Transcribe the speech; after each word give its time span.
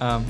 Ähm, 0.00 0.24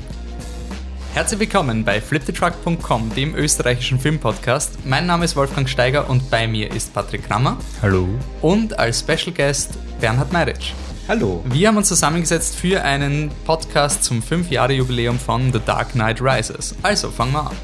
herzlich 1.13 1.39
willkommen 1.39 1.83
bei 1.83 2.01
fliptetruck.com, 2.01 3.13
dem 3.13 3.35
österreichischen 3.35 3.99
Filmpodcast. 3.99 4.85
Mein 4.85 5.05
Name 5.05 5.25
ist 5.25 5.35
Wolfgang 5.35 5.69
Steiger 5.69 6.09
und 6.09 6.31
bei 6.31 6.47
mir 6.47 6.71
ist 6.71 6.91
Patrick 6.93 7.27
Krammer. 7.27 7.57
Hallo. 7.81 8.07
Und 8.41 8.79
als 8.79 9.01
Special 9.01 9.31
Guest 9.31 9.77
Bernhard 9.99 10.33
Meiritsch. 10.33 10.73
Hallo. 11.07 11.43
Wir 11.45 11.67
haben 11.67 11.77
uns 11.77 11.87
zusammengesetzt 11.87 12.55
für 12.55 12.83
einen 12.83 13.29
Podcast 13.45 14.03
zum 14.03 14.21
5-Jahre-Jubiläum 14.21 15.19
von 15.19 15.53
The 15.53 15.59
Dark 15.63 15.91
Knight 15.91 16.19
Rises. 16.19 16.75
Also 16.81 17.11
fangen 17.11 17.33
wir 17.33 17.47
an. 17.49 17.55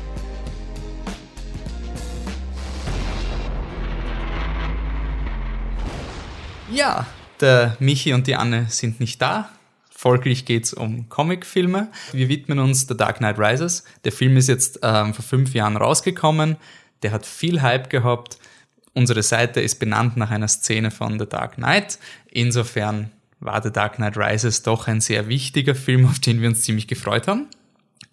Ja, 6.71 7.07
der 7.41 7.77
Michi 7.79 8.13
und 8.13 8.27
die 8.27 8.35
Anne 8.35 8.67
sind 8.69 8.99
nicht 8.99 9.21
da. 9.21 9.49
Folglich 10.05 10.45
geht 10.45 10.65
es 10.65 10.73
um 10.75 11.09
Comicfilme. 11.09 11.87
Wir 12.11 12.29
widmen 12.29 12.59
uns 12.59 12.87
The 12.87 12.95
Dark 12.95 13.17
Knight 13.17 13.39
Rises. 13.39 13.83
Der 14.03 14.11
Film 14.11 14.37
ist 14.37 14.47
jetzt 14.47 14.81
ähm, 14.83 15.15
vor 15.15 15.25
fünf 15.25 15.55
Jahren 15.55 15.77
rausgekommen. 15.77 16.57
Der 17.01 17.11
hat 17.11 17.25
viel 17.25 17.63
Hype 17.63 17.89
gehabt. 17.89 18.37
Unsere 18.93 19.23
Seite 19.23 19.61
ist 19.61 19.79
benannt 19.79 20.15
nach 20.15 20.29
einer 20.29 20.47
Szene 20.47 20.91
von 20.91 21.17
The 21.17 21.25
Dark 21.25 21.55
Knight. 21.55 21.97
Insofern 22.29 23.09
war 23.39 23.63
The 23.63 23.71
Dark 23.71 23.95
Knight 23.95 24.15
Rises 24.15 24.61
doch 24.61 24.87
ein 24.87 25.01
sehr 25.01 25.27
wichtiger 25.27 25.73
Film, 25.73 26.05
auf 26.05 26.19
den 26.19 26.39
wir 26.39 26.49
uns 26.49 26.61
ziemlich 26.61 26.87
gefreut 26.87 27.27
haben. 27.27 27.47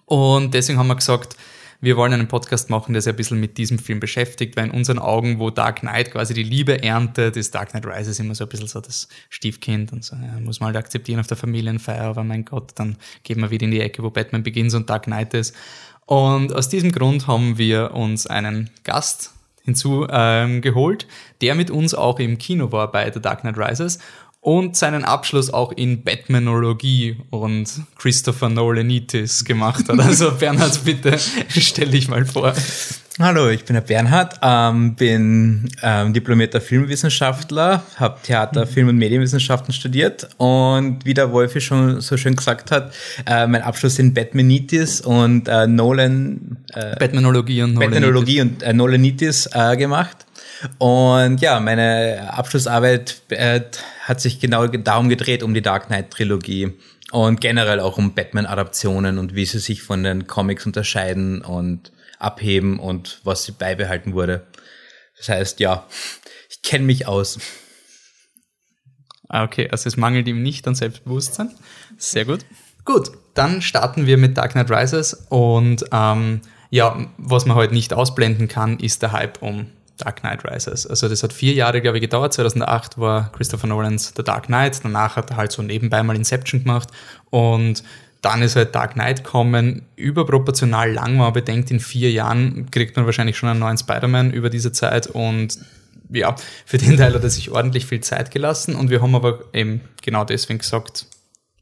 Und 0.07 0.55
deswegen 0.55 0.79
haben 0.79 0.89
wir 0.89 0.97
gesagt, 0.97 1.37
wir 1.83 1.97
wollen 1.97 2.13
einen 2.13 2.29
Podcast 2.29 2.71
machen, 2.71 2.93
der 2.93 3.03
sich 3.03 3.13
ein 3.13 3.17
bisschen 3.17 3.41
mit 3.41 3.59
diesem 3.59 3.79
Film 3.79 3.99
beschäftigt, 3.99 4.57
weil 4.57 4.67
in 4.67 4.71
unseren 4.71 5.01
Augen, 5.01 5.41
wo 5.41 5.51
Dark 5.51 5.81
Knight 5.81 6.13
quasi 6.13 6.33
die 6.33 6.45
Liebe 6.45 6.81
erntet, 6.81 7.37
ist 7.37 7.55
Dark 7.57 7.71
Knight 7.71 7.85
Rises 7.85 8.21
immer 8.21 8.37
so 8.37 8.45
ein 8.45 8.49
bisschen 8.49 8.69
so 8.69 8.81
das 8.81 9.09
Stiefkind 9.31 9.93
und 9.93 10.05
so, 10.05 10.15
ja, 10.15 10.39
muss 10.39 10.61
man 10.61 10.69
halt 10.69 10.77
akzeptieren 10.77 11.19
auf 11.19 11.27
der 11.27 11.37
Familienfeier, 11.37 12.05
aber 12.05 12.23
mein 12.23 12.45
Gott, 12.45 12.71
dann 12.77 12.97
gehen 13.25 13.41
wir 13.41 13.51
wieder 13.51 13.65
in 13.65 13.73
die 13.73 13.81
Ecke, 13.81 14.05
wo 14.05 14.11
Batman 14.11 14.45
Begins 14.45 14.75
und 14.75 14.89
Dark 14.89 15.05
Knight 15.05 15.35
ist. 15.35 15.57
Und 16.07 16.55
aus 16.55 16.69
diesem 16.69 16.93
Grund 16.93 17.27
haben 17.27 17.59
wir 17.59 17.95
uns 17.95 18.29
einen 18.29 18.71
Gast 18.85 19.33
hinzugeholt, 19.65 21.03
ähm, 21.03 21.09
der 21.41 21.55
mit 21.57 21.71
uns 21.71 21.95
auch 21.95 22.19
im 22.21 22.39
Kino 22.39 22.71
war 22.71 22.93
bei 22.93 23.11
The 23.13 23.21
Dark 23.21 23.41
Knight 23.41 23.59
Rises 23.59 23.99
und 24.43 24.77
seinen 24.77 25.05
Abschluss 25.05 25.55
auch 25.55 25.71
in 25.71 26.03
Batmanologie 26.03 27.17
und 27.31 27.69
Christopher 27.97 28.49
Nolanitis 28.49 29.45
gemacht 29.45 29.89
hat. 29.89 30.01
Also 30.01 30.33
Bernhard, 30.39 30.85
bitte 30.85 31.17
stell 31.49 31.89
dich 31.89 32.09
mal 32.09 32.27
vor. 32.27 32.53
Hallo, 33.21 33.51
ich 33.51 33.65
bin 33.65 33.75
der 33.75 33.83
Bernhard, 33.83 34.41
ähm, 34.43 34.97
bin 34.97 35.71
ähm, 35.83 36.13
diplomierter 36.13 36.61
Filmwissenschaftler, 36.61 37.85
habe 37.97 38.19
Theater, 38.25 38.67
Film 38.67 38.89
und 38.89 38.97
Medienwissenschaften 38.97 39.73
studiert 39.73 40.29
und 40.39 41.05
wie 41.05 41.15
der 41.15 41.31
Wolfi 41.31 41.61
schon 41.61 42.01
so 42.01 42.17
schön 42.17 42.35
gesagt 42.35 42.73
hat, 42.73 42.93
äh, 43.27 43.47
mein 43.47 43.63
Abschluss 43.63 44.01
in 44.01 44.13
Batmanitis 44.13 45.03
und 45.03 45.47
äh, 45.47 45.69
Nolan 45.69 46.57
äh, 46.75 46.97
Batmanologie 46.97 47.63
und 47.63 47.75
Nolanitis, 47.75 48.01
Batmanologie 48.01 48.41
und 48.41 48.63
äh, 48.65 48.73
Nolanitis 48.73 49.49
äh, 49.53 49.77
gemacht. 49.77 50.27
Und 50.79 51.41
ja, 51.41 51.61
meine 51.61 52.33
Abschlussarbeit 52.33 53.23
äh, 53.31 53.63
hat 54.03 54.21
sich 54.21 54.41
genau 54.41 54.67
darum 54.67 55.09
gedreht, 55.09 55.43
um 55.43 55.55
die 55.55 55.63
Dark 55.63 55.87
Knight 55.87 56.11
Trilogie 56.11 56.73
und 57.11 57.41
generell 57.41 57.81
auch 57.81 57.99
um 57.99 58.15
Batman-Adaptionen 58.15 59.19
und 59.19 59.35
wie 59.35 59.45
sie 59.45 59.59
sich 59.59 59.83
von 59.83 60.03
den 60.03 60.27
Comics 60.27 60.65
unterscheiden 60.67 61.43
und 61.43 61.93
abheben 62.19 62.79
und 62.79 63.21
was 63.25 63.45
sie 63.45 63.53
beibehalten 63.53 64.15
wurde. 64.15 64.47
Das 65.19 65.29
heißt, 65.29 65.61
ja, 65.61 65.87
ich 66.49 66.63
kenne 66.63 66.85
mich 66.85 67.07
aus. 67.07 67.39
Ah, 69.29 69.45
okay, 69.45 69.69
also 69.71 69.89
es 69.89 69.97
mangelt 69.97 70.29
ihm 70.29 70.43
nicht 70.43 70.67
an 70.69 70.75
Selbstbewusstsein. 70.75 71.51
Sehr 71.99 72.25
gut. 72.25 72.45
Gut, 72.85 73.13
dann 73.35 73.63
starten 73.63 74.07
wir 74.07 74.19
mit 74.19 74.37
Dark 74.37 74.53
Knight 74.53 74.71
Rises 74.71 75.15
und 75.29 75.85
ähm, 75.93 76.41
ja, 76.71 77.07
was 77.19 77.47
man 77.47 77.57
heute 77.57 77.75
nicht 77.75 77.93
ausblenden 77.93 78.49
kann, 78.49 78.79
ist 78.79 79.03
der 79.03 79.13
Hype 79.13 79.43
um 79.43 79.67
Dark 79.99 80.21
Knight 80.21 80.45
Rises. 80.45 80.87
Also 80.87 81.09
das 81.09 81.23
hat 81.23 81.33
vier 81.33 81.53
Jahre, 81.53 81.81
glaube 81.81 81.99
ich, 81.99 82.03
gedauert. 82.03 82.33
2008 82.33 82.99
war 82.99 83.31
Christopher 83.33 83.67
Nolans 83.67 84.13
The 84.17 84.23
Dark 84.23 84.47
Knight. 84.47 84.81
Danach 84.83 85.17
hat 85.17 85.31
er 85.31 85.37
halt 85.37 85.53
so 85.53 85.63
nebenbei 85.63 86.03
mal 86.03 86.17
Inception 86.17 86.63
gemacht. 86.63 86.89
Und 87.31 87.83
dann 88.23 88.43
ist 88.43 88.57
halt 88.57 88.75
Dark 88.75 88.95
Knight 88.95 89.25
kommen, 89.25 89.83
überproportional 89.97 90.93
lang. 90.93 91.17
Man 91.17 91.33
bedenkt, 91.33 91.71
in 91.71 91.81
vier 91.81 92.11
Jahren 92.11 92.71
kriegt 92.71 92.97
man 92.97 93.05
wahrscheinlich 93.05 93.37
schon 93.37 93.49
einen 93.49 93.61
neuen 93.61 93.79
Spider-Man 93.79 94.33
über 94.33 94.49
diese 94.49 94.73
Zeit. 94.73 95.09
Und 95.09 95.59
ja, 96.11 96.37
für 96.65 96.79
den 96.79 96.97
Teil 96.97 97.15
hat 97.15 97.23
er 97.23 97.31
sich 97.31 97.51
ordentlich 97.51 97.87
viel 97.87 98.01
Zeit 98.01 98.31
gelassen. 98.31 98.77
Und 98.77 98.91
wir 98.91 99.03
haben 99.03 99.15
aber 99.15 99.45
eben 99.53 99.81
genau 100.03 100.25
deswegen 100.25 100.59
gesagt, 100.59 101.07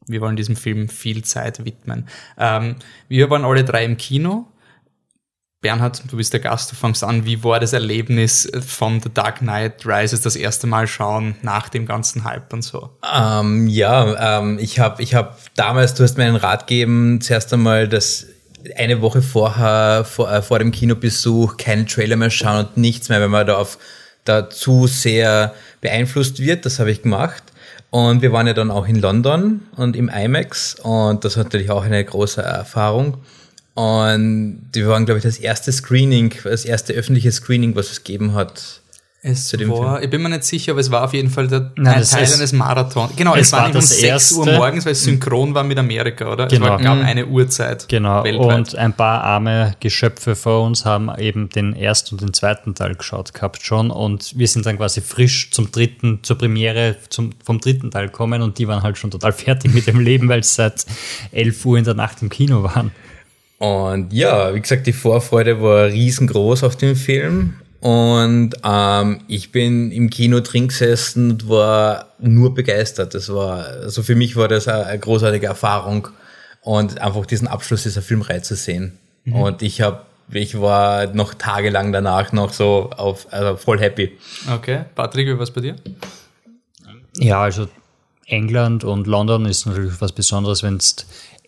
wir 0.07 0.21
wollen 0.21 0.35
diesem 0.35 0.55
Film 0.55 0.89
viel 0.89 1.23
Zeit 1.23 1.65
widmen. 1.65 2.07
Ähm, 2.37 2.75
wir 3.07 3.29
waren 3.29 3.45
alle 3.45 3.63
drei 3.63 3.85
im 3.85 3.97
Kino 3.97 4.47
Bernhard, 5.61 6.01
du 6.09 6.17
bist 6.17 6.33
der 6.33 6.39
Gast, 6.39 6.71
du 6.71 6.75
fängst 6.75 7.03
an. 7.03 7.23
Wie 7.23 7.43
war 7.43 7.59
das 7.59 7.71
Erlebnis 7.71 8.51
von 8.65 8.99
The 8.99 9.13
Dark 9.13 9.39
Knight 9.39 9.85
Rises 9.85 10.21
das 10.21 10.35
erste 10.35 10.65
Mal 10.65 10.87
schauen 10.87 11.35
nach 11.43 11.69
dem 11.69 11.85
ganzen 11.85 12.23
Hype 12.23 12.51
und 12.51 12.63
so? 12.63 12.89
Ähm, 13.13 13.67
ja, 13.67 14.39
ähm, 14.39 14.57
ich 14.59 14.79
habe 14.79 15.03
ich 15.03 15.13
hab 15.13 15.37
damals, 15.53 15.93
du 15.93 16.03
hast 16.03 16.17
mir 16.17 16.23
einen 16.23 16.35
Rat 16.35 16.65
gegeben, 16.65 17.21
zuerst 17.21 17.53
einmal 17.53 17.87
das 17.87 18.25
eine 18.75 19.01
Woche 19.01 19.21
vorher, 19.21 20.03
vor, 20.03 20.31
äh, 20.31 20.41
vor 20.41 20.57
dem 20.57 20.71
Kinobesuch, 20.71 21.57
keinen 21.57 21.85
Trailer 21.85 22.15
mehr 22.15 22.31
schauen 22.31 22.65
und 22.65 22.77
nichts 22.77 23.09
mehr, 23.09 23.21
wenn 23.21 23.31
man 23.31 23.45
da, 23.45 23.57
auf, 23.57 23.77
da 24.25 24.49
zu 24.49 24.87
sehr 24.87 25.53
beeinflusst 25.79 26.39
wird. 26.39 26.65
Das 26.65 26.79
habe 26.79 26.89
ich 26.89 27.03
gemacht. 27.03 27.43
Und 27.91 28.23
wir 28.23 28.31
waren 28.31 28.47
ja 28.47 28.53
dann 28.53 28.71
auch 28.71 28.87
in 28.87 28.95
London 28.95 29.61
und 29.75 29.95
im 29.95 30.09
IMAX 30.09 30.75
und 30.81 31.23
das 31.23 31.37
war 31.37 31.43
natürlich 31.43 31.69
auch 31.69 31.83
eine 31.83 32.03
große 32.03 32.41
Erfahrung. 32.41 33.17
Und 33.73 34.69
die 34.75 34.85
waren, 34.85 35.05
glaube 35.05 35.19
ich, 35.19 35.23
das 35.23 35.37
erste 35.37 35.71
Screening, 35.71 36.33
das 36.43 36.65
erste 36.65 36.93
öffentliche 36.93 37.31
Screening, 37.31 37.75
was 37.75 37.91
es 37.91 38.03
gegeben 38.03 38.33
hat. 38.33 38.81
Es 39.23 39.49
zu 39.49 39.55
dem 39.55 39.69
war, 39.69 39.93
Film. 39.93 40.03
ich 40.03 40.09
bin 40.09 40.23
mir 40.23 40.29
nicht 40.29 40.45
sicher, 40.45 40.71
aber 40.71 40.81
es 40.81 40.89
war 40.89 41.03
auf 41.03 41.13
jeden 41.13 41.29
Fall 41.29 41.47
der 41.47 41.71
Nein, 41.75 42.03
Teil 42.03 42.23
eines 42.23 42.53
Marathons. 42.53 43.15
Genau, 43.15 43.35
es, 43.35 43.47
es 43.47 43.51
war, 43.53 43.69
war 43.69 43.75
um 43.75 43.79
6 43.79 44.31
Uhr 44.31 44.45
morgens, 44.47 44.83
weil 44.83 44.93
es 44.93 45.03
synchron 45.03 45.53
war 45.53 45.63
mit 45.63 45.77
Amerika, 45.77 46.31
oder? 46.31 46.47
Genau. 46.47 46.65
Es 46.65 46.71
war, 46.71 46.81
gab 46.81 47.05
eine 47.05 47.27
Uhrzeit. 47.27 47.87
Genau. 47.87 48.23
Weltweit. 48.23 48.57
Und 48.57 48.75
ein 48.75 48.93
paar 48.93 49.23
arme 49.23 49.75
Geschöpfe 49.79 50.35
vor 50.35 50.63
uns 50.63 50.85
haben 50.85 51.11
eben 51.19 51.49
den 51.49 51.75
ersten 51.75 52.15
und 52.15 52.21
den 52.21 52.33
zweiten 52.33 52.73
Teil 52.73 52.95
geschaut 52.95 53.31
gehabt 53.35 53.61
schon. 53.63 53.91
Und 53.91 54.35
wir 54.39 54.47
sind 54.47 54.65
dann 54.65 54.77
quasi 54.77 55.01
frisch 55.01 55.51
zum 55.51 55.71
dritten, 55.71 56.23
zur 56.23 56.39
Premiere 56.39 56.95
zum, 57.09 57.29
vom 57.45 57.59
dritten 57.59 57.91
Teil 57.91 58.09
kommen 58.09 58.41
und 58.41 58.57
die 58.57 58.67
waren 58.67 58.81
halt 58.81 58.97
schon 58.97 59.11
total 59.11 59.33
fertig 59.33 59.71
mit 59.71 59.85
dem 59.85 59.99
Leben, 59.99 60.29
weil 60.29 60.39
es 60.39 60.55
seit 60.55 60.87
11 61.31 61.63
Uhr 61.63 61.77
in 61.77 61.83
der 61.83 61.93
Nacht 61.93 62.23
im 62.23 62.29
Kino 62.29 62.63
waren. 62.63 62.91
Und 63.61 64.11
ja, 64.11 64.55
wie 64.55 64.59
gesagt, 64.59 64.87
die 64.87 64.91
Vorfreude 64.91 65.61
war 65.61 65.85
riesengroß 65.85 66.63
auf 66.63 66.75
den 66.77 66.95
Film. 66.95 67.53
Und 67.79 68.55
ähm, 68.63 69.21
ich 69.27 69.51
bin 69.51 69.91
im 69.91 70.09
Kino 70.09 70.39
drin 70.39 70.69
gesessen 70.69 71.29
und 71.29 71.47
war 71.47 72.07
nur 72.17 72.55
begeistert. 72.55 73.13
Das 73.13 73.31
war, 73.31 73.67
also 73.67 74.01
für 74.01 74.15
mich 74.15 74.35
war 74.35 74.47
das 74.47 74.67
eine, 74.67 74.87
eine 74.87 74.97
großartige 74.97 75.45
Erfahrung 75.45 76.07
und 76.61 76.99
einfach 77.01 77.27
diesen 77.27 77.47
Abschluss 77.47 77.83
dieser 77.83 78.01
Filmreihe 78.01 78.41
zu 78.41 78.55
sehen. 78.55 78.97
Mhm. 79.25 79.35
Und 79.35 79.61
ich 79.61 79.81
habe, 79.81 80.01
ich 80.31 80.59
war 80.59 81.13
noch 81.13 81.35
tagelang 81.35 81.91
danach 81.91 82.33
noch 82.33 82.53
so 82.53 82.89
auf, 82.89 83.31
also 83.31 83.57
voll 83.57 83.79
happy. 83.79 84.17
Okay, 84.51 84.85
Patrick, 84.95 85.27
wie 85.27 85.37
was 85.37 85.51
bei 85.51 85.61
dir? 85.61 85.75
Ja, 87.15 87.43
also 87.43 87.67
England 88.25 88.83
und 88.83 89.05
London 89.05 89.45
ist 89.45 89.67
natürlich 89.67 90.01
was 90.01 90.13
Besonderes, 90.13 90.63
wenn 90.63 90.77
es 90.77 90.95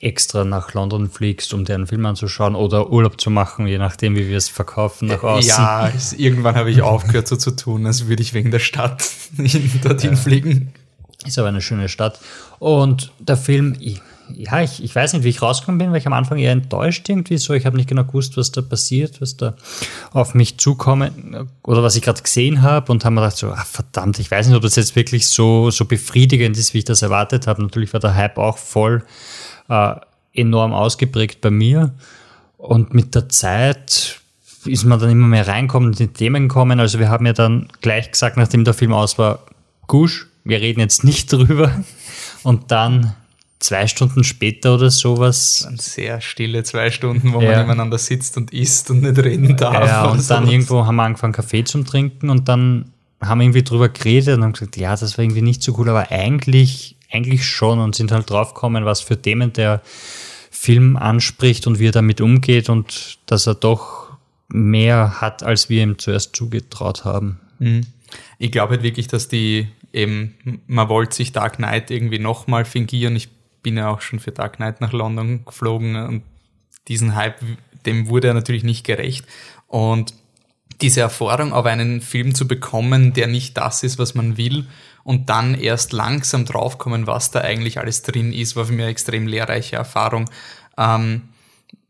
extra 0.04 0.44
nach 0.44 0.74
London 0.74 1.10
fliegst, 1.10 1.54
um 1.54 1.66
dir 1.66 1.76
einen 1.76 1.88
Film 1.88 2.06
anzuschauen 2.06 2.56
oder 2.56 2.92
Urlaub 2.92 3.20
zu 3.20 3.30
machen, 3.30 3.68
je 3.68 3.78
nachdem, 3.78 4.16
wie 4.16 4.28
wir 4.28 4.38
es 4.38 4.50
verkaufen 4.50 5.08
nach 5.08 5.24
außen. 5.24 5.50
Ja, 5.50 5.90
es, 5.90 6.14
irgendwann 6.14 6.56
habe 6.56 6.72
ich 6.72 6.82
aufgehört 6.84 7.28
so 7.28 7.36
zu 7.36 7.52
tun, 7.52 7.86
als 7.86 8.08
würde 8.08 8.22
ich 8.22 8.34
wegen 8.34 8.52
der 8.52 8.60
Stadt 8.60 9.10
dorthin 9.84 10.12
ja. 10.12 10.16
fliegen. 10.18 10.74
Ist 11.26 11.40
aber 11.40 11.48
eine 11.48 11.62
schöne 11.62 11.88
Stadt. 11.88 12.20
Und 12.60 13.12
der 13.20 13.38
Film, 13.38 13.78
ja, 14.36 14.62
ich, 14.62 14.84
ich 14.84 14.94
weiß 14.94 15.14
nicht, 15.14 15.24
wie 15.24 15.30
ich 15.30 15.42
rausgekommen 15.42 15.80
bin, 15.80 15.92
weil 15.92 16.00
ich 16.00 16.08
am 16.08 16.14
Anfang 16.14 16.38
eher 16.38 16.52
enttäuscht 16.52 17.08
irgendwie 17.08 17.38
so. 17.38 17.54
Ich 17.54 17.66
habe 17.66 17.78
nicht 17.78 17.88
genau 17.88 18.04
gewusst, 18.04 18.36
was 18.36 18.52
da 18.52 18.62
passiert, 18.62 19.22
was 19.22 19.38
da 19.38 19.56
auf 20.12 20.34
mich 20.34 20.58
zukommt 20.58 21.12
oder 21.64 21.84
was 21.84 21.96
ich 21.96 22.02
gerade 22.02 22.22
gesehen 22.22 22.62
habe 22.62 22.92
und 22.92 23.06
habe 23.06 23.16
mir 23.16 23.22
gedacht 23.22 23.38
so, 23.38 23.52
ach, 23.52 23.66
verdammt, 23.66 24.20
ich 24.20 24.30
weiß 24.30 24.48
nicht, 24.48 24.56
ob 24.56 24.64
das 24.64 24.76
jetzt 24.76 24.96
wirklich 24.96 25.28
so, 25.28 25.72
so 25.72 25.86
befriedigend 25.86 26.58
ist, 26.58 26.74
wie 26.74 26.80
ich 26.80 26.86
das 26.86 27.02
erwartet 27.02 27.48
habe. 27.48 27.62
Natürlich 27.62 27.94
war 27.94 28.00
der 28.00 28.16
Hype 28.16 28.38
auch 28.38 28.58
voll 28.58 29.04
äh, 29.70 29.96
enorm 30.34 30.74
ausgeprägt 30.74 31.42
bei 31.42 31.52
mir. 31.52 31.94
Und 32.58 32.94
mit 32.94 33.16
der 33.16 33.30
Zeit 33.30 34.20
ist 34.66 34.86
man 34.86 35.00
dann 35.00 35.10
immer 35.10 35.28
mehr 35.28 35.48
reinkommen, 35.48 35.92
in 35.92 35.98
die 35.98 36.08
Themen 36.08 36.48
kommen. 36.48 36.80
Also 36.80 37.00
wir 37.00 37.10
haben 37.10 37.26
ja 37.26 37.34
dann 37.34 37.68
gleich 37.82 38.12
gesagt, 38.12 38.38
nachdem 38.38 38.64
der 38.64 38.74
Film 38.74 38.94
aus 38.94 39.18
war, 39.18 39.40
Gusch, 39.88 40.28
wir 40.44 40.62
reden 40.62 40.80
jetzt 40.80 41.04
nicht 41.04 41.32
drüber. 41.32 41.84
Und 42.44 42.72
dann 42.72 43.16
zwei 43.60 43.88
Stunden 43.88 44.24
später 44.24 44.76
oder 44.76 44.90
sowas. 44.92 45.68
Sehr 45.78 46.22
stille 46.22 46.64
zwei 46.64 46.92
Stunden, 46.92 47.34
wo 47.34 47.42
ja. 47.42 47.50
man 47.50 47.58
nebeneinander 47.60 47.98
sitzt 47.98 48.38
und 48.38 48.52
isst 48.52 48.90
und 48.92 49.02
nicht 49.02 49.18
reden 49.18 49.56
darf. 49.56 49.88
Ja, 49.88 50.06
und, 50.06 50.20
und 50.20 50.30
dann 50.30 50.48
irgendwo 50.48 50.86
haben 50.86 50.96
wir 50.96 51.04
angefangen, 51.04 51.34
Kaffee 51.34 51.64
zu 51.64 51.82
trinken 51.84 52.30
und 52.30 52.48
dann 52.50 52.92
haben 53.22 53.40
wir 53.40 53.46
irgendwie 53.46 53.64
drüber 53.64 53.90
geredet 53.90 54.38
und 54.38 54.44
haben 54.44 54.54
gesagt, 54.54 54.76
ja, 54.76 54.96
das 54.96 55.18
war 55.18 55.24
irgendwie 55.24 55.42
nicht 55.42 55.64
so 55.64 55.76
cool, 55.78 55.90
aber 55.90 56.12
eigentlich 56.12 56.98
eigentlich 57.14 57.46
schon 57.46 57.80
und 57.80 57.96
sind 57.96 58.12
halt 58.12 58.30
draufgekommen, 58.30 58.86
was 58.86 59.02
für 59.02 59.22
Themen 59.22 59.54
der 59.54 59.82
Film 60.50 60.98
anspricht 60.98 61.68
und 61.68 61.80
wie 61.80 61.88
er 61.88 61.92
damit 61.92 62.22
umgeht 62.22 62.70
und 62.70 63.20
dass 63.26 63.48
er 63.48 63.56
doch 63.56 64.12
mehr 64.48 65.22
hat, 65.22 65.44
als 65.44 65.70
wir 65.70 65.84
ihm 65.84 65.98
zuerst 65.98 66.36
zugetraut 66.36 67.06
haben. 67.06 67.40
Mhm. 67.60 67.82
Ich 68.38 68.52
glaube 68.52 68.72
halt 68.74 68.84
wirklich, 68.84 69.08
dass 69.08 69.28
die 69.28 69.68
eben, 69.92 70.36
man 70.68 70.90
wollte 70.90 71.16
sich 71.16 71.32
Dark 71.32 71.58
Knight 71.58 71.92
irgendwie 71.92 72.20
nochmal 72.20 72.66
fingieren. 72.66 73.16
Ich 73.16 73.30
bin 73.62 73.78
ja 73.78 73.90
auch 73.90 74.02
schon 74.02 74.20
für 74.20 74.32
Dark 74.32 74.58
Knight 74.58 74.82
nach 74.82 74.92
London 74.92 75.46
geflogen 75.46 75.96
und 75.96 76.24
diesen 76.88 77.16
Hype, 77.16 77.40
dem 77.86 78.08
wurde 78.08 78.28
er 78.30 78.34
natürlich 78.34 78.64
nicht 78.64 78.86
gerecht. 78.86 79.26
Und 79.68 80.14
diese 80.82 81.02
Erfahrung, 81.02 81.54
auf 81.54 81.66
einen 81.66 82.02
Film 82.02 82.36
zu 82.36 82.48
bekommen, 82.48 83.14
der 83.14 83.28
nicht 83.28 83.58
das 83.58 83.84
ist, 83.84 84.00
was 84.00 84.16
man 84.16 84.38
will, 84.38 84.66
und 85.04 85.30
dann 85.30 85.56
erst 85.56 85.92
langsam 85.94 86.46
draufkommen, 86.46 87.08
was 87.08 87.32
da 87.32 87.42
eigentlich 87.42 87.80
alles 87.80 88.04
drin 88.04 88.32
ist, 88.32 88.56
war 88.56 88.66
für 88.66 88.72
mich 88.72 88.84
eine 88.84 88.92
extrem 88.92 89.28
lehrreiche 89.28 89.76
Erfahrung. 89.76 90.30
Ähm, 90.78 91.24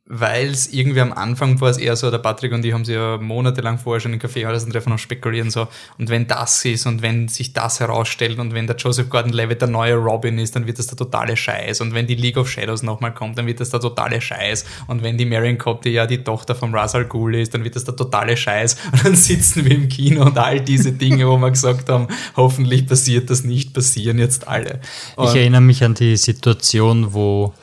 weil 0.05 0.49
es 0.49 0.67
irgendwie 0.67 0.99
am 0.99 1.13
Anfang 1.13 1.61
war 1.61 1.69
es 1.69 1.77
eher 1.77 1.95
so, 1.95 2.11
der 2.11 2.17
Patrick 2.17 2.51
und 2.51 2.65
ich 2.65 2.73
haben 2.73 2.83
sie 2.83 2.93
ja 2.93 3.17
monatelang 3.17 3.77
vorher 3.77 4.01
schon 4.01 4.11
in 4.11 4.19
Kaffeehäusern 4.19 4.69
treffen 4.69 4.91
und 4.91 4.97
spekulieren 4.97 5.49
so, 5.49 5.67
und 5.97 6.09
wenn 6.09 6.27
das 6.27 6.65
ist 6.65 6.85
und 6.85 7.01
wenn 7.01 7.29
sich 7.29 7.53
das 7.53 7.79
herausstellt 7.79 8.37
und 8.39 8.53
wenn 8.53 8.67
der 8.67 8.75
Joseph 8.75 9.09
Gordon-Levitt 9.09 9.61
der 9.61 9.69
neue 9.69 9.95
Robin 9.95 10.39
ist, 10.39 10.57
dann 10.57 10.67
wird 10.67 10.77
das 10.77 10.87
der 10.87 10.97
totale 10.97 11.37
Scheiß. 11.37 11.79
Und 11.79 11.93
wenn 11.93 12.05
die 12.05 12.15
League 12.15 12.35
of 12.35 12.49
Shadows 12.49 12.83
nochmal 12.83 13.13
kommt, 13.13 13.37
dann 13.37 13.47
wird 13.47 13.61
das 13.61 13.69
der 13.69 13.79
totale 13.79 14.19
Scheiß. 14.19 14.65
Und 14.87 15.03
wenn 15.03 15.17
die 15.17 15.25
Marion 15.25 15.57
Cobb, 15.57 15.83
die 15.83 15.91
ja 15.91 16.05
die 16.05 16.23
Tochter 16.23 16.53
von 16.53 16.75
al 16.75 17.05
Ghul 17.05 17.35
ist, 17.35 17.53
dann 17.53 17.63
wird 17.63 17.77
das 17.77 17.85
der 17.85 17.95
totale 17.95 18.35
Scheiß. 18.35 18.75
Und 18.91 19.05
dann 19.05 19.15
sitzen 19.15 19.63
wir 19.63 19.71
im 19.71 19.87
Kino 19.87 20.25
und 20.25 20.37
all 20.37 20.59
diese 20.59 20.91
Dinge, 20.91 21.27
wo 21.27 21.37
wir 21.37 21.51
gesagt 21.51 21.87
haben, 21.87 22.07
hoffentlich 22.35 22.87
passiert 22.87 23.29
das 23.29 23.45
nicht, 23.45 23.73
passieren 23.73 24.19
jetzt 24.19 24.47
alle. 24.49 24.81
Und 25.15 25.29
ich 25.29 25.35
erinnere 25.35 25.61
mich 25.61 25.83
an 25.83 25.93
die 25.93 26.17
Situation, 26.17 27.13
wo 27.13 27.53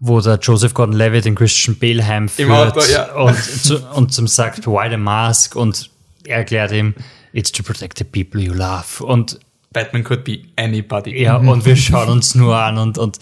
wo 0.00 0.20
der 0.20 0.38
Joseph 0.40 0.74
Gordon-Levitt 0.74 1.24
den 1.24 1.34
Christian 1.34 1.76
Bale 1.76 2.06
heimführt 2.06 2.76
Auto, 2.76 2.80
ja. 2.92 3.12
und, 3.14 3.36
zu, 3.36 3.78
und 3.94 4.12
zum 4.12 4.26
sagt, 4.26 4.66
why 4.66 4.88
the 4.90 4.96
mask? 4.96 5.56
Und 5.56 5.90
er 6.24 6.38
erklärt 6.38 6.72
ihm, 6.72 6.94
it's 7.32 7.50
to 7.50 7.62
protect 7.62 7.98
the 7.98 8.04
people 8.04 8.40
you 8.40 8.52
love. 8.52 9.02
Und 9.04 9.40
Batman 9.72 10.04
could 10.04 10.24
be 10.24 10.42
anybody. 10.56 11.22
Ja, 11.22 11.36
und 11.36 11.64
wir 11.64 11.76
schauen 11.76 12.08
uns 12.08 12.34
nur 12.34 12.56
an 12.56 12.78
und, 12.78 12.98
und 12.98 13.18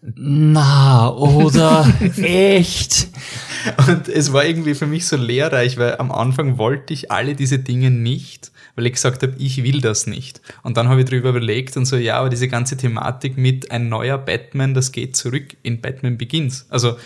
na, 0.00 1.12
oder 1.12 1.92
echt? 2.16 3.08
Und 3.86 4.08
es 4.08 4.32
war 4.32 4.44
irgendwie 4.44 4.74
für 4.74 4.86
mich 4.86 5.06
so 5.06 5.16
lehrreich, 5.16 5.76
weil 5.76 5.96
am 5.96 6.12
Anfang 6.12 6.58
wollte 6.58 6.94
ich 6.94 7.10
alle 7.10 7.34
diese 7.34 7.58
Dinge 7.58 7.90
nicht 7.90 8.52
weil 8.78 8.86
ich 8.86 8.92
gesagt 8.92 9.24
habe, 9.24 9.34
ich 9.38 9.64
will 9.64 9.80
das 9.80 10.06
nicht. 10.06 10.40
Und 10.62 10.76
dann 10.76 10.88
habe 10.88 11.00
ich 11.00 11.06
darüber 11.10 11.30
überlegt 11.30 11.76
und 11.76 11.84
so, 11.84 11.96
ja, 11.96 12.16
aber 12.16 12.28
diese 12.28 12.46
ganze 12.46 12.76
Thematik 12.76 13.36
mit 13.36 13.72
ein 13.72 13.88
neuer 13.88 14.18
Batman, 14.18 14.72
das 14.72 14.92
geht 14.92 15.16
zurück 15.16 15.56
in 15.64 15.80
Batman 15.80 16.16
Begins. 16.16 16.64
Also 16.70 16.96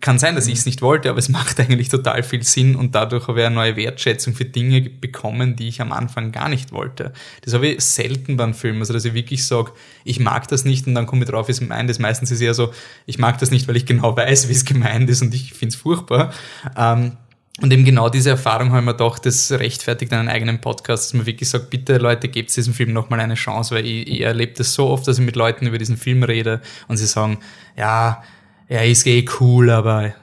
kann 0.00 0.18
sein, 0.18 0.36
dass 0.36 0.46
ich 0.46 0.58
es 0.58 0.66
nicht 0.66 0.82
wollte, 0.82 1.10
aber 1.10 1.18
es 1.18 1.28
macht 1.30 1.58
eigentlich 1.58 1.88
total 1.88 2.22
viel 2.22 2.42
Sinn 2.44 2.76
und 2.76 2.94
dadurch 2.94 3.26
habe 3.26 3.40
ich 3.40 3.46
eine 3.46 3.54
neue 3.54 3.76
Wertschätzung 3.76 4.34
für 4.34 4.44
Dinge 4.44 4.82
bekommen, 4.82 5.56
die 5.56 5.68
ich 5.68 5.80
am 5.80 5.92
Anfang 5.92 6.30
gar 6.30 6.48
nicht 6.48 6.72
wollte. 6.72 7.12
Das 7.42 7.54
habe 7.54 7.68
ich 7.68 7.80
selten 7.80 8.36
beim 8.36 8.54
Film, 8.54 8.78
also 8.78 8.92
dass 8.92 9.04
ich 9.04 9.14
wirklich 9.14 9.44
sage, 9.44 9.72
ich 10.04 10.20
mag 10.20 10.46
das 10.48 10.64
nicht 10.64 10.86
und 10.86 10.94
dann 10.94 11.06
komme 11.06 11.24
ich 11.24 11.30
drauf, 11.30 11.48
wie 11.48 11.52
es 11.52 11.60
meint 11.60 11.90
ist. 11.90 11.98
Meistens 11.98 12.30
ist 12.30 12.38
es 12.38 12.42
eher 12.42 12.54
so, 12.54 12.72
ich 13.06 13.18
mag 13.18 13.38
das 13.38 13.50
nicht, 13.50 13.66
weil 13.66 13.76
ich 13.76 13.86
genau 13.86 14.16
weiß, 14.16 14.48
wie 14.48 14.52
es 14.52 14.64
gemeint 14.64 15.10
ist 15.10 15.22
und 15.22 15.34
ich 15.34 15.52
finde 15.52 15.74
es 15.74 15.80
furchtbar. 15.80 16.32
Ähm, 16.76 17.16
und 17.60 17.72
eben 17.72 17.84
genau 17.84 18.08
diese 18.08 18.30
Erfahrung 18.30 18.72
haben 18.72 18.86
wir 18.86 18.94
doch, 18.94 19.18
das 19.18 19.52
rechtfertigt 19.52 20.12
einen 20.12 20.28
eigenen 20.28 20.62
Podcast, 20.62 21.06
dass 21.06 21.14
man 21.14 21.26
wirklich 21.26 21.48
sagt, 21.48 21.68
bitte 21.68 21.98
Leute, 21.98 22.28
gebt 22.28 22.56
diesem 22.56 22.72
Film 22.72 22.92
nochmal 22.92 23.20
eine 23.20 23.34
Chance, 23.34 23.74
weil 23.74 23.84
ich, 23.84 24.06
ich 24.08 24.20
erlebe 24.22 24.54
das 24.56 24.72
so 24.72 24.88
oft, 24.88 25.06
dass 25.06 25.18
ich 25.18 25.24
mit 25.24 25.36
Leuten 25.36 25.66
über 25.66 25.76
diesen 25.76 25.98
Film 25.98 26.22
rede 26.22 26.62
und 26.88 26.96
sie 26.96 27.06
sagen, 27.06 27.38
ja, 27.76 28.22
er 28.70 28.86
ist 28.86 29.06
eh 29.06 29.26
cool, 29.40 29.68
aber 29.68 30.14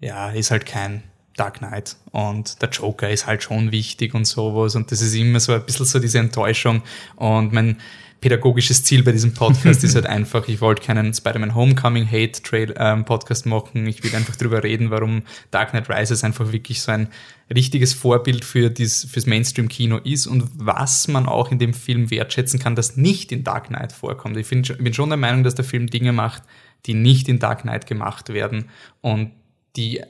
ja, 0.00 0.30
ist 0.30 0.50
halt 0.50 0.66
kein 0.66 1.04
Dark 1.36 1.58
Knight 1.58 1.96
und 2.10 2.60
der 2.60 2.70
Joker 2.70 3.08
ist 3.08 3.26
halt 3.26 3.42
schon 3.42 3.70
wichtig 3.70 4.14
und 4.14 4.24
sowas 4.24 4.74
und 4.74 4.90
das 4.90 5.00
ist 5.00 5.14
immer 5.14 5.38
so 5.38 5.52
ein 5.52 5.64
bisschen 5.64 5.86
so 5.86 5.98
diese 6.00 6.18
Enttäuschung 6.18 6.82
und 7.16 7.52
mein, 7.52 7.76
pädagogisches 8.22 8.84
Ziel 8.84 9.02
bei 9.02 9.12
diesem 9.12 9.34
Podcast 9.34 9.84
ist 9.84 9.94
halt 9.94 10.06
einfach, 10.06 10.48
ich 10.48 10.62
wollte 10.62 10.82
keinen 10.82 11.12
Spider-Man 11.12 11.54
Homecoming 11.54 12.06
Hate 12.06 12.40
Trail 12.40 12.72
ähm, 12.78 13.04
Podcast 13.04 13.44
machen. 13.44 13.86
Ich 13.86 14.02
will 14.02 14.14
einfach 14.14 14.36
drüber 14.36 14.62
reden, 14.62 14.90
warum 14.90 15.22
Dark 15.50 15.70
Knight 15.70 15.90
Rises 15.90 16.24
einfach 16.24 16.52
wirklich 16.52 16.80
so 16.80 16.92
ein 16.92 17.08
richtiges 17.52 17.92
Vorbild 17.92 18.44
für 18.44 18.70
dies, 18.70 19.04
fürs 19.10 19.26
Mainstream-Kino 19.26 19.98
ist 19.98 20.26
und 20.26 20.48
was 20.54 21.08
man 21.08 21.26
auch 21.26 21.50
in 21.50 21.58
dem 21.58 21.74
Film 21.74 22.10
wertschätzen 22.10 22.60
kann, 22.60 22.76
das 22.76 22.96
nicht 22.96 23.32
in 23.32 23.44
Dark 23.44 23.66
Knight 23.66 23.92
vorkommt. 23.92 24.36
Ich, 24.36 24.46
find, 24.46 24.70
ich 24.70 24.78
bin 24.78 24.94
schon 24.94 25.10
der 25.10 25.18
Meinung, 25.18 25.42
dass 25.42 25.56
der 25.56 25.64
Film 25.64 25.88
Dinge 25.88 26.12
macht, 26.12 26.44
die 26.86 26.94
nicht 26.94 27.28
in 27.28 27.38
Dark 27.38 27.62
Knight 27.62 27.86
gemacht 27.86 28.30
werden 28.30 28.70
und 29.00 29.32
die 29.76 30.02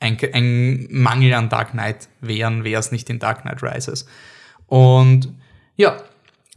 ein, 0.00 0.18
ein 0.32 0.86
Mangel 0.90 1.32
an 1.34 1.48
Dark 1.48 1.70
Knight 1.70 2.08
wären, 2.20 2.64
wäre 2.64 2.80
es 2.80 2.92
nicht 2.92 3.08
in 3.10 3.18
Dark 3.18 3.42
Knight 3.42 3.62
Rises. 3.62 4.06
Und 4.66 5.32
ja, 5.76 6.02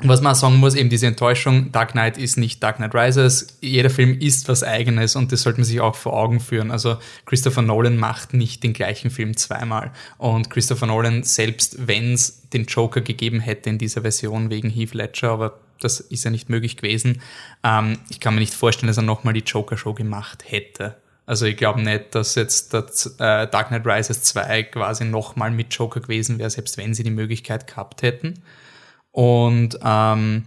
was 0.02 0.22
man 0.22 0.34
sagen 0.34 0.56
muss, 0.56 0.76
eben 0.76 0.90
diese 0.90 1.08
Enttäuschung, 1.08 1.74
Dark 1.74 1.92
Knight 1.92 2.18
ist 2.18 2.38
nicht 2.38 2.64
Dark 2.64 2.78
Knight 2.78 2.96
Rises. 2.96 3.58
Jeder 3.60 3.90
Film 3.90 4.18
ist 4.18 4.48
was 4.48 4.64
eigenes 4.64 5.18
und 5.18 5.32
das 5.32 5.42
sollte 5.42 5.60
man 5.60 5.66
sich 5.66 5.82
auch 5.82 5.96
vor 5.96 6.14
Augen 6.14 6.40
führen. 6.40 6.72
Also 6.72 6.98
Christopher 7.26 7.62
Nolan 7.62 7.98
macht 7.98 8.34
nicht 8.34 8.64
den 8.64 8.72
gleichen 8.72 9.12
Film 9.12 9.36
zweimal. 9.36 9.92
Und 10.18 10.50
Christopher 10.50 10.86
Nolan, 10.86 11.24
selbst 11.24 11.86
wenn 11.88 12.14
es 12.14 12.50
den 12.50 12.66
Joker 12.66 13.02
gegeben 13.02 13.42
hätte 13.42 13.70
in 13.70 13.78
dieser 13.78 14.02
Version 14.02 14.50
wegen 14.50 14.70
Heath 14.70 14.94
Ledger, 14.94 15.32
aber 15.32 15.60
das 15.82 16.00
ist 16.00 16.24
ja 16.24 16.32
nicht 16.32 16.50
möglich 16.50 16.78
gewesen, 16.78 17.22
ähm, 17.64 17.98
ich 18.10 18.22
kann 18.22 18.34
mir 18.34 18.40
nicht 18.40 18.54
vorstellen, 18.54 18.88
dass 18.88 18.98
er 18.98 19.04
nochmal 19.04 19.34
die 19.34 19.44
Joker-Show 19.46 19.94
gemacht 19.94 20.44
hätte. 20.48 20.96
Also 21.26 21.46
ich 21.46 21.58
glaube 21.58 21.82
nicht, 21.82 22.16
dass 22.16 22.36
jetzt 22.36 22.74
das, 22.74 23.06
äh, 23.20 23.48
Dark 23.48 23.68
Knight 23.68 23.86
Rises 23.86 24.24
2 24.24 24.64
quasi 24.64 25.06
nochmal 25.06 25.52
mit 25.52 25.74
Joker 25.74 26.00
gewesen 26.00 26.40
wäre, 26.40 26.50
selbst 26.50 26.78
wenn 26.78 26.94
sie 26.94 27.04
die 27.04 27.12
Möglichkeit 27.12 27.68
gehabt 27.68 28.02
hätten. 28.02 28.42
Und 29.20 29.78
ähm, 29.84 30.46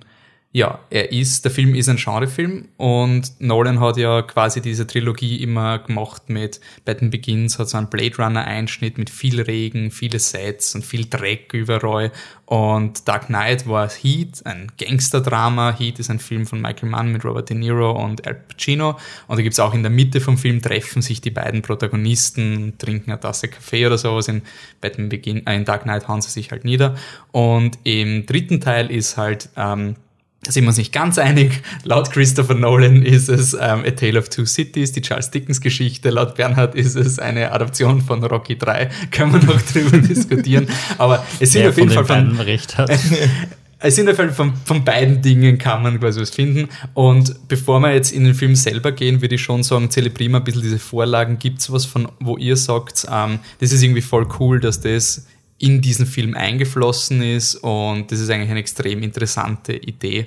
ja, 0.55 0.81
er 0.91 1.13
ist, 1.13 1.47
der 1.47 1.51
Film 1.51 1.75
ist 1.75 1.89
ein 1.89 1.97
Genrefilm 1.97 2.69
und 2.77 3.41
Nolan 3.41 3.81
hat 3.81 3.97
ja 3.97 4.21
quasi 4.21 4.61
diese 4.61 4.87
Trilogie 4.87 5.43
immer 5.43 5.79
gemacht 5.79 6.29
mit 6.29 6.61
Batman 6.85 7.11
Begins, 7.11 7.59
hat 7.59 7.71
so 7.71 7.79
einen 7.79 7.89
Blade 7.89 8.17
Runner 8.19 8.45
Einschnitt 8.45 8.99
mit 8.99 9.09
viel 9.09 9.41
Regen, 9.41 9.91
viele 9.91 10.19
Sets 10.19 10.75
und 10.75 10.85
viel 10.85 11.07
Dreck 11.09 11.55
überall 11.55 12.13
und 12.45 13.09
Dark 13.09 13.29
Knight 13.29 13.67
war 13.67 13.89
Heat, 13.89 14.43
ein 14.45 14.71
Gangsterdrama. 14.77 15.75
Heat 15.75 15.99
ist 16.01 16.11
ein 16.11 16.19
Film 16.19 16.47
von 16.47 16.61
Michael 16.61 16.91
Mann 16.91 17.11
mit 17.11 17.25
Robert 17.25 17.49
De 17.49 17.57
Niro 17.57 17.93
und 17.93 18.27
Al 18.27 18.35
Pacino 18.35 18.99
und 19.29 19.39
da 19.39 19.43
gibt's 19.43 19.59
auch 19.59 19.73
in 19.73 19.83
der 19.83 19.91
Mitte 19.91 20.21
vom 20.21 20.37
Film 20.37 20.61
treffen 20.61 21.01
sich 21.01 21.23
die 21.23 21.31
beiden 21.31 21.63
Protagonisten, 21.63 22.75
trinken 22.77 23.11
eine 23.11 23.21
Tasse 23.21 23.49
Kaffee 23.49 23.87
oder 23.87 23.97
sowas, 23.97 24.29
in 24.29 24.43
Batman 24.83 25.09
Begin, 25.09 25.47
äh, 25.47 25.57
in 25.57 25.65
Dark 25.65 25.85
Knight 25.85 26.09
hauen 26.09 26.21
sie 26.21 26.29
sich 26.29 26.51
halt 26.51 26.67
nieder 26.67 26.95
und 27.31 27.79
im 27.85 28.27
dritten 28.27 28.61
Teil 28.61 28.91
ist 28.91 29.17
halt 29.17 29.49
ähm, 29.57 29.97
da 30.45 30.51
sind 30.51 30.65
wir 30.65 30.69
uns 30.69 30.77
nicht 30.77 30.93
ganz 30.93 31.19
einig. 31.19 31.63
Laut 31.85 32.11
Christopher 32.11 32.55
Nolan 32.55 33.03
ist 33.03 33.29
es 33.29 33.55
ähm, 33.55 33.85
A 33.87 33.91
Tale 33.93 34.19
of 34.19 34.29
Two 34.29 34.45
Cities, 34.45 34.91
die 34.91 35.01
Charles 35.01 35.31
Dickens 35.31 35.61
Geschichte. 35.61 36.11
Laut 36.11 36.35
Bernhard 36.35 36.75
ist 36.75 36.97
es 36.97 37.21
eine 37.21 37.53
Adaption 37.53 38.01
von 38.01 38.25
Rocky 38.25 38.59
3. 38.59 38.91
Können 39.13 39.33
wir 39.33 39.43
noch 39.45 39.63
drüber 39.63 39.99
diskutieren. 40.09 40.67
Aber 40.99 41.25
es 41.39 41.53
sind 41.53 41.63
Wer 41.63 41.71
auf 41.71 41.79
jeden 41.79 41.91
Fall 41.91 42.05
von, 42.05 42.41
recht 42.41 42.77
hat. 42.77 42.91
es 43.79 43.95
sind 43.95 44.11
auf 44.11 44.19
jeden 44.19 44.31
Fall 44.31 44.35
von, 44.35 44.53
von 44.65 44.85
beiden 44.85 45.23
Dingen 45.23 45.59
kann 45.59 45.81
man 45.81 46.01
quasi 46.01 46.21
was 46.21 46.31
finden. 46.31 46.69
Und 46.95 47.47
bevor 47.47 47.79
wir 47.79 47.95
jetzt 47.95 48.11
in 48.11 48.25
den 48.25 48.35
Film 48.35 48.57
selber 48.57 48.91
gehen, 48.91 49.23
würde 49.23 49.37
ich 49.37 49.43
schon 49.43 49.63
sagen, 49.63 49.91
zelebrieren 49.91 50.33
wir 50.33 50.39
ein 50.39 50.45
bisschen 50.45 50.63
diese 50.63 50.81
Vorlagen. 50.81 51.39
Gibt 51.39 51.61
es 51.61 51.71
was 51.71 51.85
von, 51.85 52.09
wo 52.19 52.37
ihr 52.37 52.57
sagt, 52.57 53.07
ähm, 53.09 53.39
das 53.61 53.71
ist 53.71 53.81
irgendwie 53.81 54.03
voll 54.03 54.27
cool, 54.41 54.59
dass 54.59 54.81
das 54.81 55.25
in 55.63 55.81
diesen 55.81 56.07
Film 56.07 56.35
eingeflossen 56.35 57.23
ist 57.23 57.55
und 57.55 58.11
das 58.11 58.19
ist 58.19 58.29
eigentlich 58.31 58.51
eine 58.51 58.59
extrem 58.59 59.01
interessante 59.03 59.73
Idee. 59.75 60.27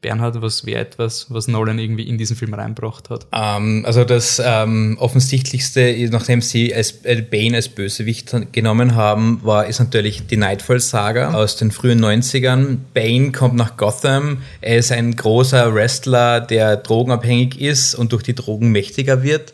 Bernhard, 0.00 0.40
was 0.40 0.64
wäre 0.64 0.80
etwas, 0.80 1.26
was 1.28 1.48
Nolan 1.48 1.78
irgendwie 1.78 2.08
in 2.08 2.16
diesen 2.16 2.34
Film 2.34 2.54
reinbracht 2.54 3.10
hat? 3.10 3.24
Um, 3.24 3.30
ähm, 3.32 3.84
also 3.84 4.04
das 4.04 4.40
ähm, 4.42 4.96
offensichtlichste, 4.98 6.08
nachdem 6.10 6.40
sie 6.40 6.74
als, 6.74 7.04
äh, 7.04 7.20
Bane 7.20 7.56
als 7.56 7.68
Bösewicht 7.68 8.34
genommen 8.52 8.94
haben, 8.94 9.40
war 9.42 9.66
ist 9.66 9.80
natürlich 9.80 10.26
die 10.26 10.38
Nightfall-Saga 10.38 11.34
aus 11.34 11.56
den 11.56 11.70
frühen 11.70 12.02
90ern. 12.02 12.78
Bane 12.94 13.32
kommt 13.32 13.56
nach 13.56 13.76
Gotham. 13.76 14.38
Er 14.62 14.78
ist 14.78 14.92
ein 14.92 15.14
großer 15.14 15.74
Wrestler, 15.74 16.40
der 16.40 16.78
drogenabhängig 16.78 17.60
ist 17.60 17.94
und 17.94 18.12
durch 18.12 18.22
die 18.22 18.34
Drogen 18.34 18.72
mächtiger 18.72 19.22
wird 19.22 19.52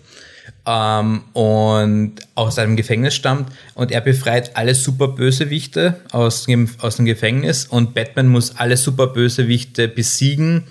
ähm, 0.67 1.23
und 1.33 2.15
aus 2.35 2.59
einem 2.59 2.77
Gefängnis 2.77 3.15
stammt 3.15 3.53
und 3.75 3.93
er 3.93 4.01
befreit 4.01 4.57
alle 4.57 4.75
Superbösewichte 4.75 6.01
aus 6.11 6.47
dem, 6.47 6.69
aus 6.79 6.97
dem 6.97 7.07
Gefängnis 7.07 7.67
und 7.67 7.95
Batman 7.95 8.29
muss 8.29 8.57
alle 8.57 8.77
Superbösewichte 8.77 9.89
besiegen, 9.89 10.65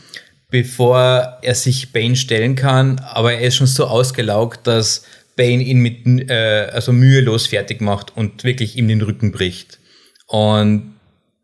bevor 0.49 1.39
er 1.41 1.55
sich 1.55 1.91
Bane 1.91 2.15
stellen 2.15 2.55
kann, 2.55 2.99
aber 2.99 3.33
er 3.33 3.47
ist 3.47 3.55
schon 3.55 3.67
so 3.67 3.85
ausgelaugt, 3.85 4.67
dass 4.67 5.03
Bane 5.35 5.63
ihn 5.63 5.79
mit 5.79 6.29
äh, 6.29 6.69
also 6.71 6.93
mühelos 6.93 7.47
fertig 7.47 7.81
macht 7.81 8.15
und 8.15 8.43
wirklich 8.43 8.77
ihm 8.77 8.87
den 8.87 9.01
Rücken 9.01 9.31
bricht. 9.31 9.79
Und 10.27 10.95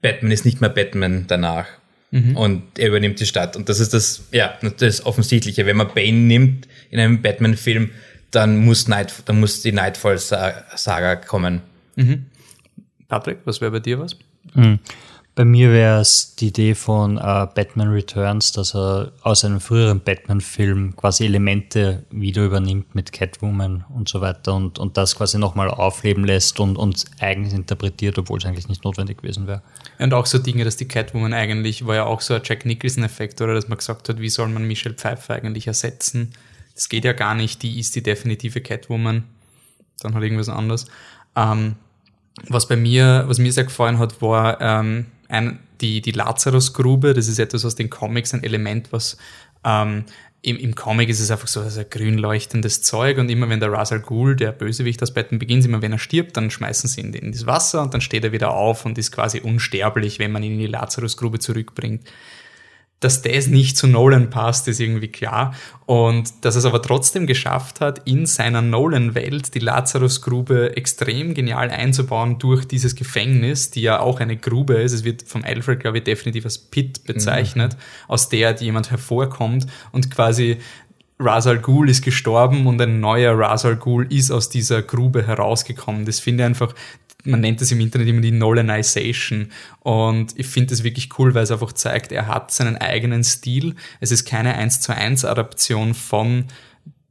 Batman 0.02 0.32
ist 0.32 0.46
nicht 0.46 0.62
mehr 0.62 0.70
Batman 0.70 1.26
danach. 1.28 1.68
Mhm. 2.12 2.36
Und 2.36 2.64
er 2.78 2.90
übernimmt 2.90 3.20
die 3.20 3.26
Stadt. 3.26 3.56
Und 3.56 3.70
das 3.70 3.80
ist 3.80 3.94
das, 3.94 4.24
ja, 4.32 4.58
das 4.78 5.06
Offensichtliche. 5.06 5.66
Wenn 5.66 5.78
man 5.78 5.94
Bane 5.94 6.18
nimmt 6.18 6.68
in 6.90 7.00
einem 7.00 7.22
Batman-Film, 7.22 7.92
dann 8.32 8.64
muss 8.64 8.88
Night, 8.88 9.24
dann 9.26 9.40
muss 9.40 9.62
die 9.62 9.72
Nightfall-Saga 9.72 11.18
kommen. 11.18 11.62
Mhm. 11.96 12.26
Patrick, 13.08 13.40
was 13.46 13.62
wäre 13.62 13.72
bei 13.72 13.80
dir 13.80 14.00
was? 14.00 14.16
Mhm. 14.54 14.80
Bei 15.34 15.46
mir 15.46 15.72
wäre 15.72 16.02
es 16.02 16.36
die 16.36 16.50
Idee 16.50 16.76
von 16.76 17.18
äh, 17.18 17.22
Batman 17.22 17.88
Returns, 17.88 18.52
dass 18.52 18.76
er 18.76 19.14
aus 19.22 19.46
einem 19.46 19.62
früheren 19.62 20.02
Batman-Film 20.02 20.98
quasi 20.98 21.24
Elemente 21.24 22.04
wieder 22.12 22.44
übernimmt 22.44 22.96
mit 22.96 23.14
Catwoman 23.14 23.86
und 23.96 24.10
so 24.10 24.20
weiter 24.20 24.54
und, 24.54 24.78
und 24.78 24.98
das 24.98 25.16
quasi 25.16 25.38
nochmal 25.38 25.70
aufleben 25.70 26.26
lässt 26.26 26.60
und 26.60 26.78
uns 26.78 27.06
eigens 27.22 27.54
interpretiert, 27.54 28.18
obwohl 28.18 28.40
es 28.40 28.46
eigentlich 28.46 28.68
nicht 28.68 28.84
notwendig 28.84 29.20
gewesen 29.22 29.48
wäre. 29.48 29.62
Und 30.00 30.14
auch 30.14 30.26
so 30.26 30.38
Dinge, 30.38 30.66
dass 30.66 30.76
die 30.76 30.88
Catwoman 30.88 31.34
eigentlich, 31.34 31.86
war 31.86 31.96
ja 31.96 32.04
auch 32.04 32.20
so 32.20 32.34
ein 32.34 32.42
Jack 32.44 32.66
Nicholson-Effekt, 32.66 33.40
oder 33.40 33.54
dass 33.54 33.70
man 33.70 33.78
gesagt 33.78 34.10
hat, 34.10 34.20
wie 34.20 34.30
soll 34.30 34.50
man 34.50 34.68
Michelle 34.68 34.96
Pfeiffer 34.96 35.36
eigentlich 35.36 35.66
ersetzen? 35.66 36.34
Das 36.82 36.90
geht 36.90 37.06
ja 37.06 37.14
gar 37.14 37.36
nicht, 37.36 37.62
die 37.62 37.80
ist 37.80 37.96
die 37.96 38.02
definitive 38.02 38.60
Catwoman. 38.60 39.26
Dann 40.00 40.16
halt 40.16 40.24
irgendwas 40.24 40.50
anderes. 40.50 40.88
Ähm, 41.36 41.76
was 42.48 42.68
bei 42.68 42.76
mir, 42.76 43.26
was 43.28 43.38
mir 43.38 43.54
sehr 43.54 43.66
gefallen 43.66 44.00
hat, 44.00 44.20
war 44.20 44.60
ähm, 44.60 45.06
ein, 45.28 45.60
die, 45.80 46.02
die 46.02 46.10
Lazarus-Grube. 46.10 47.14
Das 47.14 47.28
ist 47.28 47.38
etwas 47.38 47.66
aus 47.66 47.76
den 47.76 47.92
Comics, 47.92 48.34
ein 48.34 48.44
Element, 48.44 48.92
was 48.92 49.18
ähm, 49.64 50.06
im, 50.42 50.58
im 50.58 50.74
Comic 50.74 51.10
ist 51.10 51.20
es 51.20 51.30
einfach 51.30 51.48
so 51.48 51.62
also 51.62 51.84
grün 51.88 52.18
leuchtendes 52.18 52.82
Zeug 52.82 53.20
und 53.20 53.30
immer 53.30 53.48
wenn 53.48 53.60
der 53.60 53.72
Ra's 53.72 53.92
al 53.92 54.00
Ghul, 54.00 54.36
der 54.36 54.52
Bösewicht 54.52 55.04
aus 55.04 55.14
Batman 55.14 55.38
beginnt, 55.38 55.64
immer 55.64 55.84
wenn 55.84 55.92
er 55.92 56.00
stirbt, 56.00 56.36
dann 56.36 56.50
schmeißen 56.50 56.90
sie 56.90 57.02
ihn 57.02 57.14
in 57.14 57.32
das 57.32 57.46
Wasser 57.46 57.84
und 57.84 57.94
dann 57.94 58.02
steht 58.02 58.24
er 58.24 58.32
wieder 58.32 58.56
auf 58.56 58.88
und 58.88 58.98
ist 58.98 59.12
quasi 59.12 59.40
unsterblich, 59.40 60.18
wenn 60.18 60.32
man 60.32 60.42
ihn 60.42 60.54
in 60.54 60.60
die 60.62 60.66
Lazarus-Grube 60.66 61.38
zurückbringt 61.38 62.10
dass 63.02 63.24
das 63.24 63.48
nicht 63.48 63.78
zu 63.78 63.88
Nolan 63.88 64.30
passt, 64.30 64.68
ist 64.68 64.80
irgendwie 64.80 65.10
klar. 65.10 65.54
Und 65.86 66.46
dass 66.46 66.56
es 66.56 66.66
aber 66.66 66.82
trotzdem 66.82 67.28
geschafft 67.28 67.82
hat, 67.82 68.08
in 68.08 68.28
seiner 68.28 68.62
Nolan-Welt 68.62 69.54
die 69.56 69.60
Lazarus-Grube 69.60 70.78
extrem 70.78 71.34
genial 71.34 71.72
einzubauen 71.72 72.38
durch 72.38 72.66
dieses 72.66 72.96
Gefängnis, 72.96 73.72
die 73.72 73.82
ja 73.82 74.00
auch 74.00 74.20
eine 74.20 74.38
Grube 74.38 74.76
ist. 74.76 74.94
Es 74.94 75.04
wird 75.04 75.24
vom 75.24 75.44
Alfred, 75.44 75.80
glaube 75.80 75.98
ich, 75.98 76.04
definitiv 76.04 76.46
als 76.46 76.60
Pit 76.60 77.04
bezeichnet, 77.06 77.74
mhm. 77.74 78.12
aus 78.12 78.30
der 78.30 78.56
jemand 78.56 78.92
hervorkommt 78.92 79.66
und 79.92 80.12
quasi 80.12 80.58
Ra's 81.20 81.46
al 81.46 81.60
Ghul 81.60 81.90
ist 81.90 82.04
gestorben 82.04 82.66
und 82.66 82.82
ein 82.82 83.00
neuer 83.00 83.38
Ra's 83.38 83.66
al 83.66 83.76
Ghul 83.76 84.08
ist 84.12 84.32
aus 84.32 84.50
dieser 84.50 84.82
Grube 84.82 85.26
herausgekommen. 85.26 86.06
Das 86.06 86.20
finde 86.20 86.44
ich 86.44 86.46
einfach 86.48 86.74
man 87.24 87.40
nennt 87.40 87.62
es 87.62 87.72
im 87.72 87.80
Internet 87.80 88.08
immer 88.08 88.22
die 88.22 88.32
Nolanization. 88.32 89.50
Und 89.80 90.34
ich 90.38 90.48
finde 90.48 90.70
das 90.70 90.84
wirklich 90.84 91.10
cool, 91.20 91.34
weil 91.34 91.44
es 91.44 91.52
einfach 91.52 91.74
zeigt, 91.74 92.12
er 92.12 92.28
hat 92.28 92.52
seinen 92.52 92.78
eigenen 92.78 93.24
Stil. 93.24 93.76
Es 94.00 94.12
ist 94.12 94.26
keine 94.26 94.56
1 94.56 94.82
zu 94.82 94.96
1 94.96 95.26
Adaption 95.26 95.94
von 95.94 96.46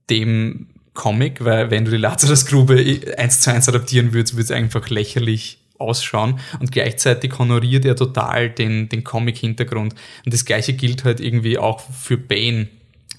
dem 0.08 0.68
Comic, 0.94 1.44
weil 1.44 1.70
wenn 1.70 1.84
du 1.84 1.90
die 1.90 1.96
Lazarus-Grube 1.96 3.14
1 3.16 3.40
zu 3.40 3.52
1 3.52 3.68
adaptieren 3.68 4.12
würdest, 4.12 4.34
würde 4.34 4.44
es 4.44 4.50
einfach 4.50 4.88
lächerlich 4.90 5.58
ausschauen 5.78 6.38
und 6.58 6.72
gleichzeitig 6.72 7.38
honoriert 7.38 7.84
er 7.86 7.96
total 7.96 8.50
den, 8.50 8.88
den 8.88 9.02
Comic-Hintergrund. 9.02 9.94
Und 10.24 10.34
das 10.34 10.44
gleiche 10.44 10.74
gilt 10.74 11.04
halt 11.04 11.20
irgendwie 11.20 11.58
auch 11.58 11.80
für 11.80 12.18
Bane, 12.18 12.68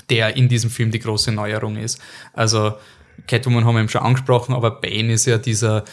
der 0.10 0.38
in 0.38 0.48
diesem 0.48 0.70
Film 0.70 0.92
die 0.92 1.00
große 1.00 1.32
Neuerung 1.32 1.78
ist. 1.78 2.00
Also 2.34 2.74
Catwoman 3.28 3.66
haben 3.66 3.76
wir 3.76 3.82
eben 3.82 3.90
schon 3.90 4.02
angesprochen, 4.02 4.54
aber 4.54 4.72
Bane 4.82 5.14
ist 5.14 5.26
ja 5.26 5.38
dieser 5.38 5.84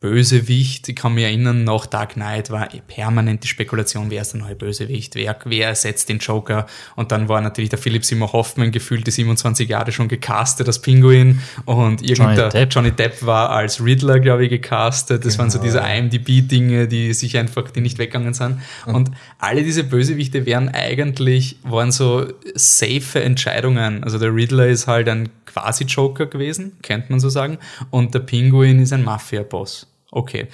Bösewicht. 0.00 0.88
Ich 0.88 0.94
kann 0.94 1.14
mich 1.14 1.24
erinnern, 1.24 1.64
nach 1.64 1.84
Dark 1.86 2.14
Knight 2.14 2.50
war 2.50 2.68
permanent 2.86 3.42
die 3.42 3.48
Spekulation, 3.48 4.10
wer 4.10 4.22
ist 4.22 4.32
der 4.32 4.40
neue 4.40 4.54
Bösewicht, 4.54 5.16
wer, 5.16 5.36
wer 5.44 5.68
ersetzt 5.68 6.08
den 6.08 6.18
Joker. 6.18 6.66
Und 6.94 7.10
dann 7.10 7.28
war 7.28 7.40
natürlich 7.40 7.70
der 7.70 7.80
Philip 7.80 8.04
Seymour 8.04 8.32
Hoffman 8.32 8.70
gefühlt 8.70 9.08
die 9.08 9.10
27 9.10 9.68
Jahre 9.68 9.90
schon 9.90 10.06
gecastet 10.06 10.68
als 10.68 10.80
Pinguin 10.80 11.40
und 11.64 12.02
irgendein 12.02 12.36
Johnny 12.36 12.50
Depp. 12.50 12.68
Johnny 12.72 12.90
Depp 12.92 13.26
war 13.26 13.50
als 13.50 13.84
Riddler, 13.84 14.20
glaube 14.20 14.44
ich, 14.44 14.50
gecastet. 14.50 15.24
Das 15.24 15.32
genau. 15.32 15.42
waren 15.42 15.50
so 15.50 15.58
diese 15.58 15.80
genau. 15.80 15.92
IMDb-Dinge, 15.92 16.86
die 16.86 17.12
sich 17.12 17.36
einfach, 17.36 17.68
die 17.72 17.80
nicht 17.80 17.98
weggegangen 17.98 18.34
sind. 18.34 18.60
Und, 18.86 18.94
und 18.94 19.10
alle 19.40 19.64
diese 19.64 19.82
Bösewichte 19.82 20.46
wären 20.46 20.68
eigentlich, 20.68 21.56
waren 21.64 21.90
so 21.90 22.24
safe 22.54 23.20
Entscheidungen. 23.20 24.04
Also 24.04 24.20
der 24.20 24.32
Riddler 24.32 24.68
ist 24.68 24.86
halt 24.86 25.08
ein 25.08 25.28
quasi 25.44 25.84
Joker 25.84 26.26
gewesen, 26.26 26.76
könnte 26.82 27.10
man 27.10 27.18
so 27.18 27.28
sagen. 27.28 27.58
Und 27.90 28.14
der 28.14 28.20
Pinguin 28.20 28.80
ist 28.80 28.92
ein 28.92 29.02
Mafia-Boss. 29.02 29.87
Okay. 30.10 30.48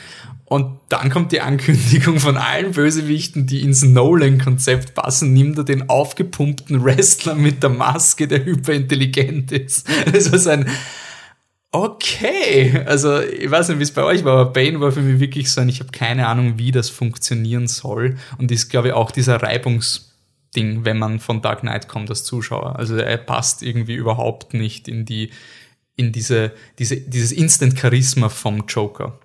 Und 0.47 0.81
dann 0.89 1.11
kommt 1.11 1.33
die 1.33 1.41
Ankündigung 1.41 2.19
von 2.19 2.37
allen 2.37 2.73
Bösewichten, 2.73 3.47
die 3.47 3.63
ins 3.63 3.83
Nolan-Konzept 3.83 4.95
passen. 4.95 5.33
Nimmt 5.33 5.59
er 5.59 5.65
den 5.65 5.89
aufgepumpten 5.89 6.85
Wrestler 6.85 7.35
mit 7.35 7.63
der 7.63 7.71
Maske, 7.71 8.27
der 8.27 8.45
hyperintelligent 8.45 9.53
ist. 9.53 9.89
Das 10.13 10.33
war 10.33 10.39
so 10.39 10.51
ein, 10.51 10.69
okay. 11.71 12.83
Also, 12.87 13.21
ich 13.21 13.51
weiß 13.51 13.69
nicht, 13.69 13.79
wie 13.79 13.85
es 13.85 13.93
bei 13.93 14.03
euch 14.03 14.25
war, 14.25 14.39
aber 14.39 14.53
Bane 14.53 14.81
war 14.81 14.93
für 14.93 15.03
mich 15.03 15.21
wirklich 15.21 15.51
so 15.51 15.61
ein, 15.61 15.69
ich 15.69 15.81
habe 15.81 15.93
keine 15.93 16.27
Ahnung, 16.27 16.59
wie 16.59 16.73
das 16.73 16.91
funktionieren 16.91 17.69
soll. 17.69 18.17
Und 18.39 18.51
ist, 18.51 18.69
glaube 18.69 18.89
ich, 18.89 18.95
auch 18.95 19.13
dieser 19.13 19.41
Reibungsding, 19.41 20.85
wenn 20.85 20.99
man 20.99 21.21
von 21.21 21.43
Dark 21.43 21.61
Knight 21.61 21.89
kommt 21.89 22.11
als 22.11 22.25
Zuschauer. 22.25 22.77
Also, 22.77 22.97
er 22.97 23.19
passt 23.19 23.63
irgendwie 23.63 23.95
überhaupt 23.95 24.53
nicht 24.53 24.89
in 24.89 25.05
die, 25.05 25.31
in 25.97 26.13
diese, 26.13 26.53
diese, 26.81 26.97
dieses 26.97 27.31
Instant-Charisma 27.31 28.29
vom 28.29 28.65
Joker. 28.69 29.21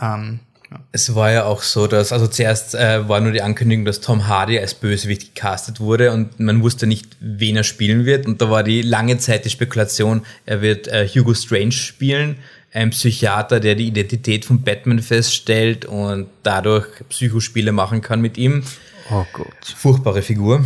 Ähm, 0.00 0.40
ja. 0.70 0.80
Es 0.92 1.14
war 1.14 1.30
ja 1.30 1.44
auch 1.44 1.62
so, 1.62 1.86
dass, 1.86 2.12
also 2.12 2.26
zuerst 2.26 2.74
äh, 2.74 3.08
war 3.08 3.20
nur 3.20 3.32
die 3.32 3.42
Ankündigung, 3.42 3.84
dass 3.84 4.00
Tom 4.00 4.26
Hardy 4.26 4.58
als 4.58 4.74
Bösewicht 4.74 5.34
gecastet 5.34 5.80
wurde 5.80 6.12
und 6.12 6.40
man 6.40 6.62
wusste 6.62 6.86
nicht, 6.86 7.16
wen 7.20 7.56
er 7.56 7.64
spielen 7.64 8.04
wird. 8.04 8.26
Und 8.26 8.40
da 8.40 8.50
war 8.50 8.62
die 8.62 8.82
lange 8.82 9.18
Zeit 9.18 9.44
die 9.44 9.50
Spekulation, 9.50 10.22
er 10.46 10.62
wird 10.62 10.88
äh, 10.88 11.06
Hugo 11.06 11.34
Strange 11.34 11.72
spielen, 11.72 12.36
ein 12.72 12.90
Psychiater, 12.90 13.60
der 13.60 13.74
die 13.74 13.88
Identität 13.88 14.44
von 14.44 14.62
Batman 14.62 15.00
feststellt 15.00 15.84
und 15.84 16.28
dadurch 16.42 16.86
Psychospiele 17.10 17.72
machen 17.72 18.00
kann 18.00 18.20
mit 18.20 18.38
ihm. 18.38 18.62
Oh 19.10 19.26
Gott. 19.32 19.74
Furchtbare 19.76 20.22
Figur. 20.22 20.64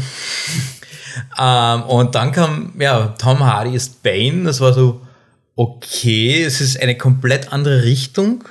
ähm, 1.40 1.82
und 1.82 2.14
dann 2.14 2.30
kam, 2.30 2.74
ja, 2.78 3.08
Tom 3.18 3.40
Hardy 3.40 3.74
ist 3.74 4.04
Bane. 4.04 4.44
Das 4.44 4.60
war 4.60 4.72
so, 4.72 5.00
okay, 5.56 6.44
es 6.44 6.60
ist 6.60 6.80
eine 6.80 6.96
komplett 6.96 7.52
andere 7.52 7.82
Richtung 7.82 8.44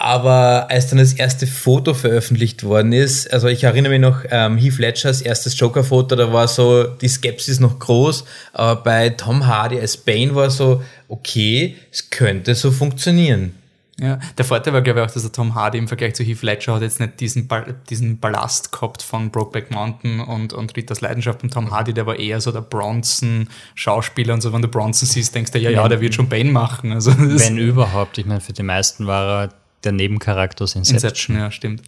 aber 0.00 0.70
als 0.70 0.88
dann 0.88 0.98
das 0.98 1.12
erste 1.12 1.46
Foto 1.46 1.92
veröffentlicht 1.92 2.64
worden 2.64 2.92
ist, 2.92 3.30
also 3.30 3.48
ich 3.48 3.64
erinnere 3.64 3.92
mich 3.92 4.00
noch, 4.00 4.24
ähm, 4.30 4.56
Heath 4.56 4.78
Ledgers 4.78 5.20
erstes 5.20 5.60
Joker-Foto, 5.60 6.16
da 6.16 6.32
war 6.32 6.48
so 6.48 6.84
die 6.84 7.06
Skepsis 7.06 7.60
noch 7.60 7.78
groß, 7.78 8.24
aber 8.54 8.82
bei 8.82 9.10
Tom 9.10 9.46
Hardy 9.46 9.78
als 9.78 9.98
Bane 9.98 10.34
war 10.34 10.48
so, 10.48 10.82
okay, 11.08 11.76
es 11.92 12.08
könnte 12.08 12.54
so 12.54 12.70
funktionieren. 12.70 13.54
Ja, 14.00 14.18
der 14.38 14.46
Vorteil 14.46 14.72
war, 14.72 14.80
glaube 14.80 15.00
ich, 15.00 15.06
auch, 15.06 15.10
dass 15.10 15.22
der 15.22 15.32
Tom 15.32 15.54
Hardy 15.54 15.76
im 15.76 15.86
Vergleich 15.86 16.14
zu 16.14 16.24
Heath 16.24 16.40
Ledger 16.40 16.76
hat 16.76 16.80
jetzt 16.80 17.00
nicht 17.00 17.20
diesen, 17.20 17.46
Ball, 17.46 17.74
diesen 17.90 18.18
Ballast 18.18 18.72
gehabt 18.72 19.02
von 19.02 19.30
Brokeback 19.30 19.70
Mountain 19.70 20.20
und, 20.20 20.54
und 20.54 20.74
Ritters 20.74 21.02
Leidenschaft. 21.02 21.42
Und 21.42 21.52
Tom 21.52 21.70
Hardy, 21.70 21.92
der 21.92 22.06
war 22.06 22.18
eher 22.18 22.40
so 22.40 22.50
der 22.50 22.62
Bronson-Schauspieler 22.62 24.32
und 24.32 24.40
so, 24.40 24.54
wenn 24.54 24.62
du 24.62 24.68
Bronson 24.68 25.06
siehst, 25.06 25.34
denkst 25.34 25.50
du, 25.50 25.58
ja, 25.58 25.68
ja, 25.68 25.86
der 25.86 26.00
wird 26.00 26.14
schon 26.14 26.30
Bane 26.30 26.50
machen. 26.50 26.92
Also, 26.92 27.12
wenn 27.18 27.58
überhaupt. 27.58 28.16
Ich 28.16 28.24
meine, 28.24 28.40
für 28.40 28.54
die 28.54 28.62
meisten 28.62 29.06
war 29.06 29.44
er 29.44 29.59
der 29.84 29.92
Nebencharakter 29.92 30.64
aus 30.64 30.74
Inception. 30.74 30.96
Inception, 30.96 31.36
ja, 31.36 31.50
stimmt. 31.50 31.82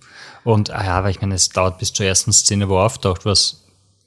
Und, 0.45 0.71
ah 0.71 0.85
ja, 0.85 0.99
aber 0.99 1.11
ich 1.11 1.21
meine, 1.21 1.35
es 1.35 1.49
dauert 1.49 1.79
bis 1.79 1.93
zur 1.93 2.07
ersten 2.07 2.33
Szene, 2.33 2.69
wo 2.69 2.79
er 2.79 2.85
auftaucht, 2.85 3.25
was 3.25 3.65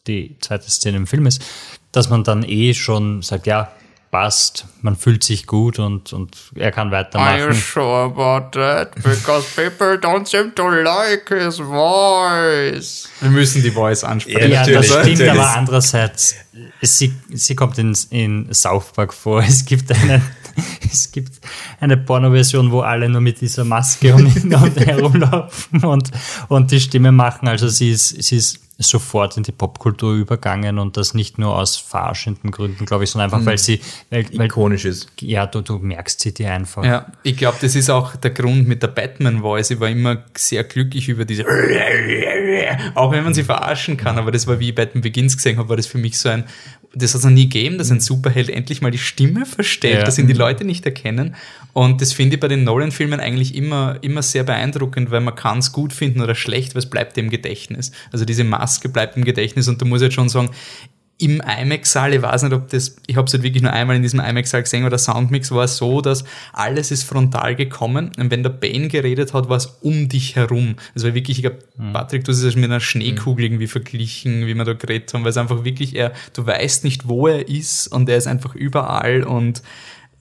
die 0.07 0.35
zweite 0.39 0.69
Szene 0.69 0.97
im 0.97 1.07
Film 1.07 1.25
ist, 1.25 1.43
dass 1.91 2.09
man 2.09 2.23
dann 2.23 2.43
eh 2.43 2.73
schon 2.73 3.21
sagt, 3.21 3.47
ja, 3.47 3.71
passt, 4.15 4.65
man 4.81 4.95
fühlt 4.95 5.23
sich 5.23 5.45
gut 5.45 5.77
und, 5.77 6.13
und 6.13 6.37
er 6.55 6.71
kann 6.71 6.89
weitermachen. 6.89 7.41
Are 7.41 7.49
you 7.49 7.53
sure 7.53 8.05
about 8.05 8.57
that? 8.57 8.95
Because 8.95 9.45
people 9.55 9.97
don't 9.97 10.25
seem 10.25 10.55
to 10.55 10.69
like 10.69 11.27
his 11.27 11.57
voice. 11.57 13.09
Wir 13.19 13.29
müssen 13.29 13.61
die 13.61 13.71
Voice 13.71 14.05
ansprechen. 14.05 14.51
Ja, 14.51 14.65
das 14.65 14.85
stimmt, 14.85 15.19
natürlich. 15.19 15.31
aber 15.31 15.57
andererseits, 15.57 16.35
sie, 16.81 17.13
sie 17.33 17.55
kommt 17.55 17.77
in, 17.77 17.93
in 18.09 18.53
South 18.53 18.93
Park 18.93 19.13
vor. 19.13 19.43
Es 19.47 19.65
gibt 19.65 19.91
einen 19.91 20.21
es 20.91 21.11
gibt 21.11 21.33
eine 21.79 21.97
Porno-Version, 21.97 22.71
wo 22.71 22.81
alle 22.81 23.09
nur 23.09 23.21
mit 23.21 23.41
dieser 23.41 23.63
Maske 23.63 24.13
und, 24.15 24.25
und 24.43 24.79
herumlaufen 24.85 25.83
und, 25.83 26.11
und 26.47 26.71
die 26.71 26.79
Stimme 26.79 27.11
machen. 27.11 27.47
Also 27.47 27.67
sie 27.67 27.91
ist, 27.91 28.23
sie 28.23 28.37
ist 28.37 28.59
sofort 28.77 29.37
in 29.37 29.43
die 29.43 29.53
Popkultur 29.53 30.13
übergangen 30.15 30.79
und 30.79 30.97
das 30.97 31.13
nicht 31.13 31.37
nur 31.37 31.55
aus 31.55 31.77
verarschenden 31.77 32.51
Gründen, 32.51 32.85
glaube 32.85 33.05
ich, 33.05 33.09
sondern 33.09 33.27
einfach, 33.27 33.39
mhm. 33.39 33.45
weil 33.45 33.57
sie 33.57 33.79
weil, 34.09 34.25
ikonisch 34.33 34.83
ist. 34.83 35.07
Ja, 35.21 35.45
du, 35.45 35.61
du 35.61 35.77
merkst 35.77 36.19
sie 36.19 36.33
dir 36.33 36.51
einfach. 36.51 36.83
Ja, 36.83 37.05
ich 37.23 37.37
glaube, 37.37 37.57
das 37.61 37.75
ist 37.75 37.89
auch 37.89 38.17
der 38.17 38.31
Grund 38.31 38.67
mit 38.67 38.83
der 38.83 38.89
Batman-Voice. 38.89 39.71
Ich 39.71 39.79
war 39.79 39.89
immer 39.89 40.23
sehr 40.35 40.65
glücklich 40.65 41.07
über 41.07 41.23
diese, 41.23 41.45
auch 42.95 43.11
wenn 43.11 43.23
man 43.23 43.33
sie 43.33 43.45
verarschen 43.45 43.95
kann, 43.95 44.17
aber 44.17 44.31
das 44.31 44.45
war 44.45 44.59
wie 44.59 44.73
Batman 44.73 45.01
Begins 45.01 45.37
gesehen 45.37 45.57
habe, 45.57 45.69
war 45.69 45.77
das 45.77 45.87
für 45.87 45.97
mich 45.97 46.19
so 46.19 46.27
ein 46.27 46.43
das 46.95 47.13
hat 47.13 47.19
es 47.19 47.25
noch 47.25 47.31
nie 47.31 47.43
gegeben, 47.49 47.77
dass 47.77 47.91
ein 47.91 47.99
Superheld 47.99 48.49
endlich 48.49 48.81
mal 48.81 48.91
die 48.91 48.97
Stimme 48.97 49.45
verstellt, 49.45 49.99
Ja. 49.99 50.03
dass 50.03 50.17
ihn 50.17 50.27
die 50.27 50.33
Leute 50.33 50.65
nicht 50.65 50.85
erkennen. 50.85 51.35
Und 51.73 52.01
das 52.01 52.13
finde 52.13 52.35
ich 52.35 52.39
bei 52.39 52.47
den 52.47 52.63
Nolan-Filmen 52.63 53.19
eigentlich 53.19 53.53
immer, 53.53 53.97
immer 54.01 54.21
sehr 54.21 54.43
beeindruckend, 54.43 55.11
weil 55.11 55.21
man 55.21 55.35
kann 55.35 55.59
es 55.59 55.71
gut 55.73 55.91
finden 55.91 56.21
oder 56.21 56.33
schlecht, 56.35 56.73
weil 56.73 56.79
es 56.79 56.89
bleibt 56.89 57.17
im 57.17 57.29
Gedächtnis. 57.29 57.91
Also 58.11 58.23
diese 58.25 58.43
Maske 58.45 58.87
bleibt 58.89 59.17
im 59.17 59.25
Gedächtnis 59.25 59.67
und 59.67 59.81
du 59.81 59.85
musst 59.85 60.01
jetzt 60.03 60.13
schon 60.13 60.29
sagen, 60.29 60.51
im 61.17 61.41
IMAX-Saal, 61.41 62.13
ich 62.13 62.21
weiß 62.21 62.43
nicht, 62.43 62.53
ob 62.53 62.69
das, 62.69 62.97
ich 63.07 63.15
habe 63.15 63.25
es 63.25 63.33
halt 63.33 63.43
wirklich 63.43 63.63
nur 63.63 63.71
einmal 63.71 63.95
in 63.95 64.01
diesem 64.01 64.19
IMAX-Saal 64.19 64.63
gesehen, 64.63 64.81
aber 64.81 64.89
der 64.89 64.99
Soundmix 64.99 65.49
war 65.51 65.67
so, 65.67 66.01
dass 66.01 66.25
alles 66.51 66.91
ist 66.91 67.03
frontal 67.03 67.55
gekommen 67.55 68.11
und 68.17 68.31
wenn 68.31 68.43
der 68.43 68.49
Bane 68.49 68.89
geredet 68.89 69.33
hat, 69.33 69.47
war 69.47 69.55
es 69.55 69.77
um 69.81 70.09
dich 70.09 70.35
herum. 70.35 70.75
Also 70.93 71.13
wirklich, 71.13 71.37
ich 71.37 71.43
glaube, 71.43 71.59
Patrick, 71.93 72.25
du 72.25 72.33
hast 72.33 72.43
es 72.43 72.55
mit 72.55 72.65
einer 72.65 72.81
Schneekugel 72.81 73.45
irgendwie 73.45 73.67
verglichen, 73.67 74.45
wie 74.45 74.55
wir 74.55 74.63
da 74.65 74.73
geredet 74.73 75.13
haben, 75.13 75.23
weil 75.23 75.29
es 75.29 75.37
einfach 75.37 75.63
wirklich, 75.63 75.95
er, 75.95 76.11
du 76.33 76.45
weißt 76.45 76.83
nicht, 76.83 77.07
wo 77.07 77.27
er 77.27 77.47
ist 77.47 77.87
und 77.87 78.09
er 78.09 78.17
ist 78.17 78.27
einfach 78.27 78.53
überall 78.53 79.23
und 79.23 79.61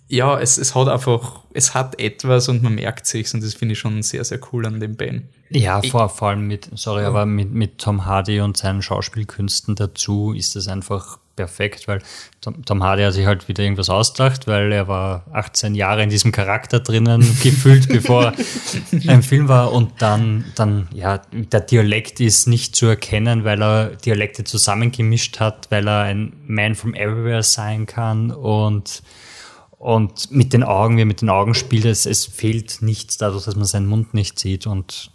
ja, 0.08 0.38
es, 0.38 0.58
es 0.58 0.74
hat 0.74 0.88
einfach, 0.88 1.42
es 1.54 1.74
hat 1.74 1.98
etwas 1.98 2.48
und 2.48 2.62
man 2.62 2.74
merkt 2.74 3.06
sich's 3.06 3.32
und 3.34 3.42
das 3.42 3.54
finde 3.54 3.72
ich 3.72 3.78
schon 3.78 4.02
sehr, 4.02 4.24
sehr 4.24 4.38
cool 4.52 4.66
an 4.66 4.80
dem 4.80 4.96
Bane. 4.96 5.22
Ja, 5.48 5.80
vor, 5.82 6.08
vor 6.08 6.28
allem 6.28 6.46
mit, 6.46 6.68
sorry, 6.74 7.04
aber 7.04 7.26
mit, 7.26 7.52
mit 7.52 7.78
Tom 7.78 8.04
Hardy 8.04 8.40
und 8.40 8.56
seinen 8.56 8.82
Schauspielkünsten 8.82 9.74
dazu 9.76 10.32
ist 10.32 10.56
das 10.56 10.68
einfach 10.68 11.18
perfekt, 11.36 11.88
weil 11.88 12.00
Tom, 12.40 12.64
Tom 12.64 12.82
Hardy 12.82 13.02
hat 13.02 13.14
sich 13.14 13.26
halt 13.26 13.48
wieder 13.48 13.62
irgendwas 13.62 13.90
ausgedacht, 13.90 14.46
weil 14.46 14.72
er 14.72 14.88
war 14.88 15.24
18 15.32 15.74
Jahre 15.74 16.02
in 16.02 16.10
diesem 16.10 16.32
Charakter 16.32 16.80
drinnen 16.80 17.20
gefühlt, 17.42 17.88
bevor 17.88 18.32
er 18.92 19.14
im 19.14 19.22
Film 19.22 19.48
war 19.48 19.72
und 19.72 20.02
dann, 20.02 20.44
dann, 20.54 20.88
ja, 20.92 21.22
der 21.32 21.60
Dialekt 21.60 22.20
ist 22.20 22.46
nicht 22.46 22.76
zu 22.76 22.86
erkennen, 22.86 23.44
weil 23.44 23.62
er 23.62 23.86
Dialekte 23.96 24.44
zusammengemischt 24.44 25.40
hat, 25.40 25.70
weil 25.70 25.88
er 25.88 26.02
ein 26.02 26.34
Man 26.46 26.74
from 26.74 26.94
Everywhere 26.94 27.42
sein 27.42 27.86
kann 27.86 28.30
und 28.30 29.02
und 29.84 30.30
mit 30.30 30.54
den 30.54 30.62
Augen, 30.62 30.96
wie 30.96 31.02
er 31.02 31.06
mit 31.06 31.20
den 31.20 31.28
Augen 31.28 31.52
spielt, 31.52 31.84
es, 31.84 32.06
es 32.06 32.24
fehlt 32.24 32.80
nichts 32.80 33.18
dadurch, 33.18 33.44
dass 33.44 33.54
man 33.54 33.66
seinen 33.66 33.86
Mund 33.86 34.14
nicht 34.14 34.38
sieht 34.38 34.66
und 34.66 35.10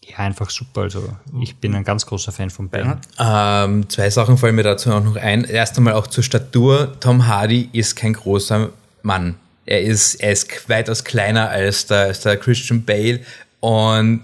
ja, 0.00 0.16
einfach 0.16 0.48
super. 0.48 0.80
Also 0.80 1.10
ich 1.42 1.56
bin 1.56 1.74
ein 1.74 1.84
ganz 1.84 2.06
großer 2.06 2.32
Fan 2.32 2.48
von 2.48 2.70
Ben. 2.70 3.00
Ähm, 3.18 3.86
zwei 3.90 4.08
Sachen 4.08 4.38
fallen 4.38 4.54
mir 4.54 4.62
dazu 4.62 4.90
auch 4.92 5.04
noch 5.04 5.16
ein. 5.16 5.44
Erst 5.44 5.76
einmal 5.76 5.92
auch 5.92 6.06
zur 6.06 6.24
Statur. 6.24 6.96
Tom 7.00 7.26
Hardy 7.26 7.68
ist 7.74 7.96
kein 7.96 8.14
großer 8.14 8.70
Mann. 9.02 9.34
Er 9.66 9.82
ist, 9.82 10.14
er 10.14 10.32
ist 10.32 10.70
weitaus 10.70 11.04
kleiner 11.04 11.50
als 11.50 11.84
der, 11.84 12.04
als 12.04 12.20
der 12.20 12.38
Christian 12.38 12.82
Bale 12.82 13.20
und 13.60 14.22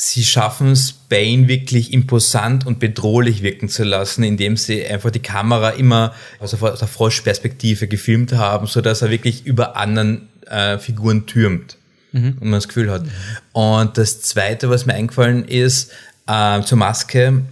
sie 0.00 0.24
schaffen 0.24 0.72
es, 0.72 0.92
Bane 0.92 1.48
wirklich 1.48 1.92
imposant 1.92 2.64
und 2.64 2.78
bedrohlich 2.78 3.42
wirken 3.42 3.68
zu 3.68 3.82
lassen, 3.82 4.22
indem 4.22 4.56
sie 4.56 4.86
einfach 4.86 5.10
die 5.10 5.18
Kamera 5.18 5.70
immer 5.70 6.14
aus 6.38 6.50
der 6.50 6.88
Froschperspektive 6.88 7.88
gefilmt 7.88 8.32
haben, 8.32 8.66
so 8.66 8.80
dass 8.80 9.02
er 9.02 9.10
wirklich 9.10 9.44
über 9.44 9.76
anderen 9.76 10.28
äh, 10.46 10.78
Figuren 10.78 11.26
türmt 11.26 11.76
und 12.40 12.44
man 12.44 12.52
das 12.52 12.68
Gefühl 12.68 12.90
hat. 12.90 13.02
Und 13.52 13.98
das 13.98 14.22
Zweite, 14.22 14.70
was 14.70 14.86
mir 14.86 14.94
eingefallen 14.94 15.44
ist, 15.44 15.90
äh, 16.28 16.62
zur 16.62 16.78
Maske, 16.78 17.42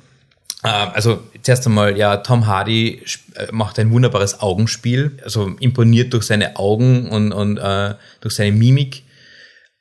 ähm, 0.67 0.88
also 0.95 1.21
zuerst 1.43 1.67
einmal, 1.67 1.97
ja, 1.97 2.17
Tom 2.19 2.47
Hardy 2.47 3.03
äh, 3.35 3.47
macht 3.53 3.79
ein 3.79 3.91
wunderbares 3.91 4.41
Augenspiel, 4.41 5.19
also 5.25 5.55
imponiert 5.61 6.12
durch 6.12 6.26
seine 6.26 6.57
Augen 6.57 7.09
und, 7.09 7.33
und 7.33 7.59
äh, 7.59 7.95
durch 8.21 8.35
seine 8.35 8.53
Mimik. 8.53 9.03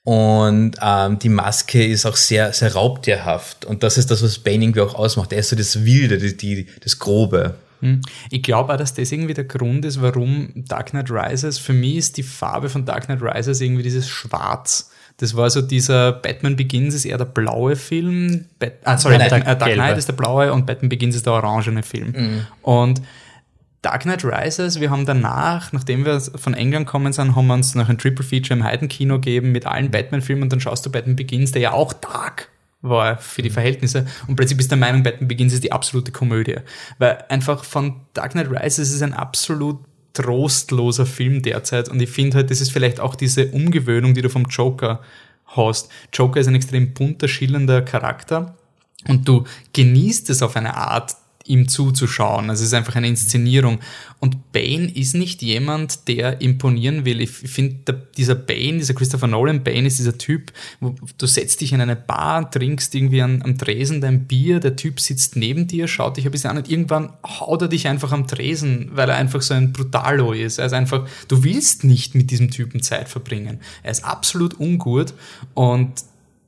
Und 0.05 0.75
ähm, 0.83 1.17
die 1.17 1.29
Maske 1.29 1.83
ist 1.83 2.05
auch 2.05 2.15
sehr, 2.15 2.53
sehr 2.53 2.75
raubtierhaft. 2.75 3.65
Und 3.65 3.81
das 3.81 3.97
ist 3.97 4.11
das, 4.11 4.21
was 4.21 4.37
Bane 4.37 4.63
irgendwie 4.63 4.81
auch 4.81 4.93
ausmacht. 4.93 5.33
Er 5.33 5.39
ist 5.39 5.49
so 5.49 5.55
das 5.55 5.83
Wilde, 5.83 6.19
die, 6.19 6.37
die, 6.37 6.67
das 6.83 6.99
Grobe. 6.99 7.55
Hm. 7.81 8.01
Ich 8.29 8.43
glaube 8.43 8.71
auch, 8.71 8.77
dass 8.77 8.93
das 8.93 9.11
irgendwie 9.11 9.33
der 9.33 9.45
Grund 9.45 9.83
ist, 9.83 9.99
warum 10.03 10.49
Dark 10.55 10.91
Knight 10.91 11.09
Rises, 11.09 11.57
für 11.57 11.73
mich 11.73 11.95
ist 11.95 12.17
die 12.17 12.23
Farbe 12.23 12.69
von 12.69 12.85
Dark 12.85 13.05
Knight 13.05 13.23
Rises 13.23 13.59
irgendwie 13.61 13.81
dieses 13.81 14.07
Schwarz. 14.07 14.91
Das 15.17 15.35
war 15.35 15.49
so 15.49 15.63
dieser 15.63 16.11
Batman 16.11 16.55
Begins 16.55 16.93
ist 16.93 17.05
eher 17.05 17.17
der 17.17 17.25
blaue 17.25 17.75
Film. 17.75 18.45
Bat 18.59 18.73
ah, 18.83 18.97
sorry, 18.99 19.17
Nein, 19.17 19.29
der 19.29 19.39
äh, 19.39 19.57
Dark. 19.57 19.73
Knight 19.73 19.97
ist 19.97 20.07
der 20.07 20.13
blaue 20.13 20.53
und 20.53 20.67
Batman 20.67 20.89
Begins 20.89 21.15
ist 21.15 21.25
der 21.25 21.33
orangene 21.33 21.81
Film. 21.81 22.45
Und 22.61 23.01
Dark 23.85 24.01
Knight 24.01 24.25
Rises, 24.25 24.79
wir 24.79 24.89
haben 24.89 25.05
danach, 25.05 25.71
nachdem 25.71 26.05
wir 26.05 26.19
von 26.19 26.55
England 26.55 26.87
kommen 26.87 27.13
sind, 27.13 27.35
haben 27.35 27.45
wir 27.45 27.53
uns 27.53 27.75
noch 27.75 27.87
ein 27.87 27.99
Triple 27.99 28.25
Feature 28.25 28.57
im 28.57 28.65
Heidenkino 28.65 29.15
gegeben 29.15 29.51
mit 29.51 29.67
allen 29.67 29.91
Batman-Filmen 29.91 30.41
und 30.41 30.51
dann 30.51 30.59
schaust 30.59 30.83
du 30.87 30.91
Batman 30.91 31.15
Begins, 31.15 31.51
der 31.51 31.61
ja 31.61 31.71
auch 31.71 31.93
dark 31.93 32.49
war 32.81 33.19
für 33.19 33.43
die 33.43 33.51
Verhältnisse 33.51 34.07
und 34.25 34.37
plötzlich 34.37 34.57
bist 34.57 34.71
du 34.71 34.75
der 34.75 34.79
Meinung, 34.79 35.03
Batman 35.03 35.27
Begins 35.27 35.53
ist 35.53 35.63
die 35.63 35.71
absolute 35.71 36.11
Komödie. 36.11 36.55
Weil 36.97 37.25
einfach 37.29 37.63
von 37.63 38.01
Dark 38.15 38.31
Knight 38.31 38.49
Rises 38.49 38.91
ist 38.91 39.03
ein 39.03 39.13
absolut 39.13 39.77
trostloser 40.13 41.05
Film 41.05 41.43
derzeit 41.43 41.87
und 41.87 42.01
ich 42.01 42.09
finde 42.09 42.37
halt, 42.37 42.49
das 42.49 42.61
ist 42.61 42.71
vielleicht 42.71 42.99
auch 42.99 43.13
diese 43.13 43.51
Umgewöhnung, 43.51 44.15
die 44.15 44.23
du 44.23 44.29
vom 44.31 44.45
Joker 44.45 45.01
hast. 45.45 45.91
Joker 46.11 46.39
ist 46.39 46.47
ein 46.47 46.55
extrem 46.55 46.95
bunter, 46.95 47.27
schillernder 47.27 47.83
Charakter 47.83 48.55
und 49.07 49.27
du 49.27 49.43
genießt 49.73 50.31
es 50.31 50.41
auf 50.41 50.55
eine 50.55 50.75
Art, 50.75 51.15
ihm 51.45 51.67
zuzuschauen. 51.67 52.49
Also 52.49 52.61
es 52.61 52.69
ist 52.69 52.73
einfach 52.73 52.95
eine 52.95 53.07
Inszenierung. 53.07 53.79
Und 54.19 54.51
Bane 54.51 54.91
ist 54.91 55.13
nicht 55.13 55.41
jemand, 55.41 56.07
der 56.07 56.41
imponieren 56.41 57.05
will. 57.05 57.21
Ich 57.21 57.29
finde, 57.29 58.01
dieser 58.17 58.35
Bane, 58.35 58.79
dieser 58.79 58.95
Christopher 58.95 59.27
Nolan 59.27 59.63
Bane 59.63 59.87
ist 59.87 59.99
dieser 59.99 60.17
Typ, 60.17 60.51
wo 60.79 60.95
du 61.17 61.27
setzt 61.27 61.61
dich 61.61 61.73
in 61.73 61.81
eine 61.81 61.95
Bar, 61.95 62.49
trinkst 62.49 62.95
irgendwie 62.95 63.21
an, 63.21 63.43
am 63.43 63.57
Tresen 63.57 64.01
dein 64.01 64.25
Bier, 64.25 64.59
der 64.59 64.75
Typ 64.75 64.99
sitzt 64.99 65.35
neben 65.35 65.67
dir, 65.67 65.87
schaut 65.87 66.17
dich 66.17 66.25
ein 66.25 66.31
bisschen 66.31 66.49
an 66.49 66.57
und 66.57 66.69
irgendwann 66.69 67.13
haut 67.23 67.61
er 67.61 67.67
dich 67.67 67.87
einfach 67.87 68.11
am 68.11 68.27
Tresen, 68.27 68.89
weil 68.93 69.09
er 69.09 69.15
einfach 69.15 69.41
so 69.41 69.53
ein 69.53 69.71
Brutalo 69.71 70.33
ist. 70.33 70.57
Er 70.57 70.65
ist 70.65 70.73
einfach, 70.73 71.07
du 71.27 71.43
willst 71.43 71.83
nicht 71.83 72.15
mit 72.15 72.31
diesem 72.31 72.49
Typen 72.49 72.81
Zeit 72.81 73.09
verbringen. 73.09 73.59
Er 73.83 73.91
ist 73.91 74.03
absolut 74.03 74.59
ungut 74.59 75.13
und 75.53 75.91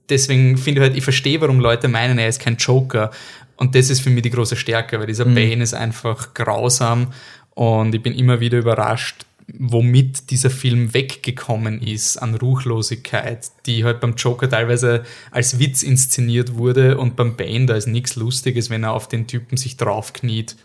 deswegen 0.09 0.57
finde 0.57 0.81
ich 0.81 0.87
halt, 0.87 0.97
ich 0.97 1.03
verstehe, 1.03 1.41
warum 1.41 1.59
Leute 1.59 1.87
meinen, 1.87 2.17
er 2.17 2.27
ist 2.27 2.39
kein 2.39 2.57
Joker. 2.57 3.11
Und 3.57 3.75
das 3.75 3.89
ist 3.89 4.01
für 4.01 4.09
mich 4.09 4.23
die 4.23 4.29
große 4.29 4.55
Stärke, 4.55 4.99
weil 4.99 5.07
dieser 5.07 5.25
Bane 5.25 5.63
ist 5.63 5.73
einfach 5.73 6.33
grausam 6.33 7.11
und 7.55 7.93
ich 7.93 8.03
bin 8.03 8.13
immer 8.13 8.39
wieder 8.39 8.59
überrascht, 8.59 9.25
womit 9.47 10.29
dieser 10.29 10.49
Film 10.49 10.93
weggekommen 10.93 11.81
ist 11.81 12.17
an 12.17 12.35
Ruchlosigkeit, 12.35 13.49
die 13.65 13.83
halt 13.83 13.99
beim 13.99 14.15
Joker 14.15 14.49
teilweise 14.49 15.03
als 15.31 15.57
Witz 15.57 15.83
inszeniert 15.83 16.55
wurde 16.55 16.97
und 16.97 17.15
beim 17.15 17.35
Bane, 17.35 17.65
da 17.65 17.75
ist 17.75 17.87
nichts 17.87 18.15
Lustiges, 18.15 18.69
wenn 18.69 18.83
er 18.83 18.93
auf 18.93 19.07
den 19.07 19.25
Typen 19.25 19.57
sich 19.57 19.77
draufkniet 19.77 20.55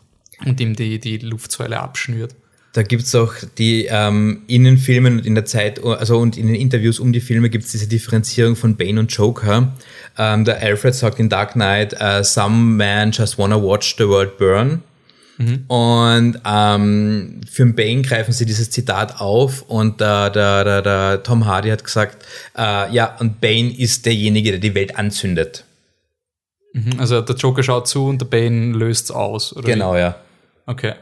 und 0.44 0.60
ihm 0.60 0.74
die, 0.74 0.98
die 0.98 1.18
Luftsäule 1.18 1.80
abschnürt. 1.80 2.34
Da 2.74 2.82
gibt's 2.82 3.14
auch 3.14 3.34
die 3.58 3.86
ähm, 3.90 4.42
in 4.46 4.64
den 4.64 4.78
Filmen 4.78 5.18
und 5.18 5.26
in 5.26 5.34
der 5.34 5.44
Zeit, 5.44 5.84
also 5.84 6.18
und 6.18 6.38
in 6.38 6.46
den 6.46 6.56
Interviews 6.56 6.98
um 7.00 7.12
die 7.12 7.20
Filme 7.20 7.50
gibt's 7.50 7.70
diese 7.70 7.86
Differenzierung 7.86 8.56
von 8.56 8.76
Bane 8.76 8.98
und 8.98 9.12
Joker. 9.12 9.74
Ähm, 10.16 10.44
der 10.46 10.62
Alfred 10.62 10.94
sagt 10.94 11.18
in 11.18 11.28
Dark 11.28 11.52
Knight, 11.52 11.94
uh, 12.00 12.22
some 12.22 12.76
man 12.76 13.10
just 13.10 13.36
wanna 13.36 13.60
watch 13.62 13.96
the 13.98 14.08
world 14.08 14.38
burn. 14.38 14.82
Und 15.66 16.38
ähm, 16.46 17.40
für 17.50 17.64
den 17.64 17.74
Bane 17.74 18.02
greifen 18.02 18.32
sie 18.32 18.46
dieses 18.46 18.70
Zitat 18.70 19.20
auf 19.20 19.62
und 19.62 20.00
der, 20.00 20.30
der, 20.30 20.62
der, 20.62 20.82
der 20.82 21.22
Tom 21.24 21.46
Hardy 21.46 21.70
hat 21.70 21.82
gesagt, 21.82 22.24
äh, 22.56 22.92
ja, 22.94 23.16
und 23.18 23.40
Bane 23.40 23.76
ist 23.76 24.06
derjenige, 24.06 24.52
der 24.52 24.60
die 24.60 24.74
Welt 24.74 24.96
anzündet. 24.96 25.64
Mhm, 26.74 26.92
Also 26.98 27.20
der 27.22 27.34
Joker 27.34 27.62
schaut 27.62 27.88
zu 27.88 28.06
und 28.06 28.20
der 28.20 28.26
Bane 28.26 28.72
löst's 28.76 29.10
aus. 29.10 29.54
Oder 29.56 29.66
Genau, 29.68 29.96
ja. 29.96 30.16
Wie? 30.66 30.70
Okay. 30.70 30.92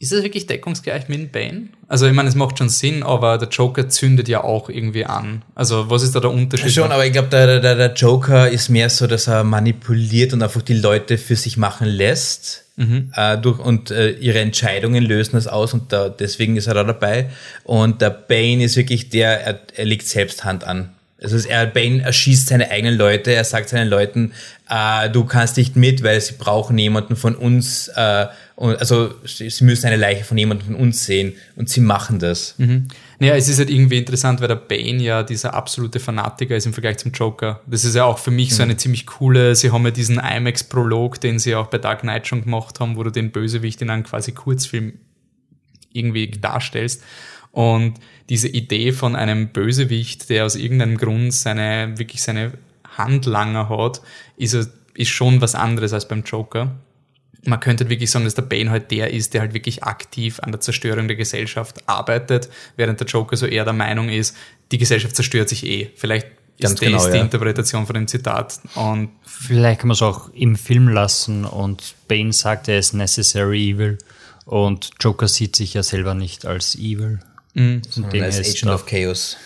Ist 0.00 0.12
das 0.12 0.22
wirklich 0.22 0.46
deckungsgleich 0.46 1.08
mit 1.08 1.18
dem 1.18 1.30
Bane? 1.30 1.68
Also 1.88 2.06
ich 2.06 2.12
meine, 2.12 2.28
es 2.28 2.36
macht 2.36 2.58
schon 2.58 2.68
Sinn, 2.68 3.02
aber 3.02 3.36
der 3.36 3.48
Joker 3.48 3.88
zündet 3.88 4.28
ja 4.28 4.44
auch 4.44 4.68
irgendwie 4.68 5.04
an. 5.04 5.42
Also 5.56 5.90
was 5.90 6.04
ist 6.04 6.14
da 6.14 6.20
der 6.20 6.30
Unterschied? 6.30 6.72
Schon, 6.72 6.92
aber 6.92 7.04
ich 7.04 7.12
glaube, 7.12 7.28
der, 7.28 7.60
der, 7.60 7.74
der 7.74 7.94
Joker 7.94 8.48
ist 8.48 8.68
mehr 8.68 8.90
so, 8.90 9.08
dass 9.08 9.26
er 9.26 9.42
manipuliert 9.42 10.32
und 10.32 10.42
einfach 10.42 10.62
die 10.62 10.74
Leute 10.74 11.18
für 11.18 11.34
sich 11.34 11.56
machen 11.56 11.88
lässt. 11.88 12.64
Äh, 12.78 13.38
durch, 13.38 13.58
und 13.58 13.90
äh, 13.90 14.10
ihre 14.10 14.38
Entscheidungen 14.38 15.02
lösen 15.02 15.32
das 15.32 15.48
aus 15.48 15.74
und 15.74 15.92
da, 15.92 16.08
deswegen 16.08 16.56
ist 16.56 16.68
er 16.68 16.74
da 16.74 16.84
dabei. 16.84 17.28
Und 17.64 18.00
der 18.00 18.10
Bane 18.10 18.62
ist 18.62 18.76
wirklich 18.76 19.08
der, 19.08 19.44
er, 19.44 19.60
er 19.74 19.84
legt 19.84 20.06
selbst 20.06 20.44
Hand 20.44 20.62
an. 20.62 20.90
Also 21.20 21.48
er, 21.48 21.66
Bane 21.66 22.02
erschießt 22.02 22.48
seine 22.48 22.70
eigenen 22.70 22.96
Leute, 22.96 23.32
er 23.32 23.42
sagt 23.42 23.70
seinen 23.70 23.88
Leuten, 23.88 24.32
äh, 24.70 25.10
du 25.10 25.24
kannst 25.24 25.56
nicht 25.56 25.74
mit, 25.74 26.04
weil 26.04 26.20
sie 26.20 26.34
brauchen 26.38 26.78
jemanden 26.78 27.16
von 27.16 27.34
uns, 27.34 27.88
äh, 27.88 28.26
und, 28.54 28.78
also 28.78 29.14
sie, 29.24 29.64
müssen 29.64 29.86
eine 29.86 29.96
Leiche 29.96 30.22
von 30.24 30.38
jemandem 30.38 30.68
von 30.68 30.76
uns 30.76 31.04
sehen 31.04 31.34
und 31.56 31.68
sie 31.68 31.80
machen 31.80 32.20
das. 32.20 32.54
Naja, 33.18 33.34
es 33.34 33.48
ist 33.48 33.58
halt 33.58 33.70
irgendwie 33.70 33.98
interessant, 33.98 34.40
weil 34.40 34.48
der 34.48 34.56
Bane 34.56 35.02
ja 35.02 35.24
dieser 35.24 35.54
absolute 35.54 35.98
Fanatiker 35.98 36.56
ist 36.56 36.66
im 36.66 36.72
Vergleich 36.72 36.98
zum 36.98 37.10
Joker. 37.10 37.62
Das 37.66 37.84
ist 37.84 37.96
ja 37.96 38.04
auch 38.04 38.18
für 38.18 38.30
mich 38.30 38.54
so 38.54 38.62
eine 38.62 38.76
ziemlich 38.76 39.06
coole, 39.06 39.56
sie 39.56 39.72
haben 39.72 39.84
ja 39.84 39.90
diesen 39.90 40.18
IMAX-Prolog, 40.18 41.20
den 41.20 41.40
sie 41.40 41.56
auch 41.56 41.66
bei 41.66 41.78
Dark 41.78 42.00
Knight 42.00 42.28
schon 42.28 42.44
gemacht 42.44 42.78
haben, 42.78 42.96
wo 42.96 43.02
du 43.02 43.10
den 43.10 43.32
Bösewicht 43.32 43.82
in 43.82 43.90
einem 43.90 44.04
quasi 44.04 44.32
Kurzfilm 44.32 44.94
irgendwie 45.92 46.28
darstellst. 46.30 47.02
Und 47.52 47.94
diese 48.28 48.48
Idee 48.48 48.92
von 48.92 49.16
einem 49.16 49.48
Bösewicht, 49.48 50.28
der 50.30 50.44
aus 50.44 50.54
irgendeinem 50.54 50.96
Grund 50.96 51.32
seine, 51.32 51.98
wirklich 51.98 52.22
seine 52.22 52.52
Handlanger 52.96 53.68
hat, 53.68 54.02
ist, 54.36 54.54
ist 54.94 55.08
schon 55.08 55.40
was 55.40 55.54
anderes 55.54 55.92
als 55.92 56.08
beim 56.08 56.22
Joker. 56.24 56.76
man 57.44 57.60
könnte 57.60 57.88
wirklich 57.88 58.10
sagen, 58.10 58.24
dass 58.24 58.34
der 58.34 58.42
Bane 58.42 58.70
halt 58.70 58.90
der 58.90 59.12
ist, 59.12 59.32
der 59.32 59.40
halt 59.40 59.54
wirklich 59.54 59.84
aktiv 59.84 60.40
an 60.40 60.52
der 60.52 60.60
Zerstörung 60.60 61.08
der 61.08 61.16
Gesellschaft 61.16 61.88
arbeitet, 61.88 62.50
während 62.76 63.00
der 63.00 63.06
Joker 63.06 63.36
so 63.36 63.46
eher 63.46 63.64
der 63.64 63.72
Meinung 63.72 64.08
ist, 64.08 64.36
die 64.70 64.78
Gesellschaft 64.78 65.16
zerstört 65.16 65.48
sich 65.48 65.64
eh. 65.64 65.90
Vielleicht 65.94 66.26
Ganz 66.60 66.74
ist 66.74 66.82
das 66.82 66.88
genau, 66.88 67.06
die 67.06 67.16
ja. 67.16 67.22
Interpretation 67.22 67.86
von 67.86 67.94
dem 67.94 68.08
Zitat. 68.08 68.60
Und 68.74 69.10
Vielleicht 69.22 69.80
kann 69.80 69.88
man 69.88 69.94
es 69.94 70.02
auch 70.02 70.30
im 70.34 70.56
Film 70.56 70.88
lassen 70.88 71.44
und 71.44 71.94
Bane 72.08 72.32
sagt, 72.32 72.68
er 72.68 72.78
ist 72.78 72.94
necessary 72.94 73.70
evil 73.70 73.98
und 74.44 74.90
Joker 75.00 75.28
sieht 75.28 75.54
sich 75.54 75.74
ja 75.74 75.84
selber 75.84 76.14
nicht 76.14 76.46
als 76.46 76.74
evil. 76.74 77.20
Und 77.58 78.12
dem 78.12 78.22
als 78.22 78.38
ist 78.38 78.56
Agent 78.56 78.70
auch- 78.70 78.74
of 78.76 78.86
Chaos. 78.86 79.36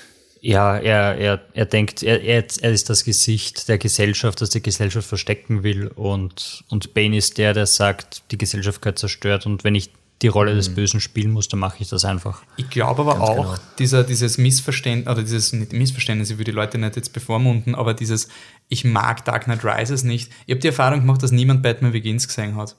Ja, 0.44 0.76
er, 0.76 1.16
er, 1.18 1.40
er 1.54 1.66
denkt, 1.66 2.02
er, 2.02 2.20
er, 2.20 2.44
er 2.62 2.72
ist 2.72 2.90
das 2.90 3.04
Gesicht 3.04 3.68
der 3.68 3.78
Gesellschaft, 3.78 4.40
das 4.40 4.50
die 4.50 4.60
Gesellschaft 4.60 5.06
verstecken 5.06 5.62
will. 5.62 5.86
Und, 5.86 6.64
und 6.68 6.94
Bane 6.94 7.16
ist 7.16 7.38
der, 7.38 7.54
der 7.54 7.66
sagt, 7.66 8.24
die 8.32 8.38
Gesellschaft 8.38 8.82
gehört 8.82 8.98
zerstört. 8.98 9.46
Und 9.46 9.62
wenn 9.62 9.76
ich 9.76 9.90
die 10.20 10.26
Rolle 10.26 10.54
des 10.54 10.74
Bösen 10.74 11.00
spielen 11.00 11.30
muss, 11.30 11.48
dann 11.48 11.60
mache 11.60 11.76
ich 11.80 11.88
das 11.88 12.04
einfach. 12.04 12.42
Ich 12.56 12.68
glaube 12.70 13.02
aber 13.02 13.20
auch, 13.20 13.36
genau. 13.36 13.54
dieser, 13.78 14.02
dieses 14.04 14.36
Missverständnis, 14.36 15.12
oder 15.12 15.22
dieses 15.22 15.52
nicht 15.52 15.72
Missverständnis, 15.72 16.30
ich 16.30 16.38
will 16.38 16.44
die 16.44 16.52
Leute 16.52 16.76
nicht 16.78 16.96
jetzt 16.96 17.12
bevormunden, 17.12 17.74
aber 17.76 17.94
dieses, 17.94 18.28
ich 18.68 18.84
mag 18.84 19.24
Dark 19.24 19.44
Knight 19.44 19.64
Rises 19.64 20.02
nicht. 20.04 20.30
Ich 20.46 20.52
habe 20.52 20.60
die 20.60 20.68
Erfahrung 20.68 21.00
gemacht, 21.00 21.22
dass 21.22 21.30
niemand 21.32 21.62
Batman 21.62 21.92
Begins 21.92 22.26
gesehen 22.26 22.56
hat. 22.56 22.74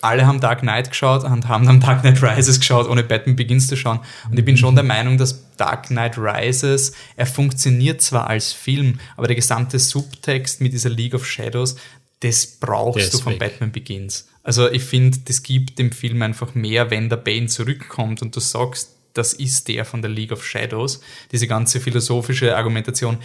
Alle 0.00 0.26
haben 0.26 0.40
Dark 0.40 0.60
Knight 0.60 0.90
geschaut 0.90 1.24
und 1.24 1.48
haben 1.48 1.66
dann 1.66 1.80
Dark 1.80 2.02
Knight 2.02 2.22
Rises 2.22 2.58
geschaut, 2.60 2.88
ohne 2.88 3.02
Batman 3.02 3.36
Begins 3.36 3.66
zu 3.66 3.76
schauen. 3.76 4.00
Und 4.30 4.38
ich 4.38 4.44
bin 4.44 4.56
schon 4.56 4.74
der 4.74 4.84
Meinung, 4.84 5.18
dass 5.18 5.56
Dark 5.56 5.88
Knight 5.88 6.18
Rises, 6.18 6.92
er 7.16 7.26
funktioniert 7.26 8.02
zwar 8.02 8.28
als 8.28 8.52
Film, 8.52 9.00
aber 9.16 9.26
der 9.26 9.36
gesamte 9.36 9.78
Subtext 9.78 10.60
mit 10.60 10.72
dieser 10.72 10.90
League 10.90 11.14
of 11.14 11.26
Shadows, 11.26 11.76
das 12.20 12.46
brauchst 12.46 13.04
ist 13.06 13.14
du 13.14 13.18
von. 13.18 13.38
Batman 13.38 13.72
Begins. 13.72 14.28
Also 14.42 14.70
ich 14.70 14.82
finde, 14.82 15.18
das 15.24 15.42
gibt 15.42 15.78
dem 15.78 15.92
Film 15.92 16.22
einfach 16.22 16.54
mehr, 16.54 16.90
wenn 16.90 17.08
der 17.08 17.16
Bane 17.16 17.46
zurückkommt 17.46 18.22
und 18.22 18.34
du 18.34 18.40
sagst, 18.40 18.90
das 19.14 19.32
ist 19.32 19.68
der 19.68 19.84
von 19.84 20.02
der 20.02 20.10
League 20.10 20.32
of 20.32 20.44
Shadows. 20.44 21.00
Diese 21.32 21.46
ganze 21.46 21.80
philosophische 21.80 22.56
Argumentation 22.56 23.18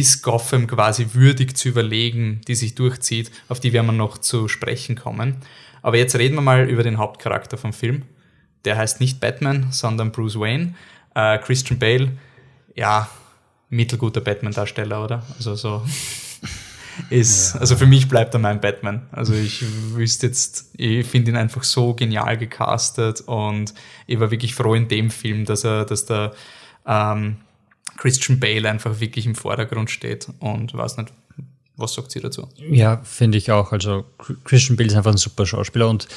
ist 0.00 0.22
Gotham 0.22 0.66
quasi 0.66 1.08
würdig 1.12 1.56
zu 1.56 1.68
überlegen, 1.68 2.40
die 2.48 2.54
sich 2.54 2.74
durchzieht, 2.74 3.30
auf 3.48 3.60
die 3.60 3.72
werden 3.72 3.86
wir 3.86 3.92
noch 3.92 4.18
zu 4.18 4.48
sprechen 4.48 4.96
kommen. 4.96 5.36
Aber 5.82 5.96
jetzt 5.96 6.16
reden 6.16 6.34
wir 6.34 6.42
mal 6.42 6.68
über 6.68 6.82
den 6.82 6.98
Hauptcharakter 6.98 7.56
vom 7.56 7.72
Film. 7.72 8.02
Der 8.64 8.76
heißt 8.76 9.00
nicht 9.00 9.20
Batman, 9.20 9.68
sondern 9.70 10.12
Bruce 10.12 10.38
Wayne. 10.38 10.74
Äh, 11.14 11.38
Christian 11.38 11.78
Bale, 11.78 12.12
ja, 12.74 13.08
mittelguter 13.68 14.20
Batman-Darsteller, 14.20 15.02
oder? 15.04 15.22
Also 15.36 15.54
so 15.54 15.82
ist, 17.10 17.56
also 17.56 17.76
für 17.76 17.86
mich 17.86 18.08
bleibt 18.08 18.34
er 18.34 18.40
mein 18.40 18.60
Batman. 18.60 19.06
Also 19.12 19.34
ich 19.34 19.64
wüsste 19.94 20.26
jetzt, 20.26 20.70
ich 20.76 21.06
finde 21.06 21.30
ihn 21.30 21.36
einfach 21.36 21.62
so 21.62 21.94
genial 21.94 22.36
gecastet 22.36 23.22
und 23.22 23.72
ich 24.06 24.18
war 24.20 24.30
wirklich 24.30 24.54
froh 24.54 24.74
in 24.74 24.88
dem 24.88 25.10
Film, 25.10 25.44
dass 25.44 25.64
er, 25.64 25.84
dass 25.84 26.06
der 26.06 26.34
ähm, 26.86 27.36
Christian 27.96 28.38
Bale 28.40 28.68
einfach 28.68 29.00
wirklich 29.00 29.26
im 29.26 29.34
Vordergrund 29.34 29.90
steht 29.90 30.28
und 30.40 30.74
weiß 30.74 30.98
nicht, 30.98 31.12
was 31.76 31.94
sagt 31.94 32.10
sie 32.10 32.20
dazu? 32.20 32.48
Ja, 32.70 33.00
finde 33.04 33.38
ich 33.38 33.50
auch. 33.50 33.72
Also 33.72 34.04
Christian 34.44 34.76
Bale 34.76 34.88
ist 34.88 34.96
einfach 34.96 35.12
ein 35.12 35.18
super 35.18 35.46
Schauspieler 35.46 35.88
und 35.88 36.08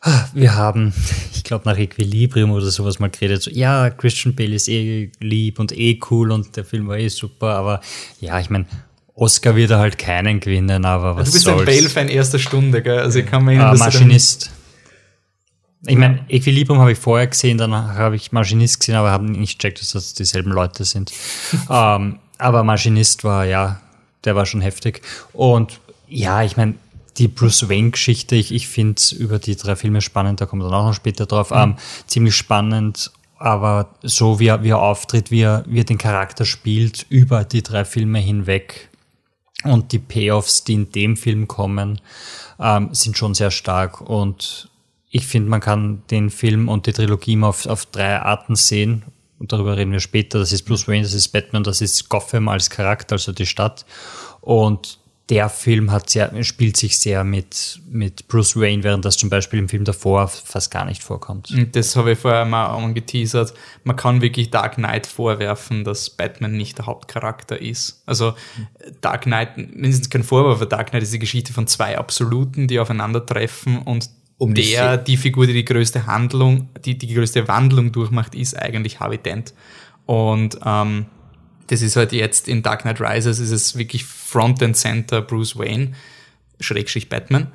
ah, 0.00 0.26
wir 0.34 0.54
haben, 0.54 0.92
ich 1.34 1.44
glaube, 1.44 1.68
nach 1.68 1.78
Equilibrium 1.78 2.50
oder 2.50 2.70
sowas 2.70 2.98
mal 2.98 3.10
geredet. 3.10 3.42
So, 3.42 3.50
ja, 3.50 3.90
Christian 3.90 4.34
Bale 4.34 4.54
ist 4.54 4.68
eh 4.68 5.10
lieb 5.20 5.58
und 5.58 5.76
eh 5.76 5.98
cool 6.10 6.30
und 6.30 6.56
der 6.56 6.64
Film 6.64 6.88
war 6.88 6.98
eh 6.98 7.08
super, 7.08 7.54
aber 7.54 7.80
ja, 8.20 8.38
ich 8.40 8.50
meine, 8.50 8.66
Oscar 9.14 9.56
wird 9.56 9.70
er 9.70 9.78
halt 9.78 9.98
keinen 9.98 10.40
gewinnen, 10.40 10.84
aber 10.86 11.16
was 11.16 11.28
du 11.28 11.32
bist 11.34 11.44
soll's. 11.44 11.60
ein 11.60 11.66
Bale-Fan 11.66 12.08
erster 12.08 12.38
Stunde, 12.38 12.82
gell? 12.82 12.98
Also 12.98 13.18
ich 13.18 13.26
kann 13.26 13.44
mir 13.44 13.60
Ah, 13.62 13.74
Maschinist. 13.74 14.50
Ich 15.84 15.96
meine, 15.96 16.24
Equilibrium 16.28 16.78
habe 16.78 16.92
ich 16.92 16.98
vorher 16.98 17.26
gesehen, 17.26 17.58
dann 17.58 17.74
habe 17.74 18.14
ich 18.14 18.30
Maschinist 18.30 18.80
gesehen, 18.80 18.94
aber 18.94 19.10
habe 19.10 19.24
nicht 19.24 19.58
gecheckt, 19.58 19.80
dass 19.80 19.90
das 19.90 20.14
dieselben 20.14 20.52
Leute 20.52 20.84
sind. 20.84 21.12
ähm, 21.70 22.18
aber 22.38 22.62
Maschinist 22.62 23.24
war, 23.24 23.44
ja, 23.44 23.80
der 24.24 24.36
war 24.36 24.46
schon 24.46 24.60
heftig. 24.60 25.02
Und 25.32 25.80
ja, 26.06 26.42
ich 26.44 26.56
meine, 26.56 26.74
die 27.18 27.28
Bruce 27.28 27.68
Wayne-Geschichte, 27.68 28.36
ich, 28.36 28.52
ich 28.52 28.68
finde 28.68 28.94
es 28.96 29.12
über 29.12 29.38
die 29.38 29.56
drei 29.56 29.74
Filme 29.74 30.00
spannend, 30.00 30.40
da 30.40 30.46
kommen 30.46 30.62
wir 30.62 30.70
dann 30.70 30.80
auch 30.80 30.86
noch 30.86 30.94
später 30.94 31.26
drauf, 31.26 31.50
ähm, 31.52 31.76
ziemlich 32.06 32.36
spannend, 32.36 33.10
aber 33.38 33.90
so 34.02 34.38
wie 34.38 34.46
er, 34.46 34.62
wie 34.62 34.70
er 34.70 34.80
auftritt, 34.80 35.30
wie 35.30 35.42
er, 35.42 35.64
wie 35.66 35.80
er 35.80 35.84
den 35.84 35.98
Charakter 35.98 36.44
spielt, 36.44 37.06
über 37.08 37.44
die 37.44 37.62
drei 37.62 37.84
Filme 37.84 38.20
hinweg, 38.20 38.88
und 39.64 39.92
die 39.92 39.98
Payoffs, 39.98 40.64
die 40.64 40.74
in 40.74 40.90
dem 40.90 41.16
Film 41.16 41.48
kommen, 41.48 42.00
ähm, 42.58 42.88
sind 42.92 43.16
schon 43.16 43.34
sehr 43.34 43.50
stark. 43.50 44.00
Und 44.00 44.68
ich 45.14 45.26
finde, 45.26 45.50
man 45.50 45.60
kann 45.60 46.02
den 46.10 46.30
Film 46.30 46.68
und 46.68 46.86
die 46.86 46.92
Trilogie 46.92 47.34
immer 47.34 47.48
auf, 47.48 47.66
auf 47.66 47.84
drei 47.86 48.18
Arten 48.18 48.56
sehen. 48.56 49.02
Und 49.38 49.52
darüber 49.52 49.76
reden 49.76 49.92
wir 49.92 50.00
später. 50.00 50.38
Das 50.38 50.52
ist 50.52 50.62
Bruce 50.62 50.88
Wayne, 50.88 51.02
das 51.02 51.12
ist 51.12 51.28
Batman, 51.28 51.64
das 51.64 51.82
ist 51.82 52.08
Gotham 52.08 52.48
als 52.48 52.70
Charakter, 52.70 53.16
also 53.16 53.32
die 53.32 53.44
Stadt. 53.44 53.84
Und 54.40 54.98
der 55.28 55.50
Film 55.50 55.90
hat 55.90 56.08
sehr, 56.08 56.32
spielt 56.44 56.78
sich 56.78 56.98
sehr 56.98 57.24
mit, 57.24 57.80
mit 57.90 58.26
Bruce 58.26 58.56
Wayne, 58.56 58.82
während 58.84 59.04
das 59.04 59.18
zum 59.18 59.28
Beispiel 59.28 59.58
im 59.58 59.68
Film 59.68 59.84
davor 59.84 60.28
fast 60.28 60.70
gar 60.70 60.86
nicht 60.86 61.02
vorkommt. 61.02 61.54
Das 61.72 61.94
habe 61.94 62.12
ich 62.12 62.18
vorher 62.18 62.46
mal 62.46 62.66
angeteasert. 62.66 63.52
Man 63.84 63.96
kann 63.96 64.22
wirklich 64.22 64.50
Dark 64.50 64.76
Knight 64.76 65.06
vorwerfen, 65.06 65.84
dass 65.84 66.08
Batman 66.08 66.52
nicht 66.52 66.78
der 66.78 66.86
Hauptcharakter 66.86 67.60
ist. 67.60 68.02
Also 68.06 68.34
Dark 69.02 69.22
Knight, 69.22 69.58
mindestens 69.58 70.08
kein 70.08 70.24
Vorwurf, 70.24 70.56
aber 70.56 70.66
Dark 70.66 70.90
Knight 70.90 71.02
ist 71.02 71.12
die 71.12 71.18
Geschichte 71.18 71.52
von 71.52 71.66
zwei 71.66 71.98
Absoluten, 71.98 72.66
die 72.66 72.80
aufeinandertreffen 72.80 73.78
und 73.78 74.08
Um 74.42 74.54
die 74.54 74.72
der, 74.72 74.96
die 74.96 75.16
Figur, 75.16 75.46
die 75.46 75.52
die 75.52 75.64
größte 75.64 76.06
Handlung, 76.06 76.68
die 76.84 76.98
die 76.98 77.14
größte 77.14 77.46
Wandlung 77.46 77.92
durchmacht, 77.92 78.34
ist 78.34 78.60
eigentlich 78.60 78.98
Harvey 78.98 79.18
Dent. 79.18 79.54
Und 80.04 80.58
ähm, 80.66 81.06
das 81.68 81.80
ist 81.80 81.94
halt 81.94 82.10
jetzt 82.10 82.48
in 82.48 82.60
Dark 82.60 82.82
Knight 82.82 83.00
Rises 83.00 83.38
ist 83.38 83.52
es 83.52 83.78
wirklich 83.78 84.04
Front 84.04 84.60
and 84.64 84.76
Center 84.76 85.22
Bruce 85.22 85.56
Wayne, 85.56 85.92
Schrägstrich 86.58 87.08
Batman. 87.08 87.52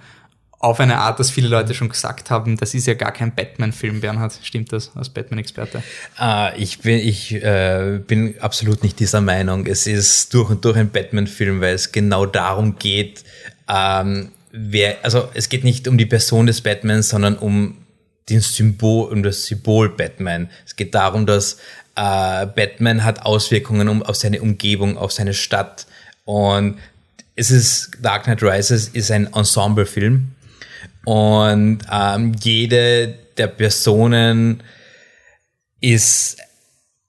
Auf 0.60 0.80
eine 0.80 1.00
Art, 1.00 1.19
dass 1.19 1.30
viele 1.30 1.50
Leute 1.50 1.73
schon 1.73 1.89
gesagt 1.89 2.32
haben, 2.32 2.56
das 2.56 2.73
ist 2.73 2.88
ja 2.88 2.93
gar 2.93 3.12
kein 3.12 3.36
Batman-Film, 3.36 4.00
Bernhard. 4.00 4.39
Stimmt 4.41 4.71
das 4.71 4.95
als 4.95 5.10
Batman-Experte? 5.10 5.84
Ah, 6.15 6.54
ich 6.56 6.80
bin, 6.80 7.00
ich 7.00 7.34
äh, 7.34 8.00
bin 8.08 8.36
absolut 8.39 8.82
nicht 8.84 8.97
dieser 9.02 9.19
Meinung. 9.19 9.65
Es 9.65 9.88
ist 9.88 10.34
durch 10.34 10.52
und 10.52 10.63
durch 10.63 10.78
ein 10.78 10.89
Batman-Film, 10.89 11.60
weil 11.60 11.76
es 11.76 11.91
genau 11.91 12.26
darum 12.26 12.78
geht, 12.80 13.26
ähm, 13.67 14.32
wer, 14.58 14.98
also 15.04 15.30
es 15.34 15.50
geht 15.50 15.63
nicht 15.63 15.88
um 15.88 15.98
die 15.98 16.06
Person 16.06 16.48
des 16.48 16.62
Batman, 16.62 17.04
sondern 17.04 17.38
um 17.38 17.78
den 18.30 18.41
Symbol, 18.41 19.12
um 19.12 19.24
das 19.24 19.46
Symbol 19.46 19.89
Batman. 19.89 20.50
Es 20.65 20.76
geht 20.76 20.93
darum, 20.96 21.26
dass 21.26 21.58
äh, 21.96 22.46
Batman 22.46 23.04
hat 23.04 23.26
Auswirkungen 23.26 23.88
um, 23.88 24.04
auf 24.04 24.15
seine 24.15 24.41
Umgebung, 24.41 24.98
auf 24.98 25.12
seine 25.12 25.34
Stadt. 25.34 25.88
Und 26.26 26.78
es 27.36 27.52
ist 27.52 27.91
Dark 28.02 28.24
Knight 28.24 28.43
Rises 28.43 28.89
ist 28.89 29.12
ein 29.12 29.32
Ensemble-Film. 29.34 30.32
Und 31.06 31.80
ähm, 31.89 32.36
jede 32.41 33.15
der 33.38 33.48
Personen 33.48 34.62
ist 35.80 36.38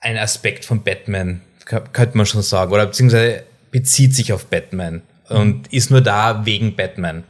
ein 0.00 0.16
Aspekt 0.16 0.64
von 0.64 0.84
Batman, 0.84 1.40
könnte 1.64 2.16
man 2.16 2.26
schon 2.26 2.42
sagen, 2.42 2.72
oder 2.72 2.86
beziehungsweise 2.86 3.42
bezieht 3.70 4.14
sich 4.14 4.32
auf 4.32 4.46
Batman 4.46 5.02
und 5.28 5.72
ist 5.72 5.90
nur 5.90 6.00
da 6.00 6.46
wegen 6.46 6.76
Batman. 6.76 7.24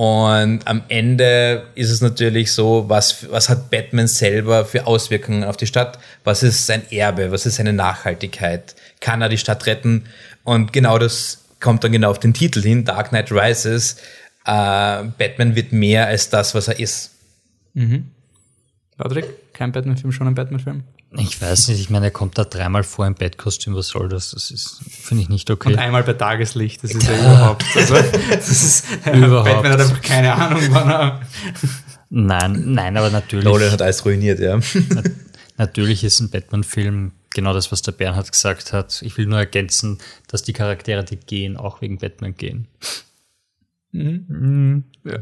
Und 0.00 0.66
am 0.66 0.80
Ende 0.88 1.64
ist 1.74 1.90
es 1.90 2.00
natürlich 2.00 2.52
so, 2.52 2.86
was, 2.88 3.30
was 3.30 3.50
hat 3.50 3.70
Batman 3.70 4.06
selber 4.06 4.64
für 4.64 4.86
Auswirkungen 4.86 5.44
auf 5.44 5.58
die 5.58 5.66
Stadt? 5.66 5.98
Was 6.24 6.42
ist 6.42 6.64
sein 6.64 6.90
Erbe? 6.90 7.32
Was 7.32 7.44
ist 7.44 7.56
seine 7.56 7.74
Nachhaltigkeit? 7.74 8.74
Kann 9.02 9.20
er 9.20 9.28
die 9.28 9.36
Stadt 9.36 9.66
retten? 9.66 10.06
Und 10.42 10.72
genau 10.72 10.98
das 10.98 11.44
kommt 11.60 11.84
dann 11.84 11.92
genau 11.92 12.08
auf 12.08 12.18
den 12.18 12.32
Titel 12.32 12.62
hin, 12.62 12.86
Dark 12.86 13.10
Knight 13.10 13.30
Rises. 13.30 13.96
Äh, 14.46 15.04
Batman 15.18 15.54
wird 15.54 15.72
mehr 15.72 16.06
als 16.06 16.30
das, 16.30 16.54
was 16.54 16.68
er 16.68 16.80
ist. 16.80 17.10
Patrick, 18.96 19.52
kein 19.52 19.70
Batman-Film, 19.70 20.12
schon 20.12 20.28
ein 20.28 20.34
Batman-Film? 20.34 20.82
Ich 21.12 21.42
weiß 21.42 21.68
nicht, 21.68 21.80
ich 21.80 21.90
meine, 21.90 22.06
er 22.06 22.10
kommt 22.12 22.38
da 22.38 22.44
dreimal 22.44 22.84
vor 22.84 23.04
im 23.04 23.14
Bettkostüm, 23.14 23.74
was 23.74 23.88
soll 23.88 24.08
das? 24.08 24.30
Das 24.30 24.52
ist, 24.52 24.80
finde 24.88 25.24
ich 25.24 25.28
nicht 25.28 25.50
okay. 25.50 25.70
Und 25.70 25.78
einmal 25.78 26.04
bei 26.04 26.12
Tageslicht, 26.12 26.84
das 26.84 26.92
ist 26.92 27.08
ja 27.08 27.18
überhaupt. 27.18 27.64
Also, 27.74 27.94
das 28.30 28.48
ist, 28.48 28.84
Überhaupt. 29.12 29.50
Batman 29.50 29.72
hat 29.72 29.80
einfach 29.80 30.02
keine 30.02 30.32
Ahnung, 30.32 30.62
wann 30.70 30.88
er. 30.88 31.20
Nein, 32.10 32.62
nein, 32.74 32.96
aber 32.96 33.10
natürlich. 33.10 33.44
Nolan 33.44 33.72
hat 33.72 33.82
alles 33.82 34.04
ruiniert, 34.04 34.38
ja. 34.38 34.58
Natürlich 35.56 36.04
ist 36.04 36.20
ein 36.20 36.30
Batman-Film 36.30 37.12
genau 37.30 37.54
das, 37.54 37.72
was 37.72 37.82
der 37.82 37.92
Bernhard 37.92 38.30
gesagt 38.30 38.72
hat. 38.72 39.02
Ich 39.02 39.16
will 39.16 39.26
nur 39.26 39.38
ergänzen, 39.38 39.98
dass 40.28 40.42
die 40.42 40.52
Charaktere, 40.52 41.04
die 41.04 41.16
gehen, 41.16 41.56
auch 41.56 41.80
wegen 41.80 41.98
Batman 41.98 42.36
gehen. 42.36 42.66
Mhm. 43.92 44.84
Ja. 45.02 45.18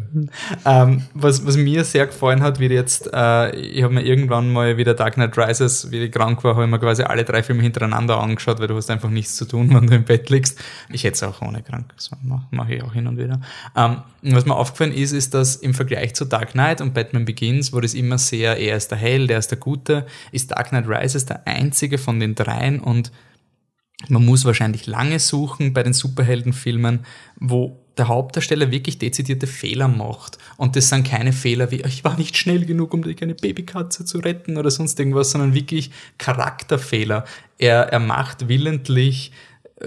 Ähm, 0.67 1.03
was, 1.15 1.47
was 1.47 1.57
mir 1.57 1.85
sehr 1.85 2.07
gefallen 2.07 2.43
hat, 2.43 2.61
wie 2.61 2.67
jetzt, 2.67 3.09
äh, 3.13 3.57
ich 3.57 3.83
habe 3.83 3.95
mir 3.95 4.03
irgendwann 4.03 4.53
mal 4.53 4.77
wieder 4.77 4.93
Dark 4.93 5.15
Knight 5.15 5.39
Rises, 5.39 5.91
wie 5.91 6.05
ich 6.05 6.13
krank 6.13 6.45
war, 6.45 6.55
habe 6.55 6.65
ich 6.65 6.71
mir 6.71 6.79
quasi 6.79 7.03
alle 7.05 7.25
drei 7.25 7.43
Filme 7.43 7.63
hintereinander 7.63 8.19
angeschaut, 8.19 8.61
weil 8.61 8.67
du 8.67 8.77
hast 8.77 8.91
einfach 8.91 9.09
nichts 9.09 9.37
zu 9.37 9.47
tun, 9.47 9.71
wenn 9.75 9.87
du 9.87 9.95
im 9.95 10.05
Bett 10.05 10.29
liegst. 10.29 10.61
Ich 10.91 11.05
hätte 11.05 11.15
es 11.15 11.23
auch 11.23 11.41
ohne 11.41 11.63
krank, 11.63 11.93
das 11.97 12.11
mache 12.23 12.47
mach 12.51 12.69
ich 12.69 12.83
auch 12.83 12.93
hin 12.93 13.07
und 13.07 13.17
wieder. 13.17 13.41
Ähm, 13.75 14.03
was 14.23 14.45
mir 14.45 14.57
aufgefallen 14.57 14.93
ist, 14.93 15.13
ist, 15.13 15.33
dass 15.33 15.57
im 15.57 15.73
Vergleich 15.73 16.15
zu 16.15 16.27
Dark 16.27 16.53
Knight 16.53 16.83
und 16.83 16.93
Batman 16.93 17.25
Begins, 17.25 17.73
wo 17.73 17.81
das 17.81 17.95
immer 17.95 18.19
sehr, 18.19 18.59
er 18.59 18.77
ist 18.77 18.91
der 18.91 18.99
Held, 18.99 19.31
er 19.31 19.39
ist 19.39 19.51
der 19.51 19.59
Gute, 19.59 20.07
ist 20.31 20.51
Dark 20.51 20.71
Knight 20.71 20.89
Rises 20.89 21.25
der 21.25 21.47
einzige 21.47 21.97
von 21.97 22.21
den 22.21 22.35
dreien 22.35 22.81
und 22.81 23.13
man 24.09 24.25
muss 24.25 24.45
wahrscheinlich 24.45 24.87
lange 24.87 25.19
suchen 25.19 25.73
bei 25.73 25.83
den 25.83 25.93
Superheldenfilmen, 25.93 27.01
wo 27.41 27.85
der 27.99 28.09
Hauptdarsteller 28.09 28.71
wirklich 28.71 28.99
dezidierte 28.99 29.47
Fehler 29.47 29.89
macht. 29.89 30.39
Und 30.57 30.77
das 30.77 30.89
sind 30.89 31.07
keine 31.07 31.33
Fehler 31.33 31.71
wie, 31.71 31.83
ich 31.83 32.05
war 32.05 32.17
nicht 32.17 32.37
schnell 32.37 32.65
genug, 32.65 32.95
um 32.95 33.03
eine 33.03 33.35
Babykatze 33.35 34.05
zu 34.05 34.19
retten 34.19 34.57
oder 34.57 34.71
sonst 34.71 34.99
irgendwas, 34.99 35.31
sondern 35.31 35.55
wirklich 35.55 35.91
Charakterfehler. 36.19 37.25
Er, 37.59 37.93
er 37.93 38.01
macht 38.01 38.49
willentlich 38.49 39.33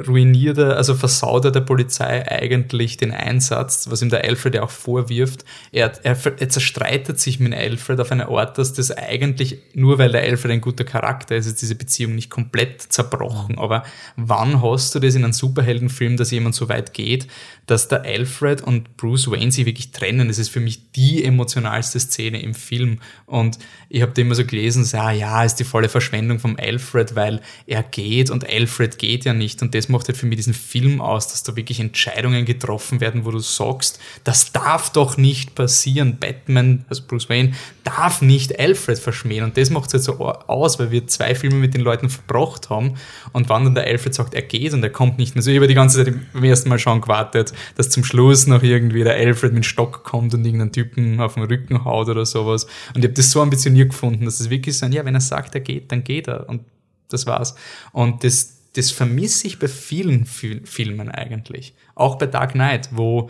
ruiniert 0.08 0.58
er, 0.58 0.78
also 0.78 0.95
versaut 0.95 1.45
er 1.45 1.52
der 1.52 1.62
Polizei 1.62 2.26
eigentlich 2.30 2.97
den 2.97 3.12
Einsatz, 3.12 3.89
was 3.89 4.02
ihm 4.02 4.10
der 4.10 4.24
Alfred 4.24 4.56
ja 4.56 4.63
auch 4.63 4.69
vorwirft. 4.69 5.43
Er, 5.71 5.91
er, 6.04 6.17
er 6.39 6.50
zerstreitet 6.50 7.19
sich 7.19 7.39
mit 7.39 7.54
Alfred 7.54 8.00
auf 8.00 8.12
eine 8.12 8.30
Art, 8.30 8.58
dass 8.58 8.74
das 8.74 8.91
eigentlich, 8.91 9.60
nur 9.74 9.97
weil 9.97 10.12
der 10.12 10.21
Alfred 10.24 10.52
ein 10.54 10.62
guter 10.62 10.86
Charakter 10.86 11.36
ist, 11.36 11.45
ist 11.45 11.62
diese 11.62 11.76
Beziehung 11.76 12.15
nicht 12.15 12.30
komplett 12.30 12.82
zerbrochen. 12.82 13.58
Aber 13.58 13.84
wann 14.15 14.62
hast 14.62 14.95
du 14.95 15.00
das 15.00 15.15
in 15.15 15.24
einem 15.24 15.34
Superheldenfilm, 15.34 16.15
dass 16.15 16.32
jemand 16.32 16.56
so 16.56 16.69
weit 16.69 16.93
geht, 16.93 17.28
dass 17.65 17.88
der 17.88 18.04
Alfred 18.04 18.62
und 18.62 18.97
Bruce 18.97 19.30
Wayne 19.30 19.52
sich 19.52 19.65
wirklich 19.65 19.91
trennen? 19.91 20.28
Das 20.28 20.38
ist 20.38 20.50
für 20.50 20.60
mich 20.60 20.91
die 20.91 21.24
emotionalste 21.24 22.00
Szene 22.00 22.41
im 22.41 22.54
Film. 22.54 23.00
Und 23.26 23.60
ich 23.89 24.02
habe 24.02 24.12
da 24.13 24.21
immer 24.21 24.36
so 24.36 24.45
gelesen, 24.45 24.84
so, 24.84 24.97
ah, 24.97 25.12
ja, 25.12 25.43
ist 25.43 25.56
die 25.56 25.63
volle 25.63 25.89
Verschwendung 25.89 26.39
vom 26.39 26.58
Alfred, 26.60 27.15
weil 27.15 27.41
er 27.67 27.84
geht 27.84 28.30
und 28.30 28.50
Alfred 28.50 28.97
geht 28.97 29.26
ja 29.26 29.34
nicht. 29.34 29.62
Und 29.62 29.76
das 29.76 29.89
macht 29.89 30.08
halt 30.08 30.17
für 30.17 30.26
mich 30.26 30.38
diesen 30.38 30.54
Film 30.54 31.02
aus, 31.02 31.28
dass 31.28 31.43
da 31.43 31.56
wirklich 31.56 31.80
Entscheidungen 31.80 32.45
getroffen 32.45 33.00
werden, 33.00 33.26
wo 33.26 33.32
du 33.32 33.39
sagst, 33.39 34.00
das 34.24 34.52
darf 34.52 34.91
doch 34.91 35.17
nicht 35.17 35.56
passieren. 35.56 36.17
Batman, 36.19 36.86
also 36.89 37.04
Bruce 37.08 37.30
Wayne, 37.30 37.54
darf 37.84 38.21
nicht 38.21 38.60
Alfred 38.60 39.00
verschmähen. 39.00 39.43
Und 39.43 39.58
das 39.58 39.69
macht 39.69 39.88
es 39.88 39.93
halt 39.93 40.04
so 40.04 40.26
aus, 40.26 40.80
weil 40.80 40.91
wir 40.91 41.08
zwei 41.08 41.36
Filme 41.36 41.58
mit 41.58 41.74
den 41.74 41.82
Leuten 41.82 42.10
verbracht 42.10 42.69
haben. 42.69 42.95
Und 43.34 43.50
wann 43.50 43.63
dann 43.65 43.76
der 43.76 43.86
Alfred 43.86 44.13
sagt, 44.13 44.34
er 44.34 44.41
geht 44.41 44.74
und 44.74 44.84
er 44.84 44.89
kommt 44.89 45.17
nicht 45.17 45.36
mehr. 45.36 45.41
So, 45.41 45.52
ich 45.52 45.58
habe 45.58 45.67
die 45.67 45.74
ganze 45.74 46.04
Zeit 46.04 46.13
im 46.34 46.43
ersten 46.43 46.69
Mal 46.69 46.80
schon 46.80 47.02
gewartet, 47.02 47.51
dass 47.76 47.90
zum 47.90 48.04
Schluss 48.04 48.48
noch 48.48 48.64
irgendwie 48.64 49.04
der 49.04 49.16
Alfred 49.16 49.54
mit 49.54 49.66
Stock 49.66 50.04
kommt 50.04 50.34
und 50.34 50.46
irgendeinen 50.46 50.72
Typen 50.72 51.20
auf 51.20 51.36
den 51.36 51.44
Rücken 51.44 51.86
haut 51.86 52.10
oder 52.10 52.26
sowas. 52.26 52.66
Und 52.94 52.98
ich 53.00 53.04
habe 53.04 53.14
das 53.14 53.32
so 53.32 53.42
ambitioniert 53.42 53.90
gefunden, 53.90 54.26
dass 54.26 54.40
es 54.40 54.50
wirklich 54.50 54.78
so 54.78 54.86
ein, 54.86 54.92
ja, 54.92 55.06
wenn 55.06 55.16
er 55.16 55.22
sagt, 55.22 55.56
er 55.56 55.62
geht, 55.62 55.92
dann 55.92 56.04
geht 56.04 56.28
er. 56.28 56.48
Und 56.50 56.64
das 57.10 57.26
war's. 57.28 57.56
Und 57.92 58.24
das, 58.24 58.58
das 58.74 58.92
vermisse 58.92 59.48
ich 59.48 59.60
bei 59.60 59.68
vielen 59.68 60.26
Filmen 60.26 61.10
eigentlich. 61.10 61.74
Auch 61.96 62.18
bei 62.18 62.28
Dark 62.28 62.54
Knight, 62.54 62.90
wo 62.92 63.30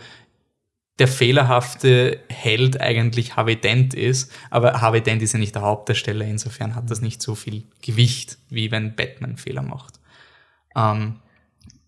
der 1.00 1.08
fehlerhafte 1.08 2.20
Held 2.30 2.80
eigentlich 2.80 3.36
Harvey 3.36 3.56
Dent 3.56 3.96
ist, 3.96 4.32
aber 4.52 4.82
Harvey 4.82 5.02
Dent 5.02 5.24
ist 5.24 5.34
ja 5.34 5.40
nicht 5.40 5.56
der 5.56 5.64
Hauptdarsteller, 5.64 6.26
insofern 6.26 6.76
hat 6.76 6.92
das 6.92 7.02
nicht 7.02 7.24
so 7.24 7.34
viel 7.34 7.64
Gewicht, 7.82 8.38
wie 8.50 8.70
wenn 8.70 8.96
Batman 8.96 9.38
Fehler 9.38 9.64
macht. 9.64 10.00
Ähm, 10.76 11.16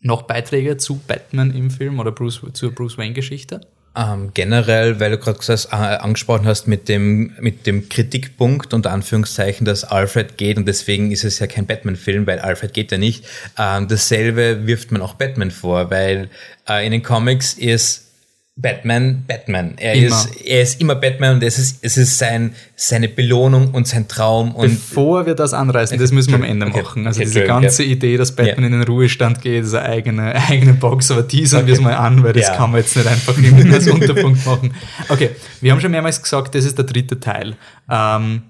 noch 0.03 0.23
Beiträge 0.23 0.77
zu 0.77 1.01
Batman 1.07 1.55
im 1.55 1.71
Film 1.71 1.99
oder 1.99 2.11
Bruce, 2.11 2.41
zur 2.53 2.71
Bruce 2.71 2.97
Wayne-Geschichte? 2.97 3.61
Ähm, 3.95 4.31
generell, 4.33 4.99
weil 4.99 5.11
du 5.11 5.17
gerade 5.19 5.37
gesagt, 5.37 5.67
äh, 5.71 5.75
angesprochen 5.75 6.47
hast 6.47 6.67
mit 6.67 6.89
dem, 6.89 7.33
mit 7.39 7.67
dem 7.67 7.89
Kritikpunkt 7.89 8.73
unter 8.73 8.91
Anführungszeichen, 8.91 9.65
dass 9.65 9.83
Alfred 9.83 10.37
geht 10.37 10.57
und 10.57 10.67
deswegen 10.67 11.11
ist 11.11 11.23
es 11.23 11.37
ja 11.37 11.45
kein 11.45 11.67
Batman-Film, 11.67 12.25
weil 12.25 12.39
Alfred 12.39 12.73
geht 12.73 12.91
ja 12.91 12.97
nicht. 12.97 13.25
Ähm, 13.57 13.87
dasselbe 13.87 14.65
wirft 14.65 14.91
man 14.91 15.01
auch 15.01 15.13
Batman 15.13 15.51
vor, 15.51 15.91
weil 15.91 16.29
äh, 16.67 16.83
in 16.85 16.91
den 16.91 17.03
Comics 17.03 17.53
ist 17.53 18.12
Batman, 18.55 19.23
Batman. 19.27 19.73
Er 19.77 19.95
immer. 19.95 20.07
ist, 20.07 20.41
er 20.45 20.61
ist 20.61 20.79
immer 20.79 20.93
Batman 20.93 21.35
und 21.35 21.43
es 21.43 21.57
ist, 21.57 21.79
es 21.81 21.97
ist 21.97 22.19
sein, 22.19 22.53
seine 22.75 23.09
Belohnung 23.09 23.71
und 23.71 23.87
sein 23.87 24.07
Traum. 24.07 24.53
Und 24.53 24.69
Bevor 24.69 25.25
wir 25.25 25.33
das 25.33 25.53
anreißen, 25.53 25.97
das 25.97 26.11
müssen 26.11 26.29
wir 26.29 26.35
am 26.35 26.43
Ende 26.43 26.67
okay. 26.67 26.83
machen. 26.83 27.07
Also 27.07 27.21
okay, 27.21 27.25
diese 27.25 27.43
ganze. 27.45 27.83
Idee, 27.83 28.15
dass 28.15 28.35
Batman 28.35 28.59
ja. 28.59 28.65
in 28.67 28.71
den 28.73 28.83
Ruhestand 28.83 29.41
geht, 29.41 29.63
ist 29.63 29.73
eine 29.73 29.89
eigene, 29.89 30.35
eigene 30.49 30.73
Box, 30.73 31.09
aber 31.09 31.27
teasern 31.27 31.61
okay. 31.61 31.67
wir 31.67 31.73
es 31.73 31.81
mal 31.81 31.95
an, 31.95 32.23
weil 32.23 32.33
das 32.33 32.47
ja. 32.49 32.55
kann 32.55 32.71
man 32.71 32.81
jetzt 32.81 32.95
nicht 32.95 33.07
einfach 33.07 33.35
irgendwie 33.37 33.73
als 33.73 33.87
Unterpunkt 33.87 34.45
machen. 34.45 34.73
Okay, 35.09 35.31
wir 35.59 35.71
haben 35.71 35.81
schon 35.81 35.91
mehrmals 35.91 36.21
gesagt, 36.21 36.53
das 36.53 36.63
ist 36.63 36.77
der 36.77 36.85
dritte 36.85 37.19
Teil. 37.19 37.55
Ähm, 37.89 38.43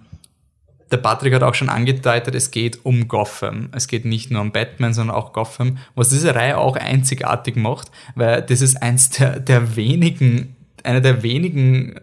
der 0.93 0.97
Patrick 0.97 1.33
hat 1.33 1.41
auch 1.41 1.55
schon 1.55 1.69
angedeutet, 1.69 2.35
es 2.35 2.51
geht 2.51 2.85
um 2.85 3.07
Gotham. 3.07 3.69
Es 3.71 3.87
geht 3.87 4.05
nicht 4.05 4.29
nur 4.29 4.41
um 4.41 4.51
Batman, 4.51 4.93
sondern 4.93 5.15
auch 5.15 5.33
Gotham, 5.33 5.79
was 5.95 6.09
diese 6.09 6.35
Reihe 6.35 6.59
auch 6.59 6.75
einzigartig 6.75 7.55
macht, 7.55 7.89
weil 8.13 8.43
das 8.43 8.61
ist 8.61 8.81
eins 8.81 9.09
der, 9.09 9.39
der 9.39 9.75
wenigen, 9.75 10.55
einer 10.83 11.01
der 11.01 11.23
wenigen 11.23 11.99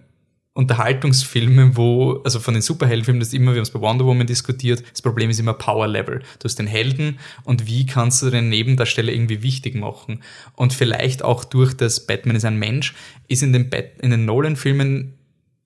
Unterhaltungsfilme, 0.55 1.77
wo, 1.77 2.21
also 2.25 2.41
von 2.41 2.55
den 2.55 2.63
Superheldenfilmen, 2.63 3.21
das 3.21 3.29
ist 3.29 3.35
immer, 3.35 3.53
wir 3.53 3.59
haben 3.59 3.63
es 3.63 3.71
bei 3.71 3.81
Wonder 3.81 4.05
Woman 4.05 4.27
diskutiert, 4.27 4.83
das 4.91 5.01
Problem 5.01 5.31
ist 5.31 5.39
immer 5.39 5.55
Power 5.55 5.87
Level. 5.87 6.19
Du 6.41 6.45
hast 6.45 6.59
den 6.59 6.67
Helden 6.67 7.21
und 7.45 7.69
wie 7.69 7.87
kannst 7.87 8.23
du 8.23 8.31
den 8.31 8.49
Nebendarsteller 8.49 9.13
irgendwie 9.13 9.45
wichtig 9.45 9.77
machen? 9.77 10.25
Und 10.57 10.73
vielleicht 10.73 11.23
auch 11.23 11.45
durch 11.45 11.75
das 11.75 12.05
Batman 12.05 12.35
ist 12.35 12.45
ein 12.45 12.59
Mensch, 12.59 12.95
ist 13.29 13.45
in 13.45 13.53
den, 13.53 13.71
Bat 13.71 14.01
in 14.03 14.11
den 14.11 14.25
Nolan-Filmen 14.25 15.15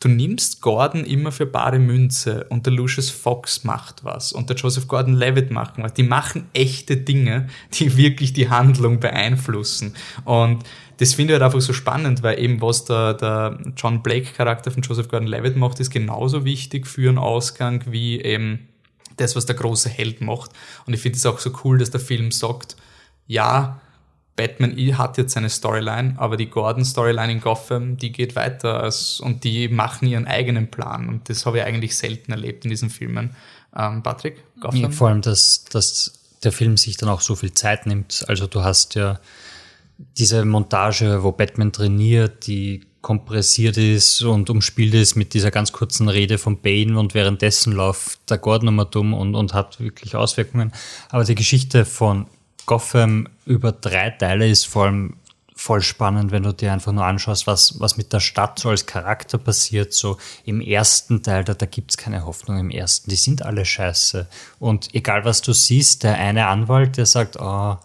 du 0.05 0.11
nimmst 0.11 0.61
Gordon 0.61 1.05
immer 1.05 1.33
für 1.33 1.47
bare 1.47 1.79
Münze 1.79 2.45
und 2.51 2.67
der 2.67 2.75
Lucius 2.75 3.09
Fox 3.09 3.65
macht 3.65 4.05
was 4.05 4.33
und 4.33 4.51
der 4.51 4.57
Joseph 4.57 4.87
Gordon-Levitt 4.87 5.51
macht 5.51 5.79
was. 5.79 5.95
Die 5.95 6.03
machen 6.03 6.47
echte 6.53 6.99
Dinge, 6.99 7.49
die 7.73 7.97
wirklich 7.97 8.35
die 8.35 8.51
Handlung 8.51 9.01
beeinflussen. 9.01 9.95
Und 10.27 10.63
das 10.99 11.15
finde 11.15 11.33
ich 11.33 11.41
halt 11.41 11.47
einfach 11.47 11.63
so 11.63 11.73
spannend, 11.73 12.23
weil 12.23 12.39
eben 12.39 12.61
was 12.61 12.85
der, 12.85 13.15
der 13.15 13.59
John 13.77 14.03
Blake-Charakter 14.03 14.71
von 14.71 14.83
Joseph 14.83 15.09
Gordon-Levitt 15.09 15.57
macht, 15.57 15.81
ist 15.81 15.91
genauso 15.91 16.45
wichtig 16.45 16.87
für 16.87 17.09
einen 17.09 17.19
Ausgang 17.19 17.83
wie 17.87 18.21
eben 18.21 18.69
das, 19.17 19.37
was 19.37 19.47
der 19.47 19.57
große 19.57 19.89
Held 19.89 20.21
macht. 20.21 20.51
Und 20.87 20.93
ich 20.93 21.01
finde 21.01 21.17
es 21.17 21.25
auch 21.25 21.39
so 21.39 21.51
cool, 21.65 21.79
dass 21.79 21.91
der 21.91 22.01
Film 22.01 22.31
sagt, 22.31 22.77
ja, 23.27 23.81
Batman 24.37 24.77
hat 24.99 25.17
jetzt 25.17 25.35
seine 25.35 25.49
Storyline, 25.49 26.15
aber 26.17 26.37
die 26.37 26.47
Gordon-Storyline 26.47 27.33
in 27.33 27.41
Gotham, 27.41 27.97
die 27.97 28.11
geht 28.11 28.35
weiter 28.35 28.81
als, 28.83 29.21
und 29.21 29.45
die 29.45 29.69
machen 29.69 30.09
ihren 30.09 30.27
eigenen 30.27 30.71
Plan. 30.71 31.09
Und 31.09 31.29
das 31.29 31.47
habe 31.47 31.59
ich 31.59 31.65
eigentlich 31.65 31.97
selten 31.97 32.33
erlebt 32.33 32.65
in 32.65 32.71
diesen 32.71 32.91
Filmen. 32.91 33.37
Ähm, 33.77 34.03
Patrick, 34.03 34.43
Gotham? 34.61 34.81
Ja, 34.81 34.91
vor 34.91 35.09
allem, 35.09 35.21
dass, 35.21 35.65
dass 35.65 36.21
der 36.43 36.53
Film 36.53 36.77
sich 36.77 36.97
dann 36.97 37.09
auch 37.09 37.21
so 37.21 37.37
viel 37.37 37.55
Zeit 37.55 37.87
nimmt. 37.87 38.25
Also 38.29 38.47
du 38.47 38.63
hast 38.63 38.97
ja 38.97 39.21
diese 40.19 40.45
Montage, 40.45 41.23
wo 41.23 41.31
Batman 41.31 41.73
trainiert, 41.73 42.47
die 42.49 42.83
kompressiert 43.01 43.77
ist 43.77 44.23
und 44.23 44.49
umspielt 44.49 44.95
ist 44.95 45.15
mit 45.15 45.35
dieser 45.35 45.51
ganz 45.51 45.73
kurzen 45.73 46.09
Rede 46.09 46.39
von 46.39 46.61
Bane 46.61 46.99
und 46.99 47.15
währenddessen 47.15 47.73
läuft 47.75 48.31
der 48.31 48.39
Gordon 48.39 48.69
immer 48.69 48.87
dumm 48.87 49.13
und, 49.13 49.35
und 49.35 49.53
hat 49.53 49.79
wirklich 49.79 50.17
Auswirkungen. 50.17 50.73
Aber 51.11 51.23
die 51.25 51.35
Geschichte 51.35 51.85
von 51.85 52.27
Gotham 52.67 53.29
über 53.47 53.73
drei 53.73 54.11
Teile 54.11 54.49
ist 54.49 54.67
vor 54.67 54.87
allem 54.87 55.17
voll 55.57 55.83
spannend, 55.83 56.33
wenn 56.33 56.43
du 56.43 56.53
dir 56.53 56.73
einfach 56.73 56.93
nur 56.93 57.05
anschaust, 57.05 57.47
was, 57.47 57.79
was 57.81 57.97
mit 57.97 58.13
der 58.13 58.21
Stadt 58.21 58.59
so 58.59 58.71
als 58.71 58.87
Charakter 58.87 59.39
passiert. 59.39 59.95
So 59.95 60.19
im 60.45 60.61
ersten 60.61 61.23
Teil, 61.23 61.45
da, 61.45 61.55
da 61.55 61.67
gibt's 61.67 61.97
keine 61.97 62.27
Hoffnung 62.27 62.59
im 62.59 62.71
ersten. 62.71 63.09
Die 63.09 63.17
sind 63.17 63.43
alle 63.43 63.65
scheiße. 63.65 64.27
Und 64.59 64.95
egal 64.95 65.25
was 65.25 65.43
du 65.43 65.53
siehst, 65.53 66.03
der 66.03 66.19
eine 66.19 66.49
Anwalt, 66.49 66.97
der 66.97 67.07
sagt, 67.07 67.39
oh, 67.41 67.79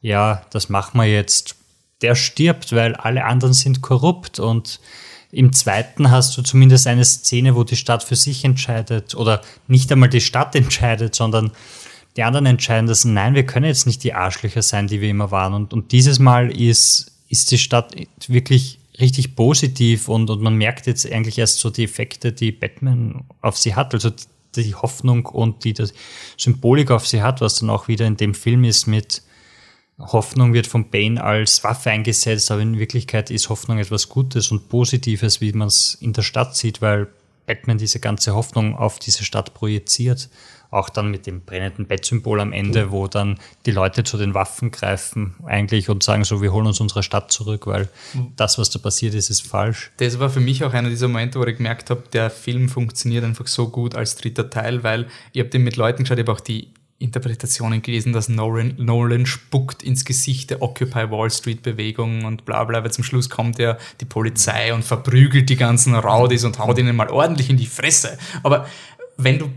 ja, 0.00 0.42
das 0.50 0.68
machen 0.68 0.98
wir 1.00 1.06
jetzt, 1.06 1.54
der 2.02 2.16
stirbt, 2.16 2.72
weil 2.72 2.96
alle 2.96 3.24
anderen 3.24 3.54
sind 3.54 3.82
korrupt. 3.82 4.40
Und 4.40 4.80
im 5.30 5.52
zweiten 5.52 6.10
hast 6.10 6.36
du 6.36 6.42
zumindest 6.42 6.88
eine 6.88 7.04
Szene, 7.04 7.54
wo 7.54 7.62
die 7.62 7.76
Stadt 7.76 8.02
für 8.02 8.16
sich 8.16 8.44
entscheidet 8.44 9.14
oder 9.14 9.42
nicht 9.68 9.90
einmal 9.92 10.10
die 10.10 10.20
Stadt 10.20 10.54
entscheidet, 10.56 11.14
sondern 11.14 11.52
die 12.16 12.22
anderen 12.22 12.46
entscheiden 12.46 12.86
das, 12.86 13.04
nein, 13.04 13.34
wir 13.34 13.46
können 13.46 13.66
jetzt 13.66 13.86
nicht 13.86 14.04
die 14.04 14.14
Arschlöcher 14.14 14.62
sein, 14.62 14.86
die 14.86 15.00
wir 15.00 15.08
immer 15.08 15.30
waren. 15.30 15.54
Und, 15.54 15.72
und 15.72 15.92
dieses 15.92 16.18
Mal 16.18 16.50
ist, 16.50 17.12
ist 17.28 17.50
die 17.50 17.58
Stadt 17.58 17.94
wirklich 18.26 18.78
richtig 19.00 19.34
positiv 19.34 20.08
und, 20.08 20.28
und 20.28 20.42
man 20.42 20.56
merkt 20.56 20.86
jetzt 20.86 21.10
eigentlich 21.10 21.38
erst 21.38 21.58
so 21.58 21.70
die 21.70 21.84
Effekte, 21.84 22.32
die 22.32 22.52
Batman 22.52 23.24
auf 23.40 23.56
sie 23.56 23.74
hat. 23.74 23.94
Also 23.94 24.10
die 24.54 24.74
Hoffnung 24.74 25.26
und 25.26 25.64
die, 25.64 25.72
die 25.72 25.86
Symbolik 26.36 26.90
auf 26.90 27.06
sie 27.06 27.22
hat, 27.22 27.40
was 27.40 27.56
dann 27.56 27.70
auch 27.70 27.88
wieder 27.88 28.06
in 28.06 28.18
dem 28.18 28.34
Film 28.34 28.64
ist 28.64 28.86
mit 28.86 29.22
Hoffnung 29.98 30.52
wird 30.52 30.66
von 30.66 30.90
Bane 30.90 31.22
als 31.22 31.62
Waffe 31.64 31.90
eingesetzt, 31.90 32.50
aber 32.50 32.62
in 32.62 32.78
Wirklichkeit 32.78 33.30
ist 33.30 33.48
Hoffnung 33.48 33.78
etwas 33.78 34.08
Gutes 34.08 34.50
und 34.50 34.68
Positives, 34.68 35.40
wie 35.40 35.52
man 35.52 35.68
es 35.68 35.94
in 35.94 36.12
der 36.12 36.22
Stadt 36.22 36.56
sieht, 36.56 36.82
weil 36.82 37.08
Batman 37.46 37.78
diese 37.78 38.00
ganze 38.00 38.34
Hoffnung 38.34 38.76
auf 38.76 38.98
diese 38.98 39.24
Stadt 39.24 39.54
projiziert. 39.54 40.28
Auch 40.72 40.88
dann 40.88 41.10
mit 41.10 41.26
dem 41.26 41.42
brennenden 41.42 41.86
Bettsymbol 41.86 42.40
am 42.40 42.52
Ende, 42.52 42.90
wo 42.90 43.06
dann 43.06 43.38
die 43.66 43.70
Leute 43.70 44.04
zu 44.04 44.16
den 44.16 44.32
Waffen 44.32 44.70
greifen 44.70 45.36
eigentlich 45.44 45.90
und 45.90 46.02
sagen 46.02 46.24
so, 46.24 46.40
wir 46.40 46.52
holen 46.52 46.66
uns 46.66 46.80
unsere 46.80 47.02
Stadt 47.02 47.30
zurück, 47.30 47.66
weil 47.66 47.90
das, 48.36 48.58
was 48.58 48.70
da 48.70 48.78
passiert 48.78 49.14
ist, 49.14 49.28
ist 49.28 49.46
falsch. 49.46 49.92
Das 49.98 50.18
war 50.18 50.30
für 50.30 50.40
mich 50.40 50.64
auch 50.64 50.72
einer 50.72 50.88
dieser 50.88 51.08
Momente, 51.08 51.38
wo 51.38 51.44
ich 51.44 51.58
gemerkt 51.58 51.90
habe, 51.90 52.04
der 52.12 52.30
Film 52.30 52.70
funktioniert 52.70 53.22
einfach 53.22 53.46
so 53.46 53.68
gut 53.68 53.94
als 53.94 54.16
dritter 54.16 54.48
Teil, 54.48 54.82
weil 54.82 55.08
ich 55.32 55.40
habe 55.40 55.50
den 55.50 55.62
mit 55.62 55.76
Leuten 55.76 56.04
geschaut, 56.04 56.18
ich 56.18 56.24
habe 56.24 56.32
auch 56.32 56.40
die 56.40 56.72
Interpretationen 56.98 57.82
gelesen, 57.82 58.14
dass 58.14 58.30
Nolan, 58.30 58.74
Nolan 58.78 59.26
spuckt 59.26 59.82
ins 59.82 60.06
Gesicht 60.06 60.50
der 60.50 60.62
Occupy 60.62 61.10
Wall 61.10 61.30
Street 61.30 61.62
Bewegung 61.62 62.24
und 62.24 62.46
bla 62.46 62.64
bla, 62.64 62.82
weil 62.82 62.92
zum 62.92 63.04
Schluss 63.04 63.28
kommt 63.28 63.58
ja 63.58 63.76
die 64.00 64.04
Polizei 64.06 64.72
und 64.72 64.84
verprügelt 64.84 65.50
die 65.50 65.56
ganzen 65.56 65.94
Rowdies 65.94 66.44
und 66.44 66.58
haut 66.58 66.78
ihnen 66.78 66.96
mal 66.96 67.10
ordentlich 67.10 67.50
in 67.50 67.58
die 67.58 67.66
Fresse. 67.66 68.16
Aber 68.42 68.66
wenn 69.18 69.38
du 69.38 69.50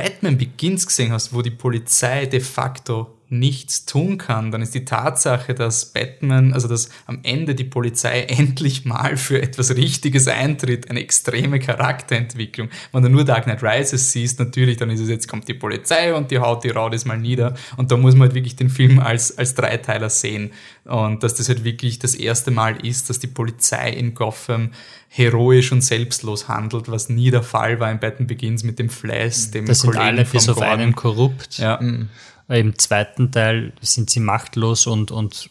Batman 0.00 0.38
Begins 0.38 0.86
gesehen 0.86 1.12
hast, 1.12 1.34
wo 1.34 1.42
die 1.42 1.50
Polizei 1.50 2.24
de 2.24 2.40
facto 2.40 3.19
nichts 3.30 3.86
tun 3.86 4.18
kann, 4.18 4.50
dann 4.50 4.60
ist 4.60 4.74
die 4.74 4.84
Tatsache, 4.84 5.54
dass 5.54 5.86
Batman, 5.86 6.52
also 6.52 6.66
dass 6.66 6.90
am 7.06 7.20
Ende 7.22 7.54
die 7.54 7.64
Polizei 7.64 8.22
endlich 8.28 8.84
mal 8.84 9.16
für 9.16 9.40
etwas 9.40 9.76
Richtiges 9.76 10.28
eintritt, 10.28 10.90
eine 10.90 11.00
extreme 11.00 11.60
Charakterentwicklung. 11.60 12.68
Wenn 12.92 13.02
du 13.02 13.08
nur 13.08 13.24
Dark 13.24 13.44
Knight 13.44 13.62
Rises 13.62 14.12
siehst, 14.12 14.40
natürlich, 14.40 14.76
dann 14.76 14.90
ist 14.90 15.00
es 15.00 15.08
jetzt 15.08 15.28
kommt 15.28 15.48
die 15.48 15.54
Polizei 15.54 16.12
und 16.14 16.30
die 16.30 16.40
haut 16.40 16.64
die 16.64 16.70
Raudis 16.70 17.04
mal 17.04 17.18
nieder 17.18 17.54
und 17.76 17.90
da 17.90 17.96
muss 17.96 18.14
man 18.14 18.22
halt 18.22 18.34
wirklich 18.34 18.56
den 18.56 18.68
Film 18.68 18.98
als, 18.98 19.38
als 19.38 19.54
Dreiteiler 19.54 20.10
sehen 20.10 20.50
und 20.84 21.22
dass 21.22 21.34
das 21.34 21.48
halt 21.48 21.62
wirklich 21.62 22.00
das 22.00 22.14
erste 22.14 22.50
Mal 22.50 22.84
ist, 22.84 23.10
dass 23.10 23.20
die 23.20 23.28
Polizei 23.28 23.90
in 23.90 24.14
Gotham 24.14 24.70
heroisch 25.08 25.72
und 25.72 25.82
selbstlos 25.82 26.48
handelt, 26.48 26.90
was 26.90 27.08
nie 27.08 27.30
der 27.30 27.42
Fall 27.42 27.80
war 27.80 27.90
in 27.90 27.98
Batman 27.98 28.26
Begins 28.26 28.64
mit 28.64 28.78
dem 28.78 28.88
Flash, 28.88 29.50
dem 29.50 29.66
das 29.66 29.80
sind 29.80 29.90
Kollegen 29.90 30.18
alle 30.18 30.24
bis 30.24 30.48
auf 30.48 30.60
einen 30.60 30.94
korrupt. 30.94 31.58
Ja. 31.58 31.80
Mhm. 31.80 32.08
Im 32.50 32.78
zweiten 32.78 33.30
Teil 33.30 33.72
sind 33.80 34.10
sie 34.10 34.20
machtlos 34.20 34.86
und, 34.86 35.10
und 35.12 35.50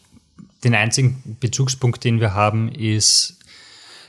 den 0.64 0.74
einzigen 0.74 1.36
Bezugspunkt, 1.40 2.04
den 2.04 2.20
wir 2.20 2.34
haben, 2.34 2.70
ist, 2.70 3.38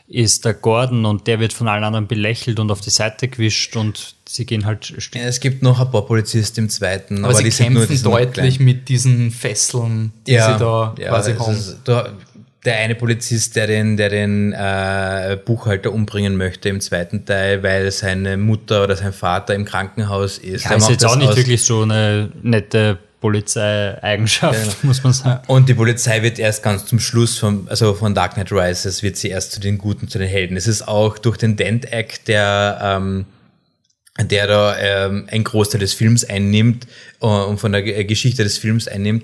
ist 0.08 0.44
der 0.44 0.54
Gordon 0.54 1.06
und 1.06 1.26
der 1.28 1.40
wird 1.40 1.54
von 1.54 1.70
allen 1.70 1.86
anderen 1.86 2.08
belächelt 2.08 2.60
und 2.60 2.70
auf 2.70 2.82
die 2.82 2.90
Seite 2.90 3.30
gewischt 3.30 3.78
und 3.78 4.16
sie 4.28 4.46
gehen 4.46 4.66
halt. 4.66 4.94
Ja, 5.14 5.22
es 5.22 5.40
gibt 5.40 5.64
noch 5.64 5.80
ein 5.80 5.90
paar 5.90 6.06
Polizisten 6.06 6.62
im 6.62 6.70
zweiten, 6.70 7.20
aber, 7.20 7.30
aber 7.30 7.38
sie 7.38 7.44
die 7.46 7.50
kämpfen 7.52 8.04
deutlich 8.04 8.60
mit 8.60 8.90
diesen 8.90 9.32
Fesseln, 9.32 10.12
die 10.28 10.34
ja, 10.34 10.54
sie 10.54 10.60
da 10.60 10.96
ja, 11.00 11.10
quasi 11.10 11.36
haben. 11.36 11.56
Ist, 11.56 11.78
da, 11.86 12.12
der 12.66 12.78
eine 12.78 12.96
Polizist, 12.96 13.56
der 13.56 13.68
den, 13.68 13.98
der 13.98 14.10
den 14.10 14.54
äh, 14.54 15.38
Buchhalter 15.44 15.92
umbringen 15.92 16.38
möchte 16.38 16.70
im 16.70 16.80
zweiten 16.80 17.26
Teil, 17.26 17.64
weil 17.64 17.92
seine 17.92 18.38
Mutter 18.38 18.84
oder 18.84 18.96
sein 18.96 19.14
Vater 19.14 19.56
im 19.56 19.66
Krankenhaus 19.66 20.38
ist. 20.38 20.66
Ja, 20.66 20.76
ist 20.76 20.90
jetzt 20.90 21.06
auch 21.06 21.16
nicht 21.16 21.36
wirklich 21.36 21.64
so 21.64 21.82
eine 21.82 22.32
nette 22.44 23.00
Polizeieigenschaft, 23.20 24.66
ja. 24.66 24.74
muss 24.84 25.04
man 25.04 25.14
sagen. 25.14 25.44
Und 25.48 25.70
die 25.70 25.74
Polizei 25.74 26.22
wird 26.22 26.40
erst 26.40 26.64
ganz 26.64 26.86
zum 26.86 27.00
Schluss 27.00 27.38
von, 27.38 27.68
also 27.70 27.94
von 27.94 28.14
Dark 28.14 28.34
Knight 28.34 28.52
Rises 28.52 29.02
wird 29.02 29.16
sie 29.16 29.30
erst 29.30 29.54
zu 29.54 29.60
den 29.60 29.78
Guten, 29.78 30.08
zu 30.08 30.20
den 30.20 30.28
Helden. 30.28 30.58
Es 30.58 30.68
ist 30.68 30.88
auch 30.88 31.18
durch 31.18 31.38
den 31.38 31.56
Dent 31.56 31.92
Act, 31.92 32.28
der, 32.28 32.80
ähm, 32.82 33.26
der 34.20 34.48
da 34.48 34.78
ähm, 34.78 35.28
ein 35.32 35.44
Großteil 35.44 35.80
des 35.80 35.94
Films 35.94 36.26
einnimmt 36.26 36.86
äh, 37.22 37.26
und 37.26 37.60
von 37.60 37.72
der 37.72 37.82
Geschichte 38.04 38.44
des 38.44 38.58
Films 38.58 38.88
einnimmt, 38.88 39.24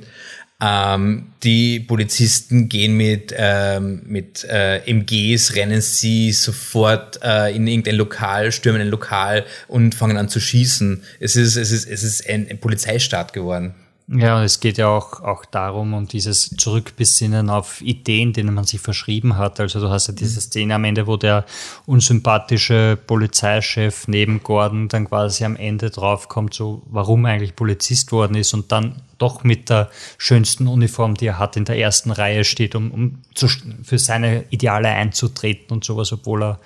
ähm, 0.59 1.33
die 1.43 1.79
Polizisten 1.79 2.67
gehen 2.67 2.97
mit, 2.97 3.33
ähm, 3.37 4.01
mit 4.05 4.43
äh, 4.45 4.79
MGs, 4.89 5.55
rennen 5.55 5.81
sie 5.81 6.31
sofort 6.31 7.19
äh, 7.23 7.55
in 7.55 7.67
irgendein 7.67 7.95
Lokal, 7.95 8.51
stürmen 8.51 8.81
ein 8.81 8.87
Lokal 8.87 9.45
und 9.67 9.93
fangen 9.93 10.17
an 10.17 10.29
zu 10.29 10.39
schießen. 10.39 11.03
Es 11.19 11.35
ist, 11.35 11.57
es 11.57 11.71
ist, 11.71 11.87
es 11.87 12.03
ist 12.03 12.27
ein, 12.27 12.47
ein 12.49 12.57
Polizeistaat 12.57 13.33
geworden. 13.33 13.75
Ja, 14.09 14.41
es 14.41 14.61
geht 14.61 14.77
ja 14.77 14.87
auch, 14.87 15.19
auch 15.19 15.43
darum, 15.43 15.93
um 15.93 16.07
dieses 16.07 16.51
Zurückbesinnen 16.51 17.49
auf 17.49 17.81
Ideen, 17.81 18.31
denen 18.31 18.53
man 18.53 18.63
sich 18.63 18.79
verschrieben 18.79 19.37
hat. 19.37 19.59
Also 19.59 19.81
du 19.81 19.89
hast 19.89 20.07
ja 20.07 20.13
diese 20.13 20.39
Szene 20.39 20.75
am 20.75 20.85
Ende, 20.85 21.07
wo 21.07 21.17
der 21.17 21.45
unsympathische 21.85 22.97
Polizeichef 23.05 24.07
neben 24.07 24.41
Gordon 24.41 24.87
dann 24.87 25.09
quasi 25.09 25.43
am 25.43 25.57
Ende 25.57 25.89
draufkommt, 25.89 26.53
so 26.53 26.83
warum 26.85 27.25
eigentlich 27.25 27.57
Polizist 27.57 28.13
worden 28.13 28.37
ist 28.37 28.53
und 28.53 28.71
dann 28.71 29.01
doch 29.17 29.43
mit 29.43 29.69
der 29.69 29.89
schönsten 30.17 30.67
Uniform, 30.67 31.15
die 31.15 31.27
er 31.27 31.39
hat, 31.39 31.57
in 31.57 31.65
der 31.65 31.77
ersten 31.77 32.11
Reihe 32.11 32.45
steht, 32.45 32.75
um, 32.75 32.91
um 32.91 33.21
zu, 33.35 33.49
für 33.83 33.99
seine 33.99 34.45
Ideale 34.51 34.87
einzutreten 34.87 35.73
und 35.73 35.83
sowas, 35.83 36.13
obwohl 36.13 36.43
er 36.43 36.59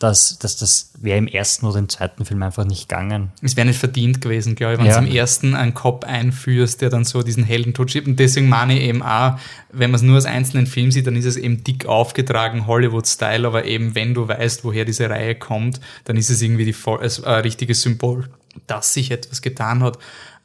dass, 0.00 0.38
dass 0.38 0.56
das 0.56 0.92
wäre 0.98 1.18
im 1.18 1.26
ersten 1.26 1.66
oder 1.66 1.78
im 1.78 1.90
zweiten 1.90 2.24
Film 2.24 2.42
einfach 2.42 2.64
nicht 2.64 2.88
gegangen. 2.88 3.32
Es 3.42 3.54
wäre 3.56 3.66
nicht 3.66 3.78
verdient 3.78 4.22
gewesen, 4.22 4.54
glaube 4.54 4.72
ich, 4.72 4.78
wenn 4.80 4.86
ja. 4.86 4.98
du 4.98 5.06
im 5.06 5.14
ersten 5.14 5.54
einen 5.54 5.74
Cop 5.74 6.04
einführst, 6.04 6.80
der 6.80 6.88
dann 6.88 7.04
so 7.04 7.22
diesen 7.22 7.44
Heldentod 7.44 7.90
schiebt. 7.90 8.08
Und 8.08 8.18
deswegen 8.18 8.48
meine 8.48 8.78
ich 8.78 8.84
eben 8.84 9.02
auch, 9.02 9.38
wenn 9.70 9.90
man 9.90 9.96
es 9.96 10.02
nur 10.02 10.14
als 10.14 10.24
einzelnen 10.24 10.66
Film 10.66 10.90
sieht, 10.90 11.06
dann 11.06 11.16
ist 11.16 11.26
es 11.26 11.36
eben 11.36 11.62
dick 11.64 11.84
aufgetragen, 11.84 12.66
Hollywood-Style, 12.66 13.46
aber 13.46 13.66
eben 13.66 13.94
wenn 13.94 14.14
du 14.14 14.26
weißt, 14.26 14.64
woher 14.64 14.86
diese 14.86 15.10
Reihe 15.10 15.34
kommt, 15.34 15.80
dann 16.04 16.16
ist 16.16 16.30
es 16.30 16.40
irgendwie 16.40 16.64
die, 16.64 16.74
ein 16.86 17.24
äh, 17.24 17.30
richtiges 17.40 17.82
Symbol, 17.82 18.30
dass 18.66 18.94
sich 18.94 19.10
etwas 19.10 19.42
getan 19.42 19.82
hat. 19.82 19.98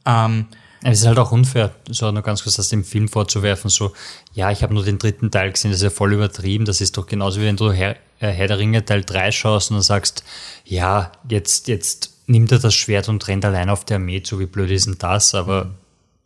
Ähm, 0.06 0.48
es 0.92 1.02
ist 1.02 1.08
halt 1.08 1.18
auch 1.18 1.32
unfair, 1.32 1.72
so 1.90 2.12
nur 2.12 2.22
ganz 2.22 2.44
kurz 2.44 2.58
das 2.58 2.70
dem 2.70 2.84
Film 2.84 3.08
vorzuwerfen, 3.08 3.70
so, 3.70 3.94
ja, 4.34 4.52
ich 4.52 4.62
habe 4.62 4.74
nur 4.74 4.86
den 4.86 5.00
dritten 5.00 5.32
Teil 5.32 5.52
gesehen, 5.52 5.72
das 5.72 5.80
ist 5.80 5.84
ja 5.84 5.90
voll 5.90 6.14
übertrieben, 6.14 6.66
das 6.66 6.80
ist 6.80 6.96
doch 6.98 7.08
genauso 7.08 7.42
wie 7.42 7.46
wenn 7.46 7.58
du 7.58 7.72
Herr, 7.72 7.96
äh, 8.20 8.28
Herr 8.28 8.48
der 8.48 8.60
Ringe 8.60 8.86
Teil 8.86 9.04
3 9.04 9.32
schaust 9.32 9.72
und 9.72 9.78
dann 9.78 9.84
sagst, 9.84 10.24
ja, 10.64 11.12
jetzt, 11.28 11.68
jetzt 11.68 12.14
nimmt 12.28 12.52
er 12.52 12.60
das 12.60 12.76
Schwert 12.76 13.10
und 13.10 13.28
rennt 13.28 13.46
allein 13.46 13.70
auf 13.70 13.84
der 13.84 13.98
Armee 13.98 14.22
zu, 14.22 14.40
wie 14.40 14.46
blöd 14.46 14.70
ist 14.70 14.86
denn 14.86 14.98
das, 15.00 15.34
aber 15.34 15.72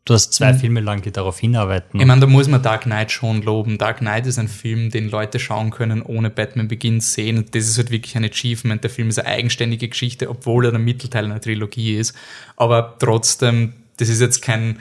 du 0.03 0.13
hast 0.13 0.33
zwei 0.33 0.51
mhm. 0.51 0.57
Filme 0.57 0.79
lang, 0.81 1.01
die 1.03 1.11
darauf 1.11 1.39
hinarbeiten. 1.39 1.97
Ich 1.97 2.05
meine, 2.05 2.19
da 2.19 2.27
muss 2.27 2.49
man 2.49 2.61
Dark 2.61 2.83
Knight 2.83 3.11
schon 3.11 3.41
loben. 3.41 3.77
Dark 3.77 3.99
Knight 3.99 4.27
ist 4.27 4.39
ein 4.39 4.47
Film, 4.49 4.89
den 4.89 5.09
Leute 5.09 5.39
schauen 5.39 5.69
können, 5.69 6.01
ohne 6.01 6.29
Batman 6.29 6.67
Begins 6.67 7.13
sehen. 7.13 7.37
Und 7.37 7.55
das 7.55 7.65
ist 7.67 7.77
halt 7.77 7.91
wirklich 7.91 8.17
ein 8.17 8.25
Achievement. 8.25 8.83
Der 8.83 8.89
Film 8.89 9.09
ist 9.09 9.19
eine 9.19 9.29
eigenständige 9.29 9.87
Geschichte, 9.87 10.29
obwohl 10.29 10.65
er 10.65 10.71
der 10.71 10.79
Mittelteil 10.79 11.25
einer 11.25 11.39
Trilogie 11.39 11.95
ist. 11.95 12.15
Aber 12.57 12.95
trotzdem 12.97 13.73
das 13.99 14.09
ist 14.09 14.21
jetzt 14.21 14.41
kein, 14.41 14.79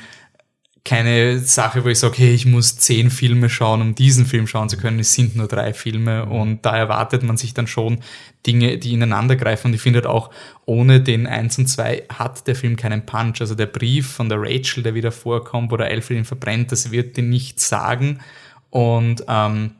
keine 0.84 1.38
Sache, 1.38 1.84
wo 1.84 1.88
ich 1.88 1.98
sage, 1.98 2.16
hey, 2.16 2.32
ich 2.32 2.46
muss 2.46 2.78
zehn 2.78 3.10
Filme 3.10 3.50
schauen, 3.50 3.82
um 3.82 3.94
diesen 3.94 4.24
Film 4.24 4.46
schauen 4.46 4.70
zu 4.70 4.78
können. 4.78 4.98
Es 5.00 5.12
sind 5.12 5.36
nur 5.36 5.46
drei 5.46 5.74
Filme 5.74 6.24
und 6.24 6.64
da 6.64 6.76
erwartet 6.76 7.22
man 7.22 7.36
sich 7.36 7.52
dann 7.52 7.66
schon 7.66 7.98
Dinge, 8.46 8.78
die 8.78 8.94
ineinander 8.94 9.36
greifen. 9.36 9.68
Und 9.68 9.74
ich 9.74 9.82
finde 9.82 9.98
halt 9.98 10.06
auch, 10.06 10.30
ohne 10.64 11.02
den 11.02 11.26
eins 11.26 11.58
und 11.58 11.66
zwei 11.66 12.04
hat 12.08 12.46
der 12.46 12.56
Film 12.56 12.76
keinen 12.76 13.04
Punch. 13.04 13.40
Also 13.40 13.54
der 13.54 13.66
Brief 13.66 14.10
von 14.10 14.28
der 14.28 14.40
Rachel, 14.40 14.82
der 14.82 14.94
wieder 14.94 15.12
vorkommt, 15.12 15.70
wo 15.70 15.76
der 15.76 15.88
Alfred 15.88 16.18
ihn 16.18 16.24
verbrennt, 16.24 16.72
das 16.72 16.90
wird 16.90 17.16
dir 17.16 17.24
nichts 17.24 17.68
sagen. 17.68 18.20
Und 18.70 19.24
ähm, 19.28 19.72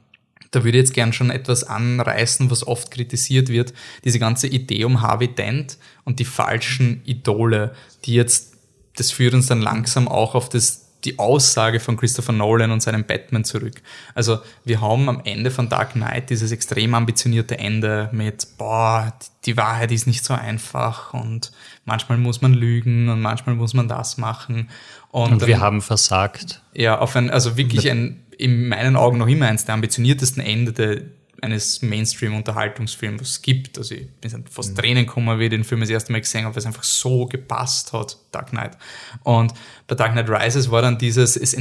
da 0.51 0.65
würde 0.65 0.79
ich 0.79 0.83
jetzt 0.83 0.95
gern 0.95 1.13
schon 1.13 1.31
etwas 1.31 1.65
anreißen, 1.65 2.51
was 2.51 2.67
oft 2.67 2.91
kritisiert 2.91 3.49
wird. 3.49 3.73
Diese 4.05 4.19
ganze 4.19 4.47
Idee 4.47 4.85
um 4.85 5.01
Harvey 5.01 5.29
Dent 5.29 5.79
und 6.05 6.19
die 6.19 6.25
falschen 6.25 7.03
Idole, 7.05 7.75
die 8.05 8.15
jetzt 8.15 8.58
das 8.99 9.11
führt 9.11 9.35
uns 9.35 9.47
dann 9.47 9.61
langsam 9.61 10.09
auch 10.09 10.35
auf 10.35 10.49
das, 10.49 10.87
die 11.05 11.19
Aussage 11.19 11.79
von 11.79 11.97
Christopher 11.97 12.33
Nolan 12.33 12.71
und 12.71 12.83
seinem 12.83 13.05
Batman 13.05 13.45
zurück. 13.45 13.81
Also 14.15 14.39
wir 14.65 14.81
haben 14.81 15.09
am 15.09 15.23
Ende 15.25 15.51
von 15.51 15.69
Dark 15.69 15.93
Knight 15.93 16.31
dieses 16.31 16.51
extrem 16.51 16.95
ambitionierte 16.95 17.59
Ende 17.59 18.09
mit, 18.13 18.47
boah, 18.59 19.13
die 19.45 19.57
Wahrheit 19.57 19.93
ist 19.93 20.07
nicht 20.07 20.25
so 20.25 20.35
einfach 20.35 21.15
und 21.15 21.53
manchmal 21.85 22.19
muss 22.19 22.43
man 22.43 22.53
lügen 22.53 23.09
und 23.09 23.21
manchmal 23.21 23.55
muss 23.55 23.75
man 23.75 23.87
das 23.87 24.19
machen. 24.19 24.69
Und, 25.11 25.33
und 25.33 25.47
wir 25.47 25.55
dann, 25.55 25.61
haben 25.61 25.81
versagt. 25.81 26.63
Ja, 26.75 26.99
auf 26.99 27.15
ein, 27.15 27.31
also 27.31 27.57
wirklich 27.57 27.89
ein, 27.91 28.25
in 28.37 28.69
meinen 28.69 28.97
Augen 28.97 29.19
noch 29.19 29.29
immer 29.29 29.47
eins 29.47 29.65
der 29.65 29.75
ambitioniertesten 29.75 30.43
Ende 30.43 30.73
der, 30.73 31.01
eines 31.43 31.83
Mainstream-Unterhaltungsfilms 31.83 33.43
gibt. 33.43 33.79
Also 33.79 33.95
ich 33.95 34.09
bin 34.21 34.45
fast 34.51 34.73
mhm. 34.73 34.77
Tränen 34.77 35.07
gekommen, 35.07 35.39
wie 35.39 35.45
ich 35.45 35.51
den 35.51 35.65
Film 35.65 35.81
das 35.81 35.91
erste 35.91 36.13
Mal 36.13 36.21
gesehen 36.21 36.45
habe, 36.45 36.55
weil 36.55 36.61
es 36.61 36.67
einfach 36.67 36.85
so 36.85 37.27
gepasst 37.27 37.93
hat, 37.93 38.17
Dark 38.33 38.51
Knight. 38.51 38.77
Und 39.23 39.53
bei 39.87 39.95
Dark 39.95 40.13
Knight 40.13 40.29
Rises 40.29 40.71
war 40.71 40.83
dann 40.83 40.99
dieses, 40.99 41.37
es 41.37 41.57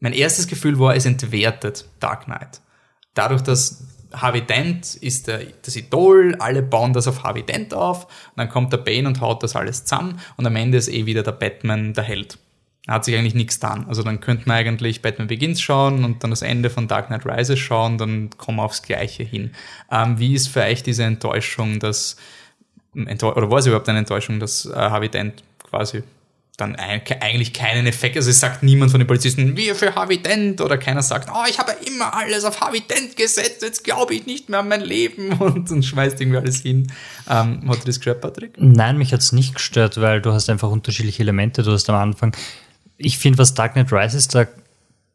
mein 0.00 0.12
erstes 0.12 0.46
Gefühl 0.46 0.78
war, 0.78 0.94
es 0.94 1.06
entwertet 1.06 1.86
Dark 2.00 2.24
Knight. 2.24 2.60
Dadurch, 3.14 3.42
dass 3.42 3.82
Harvey 4.12 4.42
Dent 4.42 4.94
ist 4.94 5.26
der, 5.26 5.40
das 5.62 5.76
Idol, 5.76 6.36
alle 6.38 6.62
bauen 6.62 6.92
das 6.92 7.08
auf 7.08 7.24
Harvey 7.24 7.42
Dent 7.42 7.74
auf, 7.74 8.04
und 8.04 8.36
dann 8.36 8.48
kommt 8.48 8.72
der 8.72 8.78
Bane 8.78 9.06
und 9.06 9.20
haut 9.20 9.42
das 9.42 9.56
alles 9.56 9.84
zusammen 9.84 10.20
und 10.36 10.46
am 10.46 10.56
Ende 10.56 10.78
ist 10.78 10.88
eh 10.88 11.06
wieder 11.06 11.22
der 11.22 11.32
Batman 11.32 11.92
der 11.94 12.04
Held 12.04 12.38
hat 12.86 13.04
sich 13.04 13.16
eigentlich 13.16 13.34
nichts 13.34 13.60
getan. 13.60 13.86
Also 13.88 14.02
dann 14.02 14.20
könnte 14.20 14.48
man 14.48 14.58
eigentlich 14.58 15.02
Batman 15.02 15.28
Begins 15.28 15.60
schauen 15.60 16.04
und 16.04 16.22
dann 16.22 16.30
das 16.30 16.42
Ende 16.42 16.70
von 16.70 16.88
Dark 16.88 17.08
Knight 17.08 17.26
Rises 17.26 17.58
schauen, 17.58 17.98
dann 17.98 18.30
kommen 18.38 18.58
wir 18.58 18.64
aufs 18.64 18.82
Gleiche 18.82 19.24
hin. 19.24 19.52
Ähm, 19.90 20.18
wie 20.18 20.34
ist 20.34 20.48
für 20.48 20.62
euch 20.62 20.82
diese 20.82 21.04
Enttäuschung, 21.04 21.80
dass, 21.80 22.16
oder 22.94 23.50
war 23.50 23.58
es 23.58 23.66
überhaupt 23.66 23.88
eine 23.88 23.98
Enttäuschung, 23.98 24.40
dass 24.40 24.64
äh, 24.66 24.74
Harvey 24.74 25.08
Dent 25.08 25.42
quasi 25.68 26.02
dann 26.58 26.74
eigentlich 26.74 27.52
keinen 27.52 27.86
Effekt. 27.86 28.16
Also 28.16 28.30
es 28.30 28.40
sagt 28.40 28.64
niemand 28.64 28.90
von 28.90 28.98
den 28.98 29.06
Polizisten, 29.06 29.56
wir 29.56 29.76
für 29.76 29.94
Harvey 29.94 30.20
Dent 30.20 30.60
oder 30.60 30.76
keiner 30.76 31.02
sagt, 31.02 31.30
oh, 31.32 31.44
ich 31.48 31.56
habe 31.60 31.72
immer 31.86 32.12
alles 32.12 32.44
auf 32.44 32.60
Harvey 32.60 32.80
Dent 32.80 33.16
gesetzt, 33.16 33.62
jetzt 33.62 33.84
glaube 33.84 34.14
ich 34.14 34.26
nicht 34.26 34.48
mehr 34.48 34.58
an 34.58 34.68
mein 34.68 34.80
Leben 34.80 35.32
und, 35.38 35.70
und 35.70 35.84
schmeißt 35.84 36.20
irgendwie 36.20 36.38
alles 36.38 36.60
hin. 36.60 36.90
Ähm, 37.30 37.62
hat 37.68 37.82
dir 37.82 37.86
das 37.86 37.96
gestört, 37.96 38.20
Patrick? 38.20 38.54
Nein, 38.56 38.98
mich 38.98 39.12
hat 39.12 39.20
es 39.20 39.30
nicht 39.30 39.54
gestört, 39.54 40.00
weil 40.00 40.20
du 40.20 40.32
hast 40.32 40.50
einfach 40.50 40.68
unterschiedliche 40.68 41.22
Elemente. 41.22 41.62
Du 41.62 41.70
hast 41.70 41.88
am 41.90 41.96
Anfang, 41.96 42.34
ich 42.98 43.18
finde, 43.18 43.38
was 43.38 43.54
Dark 43.54 43.72
Knight 43.72 43.92
Rises 43.92 44.28
da 44.28 44.46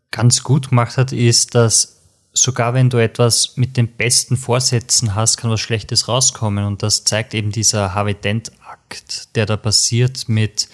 ganz 0.09 0.43
gut 0.43 0.69
gemacht 0.69 0.97
hat, 0.97 1.11
ist, 1.11 1.53
dass 1.53 1.97
sogar 2.33 2.73
wenn 2.73 2.89
du 2.89 2.97
etwas 2.97 3.57
mit 3.57 3.77
den 3.77 3.87
besten 3.87 4.37
Vorsätzen 4.37 5.13
hast, 5.13 5.37
kann 5.37 5.51
was 5.51 5.59
Schlechtes 5.59 6.07
rauskommen. 6.07 6.65
Und 6.65 6.81
das 6.81 7.03
zeigt 7.03 7.33
eben 7.35 7.51
dieser 7.51 7.93
Harvey 7.93 8.15
Dent-Akt, 8.15 9.35
der 9.35 9.45
da 9.45 9.57
passiert 9.57 10.27
mit 10.27 10.67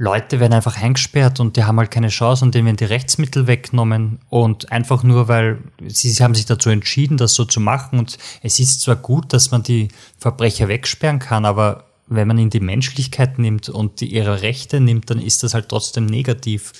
Leute 0.00 0.38
werden 0.38 0.52
einfach 0.52 0.80
eingesperrt 0.80 1.40
und 1.40 1.56
die 1.56 1.64
haben 1.64 1.76
halt 1.78 1.90
keine 1.90 2.08
Chance 2.08 2.44
und 2.44 2.54
denen 2.54 2.66
werden 2.66 2.76
die 2.76 2.84
Rechtsmittel 2.84 3.48
weggenommen 3.48 4.20
und 4.28 4.70
einfach 4.70 5.02
nur, 5.02 5.26
weil 5.26 5.58
sie, 5.88 6.10
sie 6.10 6.22
haben 6.22 6.36
sich 6.36 6.46
dazu 6.46 6.70
entschieden, 6.70 7.16
das 7.16 7.34
so 7.34 7.44
zu 7.44 7.58
machen 7.58 7.98
und 7.98 8.16
es 8.40 8.60
ist 8.60 8.80
zwar 8.80 8.94
gut, 8.94 9.32
dass 9.32 9.50
man 9.50 9.64
die 9.64 9.88
Verbrecher 10.16 10.68
wegsperren 10.68 11.18
kann, 11.18 11.44
aber 11.44 11.87
wenn 12.08 12.28
man 12.28 12.38
in 12.38 12.50
die 12.50 12.60
Menschlichkeit 12.60 13.38
nimmt 13.38 13.68
und 13.68 14.00
die, 14.00 14.12
ihre 14.12 14.42
Rechte 14.42 14.80
nimmt, 14.80 15.10
dann 15.10 15.20
ist 15.20 15.42
das 15.42 15.54
halt 15.54 15.68
trotzdem 15.68 16.06
negativ 16.06 16.72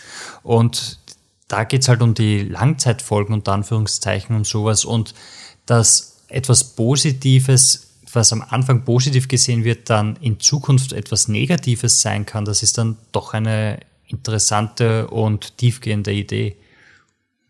und 0.42 0.98
da 1.48 1.64
geht's 1.64 1.88
halt 1.88 2.02
um 2.02 2.14
die 2.14 2.42
Langzeitfolgen 2.42 3.34
unter 3.34 3.52
Anführungszeichen 3.52 4.36
und 4.36 4.46
sowas 4.46 4.84
und 4.84 5.14
dass 5.66 6.22
etwas 6.28 6.64
Positives 6.64 7.88
was 8.14 8.32
am 8.32 8.42
Anfang 8.42 8.84
positiv 8.84 9.28
gesehen 9.28 9.64
wird, 9.64 9.90
dann 9.90 10.16
in 10.16 10.40
Zukunft 10.40 10.92
etwas 10.92 11.28
Negatives 11.28 12.00
sein 12.00 12.26
kann, 12.26 12.44
das 12.44 12.62
ist 12.62 12.78
dann 12.78 12.96
doch 13.12 13.34
eine 13.34 13.80
interessante 14.06 15.08
und 15.08 15.58
tiefgehende 15.58 16.12
Idee. 16.12 16.56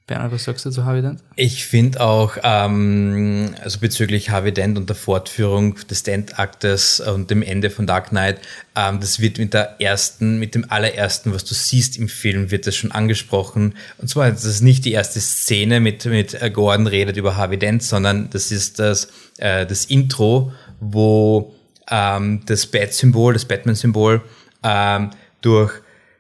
Bernhard, 0.09 0.33
was 0.33 0.45
sagst 0.45 0.65
du 0.65 0.71
zu 0.71 0.87
Harvey 0.87 1.03
Dent? 1.03 1.21
Ich 1.37 1.67
finde 1.67 2.01
auch, 2.01 2.39
ähm, 2.43 3.55
also 3.63 3.79
bezüglich 3.79 4.31
Harvey 4.31 4.53
Dent 4.53 4.79
und 4.79 4.89
der 4.89 4.97
Fortführung 4.97 5.75
des 5.87 6.03
Dent-Aktes 6.03 7.01
und 7.01 7.31
dem 7.31 7.43
Ende 7.43 7.69
von 7.69 7.87
Dark 7.87 8.09
Knight, 8.09 8.41
ähm, 8.75 9.01
das 9.01 9.21
wird 9.21 9.39
mit 9.39 9.53
der 9.53 9.79
ersten, 9.83 10.39
mit 10.39 10.55
dem 10.55 10.65
allerersten, 10.71 11.35
was 11.35 11.45
du 11.45 11.53
siehst 11.53 11.99
im 11.99 12.09
Film, 12.09 12.51
wird 12.51 12.67
das 12.67 12.75
schon 12.75 12.91
angesprochen. 12.91 13.75
Und 13.99 14.09
zwar, 14.09 14.31
das 14.31 14.47
ist 14.47 14.63
nicht 14.63 14.87
die 14.87 14.93
erste 14.93 15.21
Szene 15.21 15.79
mit, 15.79 16.07
mit 16.07 16.41
äh, 16.41 16.51
Gordon 16.51 16.87
redet 16.87 17.19
über 17.19 17.37
Harvey 17.37 17.59
Dent, 17.59 17.83
sondern 17.83 18.31
das 18.31 18.51
ist 18.51 18.79
das, 18.79 19.09
äh, 19.37 19.67
das 19.67 19.85
Intro, 19.85 20.53
wo 20.81 21.55
ähm, 21.91 22.41
das 22.47 22.65
Bat-Symbol, 22.65 23.35
das 23.35 23.45
Batman-Symbol, 23.45 24.23
ähm, 24.63 25.11
durch 25.43 25.73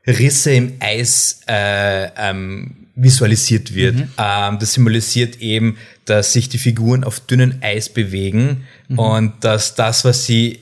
Risse 0.06 0.52
im 0.52 0.76
Eis 0.80 1.40
äh, 1.48 2.10
ähm, 2.16 2.77
visualisiert 2.98 3.74
wird. 3.74 3.96
Mhm. 3.96 4.10
Ähm, 4.18 4.58
das 4.58 4.74
symbolisiert 4.74 5.40
eben, 5.40 5.78
dass 6.04 6.32
sich 6.32 6.48
die 6.48 6.58
Figuren 6.58 7.04
auf 7.04 7.20
dünnem 7.20 7.58
Eis 7.60 7.88
bewegen 7.88 8.66
mhm. 8.88 8.98
und 8.98 9.44
dass 9.44 9.74
das, 9.74 10.04
was 10.04 10.26
sie 10.26 10.60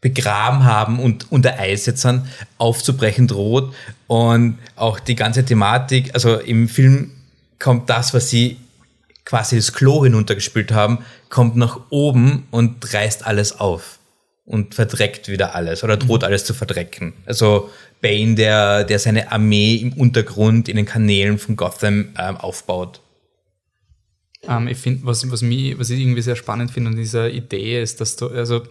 begraben 0.00 0.64
haben 0.64 0.98
und 0.98 1.30
unter 1.30 1.58
Eis 1.58 1.86
jetzt 1.86 2.04
dann 2.04 2.28
aufzubrechen 2.58 3.26
droht. 3.26 3.74
Und 4.06 4.58
auch 4.76 5.00
die 5.00 5.14
ganze 5.14 5.44
Thematik, 5.44 6.10
also 6.14 6.38
im 6.38 6.68
Film 6.68 7.10
kommt 7.58 7.90
das, 7.90 8.14
was 8.14 8.30
sie 8.30 8.56
quasi 9.24 9.56
das 9.56 9.72
Klo 9.72 10.04
hinuntergespült 10.04 10.72
haben, 10.72 10.98
kommt 11.28 11.56
nach 11.56 11.80
oben 11.90 12.46
und 12.50 12.92
reißt 12.92 13.26
alles 13.26 13.58
auf 13.60 13.98
und 14.44 14.74
verdreckt 14.74 15.28
wieder 15.28 15.54
alles 15.54 15.84
oder 15.84 15.96
droht 15.96 16.22
mhm. 16.22 16.26
alles 16.26 16.44
zu 16.44 16.54
verdrecken. 16.54 17.12
Also 17.26 17.70
Bane, 18.00 18.34
der, 18.34 18.84
der 18.84 18.98
seine 18.98 19.30
Armee 19.30 19.76
im 19.76 19.92
Untergrund 19.92 20.68
in 20.68 20.76
den 20.76 20.86
Kanälen 20.86 21.38
von 21.38 21.56
Gotham 21.56 22.14
ähm, 22.18 22.36
aufbaut. 22.36 23.00
Ähm, 24.48 24.68
ich 24.68 24.78
finde, 24.78 25.04
was, 25.04 25.30
was, 25.30 25.42
was 25.42 25.90
ich 25.90 26.00
irgendwie 26.00 26.22
sehr 26.22 26.36
spannend 26.36 26.70
finde 26.70 26.90
an 26.90 26.96
dieser 26.96 27.30
Idee 27.30 27.82
ist, 27.82 28.00
dass 28.00 28.16
du, 28.16 28.28
also 28.28 28.62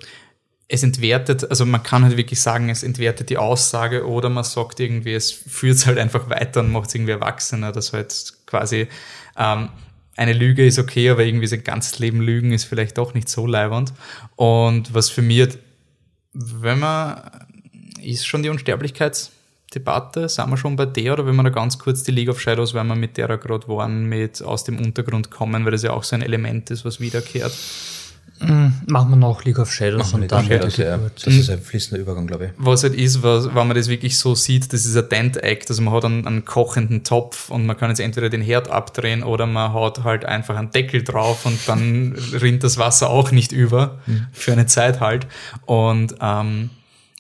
es 0.68 0.84
entwertet, 0.84 1.50
also 1.50 1.66
man 1.66 1.82
kann 1.82 2.04
halt 2.04 2.16
wirklich 2.16 2.40
sagen, 2.40 2.70
es 2.70 2.84
entwertet 2.84 3.30
die 3.30 3.38
Aussage 3.38 4.08
oder 4.08 4.30
man 4.30 4.44
sagt 4.44 4.80
irgendwie, 4.80 5.14
es 5.14 5.32
führt 5.32 5.78
es 5.78 5.86
halt 5.88 5.98
einfach 5.98 6.30
weiter 6.30 6.60
und 6.60 6.72
macht 6.72 6.90
es 6.90 6.96
irgendwie 6.96 7.12
erwachsener, 7.12 7.72
dass 7.72 7.92
halt 7.92 8.34
quasi 8.46 8.88
ähm, 9.36 9.70
eine 10.16 10.34
Lüge 10.34 10.66
ist 10.66 10.78
okay, 10.78 11.10
aber 11.10 11.24
irgendwie 11.24 11.48
sein 11.48 11.64
ganzes 11.64 11.98
Leben 11.98 12.22
Lügen 12.22 12.52
ist 12.52 12.66
vielleicht 12.66 12.98
doch 12.98 13.14
nicht 13.14 13.30
so 13.30 13.48
leibernd. 13.48 13.94
Und 14.36 14.94
was 14.94 15.10
für 15.10 15.22
mich, 15.22 15.58
wenn 16.34 16.80
man 16.80 17.48
ist 18.04 18.26
schon 18.26 18.44
die 18.44 18.50
Unsterblichkeitsdebatte, 18.50 20.30
sind 20.30 20.50
wir 20.50 20.58
schon 20.58 20.76
bei 20.76 20.86
der 20.86 21.14
oder 21.14 21.26
wenn 21.26 21.36
wir 21.36 21.44
da 21.44 21.50
ganz 21.50 21.78
kurz 21.78 22.04
die 22.04 22.12
League 22.12 22.30
of 22.30 22.40
Shadows, 22.40 22.74
weil 22.74 22.84
wir 22.86 22.96
mit 22.96 23.18
der 23.18 23.38
gerade 23.38 23.68
waren, 23.68 24.06
mit 24.06 24.42
aus 24.42 24.64
dem 24.64 24.80
Untergrund 24.80 25.32
kommen, 25.32 25.66
weil 25.66 25.72
das 25.72 25.84
ja 25.84 25.92
auch 25.92 26.04
so 26.04 26.16
ein 26.16 26.22
Element 26.22 26.72
ist, 26.72 26.86
was 26.86 27.00
wiederkehrt. 27.00 27.54
Mm, 28.42 28.68
machen 28.88 29.10
wir 29.10 29.16
noch 29.18 29.44
League 29.44 29.60
of 29.60 29.72
Shadows 29.72 30.14
und 30.14 30.32
dann 30.32 30.46
Shadows, 30.46 30.78
ja. 30.78 30.98
Das 30.98 31.28
ist 31.28 31.50
ein 31.50 31.60
fließender 31.60 32.02
Übergang, 32.02 32.26
glaube 32.26 32.46
ich. 32.46 32.52
Was 32.58 32.84
halt 32.84 32.96
ist, 32.96 33.22
was, 33.22 33.48
wenn 33.48 33.68
man 33.68 33.76
das 33.76 33.90
wirklich 33.90 34.18
so 34.18 34.34
sieht, 34.34 34.72
das 34.72 34.86
ist 34.86 34.96
ein 34.96 35.10
Dent-Act, 35.10 35.70
also 35.70 35.82
man 35.82 35.94
hat 35.94 36.06
einen, 36.06 36.26
einen, 36.26 36.46
kochenden 36.46 37.04
Topf 37.04 37.50
und 37.50 37.66
man 37.66 37.78
kann 37.78 37.90
jetzt 37.90 38.00
entweder 38.00 38.30
den 38.30 38.42
Herd 38.42 38.70
abdrehen 38.70 39.24
oder 39.24 39.46
man 39.46 39.74
hat 39.74 40.04
halt 40.06 40.24
einfach 40.24 40.56
einen 40.56 40.72
Deckel 40.72 41.04
drauf 41.04 41.46
und 41.46 41.60
dann 41.68 42.16
rinnt 42.34 42.64
das 42.64 42.78
Wasser 42.78 43.10
auch 43.10 43.32
nicht 43.32 43.52
über, 43.52 44.00
mhm. 44.06 44.28
für 44.32 44.54
eine 44.54 44.68
Zeit 44.68 45.02
halt. 45.02 45.28
Und 45.66 46.16
ähm, 46.22 46.70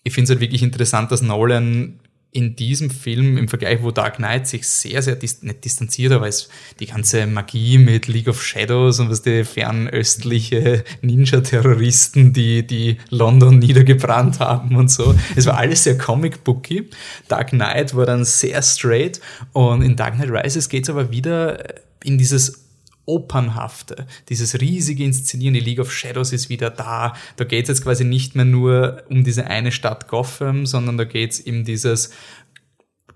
ich 0.04 0.14
finde 0.14 0.26
es 0.26 0.30
halt 0.30 0.41
wirklich 0.41 0.64
interessant, 0.64 1.12
dass 1.12 1.22
Nolan 1.22 2.00
in 2.32 2.56
diesem 2.56 2.91
Film 2.91 3.38
im 3.38 3.47
Vergleich, 3.47 3.82
wo 3.82 3.89
Dark 3.89 4.18
Knight 4.18 4.47
sich 4.47 4.68
sehr, 4.68 5.02
sehr 5.02 5.16
dis 5.16 5.41
nicht 5.41 5.66
distanziert, 5.66 6.12
aber 6.12 6.28
es, 6.28 6.47
die 6.80 6.86
ganze 6.86 7.26
Magie 7.26 7.80
mit 7.80 8.08
League 8.08 8.28
of 8.28 8.43
Shadows 8.43 9.00
und 9.00 9.10
was 9.10 9.24
die 9.24 9.43
fernöstliche 9.43 10.84
Ninja-Terroristen, 11.02 12.32
die, 12.32 12.66
die 12.68 12.97
London 13.10 13.58
niedergebrannt 13.58 14.39
haben 14.39 14.76
und 14.76 14.91
so. 14.91 15.16
Es 15.36 15.47
war 15.47 15.58
alles 15.58 15.84
sehr 15.84 15.97
comic-booky. 15.97 16.89
Dark 17.28 17.50
Knight 17.50 17.95
war 17.95 18.06
dann 18.06 18.24
sehr 18.26 18.62
straight 18.62 19.20
und 19.54 19.82
in 19.82 19.95
Dark 19.95 20.16
Knight 20.16 20.30
Rises 20.30 20.70
geht 20.70 20.84
es 20.84 20.89
aber 20.91 21.12
wieder 21.12 21.64
in 22.04 22.20
dieses 22.20 22.68
Opernhafte, 23.10 24.05
dieses 24.30 24.62
riesige 24.62 25.03
Inszenieren, 25.03 25.55
die 25.55 25.60
League 25.60 25.80
of 25.80 25.91
Shadows 25.91 26.32
ist 26.32 26.49
wieder 26.49 26.70
da. 26.70 27.16
Da 27.38 27.43
geht 27.43 27.64
es 27.64 27.70
jetzt 27.70 27.84
quasi 27.84 28.05
nicht 28.05 28.36
mehr 28.36 28.45
nur 28.45 29.03
um 29.10 29.24
diese 29.24 29.47
eine 29.47 29.72
Stadt 29.72 30.07
Gotham, 30.07 30.68
sondern 30.68 30.97
da 30.97 31.05
geht 31.05 31.32
es 31.32 31.39
um 31.41 31.66
dieses 31.66 32.12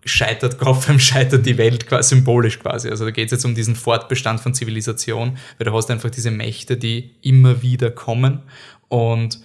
scheitert 0.03 0.57
Gotham, 0.57 0.99
scheitert 0.99 1.45
die 1.45 1.57
Welt 1.57 1.87
quasi 1.87 2.15
symbolisch 2.15 2.59
quasi. 2.59 2.89
Also 2.89 3.05
da 3.05 3.11
geht 3.11 3.25
es 3.25 3.31
jetzt 3.31 3.45
um 3.45 3.55
diesen 3.55 3.75
Fortbestand 3.75 4.39
von 4.39 4.53
Zivilisation, 4.53 5.37
weil 5.57 5.65
du 5.65 5.73
hast 5.73 5.91
einfach 5.91 6.09
diese 6.09 6.31
Mächte, 6.31 6.75
die 6.75 7.11
immer 7.21 7.61
wieder 7.61 7.91
kommen 7.91 8.41
und 8.89 9.39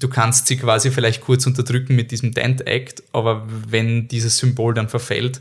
du 0.00 0.08
kannst 0.08 0.48
sie 0.48 0.56
quasi 0.56 0.90
vielleicht 0.90 1.20
kurz 1.20 1.46
unterdrücken 1.46 1.94
mit 1.94 2.10
diesem 2.10 2.32
Dent 2.32 2.66
Act, 2.66 3.02
aber 3.12 3.46
wenn 3.68 4.08
dieses 4.08 4.38
Symbol 4.38 4.74
dann 4.74 4.88
verfällt, 4.88 5.40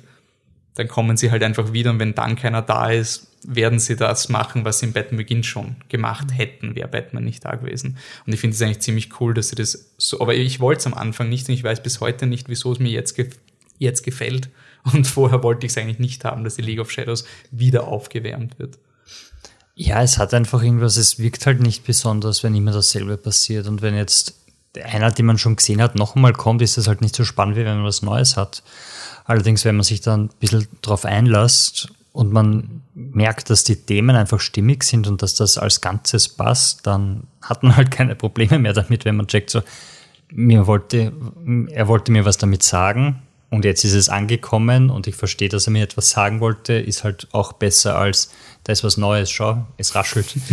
dann 0.76 0.88
kommen 0.88 1.18
sie 1.18 1.32
halt 1.32 1.44
einfach 1.44 1.74
wieder 1.74 1.92
und 1.92 2.00
wenn 2.00 2.16
dann 2.16 2.36
keiner 2.36 2.62
da 2.62 2.90
ist, 2.90 3.28
werden 3.48 3.80
sie 3.80 3.96
das 3.96 4.30
machen, 4.30 4.66
was 4.66 4.80
sie 4.80 4.88
in 4.88 4.94
Batman 4.94 5.18
Begins 5.18 5.48
schon 5.48 5.78
gemacht 5.88 6.28
hätten, 6.34 6.76
wäre 6.76 6.88
Batman 6.88 7.24
nicht 7.24 7.46
da 7.46 7.56
gewesen. 7.56 7.98
Und 8.26 8.34
ich 8.34 8.40
finde 8.40 8.56
es 8.56 8.62
eigentlich 8.62 8.82
ziemlich 8.82 9.20
cool, 9.20 9.34
dass 9.34 9.50
sie 9.50 9.56
das 9.56 9.94
so, 9.98 10.20
aber 10.20 10.36
ich 10.36 10.60
wollte 10.60 10.80
es 10.80 10.88
am 10.88 10.94
Anfang 10.94 11.30
nicht 11.30 11.48
und 11.48 11.54
ich 11.54 11.64
weiß 11.64 11.82
bis 11.82 12.02
heute 12.02 12.28
nicht, 12.28 12.50
wieso 12.50 12.72
es 12.72 12.80
mir 12.80 12.90
jetzt, 12.90 13.16
ge 13.16 13.30
jetzt 13.78 14.04
gefällt. 14.04 14.50
Und 14.94 15.08
vorher 15.08 15.44
wollte 15.44 15.66
ich 15.66 15.74
es 15.74 15.78
eigentlich 15.78 16.00
nicht 16.00 16.24
haben, 16.24 16.46
dass 16.46 16.56
die 16.56 16.62
League 16.62 16.80
of 16.80 16.90
Shadows 16.90 17.26
wieder 17.52 17.88
aufgewärmt 17.88 18.60
wird. 18.60 18.78
Ja, 19.76 20.02
es 20.02 20.18
hat 20.18 20.34
einfach 20.34 20.64
irgendwas, 20.64 20.98
es 20.98 21.20
wirkt 21.20 21.46
halt 21.46 21.62
nicht 21.62 21.86
besonders, 21.86 22.44
wenn 22.44 22.56
immer 22.56 22.72
dasselbe 22.72 23.18
passiert. 23.18 23.68
Und 23.68 23.82
wenn 23.82 23.96
jetzt 23.96 24.36
einer, 24.82 25.12
den 25.12 25.26
man 25.26 25.38
schon 25.38 25.56
gesehen 25.56 25.82
hat, 25.82 25.96
noch 25.96 26.16
einmal 26.16 26.34
kommt, 26.34 26.62
ist 26.62 26.78
das 26.78 26.88
halt 26.88 27.02
nicht 27.02 27.16
so 27.16 27.24
spannend, 27.26 27.56
wie 27.56 27.66
wenn 27.66 27.78
man 27.78 27.86
was 27.86 28.02
Neues 28.02 28.38
hat. 28.38 28.64
Allerdings, 29.30 29.64
wenn 29.64 29.76
man 29.76 29.84
sich 29.84 30.02
dann 30.02 30.24
ein 30.24 30.30
bisschen 30.40 30.68
drauf 30.82 31.06
einlässt 31.06 31.90
und 32.14 32.34
man 32.34 32.82
merkt, 32.96 33.52
dass 33.52 33.64
die 33.64 33.76
Themen 33.76 34.16
einfach 34.16 34.40
stimmig 34.40 34.84
sind 34.84 35.06
und 35.06 35.22
dass 35.22 35.36
das 35.36 35.60
als 35.60 35.82
Ganzes 35.82 36.30
passt, 36.30 36.88
dann 36.88 37.28
hat 37.40 37.62
man 37.62 37.76
halt 37.78 37.92
keine 37.92 38.16
Probleme 38.16 38.58
mehr 38.58 38.74
damit, 38.74 39.06
wenn 39.06 39.18
man 39.18 39.28
checkt, 39.28 39.52
so, 39.52 39.62
mir 40.32 40.66
wollte, 40.66 41.14
er 41.70 41.88
wollte 41.88 42.12
mir 42.12 42.26
was 42.26 42.40
damit 42.40 42.64
sagen 42.64 43.22
und 43.52 43.66
jetzt 43.66 43.86
ist 43.86 43.94
es 43.94 44.10
angekommen 44.10 44.90
und 44.90 45.06
ich 45.06 45.16
verstehe, 45.16 45.50
dass 45.50 45.68
er 45.68 45.74
mir 45.74 45.84
etwas 45.84 46.10
sagen 46.10 46.40
wollte, 46.40 46.74
ist 46.74 47.04
halt 47.04 47.28
auch 47.32 47.54
besser 47.54 48.00
als, 48.00 48.32
da 48.64 48.74
ist 48.74 48.84
was 48.84 48.98
Neues, 48.98 49.30
schau, 49.30 49.68
es 49.78 49.94
raschelt. 49.94 50.34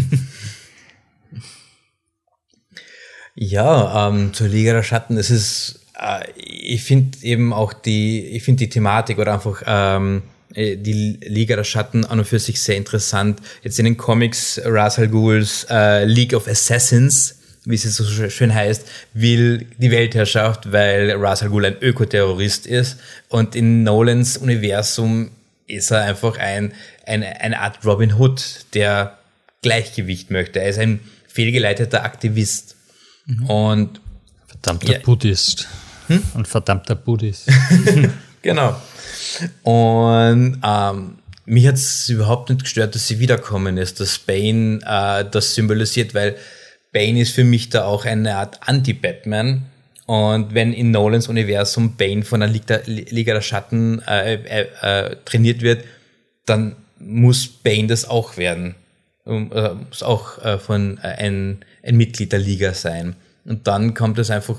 Ja, 3.39 4.09
ähm, 4.09 4.33
zur 4.33 4.49
Liga 4.49 4.73
der 4.73 4.83
Schatten, 4.83 5.19
es 5.19 5.29
ist, 5.29 5.86
äh, 5.99 6.25
ich 6.37 6.83
finde 6.83 7.19
eben 7.23 7.53
auch 7.53 7.73
die, 7.73 8.27
ich 8.27 8.43
finde 8.43 8.65
die 8.65 8.71
Thematik 8.71 9.19
oder 9.19 9.35
einfach, 9.35 9.63
ähm, 9.67 10.23
äh, 10.55 10.77
die 10.77 11.19
Liga 11.23 11.57
der 11.57 11.65
Schatten 11.65 12.05
an 12.05 12.19
und 12.19 12.25
für 12.25 12.39
sich 12.39 12.61
sehr 12.61 12.77
interessant. 12.77 13.41
Jetzt 13.63 13.79
in 13.79 13.85
den 13.85 13.97
Comics 13.97 14.61
Ra's 14.65 14.99
al 14.99 15.09
Ghuls 15.09 15.67
äh, 15.71 16.05
League 16.05 16.35
of 16.35 16.49
Assassins 16.49 17.37
wie 17.67 17.75
es 17.75 17.83
so 17.83 18.05
schön 18.31 18.55
heißt, 18.55 18.87
will 19.13 19.67
die 19.79 19.91
Weltherrschaft, 19.91 20.71
weil 20.71 21.13
Ra's 21.17 21.43
al 21.43 21.51
Ghul 21.51 21.67
ein 21.67 21.77
Ökoterrorist 21.81 22.65
ist. 22.65 22.99
Und 23.29 23.57
in 23.57 23.83
Nolans 23.83 24.37
Universum 24.37 25.33
ist 25.67 25.91
er 25.91 26.03
einfach 26.03 26.39
ein, 26.39 26.73
ein, 27.05 27.25
eine 27.25 27.61
Art 27.61 27.85
Robin 27.85 28.15
Hood, 28.15 28.67
der 28.75 29.19
Gleichgewicht 29.63 30.31
möchte. 30.31 30.61
Er 30.61 30.69
ist 30.69 30.79
ein 30.79 31.01
fehlgeleiteter 31.27 32.05
Aktivist. 32.05 32.77
Mhm. 33.27 33.47
Und 33.47 34.01
verdammter 34.47 34.93
ja. 34.93 34.99
Buddhist. 35.01 35.67
Hm? 36.09 36.23
Ein 36.35 36.45
verdammter 36.45 36.95
Buddhist. 36.95 37.49
genau. 38.43 38.81
Und 39.63 40.61
ähm, 40.63 41.19
mich 41.47 41.67
hat 41.67 41.77
es 41.77 42.09
überhaupt 42.09 42.51
nicht 42.51 42.63
gestört, 42.63 42.95
dass 42.95 43.07
sie 43.07 43.19
wiederkommen 43.19 43.79
ist, 43.79 44.01
dass 44.01 44.19
Bane 44.19 44.81
äh, 44.85 45.25
das 45.31 45.55
symbolisiert, 45.55 46.15
weil 46.15 46.37
Bane 46.93 47.21
ist 47.21 47.35
für 47.35 47.45
mich 47.45 47.69
da 47.69 47.85
auch 47.85 48.05
eine 48.05 48.37
Art 48.37 48.61
Anti-Batman. 48.69 49.63
Und 50.07 50.55
wenn 50.55 50.73
in 50.73 50.93
Nolans 50.93 51.29
Universum 51.29 51.97
Bane 51.97 52.23
von 52.23 52.41
der 52.41 52.49
Liga, 52.49 52.81
Liga 52.87 53.35
der 53.35 53.43
Schatten 53.43 54.01
äh, 54.03 54.35
äh, 54.35 54.67
äh, 54.81 55.17
trainiert 55.25 55.63
wird, 55.63 55.85
dann 56.47 56.77
muss 56.99 57.49
Bane 57.49 57.89
das 57.89 58.09
auch 58.09 58.37
werden. 58.37 58.75
Um, 59.25 59.51
äh, 59.53 59.75
muss 59.75 60.05
auch 60.05 60.43
äh, 60.45 60.59
von 60.59 60.99
äh, 60.99 61.09
ein, 61.09 61.65
ein 61.83 61.97
Mitglied 61.97 62.31
der 62.31 62.39
Liga 62.39 62.75
sein. 62.75 63.17
Und 63.45 63.67
dann 63.67 63.95
kommt 63.95 64.19
es 64.19 64.31
einfach 64.31 64.59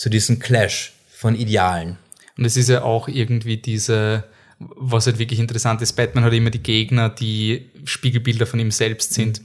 zu 0.00 0.08
diesem 0.08 0.38
Clash 0.38 0.94
von 1.10 1.34
Idealen. 1.34 1.98
Und 2.38 2.46
es 2.46 2.56
ist 2.56 2.70
ja 2.70 2.84
auch 2.84 3.06
irgendwie 3.06 3.58
diese, 3.58 4.24
was 4.58 5.04
halt 5.04 5.18
wirklich 5.18 5.38
interessant 5.38 5.82
ist, 5.82 5.92
Batman 5.92 6.24
hat 6.24 6.32
immer 6.32 6.48
die 6.48 6.62
Gegner, 6.62 7.10
die 7.10 7.68
Spiegelbilder 7.84 8.46
von 8.46 8.58
ihm 8.60 8.70
selbst 8.70 9.12
sind. 9.12 9.42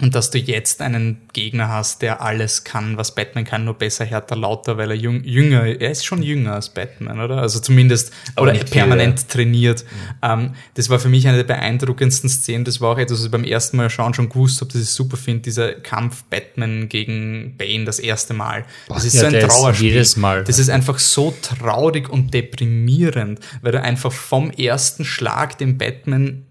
Und 0.00 0.16
dass 0.16 0.32
du 0.32 0.38
jetzt 0.38 0.82
einen 0.82 1.28
Gegner 1.32 1.68
hast, 1.68 2.02
der 2.02 2.20
alles 2.20 2.64
kann, 2.64 2.96
was 2.96 3.14
Batman 3.14 3.44
kann, 3.44 3.64
nur 3.64 3.74
besser, 3.74 4.04
härter, 4.04 4.34
lauter, 4.34 4.76
weil 4.76 4.90
er 4.90 4.96
jung, 4.96 5.22
jünger, 5.22 5.66
er 5.66 5.92
ist 5.92 6.04
schon 6.04 6.20
jünger 6.20 6.54
als 6.54 6.70
Batman, 6.70 7.20
oder? 7.20 7.38
Also 7.38 7.60
zumindest, 7.60 8.12
Aber 8.34 8.50
oder 8.50 8.58
permanent 8.64 9.20
viel, 9.20 9.28
ja. 9.28 9.34
trainiert. 9.34 9.84
Mhm. 9.84 10.18
Ähm, 10.22 10.54
das 10.74 10.90
war 10.90 10.98
für 10.98 11.08
mich 11.08 11.28
eine 11.28 11.36
der 11.36 11.44
beeindruckendsten 11.44 12.28
Szenen. 12.28 12.64
Das 12.64 12.80
war 12.80 12.90
auch 12.90 12.98
etwas, 12.98 13.18
was 13.18 13.26
ich 13.26 13.30
beim 13.30 13.44
ersten 13.44 13.76
Mal 13.76 13.88
schauen 13.88 14.14
schon 14.14 14.28
gewusst 14.28 14.60
habe, 14.62 14.72
dass 14.72 14.82
ich 14.82 14.90
super 14.90 15.16
finde, 15.16 15.42
dieser 15.42 15.74
Kampf 15.74 16.24
Batman 16.24 16.88
gegen 16.88 17.54
Bane 17.56 17.84
das 17.84 18.00
erste 18.00 18.34
Mal. 18.34 18.64
Das 18.88 19.04
ist 19.04 19.14
ja, 19.14 19.20
so 19.20 19.26
ein 19.36 19.48
Trauerspiel. 19.48 19.90
Jedes 19.90 20.16
Mal. 20.16 20.42
Das 20.42 20.58
ist 20.58 20.70
einfach 20.70 20.98
so 20.98 21.32
traurig 21.40 22.08
und 22.08 22.34
deprimierend, 22.34 23.38
weil 23.62 23.70
du 23.70 23.80
einfach 23.80 24.10
vom 24.10 24.50
ersten 24.50 25.04
Schlag 25.04 25.56
den 25.56 25.78
Batman 25.78 26.46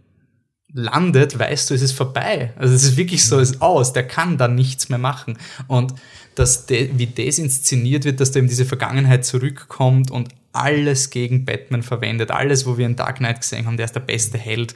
landet, 0.74 1.38
weißt 1.38 1.70
du, 1.70 1.74
es 1.76 1.82
ist 1.82 1.94
vorbei. 1.94 2.52
Also 2.56 2.74
es 2.74 2.84
ist 2.84 2.98
wirklich 2.98 3.26
so, 3.26 3.40
es 3.40 3.52
ist 3.52 3.62
aus, 3.62 3.94
der 3.94 4.08
kann 4.08 4.38
dann 4.38 4.56
nichts 4.56 4.90
mehr 4.90 4.98
machen. 4.98 5.38
Und 5.68 5.94
dass 6.36 6.66
de, 6.66 6.90
wie 6.96 7.08
das 7.08 7.38
inszeniert 7.38 8.06
wird, 8.06 8.20
dass 8.20 8.32
der 8.32 8.42
in 8.42 8.48
diese 8.48 8.66
Vergangenheit 8.66 9.24
zurückkommt 9.24 10.10
und 10.10 10.30
alles 10.52 11.10
gegen 11.10 11.46
Batman 11.46 11.84
verwendet, 11.84 12.32
alles, 12.32 12.66
wo 12.66 12.78
wir 12.78 12.86
in 12.86 12.96
Dark 12.96 13.18
Knight 13.18 13.42
gesehen 13.42 13.66
haben, 13.66 13.78
der 13.78 13.86
ist 13.86 13.96
der 13.96 14.02
beste 14.02 14.38
Held. 14.38 14.74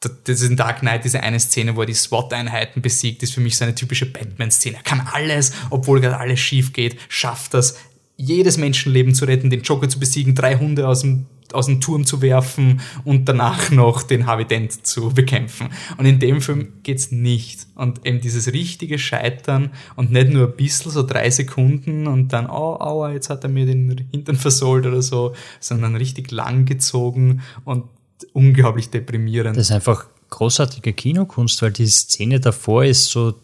Das 0.00 0.12
ist 0.26 0.48
in 0.48 0.56
Dark 0.56 0.80
Knight 0.80 1.04
diese 1.04 1.22
eine 1.22 1.40
Szene, 1.40 1.74
wo 1.74 1.80
er 1.80 1.86
die 1.86 1.94
SWAT-Einheiten 1.94 2.82
besiegt, 2.82 3.22
ist 3.22 3.34
für 3.34 3.40
mich 3.40 3.56
so 3.56 3.64
eine 3.64 3.74
typische 3.74 4.06
Batman-Szene. 4.06 4.76
Er 4.76 4.82
kann 4.82 5.08
alles, 5.12 5.52
obwohl 5.70 6.00
gerade 6.00 6.18
alles 6.18 6.40
schief 6.40 6.72
geht, 6.72 6.98
schafft 7.08 7.54
das, 7.54 7.76
jedes 8.18 8.58
Menschenleben 8.58 9.14
zu 9.14 9.24
retten, 9.24 9.48
den 9.48 9.62
Joker 9.62 9.88
zu 9.88 9.98
besiegen, 9.98 10.34
drei 10.34 10.56
Hunde 10.58 10.86
aus 10.86 11.00
dem 11.00 11.26
aus 11.52 11.64
dem 11.64 11.80
Turm 11.80 12.04
zu 12.04 12.20
werfen 12.20 12.80
und 13.04 13.26
danach 13.26 13.70
noch 13.70 14.02
den 14.02 14.26
Harvey 14.26 14.44
Dent 14.44 14.86
zu 14.86 15.10
bekämpfen. 15.10 15.70
Und 15.96 16.04
in 16.04 16.18
dem 16.18 16.40
Film 16.42 16.74
geht's 16.82 17.10
nicht. 17.10 17.66
Und 17.74 18.04
eben 18.06 18.20
dieses 18.20 18.52
richtige 18.52 18.98
Scheitern 18.98 19.70
und 19.96 20.10
nicht 20.10 20.30
nur 20.30 20.48
ein 20.48 20.56
bisschen, 20.56 20.92
so 20.92 21.02
drei 21.02 21.30
Sekunden 21.30 22.06
und 22.06 22.32
dann, 22.32 22.50
oh, 22.50 22.76
aua, 22.78 23.12
jetzt 23.12 23.30
hat 23.30 23.44
er 23.44 23.50
mir 23.50 23.66
den 23.66 24.08
Hintern 24.10 24.36
versohlt 24.36 24.86
oder 24.86 25.02
so, 25.02 25.34
sondern 25.60 25.96
richtig 25.96 26.30
lang 26.30 26.66
gezogen 26.66 27.40
und 27.64 27.84
unglaublich 28.32 28.90
deprimierend. 28.90 29.56
Das 29.56 29.68
ist 29.68 29.72
einfach 29.72 30.06
großartige 30.30 30.92
Kinokunst, 30.92 31.62
weil 31.62 31.72
die 31.72 31.86
Szene 31.86 32.40
davor 32.40 32.84
ist 32.84 33.10
so 33.10 33.34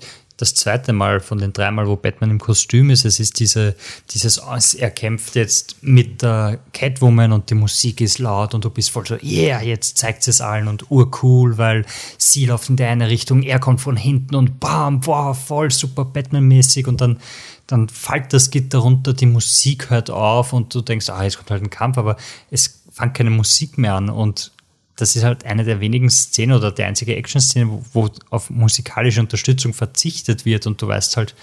das 0.45 0.55
zweite 0.55 0.93
Mal 0.93 1.21
von 1.21 1.39
den 1.39 1.55
dreimal, 1.55 1.89
wo 1.89 1.97
Batman 1.97 2.31
im 2.31 2.39
Kostüm 2.39 2.91
ist. 2.91 3.07
Es 3.07 3.19
ist 3.19 3.41
diese, 3.41 3.75
dieses, 4.11 4.39
er 4.75 4.91
kämpft 4.91 5.37
jetzt 5.37 5.77
mit 5.81 6.21
der 6.21 6.59
Catwoman 6.75 7.33
und 7.33 7.49
die 7.49 7.55
Musik 7.55 8.03
ist 8.03 8.19
laut 8.19 8.53
und 8.53 8.65
du 8.65 8.71
bist 8.71 8.91
voll 8.91 9.07
so, 9.07 9.17
yeah, 9.23 9.63
jetzt 9.63 9.97
zeigt 9.97 10.29
es 10.29 10.43
allen 10.43 10.69
und 10.69 10.91
urcool, 10.91 11.57
weil 11.57 11.87
sie 12.19 12.45
läuft 12.45 12.69
in 12.69 12.77
die 12.77 12.85
eine 12.85 13.09
Richtung, 13.09 13.43
er 13.43 13.59
kommt 13.59 13.81
von 13.81 13.97
hinten 13.97 14.35
und 14.35 14.61
bam, 14.61 15.01
boah, 15.01 15.35
voll 15.35 15.71
super 15.71 16.05
Batman-mäßig 16.05 16.87
und 16.87 17.01
dann, 17.01 17.19
dann 17.67 17.89
fällt 17.89 18.35
das 18.35 18.51
Gitter 18.51 18.79
runter, 18.79 19.15
die 19.15 19.27
Musik 19.27 19.89
hört 19.89 20.11
auf 20.11 20.53
und 20.53 20.75
du 20.75 20.83
denkst, 20.83 21.09
ah, 21.09 21.25
jetzt 21.25 21.39
kommt 21.39 21.51
halt 21.51 21.63
ein 21.63 21.71
Kampf, 21.71 21.97
aber 21.97 22.17
es 22.51 22.83
fängt 22.93 23.15
keine 23.15 23.31
Musik 23.31 23.79
mehr 23.79 23.95
an 23.95 24.11
und 24.11 24.53
das 24.97 25.17
ist 25.17 25.25
halt 25.25 25.45
eine 25.45 25.65
der 25.65 25.81
wenigen 25.81 26.11
Szenen 26.11 26.57
oder 26.57 26.71
die 26.71 26.85
einzige 26.85 27.17
Action-Szene, 27.17 27.69
wo, 27.69 27.83
wo, 27.93 28.11
auf 28.31 28.51
musikalische 28.51 29.21
Unterstützung 29.21 29.75
verzichtet 29.75 30.45
wird 30.45 30.67
und 30.67 30.81
du 30.81 30.89
weißt 30.89 31.17
halt, 31.17 31.35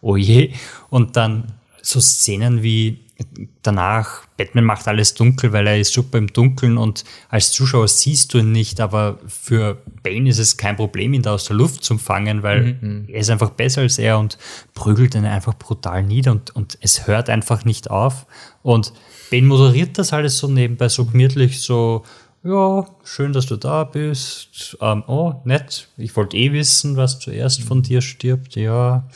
oh 0.00 0.16
je. 0.16 0.52
Und 0.88 1.16
dann 1.16 1.52
so 1.82 2.00
Szenen 2.00 2.62
wie 2.62 3.00
danach, 3.62 4.26
Batman 4.36 4.64
macht 4.64 4.88
alles 4.88 5.14
dunkel, 5.14 5.52
weil 5.52 5.66
er 5.66 5.78
ist 5.78 5.92
super 5.92 6.18
im 6.18 6.28
Dunkeln 6.28 6.78
und 6.78 7.04
als 7.28 7.52
Zuschauer 7.52 7.88
siehst 7.88 8.32
du 8.32 8.38
ihn 8.38 8.52
nicht, 8.52 8.80
aber 8.80 9.18
für 9.26 9.82
Bane 10.02 10.28
ist 10.28 10.38
es 10.38 10.56
kein 10.56 10.76
Problem, 10.76 11.12
ihn 11.12 11.22
da 11.22 11.34
aus 11.34 11.44
der 11.44 11.56
Luft 11.56 11.84
zu 11.84 11.98
fangen, 11.98 12.42
weil 12.42 12.78
mhm. 12.80 13.04
er 13.08 13.20
ist 13.20 13.30
einfach 13.30 13.50
besser 13.50 13.82
als 13.82 13.98
er 13.98 14.18
und 14.18 14.38
prügelt 14.74 15.14
ihn 15.14 15.26
einfach 15.26 15.54
brutal 15.54 16.02
nieder 16.02 16.32
und, 16.32 16.54
und 16.56 16.78
es 16.80 17.06
hört 17.06 17.28
einfach 17.28 17.64
nicht 17.64 17.90
auf. 17.90 18.26
Und 18.62 18.92
Bane 19.30 19.46
moderiert 19.46 19.98
das 19.98 20.12
alles 20.12 20.38
so 20.38 20.48
nebenbei 20.48 20.88
so 20.88 21.04
gemütlich, 21.04 21.60
so 21.60 22.04
ja, 22.42 22.86
schön, 23.04 23.32
dass 23.32 23.46
du 23.46 23.56
da 23.56 23.84
bist. 23.84 24.78
Ähm, 24.80 25.04
oh, 25.06 25.34
nett. 25.44 25.88
Ich 25.98 26.16
wollte 26.16 26.36
eh 26.36 26.52
wissen, 26.52 26.96
was 26.96 27.18
zuerst 27.18 27.62
von 27.62 27.82
dir 27.82 28.00
stirbt. 28.00 28.56
Ja. 28.56 29.06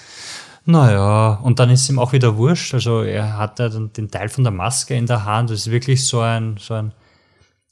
Naja, 0.67 1.41
und 1.43 1.59
dann 1.59 1.71
ist 1.71 1.89
ihm 1.89 1.99
auch 1.99 2.13
wieder 2.13 2.37
wurscht. 2.37 2.75
Also 2.75 3.03
er 3.03 3.37
hat 3.39 3.59
ja 3.59 3.69
dann 3.69 3.93
den 3.93 4.11
Teil 4.11 4.29
von 4.29 4.45
der 4.45 4.53
Maske 4.53 4.95
in 4.95 5.07
der 5.07 5.25
Hand. 5.25 5.51
Das 5.51 5.61
ist 5.61 5.71
wirklich 5.71 6.07
so 6.07 6.21
ein, 6.21 6.57
so 6.59 6.75
ein, 6.75 6.93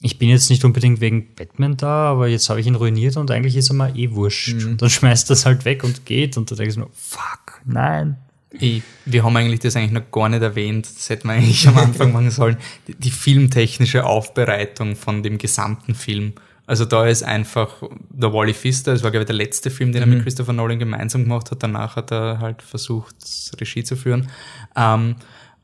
ich 0.01 0.19
bin 0.19 0.31
jetzt 0.31 0.49
nicht 0.49 0.65
unbedingt 0.65 1.01
wegen 1.01 1.35
Batman 1.35 1.77
da, 1.77 2.11
aber 2.11 2.29
jetzt 2.29 2.49
habe 2.49 2.61
ich 2.61 2.67
ihn 2.67 2.75
ruiniert 2.75 3.17
und 3.17 3.31
eigentlich 3.31 3.57
ist 3.57 3.71
er 3.71 3.75
mal 3.75 3.97
eh 3.97 4.13
wurscht. 4.13 4.55
Mhm. 4.55 4.73
Und 4.73 4.83
dann 4.83 4.91
schmeißt 4.91 5.29
das 5.29 5.45
halt 5.45 5.67
weg 5.67 5.85
und 5.85 6.07
geht 6.07 6.37
und 6.39 6.51
du 6.51 6.55
denkst 6.55 6.77
nur, 6.77 6.91
fuck, 6.93 7.61
nein. 7.65 8.17
Ich, 8.59 8.83
wir 9.07 9.25
haben 9.25 9.37
eigentlich 9.37 9.61
das 9.61 9.77
eigentlich 9.77 9.93
noch 9.93 10.11
gar 10.11 10.29
nicht 10.29 10.43
erwähnt, 10.43 10.89
das 10.95 11.09
hätten 11.09 11.29
wir 11.29 11.35
eigentlich 11.35 11.67
am 11.67 11.79
Anfang 11.79 12.13
machen 12.15 12.31
sollen, 12.31 12.57
die, 12.87 12.95
die 12.95 13.11
filmtechnische 13.11 14.05
Aufbereitung 14.05 14.97
von 14.97 15.23
dem 15.23 15.39
gesamten 15.39 15.95
Film. 15.95 16.35
Also 16.67 16.85
da 16.85 17.07
ist 17.07 17.23
einfach 17.23 17.83
der 18.11 18.33
Wally 18.33 18.55
Pfister, 18.55 18.93
das 18.93 19.03
war 19.03 19.11
glaube 19.11 19.23
ich 19.23 19.27
der 19.27 19.37
letzte 19.37 19.71
Film, 19.71 19.93
den 19.93 20.03
er 20.03 20.07
mit 20.07 20.19
mhm. 20.19 20.23
Christopher 20.23 20.53
Nolan 20.53 20.79
gemeinsam 20.79 21.25
gemacht 21.25 21.51
hat. 21.51 21.63
Danach 21.63 21.97
hat 21.97 22.13
er 22.13 22.39
halt 22.39 22.63
versucht, 22.63 23.17
Regie 23.61 23.85
zu 23.85 23.97
führen. 23.97 24.29
Ähm, 24.77 25.17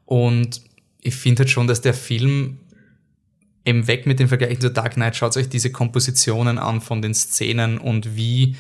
und 0.05 0.63
ich 1.01 1.15
finde 1.15 1.41
halt 1.41 1.51
schon, 1.51 1.67
dass 1.67 1.81
der 1.81 1.95
Film 1.95 2.59
eben 3.65 3.87
weg 3.87 4.07
mit 4.07 4.19
den 4.19 4.29
Vergleichen 4.29 4.61
zu 4.61 4.71
Dark 4.71 4.95
Knight, 4.95 5.17
schaut 5.17 5.37
euch 5.37 5.49
diese 5.49 5.71
Kompositionen 5.71 6.59
an 6.59 6.81
von 6.81 7.03
den 7.03 7.15
Szenen 7.15 7.79
und 7.79 8.17
wie 8.17 8.57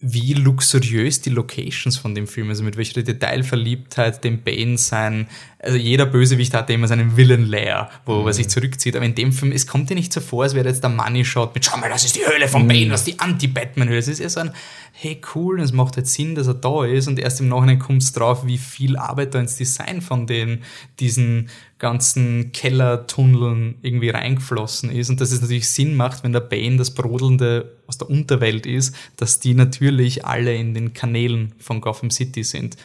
wie 0.00 0.34
luxuriös 0.34 1.22
die 1.22 1.30
Locations 1.30 1.96
von 1.96 2.14
dem 2.14 2.26
Film, 2.26 2.50
also 2.50 2.62
mit 2.62 2.76
welcher 2.76 3.02
Detailverliebtheit 3.02 4.22
dem 4.22 4.42
Bane 4.42 4.76
sein, 4.76 5.28
also 5.58 5.78
jeder 5.78 6.04
Bösewicht 6.04 6.52
hatte 6.52 6.74
immer 6.74 6.88
seinen 6.88 7.16
Villain-Lair, 7.16 7.88
wo 8.04 8.20
mhm. 8.20 8.26
er 8.26 8.32
sich 8.34 8.48
zurückzieht, 8.48 8.96
aber 8.96 9.06
in 9.06 9.14
dem 9.14 9.32
Film, 9.32 9.52
es 9.52 9.66
kommt 9.66 9.88
dir 9.88 9.94
nicht 9.94 10.12
so 10.12 10.20
vor, 10.20 10.42
als 10.42 10.54
wäre 10.54 10.68
jetzt 10.68 10.82
der 10.82 10.90
Money-Shot 10.90 11.54
mit, 11.54 11.64
schau 11.64 11.78
mal, 11.78 11.88
das 11.88 12.04
ist 12.04 12.16
die 12.16 12.26
Höhle 12.26 12.48
von 12.48 12.66
Bane, 12.68 12.86
mhm. 12.86 12.90
das 12.90 13.00
ist 13.00 13.06
die 13.06 13.18
Anti-Batman-Höhle, 13.18 13.98
es 13.98 14.08
ist 14.08 14.20
eher 14.20 14.30
so 14.30 14.40
ein, 14.40 14.50
hey 14.96 15.20
cool, 15.34 15.60
es 15.60 15.72
macht 15.72 15.96
halt 15.96 16.06
Sinn, 16.06 16.36
dass 16.36 16.46
er 16.46 16.54
da 16.54 16.84
ist 16.84 17.08
und 17.08 17.18
erst 17.18 17.40
im 17.40 17.48
Nachhinein 17.48 17.80
kommst 17.80 18.16
drauf, 18.16 18.46
wie 18.46 18.58
viel 18.58 18.96
Arbeit 18.96 19.34
da 19.34 19.40
ins 19.40 19.56
Design 19.56 20.00
von 20.00 20.28
den, 20.28 20.62
diesen 21.00 21.50
ganzen 21.78 22.52
Kellertunneln 22.52 23.74
irgendwie 23.82 24.10
reingeflossen 24.10 24.90
ist 24.90 25.10
und 25.10 25.20
dass 25.20 25.32
es 25.32 25.40
natürlich 25.40 25.68
Sinn 25.68 25.96
macht, 25.96 26.22
wenn 26.22 26.32
der 26.32 26.40
Bane 26.40 26.76
das 26.76 26.92
Brodelnde 26.92 27.76
aus 27.88 27.98
der 27.98 28.08
Unterwelt 28.08 28.66
ist, 28.66 28.94
dass 29.16 29.40
die 29.40 29.54
natürlich 29.54 30.24
alle 30.24 30.54
in 30.54 30.74
den 30.74 30.94
Kanälen 30.94 31.54
von 31.58 31.80
Gotham 31.80 32.10
City 32.10 32.44
sind. 32.44 32.76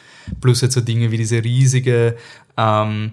Plus 0.41 0.61
jetzt 0.61 0.73
so 0.73 0.81
Dinge 0.81 1.11
wie 1.11 1.17
diese 1.17 1.43
riesige 1.43 2.17
ähm, 2.57 3.11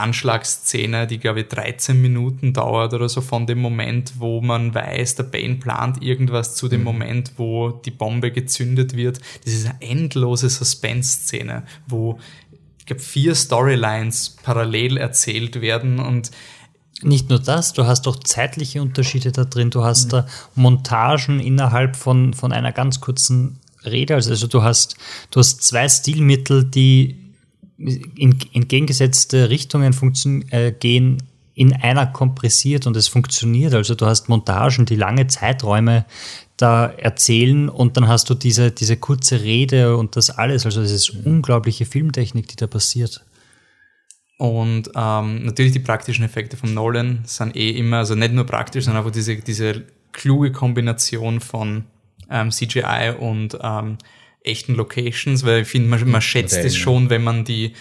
Anschlagsszene, 0.00 1.06
die 1.06 1.18
glaube 1.18 1.40
ich 1.40 1.48
13 1.48 2.00
Minuten 2.00 2.52
dauert 2.52 2.94
oder 2.94 3.08
so 3.08 3.20
von 3.20 3.46
dem 3.46 3.60
Moment, 3.60 4.14
wo 4.18 4.40
man 4.40 4.74
weiß, 4.74 5.16
der 5.16 5.24
Bane 5.24 5.56
plant 5.56 6.02
irgendwas 6.02 6.54
zu 6.54 6.68
dem 6.68 6.80
mhm. 6.80 6.84
Moment, 6.84 7.32
wo 7.36 7.70
die 7.70 7.90
Bombe 7.90 8.32
gezündet 8.32 8.96
wird. 8.96 9.20
Das 9.44 9.54
ist 9.54 9.66
eine 9.66 9.80
endlose 9.80 10.48
Suspense-Szene, 10.48 11.64
wo 11.86 12.18
ich 12.78 12.86
glaube 12.86 13.02
vier 13.02 13.34
Storylines 13.34 14.36
parallel 14.42 14.96
erzählt 14.96 15.60
werden 15.60 15.98
und 15.98 16.30
nicht 17.02 17.30
nur 17.30 17.38
das, 17.38 17.72
du 17.72 17.86
hast 17.86 18.06
auch 18.08 18.16
zeitliche 18.16 18.82
Unterschiede 18.82 19.32
da 19.32 19.44
drin. 19.44 19.70
Du 19.70 19.82
hast 19.82 20.06
mhm. 20.06 20.10
da 20.10 20.26
Montagen 20.54 21.40
innerhalb 21.40 21.96
von, 21.96 22.34
von 22.34 22.52
einer 22.52 22.72
ganz 22.72 23.00
kurzen 23.00 23.58
Rede. 23.84 24.14
Also, 24.14 24.30
also 24.30 24.46
du 24.46 24.62
hast, 24.62 24.96
du 25.30 25.40
hast 25.40 25.62
zwei 25.62 25.88
Stilmittel, 25.88 26.64
die 26.64 27.16
in 27.80 28.38
entgegengesetzte 28.52 29.50
Richtungen 29.50 29.94
äh, 30.50 30.72
gehen, 30.72 31.22
in 31.54 31.74
einer 31.74 32.06
kompressiert 32.06 32.86
und 32.86 32.96
es 32.96 33.08
funktioniert. 33.08 33.74
Also 33.74 33.94
du 33.94 34.06
hast 34.06 34.28
Montagen, 34.28 34.86
die 34.86 34.96
lange 34.96 35.26
Zeiträume 35.26 36.04
da 36.56 36.86
erzählen 36.86 37.68
und 37.68 37.96
dann 37.96 38.08
hast 38.08 38.30
du 38.30 38.34
diese, 38.34 38.70
diese 38.70 38.96
kurze 38.96 39.42
Rede 39.42 39.96
und 39.96 40.16
das 40.16 40.30
alles. 40.30 40.64
Also 40.64 40.80
es 40.80 40.92
ist 40.92 41.10
unglaubliche 41.10 41.86
Filmtechnik, 41.86 42.48
die 42.48 42.56
da 42.56 42.66
passiert. 42.66 43.24
Und 44.38 44.90
ähm, 44.94 45.44
natürlich 45.44 45.72
die 45.72 45.80
praktischen 45.80 46.24
Effekte 46.24 46.56
von 46.56 46.72
Nolan 46.72 47.20
sind 47.24 47.54
eh 47.56 47.70
immer, 47.70 47.98
also 47.98 48.14
nicht 48.14 48.32
nur 48.32 48.46
praktisch, 48.46 48.84
sondern 48.86 49.02
einfach 49.02 49.12
diese, 49.12 49.36
diese 49.36 49.84
kluge 50.12 50.52
Kombination 50.52 51.40
von 51.40 51.84
ähm, 52.30 52.50
CGI 52.50 53.16
und 53.18 53.58
ähm, 53.62 53.98
echten 54.42 54.74
Locations, 54.74 55.44
weil 55.44 55.62
ich 55.62 55.68
finde, 55.68 55.88
man, 55.88 56.08
man 56.08 56.20
schätzt 56.20 56.56
es 56.56 56.76
schon, 56.76 57.10
wenn 57.10 57.22
man 57.22 57.44
die, 57.44 57.74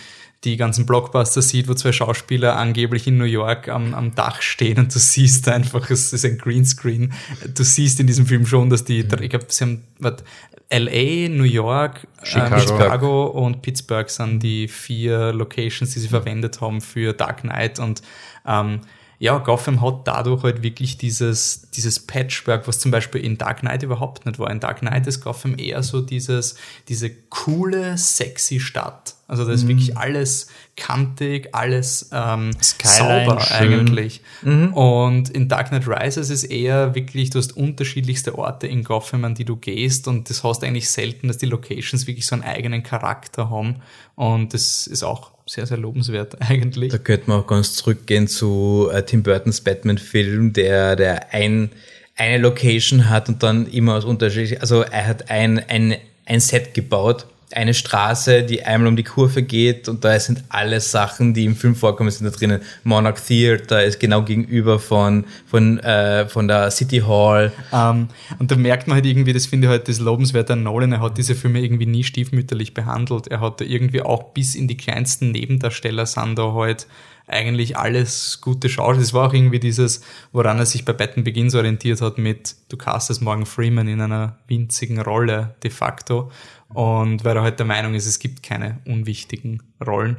die 0.43 0.57
ganzen 0.57 0.86
Blockbuster 0.86 1.41
sieht, 1.41 1.68
wo 1.68 1.74
zwei 1.74 1.91
Schauspieler 1.91 2.55
angeblich 2.55 3.07
in 3.07 3.18
New 3.18 3.26
York 3.26 3.68
am, 3.68 3.93
am 3.93 4.16
Dach 4.16 4.41
stehen 4.41 4.78
und 4.78 4.93
du 4.93 4.99
siehst 4.99 5.47
einfach, 5.47 5.89
es 5.89 6.14
ist 6.14 6.26
ein 6.26 6.38
Greenscreen. 6.38 7.14
Du 7.53 7.64
siehst 7.64 7.99
in 7.99 8.07
diesem 8.07 8.26
Film 8.26 8.45
schon, 8.45 8.70
dass 8.70 8.84
die, 8.84 9.03
mhm. 9.03 9.22
ich 9.22 9.30
glaube, 9.30 9.45
sie 9.49 9.64
haben, 9.66 9.84
was, 9.99 10.24
LA, 10.72 11.30
New 11.30 11.43
York, 11.43 12.07
Chicago. 12.22 12.55
Äh, 12.55 12.60
Chicago 12.60 13.26
und 13.26 13.62
Pittsburgh 13.64 14.10
sind 14.10 14.43
die 14.43 14.68
vier 14.68 15.34
Locations, 15.34 15.91
die 15.91 15.99
sie 15.99 16.07
verwendet 16.07 16.62
haben 16.62 16.80
für 16.80 17.14
Dark 17.14 17.41
Knight 17.41 17.80
und 17.80 18.03
ähm, 18.45 18.82
ja, 19.22 19.38
Gotham 19.38 19.82
hat 19.82 20.07
dadurch 20.07 20.43
halt 20.43 20.63
wirklich 20.63 20.97
dieses, 20.97 21.67
dieses 21.72 21.99
Patchwork, 21.99 22.70
was 22.70 22.80
zum 22.80 22.89
Beispiel 22.89 23.20
in 23.20 23.38
Dark 23.38 23.59
Knight 23.59 23.84
überhaupt 23.84 24.26
nicht 24.26 24.39
war. 24.39 24.49
In 24.49 24.61
Dark 24.61 24.80
Knight 24.80 25.07
ist 25.07 25.20
Gotham 25.20 25.59
eher 25.59 25.84
so 25.84 25.99
dieses, 25.99 26.55
diese 26.88 27.09
coole, 27.30 27.97
sexy 27.97 28.61
Stadt. 28.61 29.15
Also 29.28 29.43
da 29.43 29.51
ist 29.51 29.65
mhm. 29.65 29.70
wirklich 29.70 29.97
alles 29.97 30.47
kantig, 30.78 31.49
alles 31.51 32.09
ähm, 32.13 32.51
sauber 32.61 33.41
schön. 33.41 33.74
eigentlich. 33.74 34.22
Mhm. 34.41 34.74
Und 34.74 35.30
in 35.30 35.49
Dark 35.49 35.67
Knight 35.67 35.86
Rises 35.86 36.30
ist 36.30 36.45
eher 36.45 36.95
wirklich, 36.95 37.30
du 37.30 37.39
hast 37.39 37.57
unterschiedlichste 37.57 38.38
Orte 38.38 38.67
in 38.67 38.86
Gotham, 38.86 39.26
an 39.26 39.36
die 39.36 39.45
du 39.45 39.57
gehst 39.57 40.07
und 40.07 40.30
das 40.30 40.45
hast 40.45 40.63
eigentlich 40.63 40.89
selten, 40.89 41.28
dass 41.28 41.38
die 41.38 41.45
Locations 41.45 42.07
wirklich 42.07 42.26
so 42.26 42.36
einen 42.36 42.43
eigenen 42.45 42.84
Charakter 42.84 43.49
haben. 43.49 43.82
Und 44.15 44.53
das 44.53 44.88
ist 44.88 45.03
auch 45.03 45.32
sehr, 45.50 45.66
sehr 45.66 45.78
lobenswert 45.78 46.38
eigentlich. 46.50 46.91
Da 46.91 46.97
könnte 46.97 47.30
man 47.30 47.41
auch 47.41 47.47
ganz 47.47 47.74
zurückgehen 47.76 48.28
zu 48.28 48.89
äh, 48.91 49.04
Tim 49.04 49.24
Burtons 49.24 49.62
Batman-Film, 49.62 50.54
der, 50.54 50.95
der 50.95 51.34
ein, 51.34 51.72
eine 52.16 52.38
Location 52.38 53.10
hat 53.10 53.30
und 53.30 53.43
dann 53.43 53.68
immer 53.68 53.95
aus 53.95 54.06
unterschiedlichen, 54.06 54.62
also 54.62 54.82
er 54.82 55.08
hat 55.08 55.30
ein, 55.30 55.60
ein, 55.60 55.95
ein 56.26 56.39
Set 56.39 56.74
gebaut 56.74 57.26
eine 57.52 57.74
Straße, 57.74 58.43
die 58.43 58.64
einmal 58.64 58.89
um 58.89 58.95
die 58.95 59.04
Kurve 59.04 59.41
geht 59.41 59.89
und 59.89 60.04
da 60.06 60.20
sind 60.20 60.43
alle 60.50 60.80
Sachen, 60.82 61.34
die 61.34 61.45
im 61.45 61.56
Film 61.56 61.76
vorkommen, 61.76 62.12
sind 62.12 62.26
da 62.26 62.32
drinnen. 62.32 62.62
Monarch 62.84 63.22
Theater 63.22 63.84
ist 63.84 64.00
genau 64.00 64.24
gegenüber 64.24 64.80
von, 64.80 65.26
von, 65.47 65.80
äh, 65.80 66.28
von 66.28 66.47
der 66.47 66.70
City 66.70 67.00
Hall. 67.00 67.52
Um, 67.72 67.80
ähm, 67.80 68.08
und 68.38 68.52
da 68.52 68.56
merkt 68.56 68.88
man 68.88 68.95
halt 68.95 69.06
irgendwie, 69.06 69.34
das 69.34 69.47
finde 69.47 69.68
ich 69.68 69.72
halt 69.72 69.88
das 69.88 70.00
lobenswerte 70.00 70.54
an 70.54 70.64
Nolan, 70.64 70.91
er 70.91 71.02
hat 71.02 71.18
diese 71.18 71.34
Filme 71.34 71.62
irgendwie 71.62 71.88
nie 71.88 72.04
stiefmütterlich 72.04 72.74
behandelt. 72.74 73.28
Er 73.28 73.41
hat 73.41 73.62
da 73.62 73.66
irgendwie 73.66 74.02
auch 74.02 74.32
bis 74.34 74.54
in 74.54 74.68
die 74.68 74.78
kleinsten 74.78 75.32
Nebendarsteller 75.32 76.06
sind 76.06 76.38
da 76.38 76.54
halt 76.54 76.88
eigentlich 77.30 77.78
alles 77.78 78.41
gute 78.41 78.70
Schauspieler. 78.70 79.04
Es 79.04 79.14
war 79.14 79.30
auch 79.30 79.34
irgendwie 79.34 79.60
dieses, 79.60 80.02
woran 80.32 80.58
er 80.58 80.66
sich 80.66 80.84
bei 80.84 80.93
Batman 80.93 81.24
Begins 81.24 81.54
orientiert 81.56 82.02
hat 82.02 82.18
mit, 82.18 82.56
du 82.70 82.78
castest 82.78 83.22
Morgan 83.22 83.45
Freeman 83.45 83.88
in 83.88 84.02
einer 84.02 84.38
winzigen 84.47 85.00
Rolle 85.00 85.56
de 85.64 85.70
facto 85.70 86.32
und 86.74 87.24
weil 87.24 87.36
er 87.36 87.43
halt 87.43 87.59
der 87.59 87.65
Meinung 87.65 87.93
ist, 87.95 88.05
es 88.05 88.20
gibt 88.20 88.43
keine 88.43 88.80
unwichtigen 88.86 89.63
Rollen. 89.86 90.17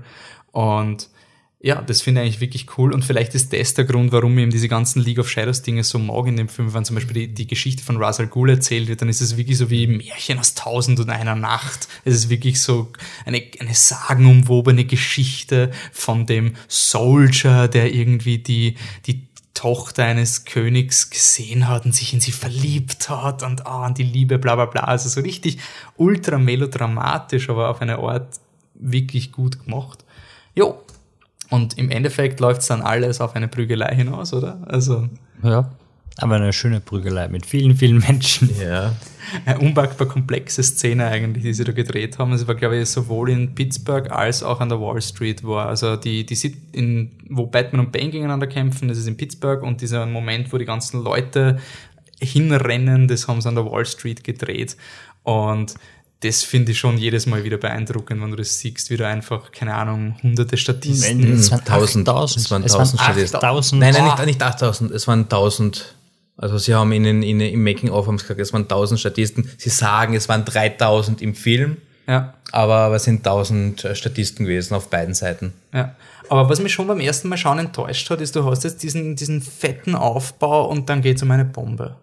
Und 0.53 1.09
ja, 1.63 1.83
das 1.83 2.01
finde 2.01 2.23
ich 2.23 2.27
eigentlich 2.27 2.41
wirklich 2.41 2.79
cool 2.79 2.95
und 2.95 3.05
vielleicht 3.05 3.35
ist 3.35 3.53
das 3.53 3.75
der 3.75 3.85
Grund, 3.85 4.13
warum 4.13 4.39
ich 4.39 4.43
eben 4.43 4.51
diese 4.51 4.69
ganzen 4.69 5.03
League 5.03 5.19
of 5.19 5.29
Shadows 5.29 5.61
Dinge 5.61 5.85
so 5.85 5.99
mag 5.99 6.27
in 6.27 6.39
dem 6.39 6.49
Film, 6.49 6.73
wenn 6.73 6.87
zum 6.87 6.97
Beispiel 6.97 7.27
die, 7.27 7.35
die 7.35 7.47
Geschichte 7.47 7.83
von 7.83 8.03
Ra's 8.03 8.19
al 8.19 8.29
Ghul 8.29 8.49
erzählt 8.49 8.89
wird, 8.89 9.03
dann 9.03 9.11
ist 9.11 9.21
es 9.21 9.37
wirklich 9.37 9.59
so 9.59 9.69
wie 9.69 9.87
Märchen 9.87 10.39
aus 10.39 10.55
Tausend 10.55 11.01
und 11.01 11.11
einer 11.11 11.35
Nacht. 11.35 11.87
Es 12.07 12.15
ist 12.15 12.31
wirklich 12.31 12.63
so 12.63 12.91
eine, 13.27 13.43
eine 13.61 13.75
sagenumwobene 13.75 14.87
Geschichte 14.87 15.71
von 15.93 16.25
dem 16.25 16.55
Soldier, 16.67 17.69
der 17.69 17.93
irgendwie 17.93 18.39
die, 18.39 18.77
die 19.05 19.29
Tochter 19.55 20.05
eines 20.05 20.45
Königs 20.45 21.11
gesehen 21.11 21.69
hat 21.69 21.85
und 21.85 21.95
sich 21.95 22.15
in 22.15 22.21
sie 22.21 22.33
verliebt 22.33 23.09
hat 23.11 23.43
und 23.43 23.67
ah, 23.67 23.85
an 23.85 23.95
die 23.95 24.05
Liebe, 24.05 24.39
bla 24.39 24.55
bla 24.55 24.67
bla. 24.67 24.85
Also 24.85 25.09
so 25.09 25.21
richtig 25.21 25.59
ultra 25.97 26.39
melodramatisch, 26.39 27.51
aber 27.51 27.69
auf 27.69 27.83
eine 27.83 27.99
Art 27.99 28.41
wirklich 28.75 29.33
gut 29.33 29.65
gemacht. 29.65 30.05
Jo. 30.55 30.81
Und 31.51 31.79
im 31.79 31.91
Endeffekt 31.91 32.39
läuft 32.41 32.61
es 32.61 32.69
dann 32.69 32.81
alles 32.81 33.21
auf 33.21 33.35
eine 33.35 33.49
Prügelei 33.49 33.95
hinaus, 33.95 34.33
oder? 34.33 34.61
Also. 34.67 35.09
Ja. 35.43 35.71
Aber 36.21 36.37
eine 36.37 36.53
schöne 36.53 36.81
Prügelei 36.81 37.29
mit 37.29 37.47
vielen, 37.47 37.77
vielen 37.77 37.99
Menschen. 37.99 38.51
Ja. 38.61 38.95
Eine 39.45 39.59
unpackbar 39.59 40.09
komplexe 40.09 40.63
Szene 40.63 41.07
eigentlich, 41.07 41.45
die 41.45 41.55
sie 41.55 41.65
da 41.65 41.73
gedreht 41.73 42.19
haben. 42.19 42.33
Es 42.33 42.47
war, 42.47 42.55
glaube 42.55 42.79
ich, 42.79 42.89
sowohl 42.89 43.31
in 43.31 43.55
Pittsburgh 43.55 44.11
als 44.11 44.43
auch 44.43 44.61
an 44.61 44.69
der 44.69 44.81
Wall 44.81 45.01
Street 45.01 45.45
war. 45.45 45.67
Also 45.67 45.97
die, 45.97 46.27
die 46.27 46.57
in, 46.73 47.13
wo 47.29 47.47
Batman 47.47 47.87
und 47.87 47.93
Bane 47.93 48.11
gegeneinander 48.11 48.47
kämpfen, 48.47 48.89
das 48.89 48.99
ist 48.99 49.07
in 49.07 49.17
Pittsburgh 49.17 49.63
und 49.63 49.81
dieser 49.81 50.05
Moment, 50.07 50.53
wo 50.53 50.59
die 50.59 50.65
ganzen 50.65 51.03
Leute 51.03 51.59
hinrennen, 52.21 53.09
das 53.09 53.29
haben 53.29 53.41
sie 53.41 53.49
an 53.49 53.55
der 53.55 53.65
Wall 53.65 53.87
Street 53.87 54.25
gedreht. 54.25 54.77
Und 55.23 55.75
das 56.21 56.43
finde 56.43 56.73
ich 56.73 56.79
schon 56.79 56.99
jedes 56.99 57.27
Mal 57.27 57.45
wieder 57.45 57.57
beeindruckend, 57.57 58.21
wenn 58.21 58.31
du 58.31 58.37
das 58.37 58.59
siehst, 58.59 58.91
wie 58.91 58.97
du 58.97 59.07
einfach, 59.07 59.53
keine 59.53 59.75
Ahnung, 59.75 60.17
hunderte 60.23 60.57
Statisten. 60.59 61.33
Es 61.33 61.51
waren 61.51 61.65
tausend. 61.65 62.07
Es 62.07 62.51
waren 62.51 62.67
tausend 62.67 63.01
Statisten. 63.01 63.79
Nein, 63.79 63.95
nein, 63.95 64.05
nicht, 64.05 64.27
nicht 64.27 64.43
8000, 64.43 64.91
es 64.91 65.09
waren 65.09 65.29
tausend. 65.29 65.95
Also 66.41 66.57
sie 66.57 66.75
haben 66.75 66.91
in, 66.93 67.05
in, 67.05 67.23
in 67.23 67.41
im 67.41 67.63
Making-of 67.63 68.07
gesagt, 68.07 68.41
es 68.41 68.53
waren 68.55 68.63
1000 68.63 68.99
Statisten. 68.99 69.51
Sie 69.59 69.69
sagen, 69.69 70.15
es 70.15 70.27
waren 70.29 70.47
3000 70.47 71.21
im 71.21 71.35
Film. 71.35 71.77
Ja. 72.09 72.33
Aber, 72.51 72.77
aber 72.77 72.97
es 72.97 73.05
sind 73.05 73.19
1000 73.19 73.85
äh, 73.85 73.95
Statisten 73.95 74.47
gewesen 74.47 74.75
auf 74.75 74.89
beiden 74.89 75.13
Seiten. 75.15 75.53
Ja. 75.75 75.95
Aber 76.31 76.49
was 76.49 76.61
mich 76.61 76.73
schon 76.73 76.87
beim 76.87 77.01
ersten 77.01 77.29
Mal 77.29 77.37
schauen 77.37 77.59
enttäuscht 77.59 78.09
hat, 78.09 78.23
ist, 78.23 78.35
du 78.37 78.45
hast 78.45 78.65
jetzt 78.65 78.83
diesen, 78.83 79.17
diesen 79.17 79.43
fetten 79.43 79.95
Aufbau 79.95 80.67
und 80.67 80.89
dann 80.89 81.03
geht 81.03 81.19
es 81.19 81.23
um 81.23 81.31
eine 81.31 81.45
Bombe. 81.45 81.97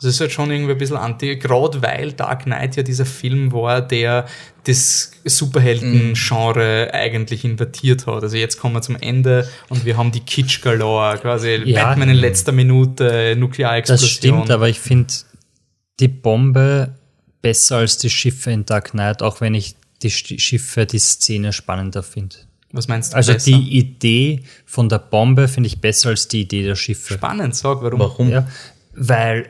Das 0.00 0.10
ist 0.10 0.20
halt 0.20 0.32
schon 0.32 0.50
irgendwie 0.50 0.72
ein 0.72 0.78
bisschen 0.78 0.96
anti, 0.96 1.36
gerade 1.36 1.80
weil 1.82 2.12
Dark 2.12 2.44
Knight 2.44 2.76
ja 2.76 2.82
dieser 2.82 3.06
Film 3.06 3.52
war, 3.52 3.80
der 3.80 4.26
das 4.64 5.12
Superhelden-Genre 5.24 6.88
mhm. 6.88 6.94
eigentlich 6.94 7.44
invertiert 7.44 8.06
hat. 8.06 8.22
Also 8.22 8.36
jetzt 8.36 8.58
kommen 8.58 8.74
wir 8.74 8.82
zum 8.82 8.96
Ende 8.96 9.48
und 9.68 9.84
wir 9.84 9.96
haben 9.96 10.10
die 10.10 10.20
Kitsch 10.20 10.62
Galore, 10.62 11.18
quasi 11.18 11.62
ja, 11.64 11.84
Batman 11.84 12.10
in 12.10 12.16
letzter 12.16 12.52
Minute, 12.52 13.36
Nuklearexplosion. 13.38 14.08
Das 14.08 14.10
stimmt, 14.10 14.50
aber 14.50 14.68
ich 14.68 14.80
finde 14.80 15.12
die 16.00 16.08
Bombe 16.08 16.94
besser 17.40 17.76
als 17.76 17.98
die 17.98 18.10
Schiffe 18.10 18.50
in 18.50 18.64
Dark 18.64 18.90
Knight, 18.90 19.22
auch 19.22 19.40
wenn 19.40 19.54
ich 19.54 19.76
die 20.02 20.10
Schiffe, 20.10 20.86
die 20.86 20.98
Szene 20.98 21.52
spannender 21.52 22.02
finde. 22.02 22.36
Was 22.72 22.88
meinst 22.88 23.12
du? 23.12 23.16
Also 23.16 23.32
besser? 23.34 23.52
die 23.52 23.78
Idee 23.78 24.42
von 24.66 24.88
der 24.88 24.98
Bombe 24.98 25.46
finde 25.46 25.68
ich 25.68 25.80
besser 25.80 26.08
als 26.08 26.26
die 26.26 26.40
Idee 26.40 26.64
der 26.64 26.74
Schiffe. 26.74 27.14
Spannend, 27.14 27.54
sag 27.54 27.82
warum. 27.82 28.00
Warum? 28.00 28.30
Ja, 28.30 28.48
weil 28.94 29.46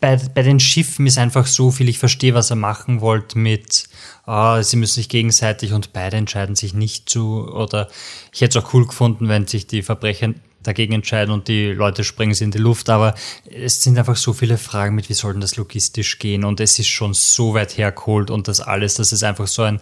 bei, 0.00 0.16
bei 0.34 0.42
den 0.42 0.60
Schiffen 0.60 1.06
ist 1.06 1.18
einfach 1.18 1.46
so 1.46 1.70
viel, 1.70 1.88
ich 1.88 1.98
verstehe, 1.98 2.34
was 2.34 2.50
er 2.50 2.56
machen 2.56 3.00
wollte 3.00 3.38
mit, 3.38 3.88
oh, 4.26 4.60
sie 4.62 4.76
müssen 4.76 4.94
sich 4.94 5.08
gegenseitig 5.08 5.72
und 5.72 5.92
beide 5.92 6.16
entscheiden 6.16 6.56
sich 6.56 6.74
nicht 6.74 7.08
zu. 7.08 7.46
Oder 7.48 7.88
ich 8.32 8.40
hätte 8.40 8.58
es 8.58 8.64
auch 8.64 8.72
cool 8.74 8.86
gefunden, 8.86 9.28
wenn 9.28 9.46
sich 9.46 9.66
die 9.66 9.82
Verbrecher 9.82 10.34
dagegen 10.62 10.92
entscheiden 10.92 11.32
und 11.32 11.48
die 11.48 11.72
Leute 11.72 12.04
springen 12.04 12.34
sie 12.34 12.44
in 12.44 12.50
die 12.50 12.58
Luft. 12.58 12.88
Aber 12.90 13.14
es 13.44 13.82
sind 13.82 13.98
einfach 13.98 14.16
so 14.16 14.32
viele 14.32 14.58
Fragen 14.58 14.94
mit, 14.94 15.08
wie 15.08 15.14
soll 15.14 15.32
denn 15.32 15.40
das 15.40 15.56
logistisch 15.56 16.18
gehen? 16.18 16.44
Und 16.44 16.60
es 16.60 16.78
ist 16.78 16.88
schon 16.88 17.14
so 17.14 17.54
weit 17.54 17.76
hergeholt 17.76 18.30
und 18.30 18.48
das 18.48 18.60
alles, 18.60 18.94
das 18.94 19.12
ist 19.12 19.22
einfach 19.22 19.46
so 19.46 19.62
ein, 19.62 19.80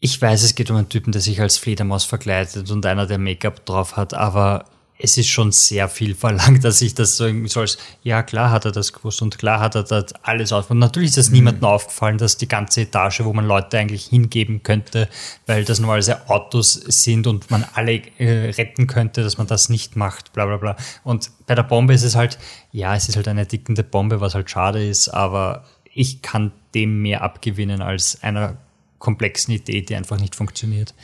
ich 0.00 0.20
weiß, 0.20 0.44
es 0.44 0.54
geht 0.54 0.70
um 0.70 0.76
einen 0.76 0.88
Typen, 0.88 1.12
der 1.12 1.20
sich 1.20 1.40
als 1.40 1.56
Fledermaus 1.56 2.04
verkleidet 2.04 2.70
und 2.70 2.86
einer, 2.86 3.06
der 3.06 3.18
Make-up 3.18 3.66
drauf 3.66 3.96
hat, 3.96 4.14
aber 4.14 4.66
es 5.00 5.16
ist 5.16 5.28
schon 5.28 5.52
sehr 5.52 5.88
viel 5.88 6.14
verlangt, 6.14 6.64
dass 6.64 6.82
ich 6.82 6.94
das 6.94 7.16
so 7.16 7.26
irgendwie 7.26 7.48
so 7.48 7.60
als, 7.60 7.78
ja 8.02 8.22
klar 8.22 8.50
hat 8.50 8.64
er 8.64 8.72
das 8.72 8.92
gewusst 8.92 9.22
und 9.22 9.38
klar 9.38 9.60
hat 9.60 9.76
er 9.76 9.84
das 9.84 10.12
alles 10.22 10.52
auf. 10.52 10.70
Und 10.70 10.78
natürlich 10.78 11.10
ist 11.10 11.18
es 11.18 11.28
mhm. 11.28 11.36
niemandem 11.36 11.64
aufgefallen, 11.64 12.18
dass 12.18 12.36
die 12.36 12.48
ganze 12.48 12.82
Etage, 12.82 13.20
wo 13.24 13.32
man 13.32 13.46
Leute 13.46 13.78
eigentlich 13.78 14.06
hingeben 14.06 14.62
könnte, 14.62 15.08
weil 15.46 15.64
das 15.64 15.78
normalerweise 15.78 16.28
Autos 16.28 16.74
sind 16.74 17.26
und 17.26 17.50
man 17.50 17.64
alle 17.74 18.02
äh, 18.18 18.50
retten 18.50 18.86
könnte, 18.86 19.22
dass 19.22 19.38
man 19.38 19.46
das 19.46 19.68
nicht 19.68 19.96
macht, 19.96 20.32
bla 20.32 20.46
bla 20.46 20.56
bla. 20.56 20.76
Und 21.04 21.30
bei 21.46 21.54
der 21.54 21.62
Bombe 21.62 21.94
ist 21.94 22.02
es 22.02 22.16
halt, 22.16 22.38
ja, 22.72 22.94
es 22.94 23.08
ist 23.08 23.16
halt 23.16 23.28
eine 23.28 23.46
tickende 23.46 23.84
Bombe, 23.84 24.20
was 24.20 24.34
halt 24.34 24.50
schade 24.50 24.84
ist, 24.84 25.08
aber 25.08 25.64
ich 25.94 26.22
kann 26.22 26.52
dem 26.74 27.02
mehr 27.02 27.22
abgewinnen 27.22 27.82
als 27.82 28.22
einer 28.22 28.56
komplexen 28.98 29.54
Idee, 29.54 29.82
die 29.82 29.94
einfach 29.94 30.18
nicht 30.18 30.34
funktioniert. 30.34 30.94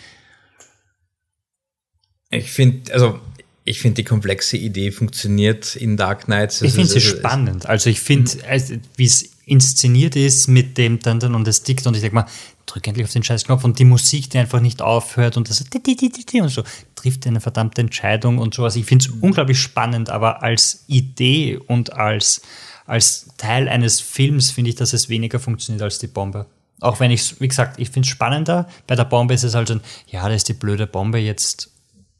Ich 2.30 2.50
finde, 2.50 2.92
also 2.92 3.20
ich 3.64 3.80
finde, 3.80 3.96
die 3.96 4.04
komplexe 4.04 4.56
Idee 4.56 4.90
funktioniert 4.90 5.74
in 5.74 5.96
Dark 5.96 6.26
Knight. 6.26 6.60
Ich 6.60 6.72
finde 6.72 6.90
sie 6.90 7.00
spannend. 7.00 7.66
Also 7.66 7.88
ich 7.88 8.00
finde, 8.00 8.30
mhm. 8.30 8.80
wie 8.96 9.06
es 9.06 9.30
inszeniert 9.46 10.16
ist 10.16 10.48
mit 10.48 10.78
dem 10.78 11.00
dann, 11.00 11.20
dann 11.20 11.34
und 11.34 11.48
es 11.48 11.62
tickt 11.62 11.86
und 11.86 11.94
ich 11.94 12.00
denke 12.00 12.14
mal, 12.14 12.26
drück 12.66 12.86
endlich 12.86 13.06
auf 13.06 13.12
den 13.12 13.22
Scheißknopf 13.22 13.64
und 13.64 13.78
die 13.78 13.84
Musik, 13.84 14.30
die 14.30 14.38
einfach 14.38 14.60
nicht 14.60 14.80
aufhört 14.80 15.36
und 15.36 15.48
das 15.48 15.60
und 15.62 16.48
so 16.48 16.62
trifft 16.94 17.26
eine 17.26 17.40
verdammte 17.40 17.80
Entscheidung 17.82 18.38
und 18.38 18.54
sowas. 18.54 18.76
Ich 18.76 18.86
finde 18.86 19.06
es 19.06 19.10
unglaublich 19.20 19.58
spannend, 19.58 20.10
aber 20.10 20.42
als 20.42 20.84
Idee 20.86 21.58
und 21.58 21.92
als, 21.92 22.42
als 22.86 23.28
Teil 23.36 23.68
eines 23.68 24.00
Films 24.00 24.50
finde 24.50 24.70
ich, 24.70 24.76
dass 24.76 24.92
es 24.92 25.08
weniger 25.08 25.38
funktioniert 25.38 25.82
als 25.82 25.98
die 25.98 26.06
Bombe. 26.06 26.46
Auch 26.80 27.00
wenn 27.00 27.10
ich, 27.10 27.40
wie 27.40 27.48
gesagt, 27.48 27.78
ich 27.78 27.90
finde 27.90 28.06
es 28.06 28.10
spannender. 28.10 28.68
Bei 28.86 28.94
der 28.94 29.04
Bombe 29.04 29.34
ist 29.34 29.44
es 29.44 29.54
halt 29.54 29.68
so 29.68 29.74
ein, 29.74 29.80
ja, 30.06 30.26
das 30.28 30.36
ist 30.36 30.48
die 30.48 30.54
blöde 30.54 30.86
Bombe, 30.86 31.18
jetzt 31.18 31.70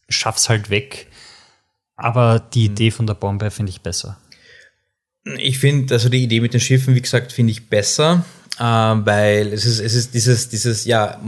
schaff's 0.09 0.49
halt 0.49 0.71
weg. 0.71 1.09
Aber 1.97 2.41
die 2.41 2.67
Idee 2.67 2.91
von 2.91 3.07
der 3.07 3.15
Bombe 3.15 3.51
finde 3.51 3.71
ich 3.71 3.81
besser. 3.81 4.19
Ich 5.39 5.59
finde, 5.59 5.95
also 5.95 6.09
die 6.09 6.23
Idee 6.23 6.41
mit 6.41 6.53
den 6.53 6.61
Schiffen, 6.61 6.95
wie 6.95 7.01
gesagt, 7.01 7.33
finde 7.33 7.53
ich 7.53 7.69
besser, 7.71 8.25
äh, 8.59 8.63
weil 8.63 9.53
es 9.53 9.65
ist, 9.65 9.81
es 9.81 9.95
ist 9.95 10.13
dieses, 10.13 10.49
dieses, 10.51 10.85
ja, 10.85 11.19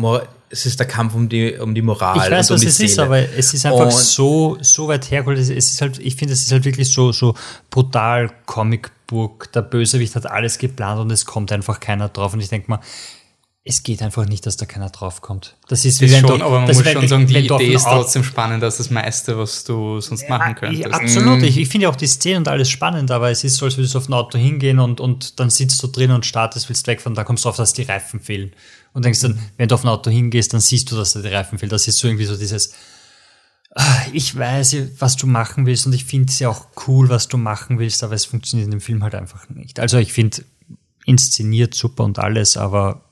es 0.51 0.67
ist 0.67 0.79
der 0.79 0.87
Kampf 0.87 1.15
um 1.15 1.29
die, 1.29 1.55
um 1.57 1.75
die 1.75 1.83
Moral. 1.83 2.17
Ich 2.19 2.31
weiß, 2.31 2.51
und 2.51 2.55
um 2.55 2.57
was 2.57 2.61
die 2.63 2.67
es 2.69 2.77
Seele. 2.77 2.91
ist, 2.91 2.99
aber 2.99 3.19
es 3.21 3.55
ist 3.55 3.65
einfach 3.65 3.87
Und- 3.87 3.93
so, 3.93 4.59
so 4.61 4.89
weit 4.89 5.11
hergeholt. 5.11 5.39
Es 5.39 5.49
ist 5.49 5.81
halt, 5.81 5.99
ich 5.99 6.15
finde, 6.17 6.35
es 6.35 6.43
ist 6.43 6.53
halt 6.53 6.65
wirklich 6.65 6.93
so, 6.93 7.11
so 7.11 7.35
brutal 7.71 8.31
Comicbook. 8.45 9.51
Der 9.53 9.63
Bösewicht 9.63 10.15
hat 10.15 10.27
alles 10.27 10.59
geplant 10.59 11.01
und 11.01 11.11
es 11.11 11.25
kommt 11.25 11.51
einfach 11.51 11.81
keiner 11.81 12.09
drauf. 12.09 12.35
Und 12.35 12.41
ich 12.41 12.49
denke 12.49 12.71
mal, 12.71 12.81
es 13.69 13.83
geht 13.83 14.01
einfach 14.01 14.27
nicht, 14.27 14.47
dass 14.47 14.57
da 14.57 14.65
keiner 14.65 14.91
drauf 14.91 15.21
kommt. 15.23 15.57
Das 15.67 15.85
ist, 15.85 16.01
wie 16.01 16.05
Ist 16.05 16.13
wenn 16.13 16.21
schon, 16.27 16.39
du, 16.39 16.45
aber 16.45 16.61
man 16.61 16.69
das 16.69 16.77
muss 16.77 16.85
wenn- 16.87 16.93
schon 17.01 17.09
sagen, 17.09 17.27
die 17.27 17.37
Idee 17.39 17.75
ist 17.75 17.83
trotzdem 17.83 18.23
spannend 18.23 18.63
als 18.63 18.77
das 18.77 18.91
meiste, 18.91 19.37
was 19.37 19.65
du 19.65 20.01
sonst 20.01 20.29
machen 20.29 20.55
könntest. 20.55 20.87
absolut. 20.95 21.43
Ich, 21.43 21.59
ich 21.59 21.69
finde 21.69 21.89
auch 21.89 21.97
die 21.97 22.07
Szene 22.07 22.39
und 22.39 22.47
alles 22.49 22.71
spannend, 22.71 23.11
aber 23.11 23.29
es 23.31 23.43
ist 23.43 23.57
so, 23.57 23.65
als 23.67 23.77
würdest 23.77 23.95
du 23.95 23.99
auf 23.99 24.09
ein 24.09 24.13
Auto 24.15 24.39
hingehen 24.39 24.79
und, 24.79 25.01
und 25.01 25.41
dann 25.41 25.51
sitzt 25.51 25.83
du 25.83 25.89
drin 25.89 26.13
und 26.13 26.25
startest, 26.25 26.69
willst 26.69 26.87
wegfahren, 26.87 27.17
da 27.17 27.25
kommst 27.25 27.45
du 27.45 27.49
drauf, 27.49 27.57
dass 27.57 27.73
die 27.73 27.83
Reifen 27.83 28.21
fehlen. 28.21 28.53
Und 28.93 29.05
denkst 29.05 29.19
dann, 29.21 29.37
wenn 29.57 29.69
du 29.69 29.75
auf 29.75 29.83
ein 29.85 29.89
Auto 29.89 30.11
hingehst, 30.11 30.53
dann 30.53 30.61
siehst 30.61 30.91
du, 30.93 30.97
dass 30.97 31.15
da 31.15 31.21
die 31.21 31.29
Reifen 31.29 31.59
fehlen. 31.59 31.71
Das 31.71 31.89
ist 31.89 31.99
so 31.99 32.07
irgendwie 32.07 32.25
so 32.27 32.37
dieses, 32.37 32.73
ah, 33.75 33.97
ich 34.13 34.37
weiß, 34.39 34.77
was 35.01 35.17
du 35.17 35.27
machen 35.27 35.67
willst 35.67 35.87
und 35.87 35.93
ich 35.93 36.05
finde 36.05 36.31
es 36.31 36.39
ja 36.39 36.49
auch 36.51 36.67
cool, 36.87 37.09
was 37.09 37.27
du 37.27 37.37
machen 37.37 37.81
willst, 37.81 38.05
aber 38.05 38.15
es 38.15 38.27
funktioniert 38.27 38.67
in 38.67 38.71
dem 38.71 38.81
Film 38.81 39.03
halt 39.03 39.17
einfach 39.17 39.49
nicht. 39.49 39.81
Also 39.81 39.99
ich 39.99 40.13
finde, 40.13 40.45
inszeniert 41.05 41.75
super 41.75 42.05
und 42.05 42.19
alles, 42.21 42.57
aber 42.57 43.03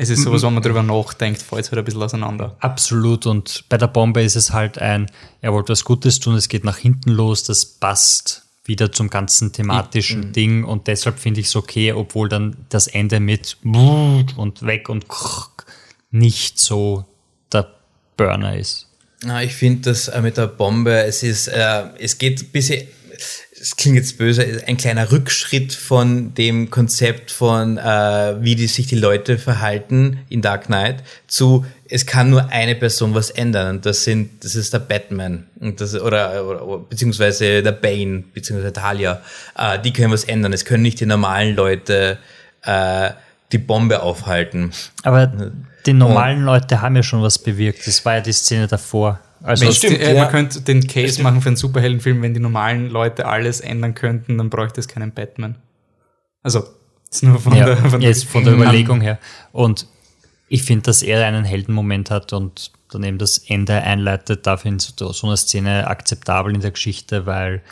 Es 0.00 0.10
ist 0.10 0.22
sowas, 0.22 0.42
wenn 0.44 0.54
man 0.54 0.62
drüber 0.62 0.84
nachdenkt, 0.84 1.42
fällt 1.42 1.64
es 1.64 1.72
halt 1.72 1.80
ein 1.80 1.84
bisschen 1.84 2.02
auseinander. 2.02 2.56
Absolut. 2.60 3.26
Und 3.26 3.64
bei 3.68 3.76
der 3.76 3.88
Bombe 3.88 4.22
ist 4.22 4.36
es 4.36 4.52
halt 4.52 4.78
ein, 4.78 5.10
er 5.40 5.52
wollte 5.52 5.72
was 5.72 5.84
Gutes 5.84 6.20
tun, 6.20 6.36
es 6.36 6.48
geht 6.48 6.62
nach 6.62 6.76
hinten 6.76 7.10
los, 7.10 7.42
das 7.42 7.66
passt 7.66 8.44
wieder 8.64 8.92
zum 8.92 9.10
ganzen 9.10 9.52
thematischen 9.52 10.32
Ding 10.32 10.62
und 10.62 10.86
deshalb 10.86 11.18
finde 11.18 11.40
ich 11.40 11.46
es 11.46 11.56
okay, 11.56 11.92
obwohl 11.92 12.28
dann 12.28 12.56
das 12.68 12.86
Ende 12.86 13.18
mit 13.18 13.56
und 13.64 14.62
weg 14.62 14.88
und 14.88 15.06
nicht 16.12 16.60
so 16.60 17.04
der 17.52 17.68
Burner 18.16 18.56
ist. 18.56 18.86
Ja, 19.24 19.42
ich 19.42 19.54
finde 19.54 19.90
das 19.90 20.06
äh, 20.06 20.20
mit 20.20 20.36
der 20.36 20.46
Bombe, 20.46 21.02
es 21.02 21.24
ist, 21.24 21.48
äh, 21.48 21.86
es 21.98 22.18
geht 22.18 22.40
ein 22.40 22.48
bisschen, 22.50 22.86
es 23.60 23.76
klingt 23.76 23.96
jetzt 23.96 24.18
böse, 24.18 24.62
ein 24.66 24.76
kleiner 24.76 25.10
Rückschritt 25.10 25.72
von 25.72 26.34
dem 26.34 26.70
Konzept 26.70 27.30
von, 27.30 27.78
äh, 27.78 28.36
wie 28.40 28.54
die, 28.54 28.66
sich 28.66 28.86
die 28.86 28.96
Leute 28.96 29.38
verhalten 29.38 30.20
in 30.28 30.42
Dark 30.42 30.66
Knight 30.66 31.02
zu, 31.26 31.64
es 31.88 32.06
kann 32.06 32.30
nur 32.30 32.50
eine 32.50 32.74
Person 32.74 33.14
was 33.14 33.30
ändern 33.30 33.76
und 33.76 33.86
das 33.86 34.04
sind, 34.04 34.44
das 34.44 34.54
ist 34.54 34.72
der 34.72 34.80
Batman 34.80 35.46
und 35.60 35.80
das, 35.80 35.94
oder, 35.94 36.46
oder 36.46 36.78
beziehungsweise 36.78 37.62
der 37.62 37.72
Bane, 37.72 38.24
beziehungsweise 38.32 38.72
Talia, 38.72 39.22
äh, 39.56 39.78
die 39.78 39.92
können 39.92 40.12
was 40.12 40.24
ändern. 40.24 40.52
Es 40.52 40.64
können 40.64 40.82
nicht 40.82 41.00
die 41.00 41.06
normalen 41.06 41.56
Leute 41.56 42.18
äh, 42.62 43.10
die 43.52 43.58
Bombe 43.58 44.02
aufhalten. 44.02 44.72
Aber 45.02 45.32
die 45.86 45.92
normalen 45.94 46.42
Leute 46.42 46.82
haben 46.82 46.96
ja 46.96 47.02
schon 47.02 47.22
was 47.22 47.38
bewirkt. 47.38 47.86
Das 47.86 48.04
war 48.04 48.16
ja 48.16 48.20
die 48.20 48.32
Szene 48.32 48.66
davor. 48.66 49.20
Also 49.42 49.64
Wenn 49.64 49.72
stimmt, 49.72 50.00
äh, 50.00 50.14
ja. 50.14 50.22
Man 50.22 50.30
könnte 50.30 50.60
den 50.60 50.86
Case 50.86 51.22
machen 51.22 51.40
für 51.40 51.48
einen 51.48 51.56
Superheldenfilm, 51.56 52.22
wenn 52.22 52.34
die 52.34 52.40
normalen 52.40 52.88
Leute 52.88 53.26
alles 53.26 53.60
ändern 53.60 53.94
könnten, 53.94 54.38
dann 54.38 54.50
bräuchte 54.50 54.80
es 54.80 54.88
keinen 54.88 55.12
Batman. 55.12 55.56
Also, 56.42 56.64
ist 57.10 57.22
nur 57.22 57.38
von 57.38 57.54
ja, 57.54 57.66
der, 57.66 57.76
von 57.76 58.00
jetzt 58.00 58.24
von 58.24 58.44
der 58.44 58.54
Überlegung 58.54 59.00
her. 59.00 59.18
Und 59.52 59.86
ich 60.48 60.62
finde, 60.62 60.84
dass 60.84 61.02
er 61.02 61.24
einen 61.26 61.44
Heldenmoment 61.44 62.10
hat 62.10 62.32
und 62.32 62.72
dann 62.90 63.04
eben 63.04 63.18
das 63.18 63.38
Ende 63.38 63.74
einleitet, 63.74 64.46
da 64.46 64.56
finde 64.56 64.84
ich 64.84 64.94
so 64.96 65.26
eine 65.26 65.36
Szene 65.36 65.86
akzeptabel 65.86 66.54
in 66.54 66.60
der 66.60 66.70
Geschichte, 66.70 67.26
weil 67.26 67.62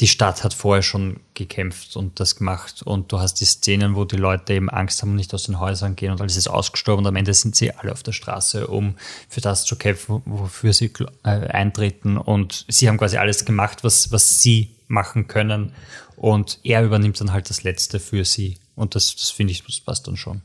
die 0.00 0.08
Stadt 0.08 0.44
hat 0.44 0.52
vorher 0.52 0.82
schon 0.82 1.20
gekämpft 1.32 1.96
und 1.96 2.20
das 2.20 2.36
gemacht. 2.36 2.82
Und 2.82 3.12
du 3.12 3.18
hast 3.18 3.34
die 3.40 3.46
Szenen, 3.46 3.94
wo 3.94 4.04
die 4.04 4.16
Leute 4.16 4.52
eben 4.52 4.68
Angst 4.68 5.00
haben 5.00 5.10
und 5.10 5.16
nicht 5.16 5.32
aus 5.32 5.44
den 5.44 5.58
Häusern 5.58 5.96
gehen 5.96 6.12
und 6.12 6.20
alles 6.20 6.36
ist 6.36 6.48
ausgestorben 6.48 7.04
und 7.04 7.08
am 7.08 7.16
Ende 7.16 7.32
sind 7.32 7.56
sie 7.56 7.72
alle 7.72 7.92
auf 7.92 8.02
der 8.02 8.12
Straße, 8.12 8.66
um 8.66 8.96
für 9.28 9.40
das 9.40 9.64
zu 9.64 9.76
kämpfen, 9.76 10.20
wofür 10.26 10.74
sie 10.74 10.92
äh, 11.24 11.28
eintreten. 11.28 12.18
Und 12.18 12.66
sie 12.68 12.88
haben 12.88 12.98
quasi 12.98 13.16
alles 13.16 13.46
gemacht, 13.46 13.84
was, 13.84 14.12
was 14.12 14.40
sie 14.42 14.70
machen 14.86 15.28
können. 15.28 15.72
Und 16.16 16.60
er 16.62 16.84
übernimmt 16.84 17.20
dann 17.20 17.32
halt 17.32 17.48
das 17.48 17.62
Letzte 17.62 17.98
für 17.98 18.24
sie. 18.24 18.58
Und 18.74 18.94
das, 18.94 19.16
das 19.16 19.30
finde 19.30 19.52
ich, 19.52 19.64
das 19.64 19.80
passt 19.80 20.06
dann 20.06 20.18
schon. 20.18 20.42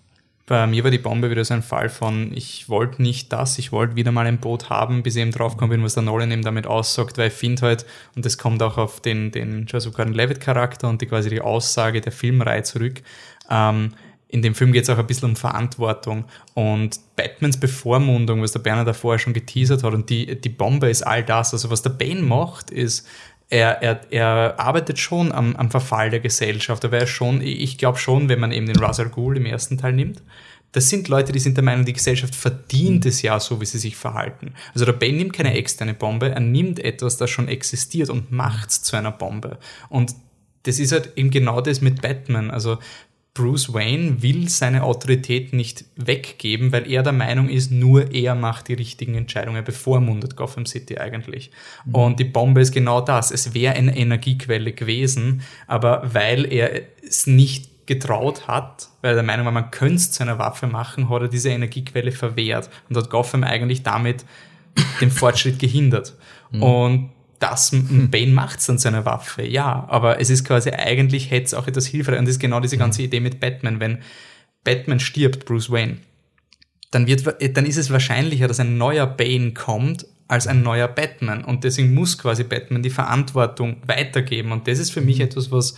Bei 0.52 0.68
mir 0.68 0.84
war 0.84 0.91
die 0.91 0.97
Bombe 0.97 1.32
wieder 1.32 1.45
so 1.45 1.54
ein 1.54 1.64
Fall 1.64 1.88
von, 1.88 2.34
ich 2.36 2.68
wollte 2.68 3.02
nicht 3.02 3.32
das, 3.32 3.58
ich 3.58 3.72
wollte 3.72 3.95
wieder 3.95 4.12
mal 4.12 4.28
ein 4.28 4.39
Boot 4.39 4.70
haben, 4.70 5.02
bis 5.02 5.16
ich 5.16 5.22
eben 5.22 5.32
draufgekommen 5.32 5.78
bin, 5.78 5.86
was 5.86 5.93
der 5.93 6.04
Nolan 6.04 6.30
eben 6.30 6.41
damit 6.41 6.68
aussagt, 6.68 7.18
weil 7.18 7.30
ich 7.30 7.34
finde 7.34 7.62
halt, 7.62 7.86
und 8.18 8.26
das 8.26 8.38
kommt 8.38 8.62
auch 8.62 8.78
auf 8.78 8.99
den, 8.99 9.32
den 9.32 9.66
Joseph 9.66 9.93
Gordon-Levitt-Charakter 9.93 10.89
und 10.89 11.02
die 11.02 11.06
quasi 11.06 11.30
die 11.30 11.39
Aussage 11.39 12.02
der 12.02 12.12
Filmreihe 12.12 12.64
zurück, 12.64 13.02
ähm, 13.49 13.93
in 14.28 14.41
dem 14.41 14.54
Film 14.54 14.74
geht 14.74 14.84
es 14.84 14.89
auch 14.89 14.97
ein 14.97 15.08
bisschen 15.08 15.30
um 15.30 15.36
Verantwortung 15.38 16.26
und 16.54 16.99
Batmans 17.16 17.58
Bevormundung, 17.58 18.41
was 18.41 18.52
der 18.52 18.60
Berner 18.60 18.84
da 18.84 18.91
vorher 18.91 19.20
schon 19.20 19.34
geteasert 19.34 19.84
hat 19.84 19.93
und 19.93 20.10
die, 20.10 20.39
die 20.39 20.49
Bombe 20.49 20.89
ist 20.89 21.04
all 21.04 21.24
das. 21.24 21.54
Also 21.54 21.70
was 21.70 21.82
der 21.82 21.89
Bane 21.91 22.22
macht, 22.22 22.72
ist, 22.72 23.08
er, 23.52 23.82
er, 23.84 23.99
er 24.12 24.60
arbeitet 24.60 24.97
schon 24.97 25.32
am, 25.34 25.56
am 25.58 25.70
Verfall 25.70 26.10
der 26.10 26.22
Gesellschaft, 26.22 26.86
aber 26.86 26.99
er 26.99 27.08
schon, 27.08 27.41
ich 27.41 27.78
glaube 27.78 27.99
schon, 27.99 28.30
wenn 28.30 28.39
man 28.39 28.54
eben 28.54 28.66
den 28.66 28.78
Ra's 28.78 28.99
al 28.99 29.10
Ghul 29.10 29.36
im 29.38 29.45
ersten 29.45 29.78
Teil 29.78 29.91
nimmt, 29.91 30.24
das 30.72 30.89
sind 30.89 31.10
Leute, 31.10 31.34
die 31.34 31.39
sind 31.39 31.58
der 31.58 31.64
Meinung, 31.66 31.84
die 31.84 31.91
Gesellschaft 31.91 32.34
verdient 32.34 33.06
es 33.06 33.22
ja 33.22 33.41
so, 33.41 33.60
wie 33.60 33.66
sie 33.66 33.78
sich 33.78 33.97
verhalten. 33.97 34.54
Also 34.74 34.86
der 34.86 34.93
Bane 34.93 35.18
nimmt 35.18 35.34
keine 35.34 35.54
externe 35.54 35.93
Bombe, 35.93 36.30
er 36.30 36.39
nimmt 36.39 36.80
etwas, 36.80 37.18
das 37.18 37.30
schon 37.30 37.49
existiert 37.49 38.10
und 38.10 38.32
macht 38.32 38.70
es 38.70 38.82
zu 38.84 38.95
einer 38.95 39.12
Bombe. 39.12 39.58
Und 39.89 40.16
das 40.64 40.80
ist 40.80 40.93
halt 40.93 41.12
eben 41.18 41.30
genau 41.30 41.60
das 41.60 41.82
mit 41.82 42.02
Batman. 42.02 42.52
Also 42.52 42.78
Bruce 43.34 43.74
Wayne 43.74 44.22
will 44.22 44.50
seine 44.50 44.84
Autorität 44.84 45.54
nicht 45.54 45.86
weggeben, 45.96 46.74
weil 46.74 46.92
er 46.92 47.02
der 47.02 47.14
Meinung 47.14 47.48
ist, 47.48 47.72
nur 47.72 48.14
er 48.14 48.36
macht 48.36 48.68
die 48.68 48.74
richtigen 48.74 49.16
Entscheidungen. 49.16 49.56
Er 49.56 49.62
bevormundet 49.62 50.36
Gotham 50.36 50.66
City 50.66 50.98
eigentlich. 50.98 51.50
Und 51.94 52.20
die 52.20 52.26
Bombe 52.26 52.60
ist 52.60 52.74
genau 52.74 53.00
das. 53.00 53.32
Es 53.32 53.54
wäre 53.54 53.76
eine 53.76 53.96
Energiequelle 53.96 54.74
gewesen, 54.74 55.44
aber 55.68 56.14
weil 56.14 56.52
er 56.52 56.82
es 57.08 57.26
nicht 57.26 57.88
getraut 57.88 58.48
hat, 58.48 58.90
weil 59.02 59.12
er 59.12 59.16
der 59.16 59.24
Meinung 59.24 59.46
war, 59.46 59.54
man 59.54 59.72
könnte 59.72 59.96
es 59.96 60.12
zu 60.12 60.24
einer 60.24 60.38
Waffe 60.38 60.68
machen, 60.68 61.10
hat 61.10 61.22
er 61.22 61.28
diese 61.30 61.50
Energiequelle 61.50 62.12
verwehrt 62.12 62.70
und 62.90 62.98
hat 62.98 63.10
Gotham 63.10 63.44
eigentlich 63.46 63.82
damit 63.84 64.26
den 65.00 65.12
Fortschritt 65.12 65.58
gehindert. 65.58 66.16
Und 66.52 67.12
das 67.42 67.74
m- 67.74 68.10
Bane 68.10 68.32
macht 68.32 68.60
es 68.60 68.68
dann 68.68 68.80
zu 68.80 68.88
einer 68.88 69.04
Waffe, 69.06 69.44
ja, 69.46 69.86
aber 69.89 70.22
es 70.22 70.30
ist 70.30 70.46
quasi 70.46 70.70
eigentlich 70.70 71.30
hätte 71.30 71.48
es 71.48 71.54
auch 71.54 71.68
etwas 71.68 71.86
hilfreich 71.86 72.18
und 72.20 72.26
das 72.26 72.36
ist 72.36 72.39
genau 72.39 72.62
diese 72.62 72.78
ganze 72.78 73.02
Idee 73.02 73.20
mit 73.20 73.42
Batman, 73.42 73.82
wenn 73.82 73.98
Batman 74.64 75.00
stirbt, 75.02 75.46
Bruce 75.46 75.70
Wayne, 75.70 75.98
dann 76.92 77.08
wird 77.08 77.26
dann 77.58 77.66
ist 77.66 77.78
es 77.78 77.89
wahrscheinlicher, 77.89 78.48
dass 78.48 78.60
ein 78.60 78.78
neuer 78.78 79.08
Bane 79.08 79.52
kommt 79.54 80.06
als 80.28 80.48
ein 80.48 80.62
neuer 80.62 80.88
Batman. 80.88 81.44
Und 81.44 81.64
deswegen 81.66 81.94
muss 81.94 82.18
quasi 82.18 82.44
Batman 82.46 82.84
die 82.84 82.89
Verantwortung 82.89 83.78
weitergeben. 83.86 84.52
Und 84.54 84.68
das 84.68 84.80
ist 84.80 84.92
für 84.92 85.02
mich 85.02 85.20
etwas, 85.20 85.52
was 85.52 85.76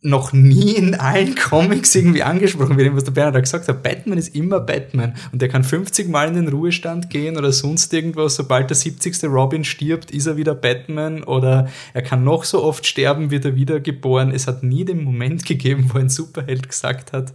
noch 0.00 0.32
nie 0.32 0.74
in 0.74 0.94
allen 0.94 1.34
Comics 1.34 1.94
irgendwie 1.94 2.22
angesprochen 2.22 2.76
wird, 2.76 2.94
was 2.94 3.02
der 3.02 3.10
Bernhard 3.10 3.34
da 3.34 3.40
gesagt 3.40 3.66
hat. 3.66 3.82
Batman 3.82 4.16
ist 4.16 4.34
immer 4.34 4.60
Batman 4.60 5.16
und 5.32 5.42
der 5.42 5.48
kann 5.48 5.64
50 5.64 6.08
Mal 6.08 6.28
in 6.28 6.34
den 6.34 6.48
Ruhestand 6.48 7.10
gehen 7.10 7.36
oder 7.36 7.50
sonst 7.50 7.92
irgendwas. 7.92 8.36
Sobald 8.36 8.70
der 8.70 8.76
70. 8.76 9.24
Robin 9.24 9.64
stirbt, 9.64 10.12
ist 10.12 10.26
er 10.26 10.36
wieder 10.36 10.54
Batman 10.54 11.24
oder 11.24 11.68
er 11.94 12.02
kann 12.02 12.22
noch 12.22 12.44
so 12.44 12.62
oft 12.62 12.86
sterben, 12.86 13.32
wird 13.32 13.44
er 13.44 13.56
wiedergeboren. 13.56 14.30
Es 14.30 14.46
hat 14.46 14.62
nie 14.62 14.84
den 14.84 15.02
Moment 15.02 15.44
gegeben, 15.44 15.90
wo 15.92 15.98
ein 15.98 16.08
Superheld 16.08 16.68
gesagt 16.68 17.12
hat, 17.12 17.34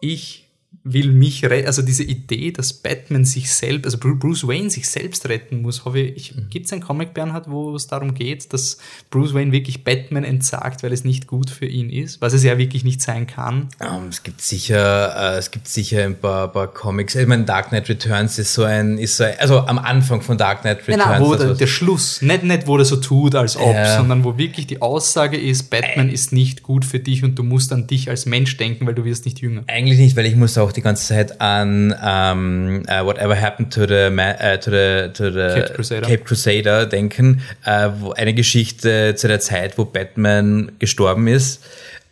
ich 0.00 0.43
will 0.82 1.12
mich 1.12 1.44
retten. 1.44 1.66
Also 1.66 1.82
diese 1.82 2.04
Idee, 2.04 2.50
dass 2.50 2.72
Batman 2.72 3.24
sich 3.24 3.52
selbst, 3.52 3.84
also 3.84 3.98
Bruce 3.98 4.46
Wayne 4.46 4.70
sich 4.70 4.88
selbst 4.88 5.28
retten 5.28 5.62
muss, 5.62 5.84
habe 5.84 6.00
ich, 6.00 6.34
mhm. 6.34 6.48
gibt 6.50 6.66
es 6.66 6.72
einen 6.72 6.82
Comic, 6.82 7.14
Bernhard, 7.14 7.50
wo 7.50 7.74
es 7.74 7.86
darum 7.86 8.14
geht, 8.14 8.52
dass 8.52 8.78
Bruce 9.10 9.34
Wayne 9.34 9.52
wirklich 9.52 9.84
Batman 9.84 10.24
entsagt, 10.24 10.82
weil 10.82 10.92
es 10.92 11.04
nicht 11.04 11.26
gut 11.26 11.50
für 11.50 11.66
ihn 11.66 11.90
ist, 11.90 12.20
was 12.20 12.32
es 12.32 12.42
ja 12.42 12.58
wirklich 12.58 12.84
nicht 12.84 13.00
sein 13.00 13.26
kann? 13.26 13.68
Um, 13.80 13.86
ähm, 13.86 14.08
es 14.08 14.22
gibt 14.22 14.40
sicher, 14.40 15.34
äh, 15.34 15.38
es 15.38 15.50
gibt 15.50 15.68
sicher 15.68 16.04
ein 16.04 16.18
paar, 16.18 16.48
paar 16.52 16.68
Comics. 16.68 17.14
Ich 17.14 17.26
meine, 17.26 17.44
Dark 17.44 17.68
Knight 17.68 17.88
Returns 17.88 18.38
ist 18.38 18.54
so 18.54 18.64
ein, 18.64 18.98
ist 18.98 19.16
so 19.16 19.24
ein, 19.24 19.38
also 19.38 19.60
am 19.60 19.78
Anfang 19.78 20.20
von 20.20 20.36
Dark 20.36 20.62
Knight 20.62 20.86
Returns. 20.88 21.16
Genau, 21.16 21.28
wo 21.28 21.34
der, 21.34 21.54
der, 21.54 21.66
Schluss, 21.66 22.20
nicht, 22.22 22.42
nicht 22.42 22.66
wo 22.66 22.76
der 22.76 22.86
so 22.86 22.96
tut, 22.96 23.34
als 23.34 23.56
ob, 23.56 23.74
ja. 23.74 23.96
sondern 23.96 24.24
wo 24.24 24.36
wirklich 24.36 24.66
die 24.66 24.82
Aussage 24.82 25.38
ist, 25.38 25.70
Batman 25.70 26.10
ist 26.10 26.32
nicht 26.32 26.62
gut 26.62 26.84
für 26.84 26.98
dich 26.98 27.24
und 27.24 27.38
du 27.38 27.42
musst 27.42 27.72
an 27.72 27.86
dich 27.86 28.10
als 28.10 28.26
Mensch 28.26 28.56
denken, 28.56 28.86
weil 28.86 28.94
du 28.94 29.04
wirst 29.04 29.24
nicht 29.24 29.40
jünger. 29.40 29.62
Eigentlich 29.66 29.98
nicht, 29.98 30.16
weil 30.16 30.26
ich 30.26 30.36
muss 30.36 30.58
auch 30.58 30.63
die 30.72 30.82
ganze 30.82 31.06
Zeit 31.06 31.40
an 31.40 31.92
um, 31.92 31.98
ähm, 32.04 32.82
uh, 32.88 32.92
äh, 32.92 33.04
Whatever 33.04 33.40
Happened 33.40 33.72
to 33.72 33.86
the, 33.86 34.08
uh, 34.10 34.56
to 34.58 34.70
the, 34.70 35.12
to 35.12 35.30
the 35.30 35.60
Cape, 35.60 35.74
Crusader. 35.74 36.06
Cape 36.06 36.24
Crusader 36.24 36.86
denken, 36.86 37.42
uh, 37.66 37.90
wo 38.00 38.12
eine 38.12 38.34
Geschichte 38.34 39.14
zu 39.14 39.28
der 39.28 39.40
Zeit, 39.40 39.78
wo 39.78 39.84
Batman 39.84 40.72
gestorben 40.78 41.26
ist 41.26 41.62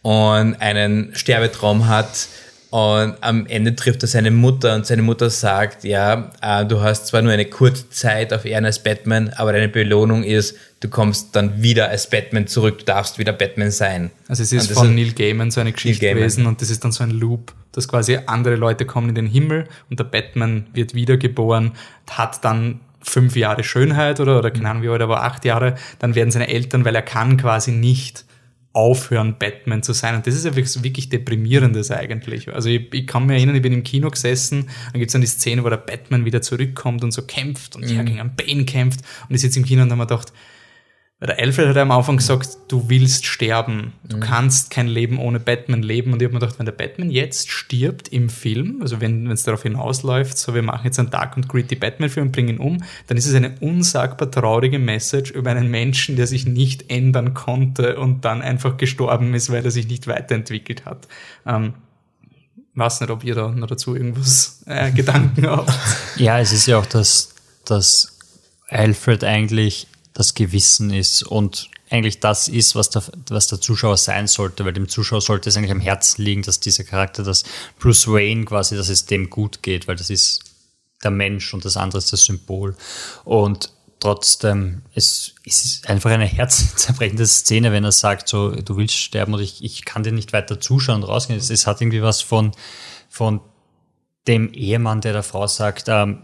und 0.02 0.56
einen 0.60 1.14
Sterbetraum 1.14 1.88
hat 1.88 2.28
und 2.72 3.16
am 3.20 3.46
Ende 3.48 3.76
trifft 3.76 4.02
er 4.02 4.08
seine 4.08 4.30
Mutter 4.30 4.74
und 4.74 4.86
seine 4.86 5.02
Mutter 5.02 5.28
sagt, 5.28 5.84
ja, 5.84 6.30
äh, 6.40 6.64
du 6.64 6.80
hast 6.80 7.06
zwar 7.06 7.20
nur 7.20 7.30
eine 7.30 7.44
kurze 7.44 7.90
Zeit 7.90 8.32
auf 8.32 8.46
Ehren 8.46 8.64
als 8.64 8.82
Batman, 8.82 9.28
aber 9.36 9.52
deine 9.52 9.68
Belohnung 9.68 10.24
ist, 10.24 10.56
du 10.80 10.88
kommst 10.88 11.36
dann 11.36 11.62
wieder 11.62 11.90
als 11.90 12.08
Batman 12.08 12.46
zurück, 12.46 12.78
du 12.78 12.84
darfst 12.86 13.18
wieder 13.18 13.34
Batman 13.34 13.70
sein. 13.70 14.10
Also 14.26 14.42
es 14.42 14.54
ist 14.54 14.72
von 14.72 14.94
Neil 14.94 15.12
Gaiman 15.12 15.50
so 15.50 15.60
eine 15.60 15.72
Geschichte 15.72 16.14
gewesen 16.14 16.46
und 16.46 16.62
das 16.62 16.70
ist 16.70 16.82
dann 16.82 16.92
so 16.92 17.04
ein 17.04 17.10
Loop, 17.10 17.52
dass 17.72 17.88
quasi 17.88 18.18
andere 18.24 18.56
Leute 18.56 18.86
kommen 18.86 19.10
in 19.10 19.16
den 19.16 19.26
Himmel 19.26 19.68
und 19.90 20.00
der 20.00 20.04
Batman 20.04 20.64
wird 20.72 20.94
wiedergeboren, 20.94 21.72
hat 22.10 22.42
dann 22.42 22.80
fünf 23.02 23.36
Jahre 23.36 23.64
Schönheit 23.64 24.18
oder, 24.18 24.38
oder 24.38 24.50
keine 24.50 24.70
Ahnung 24.70 24.82
wie 24.82 24.88
alt, 24.88 25.02
aber 25.02 25.22
acht 25.22 25.44
Jahre, 25.44 25.74
dann 25.98 26.14
werden 26.14 26.30
seine 26.30 26.48
Eltern, 26.48 26.86
weil 26.86 26.94
er 26.94 27.02
kann 27.02 27.36
quasi 27.36 27.70
nicht 27.70 28.24
aufhören, 28.72 29.36
Batman 29.38 29.82
zu 29.82 29.92
sein. 29.92 30.14
Und 30.14 30.26
das 30.26 30.34
ist 30.34 30.44
ja 30.44 30.56
wirklich 30.56 31.08
deprimierendes 31.08 31.90
eigentlich. 31.90 32.52
Also 32.52 32.70
ich, 32.70 32.92
ich 32.92 33.06
kann 33.06 33.26
mich 33.26 33.36
erinnern, 33.36 33.56
ich 33.56 33.62
bin 33.62 33.72
im 33.72 33.84
Kino 33.84 34.10
gesessen, 34.10 34.70
dann 34.92 34.98
gibt 34.98 35.10
es 35.10 35.12
dann 35.12 35.20
die 35.20 35.26
Szene, 35.26 35.62
wo 35.62 35.68
der 35.68 35.76
Batman 35.76 36.24
wieder 36.24 36.40
zurückkommt 36.40 37.04
und 37.04 37.12
so 37.12 37.22
kämpft 37.22 37.76
und 37.76 37.84
mhm. 37.84 37.96
ja, 37.96 38.02
gegen 38.02 38.20
einen 38.20 38.34
Bane 38.34 38.64
kämpft. 38.64 39.00
Und 39.28 39.34
ich 39.34 39.40
sitze 39.42 39.58
im 39.58 39.66
Kino 39.66 39.82
und 39.82 39.90
habe 39.90 39.98
mir 39.98 40.06
gedacht, 40.06 40.32
weil 41.22 41.28
der 41.28 41.38
Alfred 41.38 41.68
hat 41.68 41.76
am 41.76 41.92
Anfang 41.92 42.16
gesagt, 42.16 42.58
du 42.66 42.88
willst 42.88 43.26
sterben. 43.26 43.92
Du 44.02 44.16
mhm. 44.16 44.22
kannst 44.22 44.72
kein 44.72 44.88
Leben 44.88 45.20
ohne 45.20 45.38
Batman 45.38 45.80
leben. 45.80 46.12
Und 46.12 46.20
ich 46.20 46.26
habe 46.26 46.34
mir 46.34 46.40
gedacht, 46.40 46.58
wenn 46.58 46.66
der 46.66 46.72
Batman 46.72 47.12
jetzt 47.12 47.48
stirbt 47.48 48.08
im 48.08 48.28
Film, 48.28 48.78
also 48.82 49.00
wenn 49.00 49.30
es 49.30 49.44
darauf 49.44 49.62
hinausläuft, 49.62 50.36
so 50.36 50.52
wir 50.52 50.62
machen 50.62 50.84
jetzt 50.84 50.98
einen 50.98 51.10
Dark 51.10 51.36
und 51.36 51.48
Gritty 51.48 51.76
Batman-Film 51.76 52.26
und 52.26 52.32
bringen 52.32 52.48
ihn 52.48 52.58
um, 52.58 52.82
dann 53.06 53.16
ist 53.16 53.26
es 53.26 53.36
eine 53.36 53.54
unsagbar 53.60 54.32
traurige 54.32 54.80
Message 54.80 55.30
über 55.30 55.52
einen 55.52 55.70
Menschen, 55.70 56.16
der 56.16 56.26
sich 56.26 56.44
nicht 56.44 56.90
ändern 56.90 57.34
konnte 57.34 58.00
und 58.00 58.24
dann 58.24 58.42
einfach 58.42 58.76
gestorben 58.76 59.32
ist, 59.34 59.48
weil 59.52 59.64
er 59.64 59.70
sich 59.70 59.86
nicht 59.86 60.08
weiterentwickelt 60.08 60.86
hat. 60.86 61.06
Ähm, 61.46 61.74
weiß 62.74 63.00
nicht, 63.00 63.10
ob 63.10 63.22
ihr 63.22 63.36
da 63.36 63.48
noch 63.48 63.68
dazu 63.68 63.94
irgendwas 63.94 64.64
äh, 64.66 64.90
Gedanken 64.94 65.46
habt. 65.46 65.72
Ja, 66.16 66.40
es 66.40 66.52
ist 66.52 66.66
ja 66.66 66.78
auch, 66.78 66.86
dass, 66.86 67.32
dass 67.64 68.18
Alfred 68.66 69.22
eigentlich 69.22 69.86
das 70.14 70.34
Gewissen 70.34 70.92
ist 70.92 71.22
und 71.22 71.70
eigentlich 71.90 72.20
das 72.20 72.48
ist, 72.48 72.74
was 72.74 72.88
der, 72.88 73.02
was 73.28 73.48
der 73.48 73.60
Zuschauer 73.60 73.98
sein 73.98 74.26
sollte, 74.26 74.64
weil 74.64 74.72
dem 74.72 74.88
Zuschauer 74.88 75.20
sollte 75.20 75.50
es 75.50 75.56
eigentlich 75.56 75.70
am 75.70 75.80
Herzen 75.80 76.22
liegen, 76.22 76.42
dass 76.42 76.58
dieser 76.58 76.84
Charakter, 76.84 77.22
dass 77.22 77.44
Bruce 77.78 78.08
Wayne 78.08 78.46
quasi, 78.46 78.76
dass 78.76 78.88
es 78.88 79.04
dem 79.04 79.28
gut 79.28 79.62
geht, 79.62 79.88
weil 79.88 79.96
das 79.96 80.08
ist 80.08 80.42
der 81.04 81.10
Mensch 81.10 81.52
und 81.52 81.64
das 81.64 81.76
andere 81.76 81.98
ist 81.98 82.12
das 82.12 82.24
Symbol. 82.24 82.76
Und 83.24 83.72
trotzdem, 84.00 84.82
es, 84.94 85.34
ist 85.44 85.88
einfach 85.88 86.10
eine 86.10 86.24
herzzerbrechende 86.24 87.26
Szene, 87.26 87.72
wenn 87.72 87.84
er 87.84 87.92
sagt, 87.92 88.28
so, 88.28 88.50
du 88.50 88.76
willst 88.76 88.96
sterben 88.96 89.34
und 89.34 89.40
ich, 89.40 89.62
ich 89.62 89.84
kann 89.84 90.02
dir 90.02 90.12
nicht 90.12 90.32
weiter 90.32 90.60
zuschauen 90.60 91.02
und 91.02 91.08
rausgehen. 91.08 91.38
Es, 91.38 91.50
es 91.50 91.66
hat 91.66 91.80
irgendwie 91.80 92.02
was 92.02 92.22
von, 92.22 92.52
von 93.08 93.40
dem 94.26 94.52
Ehemann, 94.54 95.00
der 95.02 95.12
der 95.12 95.22
Frau 95.22 95.46
sagt, 95.46 95.88
ähm, 95.88 96.22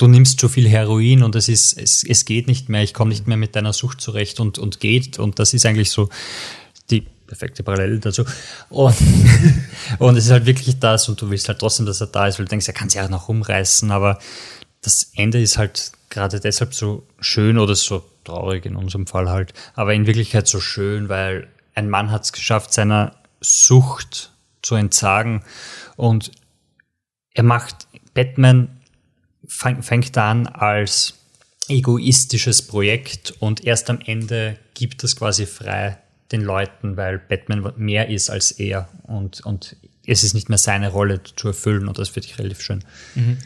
du 0.00 0.08
nimmst 0.08 0.40
zu 0.40 0.48
viel 0.48 0.66
Heroin 0.66 1.22
und 1.22 1.36
es 1.36 1.48
ist, 1.48 1.76
es, 1.76 2.02
es 2.04 2.24
geht 2.24 2.46
nicht 2.46 2.70
mehr, 2.70 2.82
ich 2.82 2.94
komme 2.94 3.10
nicht 3.10 3.26
mehr 3.26 3.36
mit 3.36 3.54
deiner 3.54 3.74
Sucht 3.74 4.00
zurecht 4.00 4.40
und, 4.40 4.58
und 4.58 4.80
geht. 4.80 5.18
Und 5.18 5.38
das 5.38 5.52
ist 5.52 5.66
eigentlich 5.66 5.90
so 5.90 6.08
die 6.90 7.06
perfekte 7.26 7.62
Parallele 7.62 7.98
dazu. 7.98 8.24
Und, 8.70 8.96
und 9.98 10.16
es 10.16 10.24
ist 10.24 10.30
halt 10.30 10.46
wirklich 10.46 10.78
das 10.78 11.08
und 11.08 11.20
du 11.20 11.28
willst 11.28 11.48
halt 11.48 11.58
trotzdem, 11.58 11.84
dass 11.84 12.00
er 12.00 12.06
da 12.06 12.26
ist, 12.26 12.38
weil 12.38 12.46
du 12.46 12.50
denkst, 12.50 12.66
er 12.66 12.72
kann 12.72 12.88
sich 12.88 13.00
auch 13.00 13.10
noch 13.10 13.28
rumreißen, 13.28 13.90
aber 13.90 14.18
das 14.80 15.12
Ende 15.14 15.40
ist 15.40 15.58
halt 15.58 15.92
gerade 16.08 16.40
deshalb 16.40 16.72
so 16.72 17.06
schön 17.20 17.58
oder 17.58 17.74
so 17.74 18.02
traurig 18.24 18.64
in 18.64 18.76
unserem 18.76 19.06
Fall 19.06 19.28
halt, 19.28 19.52
aber 19.74 19.92
in 19.92 20.06
Wirklichkeit 20.06 20.48
so 20.48 20.60
schön, 20.60 21.10
weil 21.10 21.46
ein 21.74 21.90
Mann 21.90 22.10
hat 22.10 22.24
es 22.24 22.32
geschafft, 22.32 22.72
seiner 22.72 23.14
Sucht 23.42 24.32
zu 24.62 24.76
entsagen 24.76 25.42
und 25.96 26.32
er 27.34 27.42
macht 27.42 27.86
Batman 28.14 28.79
fängt 29.60 30.16
an 30.16 30.46
als 30.46 31.14
egoistisches 31.68 32.62
Projekt 32.62 33.34
und 33.38 33.64
erst 33.64 33.90
am 33.90 34.00
Ende 34.04 34.56
gibt 34.74 35.04
es 35.04 35.16
quasi 35.16 35.46
frei 35.46 35.98
den 36.32 36.42
Leuten, 36.42 36.96
weil 36.96 37.18
Batman 37.18 37.72
mehr 37.76 38.08
ist 38.08 38.30
als 38.30 38.52
er 38.52 38.88
und, 39.04 39.40
und 39.44 39.76
es 40.06 40.24
ist 40.24 40.34
nicht 40.34 40.48
mehr 40.48 40.58
seine 40.58 40.90
Rolle 40.90 41.20
zu 41.36 41.48
erfüllen 41.48 41.88
und 41.88 41.98
das 41.98 42.08
finde 42.08 42.28
ich 42.28 42.38
relativ 42.38 42.60
schön. 42.60 42.84
Mhm. 43.14 43.38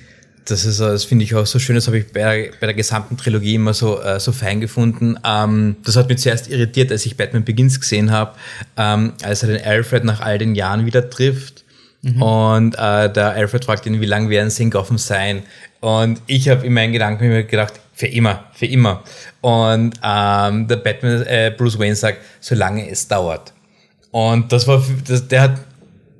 Das 0.46 0.66
ist, 0.66 0.78
das 0.78 1.04
finde 1.04 1.24
ich 1.24 1.34
auch 1.34 1.46
so 1.46 1.58
schön, 1.58 1.74
das 1.74 1.86
habe 1.86 1.98
ich 1.98 2.12
bei, 2.12 2.50
bei 2.60 2.66
der 2.66 2.74
gesamten 2.74 3.16
Trilogie 3.16 3.54
immer 3.54 3.72
so, 3.72 4.00
äh, 4.02 4.20
so 4.20 4.30
fein 4.30 4.60
gefunden. 4.60 5.18
Ähm, 5.24 5.76
das 5.84 5.96
hat 5.96 6.08
mich 6.08 6.18
zuerst 6.18 6.50
irritiert, 6.50 6.92
als 6.92 7.06
ich 7.06 7.16
Batman 7.16 7.44
Begins 7.44 7.80
gesehen 7.80 8.10
habe, 8.10 8.34
ähm, 8.76 9.14
als 9.22 9.42
er 9.42 9.48
den 9.48 9.64
Alfred 9.64 10.04
nach 10.04 10.20
all 10.20 10.36
den 10.36 10.54
Jahren 10.54 10.84
wieder 10.84 11.08
trifft. 11.08 11.64
Mhm. 12.02 12.22
Und 12.22 12.74
äh, 12.74 13.10
der 13.10 13.30
Alfred 13.30 13.64
fragt 13.64 13.86
ihn, 13.86 14.02
wie 14.02 14.06
lange 14.06 14.28
werden 14.28 14.50
sie 14.50 14.64
in 14.64 14.70
Gotham 14.70 14.98
sein? 14.98 15.44
Und 15.84 16.22
ich 16.26 16.48
habe 16.48 16.64
in 16.64 16.72
meinen 16.72 16.94
Gedanken 16.94 17.28
mir 17.28 17.44
gedacht, 17.44 17.74
für 17.92 18.06
immer, 18.06 18.46
für 18.54 18.64
immer. 18.64 19.02
Und 19.42 19.92
ähm, 20.02 20.66
der 20.66 20.76
Batman, 20.76 21.22
äh, 21.26 21.52
Bruce 21.54 21.78
Wayne 21.78 21.94
sagt, 21.94 22.20
solange 22.40 22.88
es 22.88 23.06
dauert. 23.06 23.52
Und 24.10 24.50
das 24.50 24.66
war, 24.66 24.82
das, 25.06 25.28
der 25.28 25.42
hat, 25.42 25.60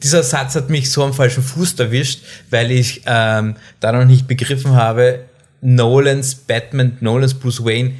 dieser 0.03 0.23
Satz 0.23 0.55
hat 0.55 0.69
mich 0.69 0.91
so 0.91 1.03
am 1.03 1.15
falschen 1.15 1.43
Fuß 1.43 1.81
erwischt, 1.81 2.25
weil 2.51 2.71
ich 2.71 3.05
ähm, 3.07 3.57
da 3.81 3.93
noch 3.93 4.05
nicht 4.05 4.29
begriffen 4.29 4.73
habe, 4.73 5.21
Nolans 5.63 6.35
Batman, 6.35 6.99
Nolans 7.01 7.33
Bruce 7.33 7.65
Wayne 7.65 7.95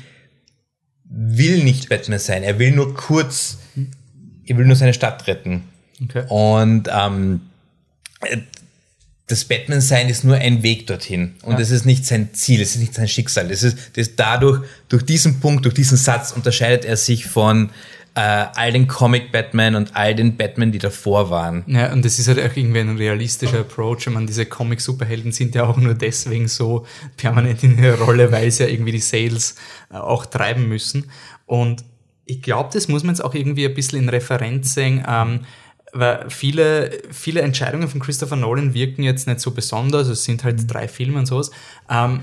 will 1.05 1.65
nicht 1.65 1.89
Batman 1.89 2.19
sein. 2.19 2.43
Er 2.43 2.59
will 2.59 2.73
nur 2.73 2.93
kurz, 2.93 3.57
er 4.45 4.59
will 4.59 4.67
nur 4.67 4.77
seine 4.77 4.93
Stadt 4.93 5.27
retten. 5.27 5.65
Okay. 6.03 6.25
Und 6.29 6.91
ähm, 6.93 7.41
das 9.27 9.45
Batman-Sein 9.45 10.09
ist 10.09 10.25
nur 10.25 10.37
ein 10.37 10.63
Weg 10.63 10.87
dorthin. 10.87 11.35
Und 11.43 11.59
es 11.59 11.71
ja. 11.71 11.77
ist 11.77 11.87
nicht 11.87 12.05
sein 12.05 12.35
Ziel, 12.35 12.61
es 12.61 12.75
ist 12.75 12.81
nicht 12.81 12.95
sein 12.95 13.09
Schicksal. 13.09 13.49
Das 13.49 13.63
ist, 13.63 13.97
das 13.97 14.17
dadurch, 14.17 14.63
durch 14.89 15.05
diesen 15.05 15.41
Punkt, 15.41 15.65
durch 15.65 15.75
diesen 15.75 15.97
Satz 15.97 16.33
unterscheidet 16.33 16.85
er 16.85 16.97
sich 16.99 17.25
von 17.25 17.71
äh, 18.15 18.21
all 18.21 18.71
den 18.71 18.87
Comic-Batman 18.87 19.75
und 19.75 19.97
all 19.97 20.15
den 20.15 20.37
Batman, 20.37 20.73
die 20.73 20.79
davor 20.79 21.31
waren. 21.31 21.65
Ja, 21.67 21.93
und 21.93 22.05
das 22.05 22.19
ist 22.19 22.29
halt 22.29 22.39
auch 22.39 22.55
irgendwie 22.57 22.81
ein 22.81 22.97
realistischer 22.97 23.61
Approach. 23.61 24.07
Ich 24.07 24.13
meine, 24.13 24.27
diese 24.27 24.47
Comic-Superhelden 24.47 25.33
sind 25.33 25.55
ja 25.55 25.65
auch 25.65 25.79
nur 25.79 25.95
deswegen 25.95 26.47
so 26.47 26.87
permanent 27.17 27.65
in 27.65 27.81
der 27.81 27.99
Rolle, 27.99 28.31
weil 28.31 28.51
sie 28.51 28.65
ja 28.65 28.69
irgendwie 28.69 28.93
die 28.93 29.01
Sales 29.01 29.57
äh, 29.91 29.97
auch 29.97 30.27
treiben 30.27 30.69
müssen. 30.69 31.11
Und 31.47 31.85
ich 32.27 32.43
glaube, 32.43 32.71
das 32.73 32.89
muss 32.89 33.03
man 33.03 33.15
jetzt 33.15 33.25
auch 33.25 33.35
irgendwie 33.35 33.67
ein 33.67 33.75
bisschen 33.75 34.03
in 34.03 34.09
Referenz 34.09 34.75
sehen. 34.75 35.05
Ähm, 35.09 35.41
weil 35.95 36.29
viele, 36.29 36.91
viele 37.11 37.41
Entscheidungen 37.41 37.89
von 37.89 38.01
Christopher 38.01 38.37
Nolan 38.37 38.75
wirken 38.75 39.03
jetzt 39.03 39.27
nicht 39.27 39.41
so 39.41 39.53
besonders, 39.53 40.09
es 40.09 40.25
sind 40.25 40.45
halt 40.45 40.73
drei 40.73 40.89
Filme 40.89 41.19
und 41.19 41.27
sowas. 41.27 41.51
Ähm, 41.89 42.21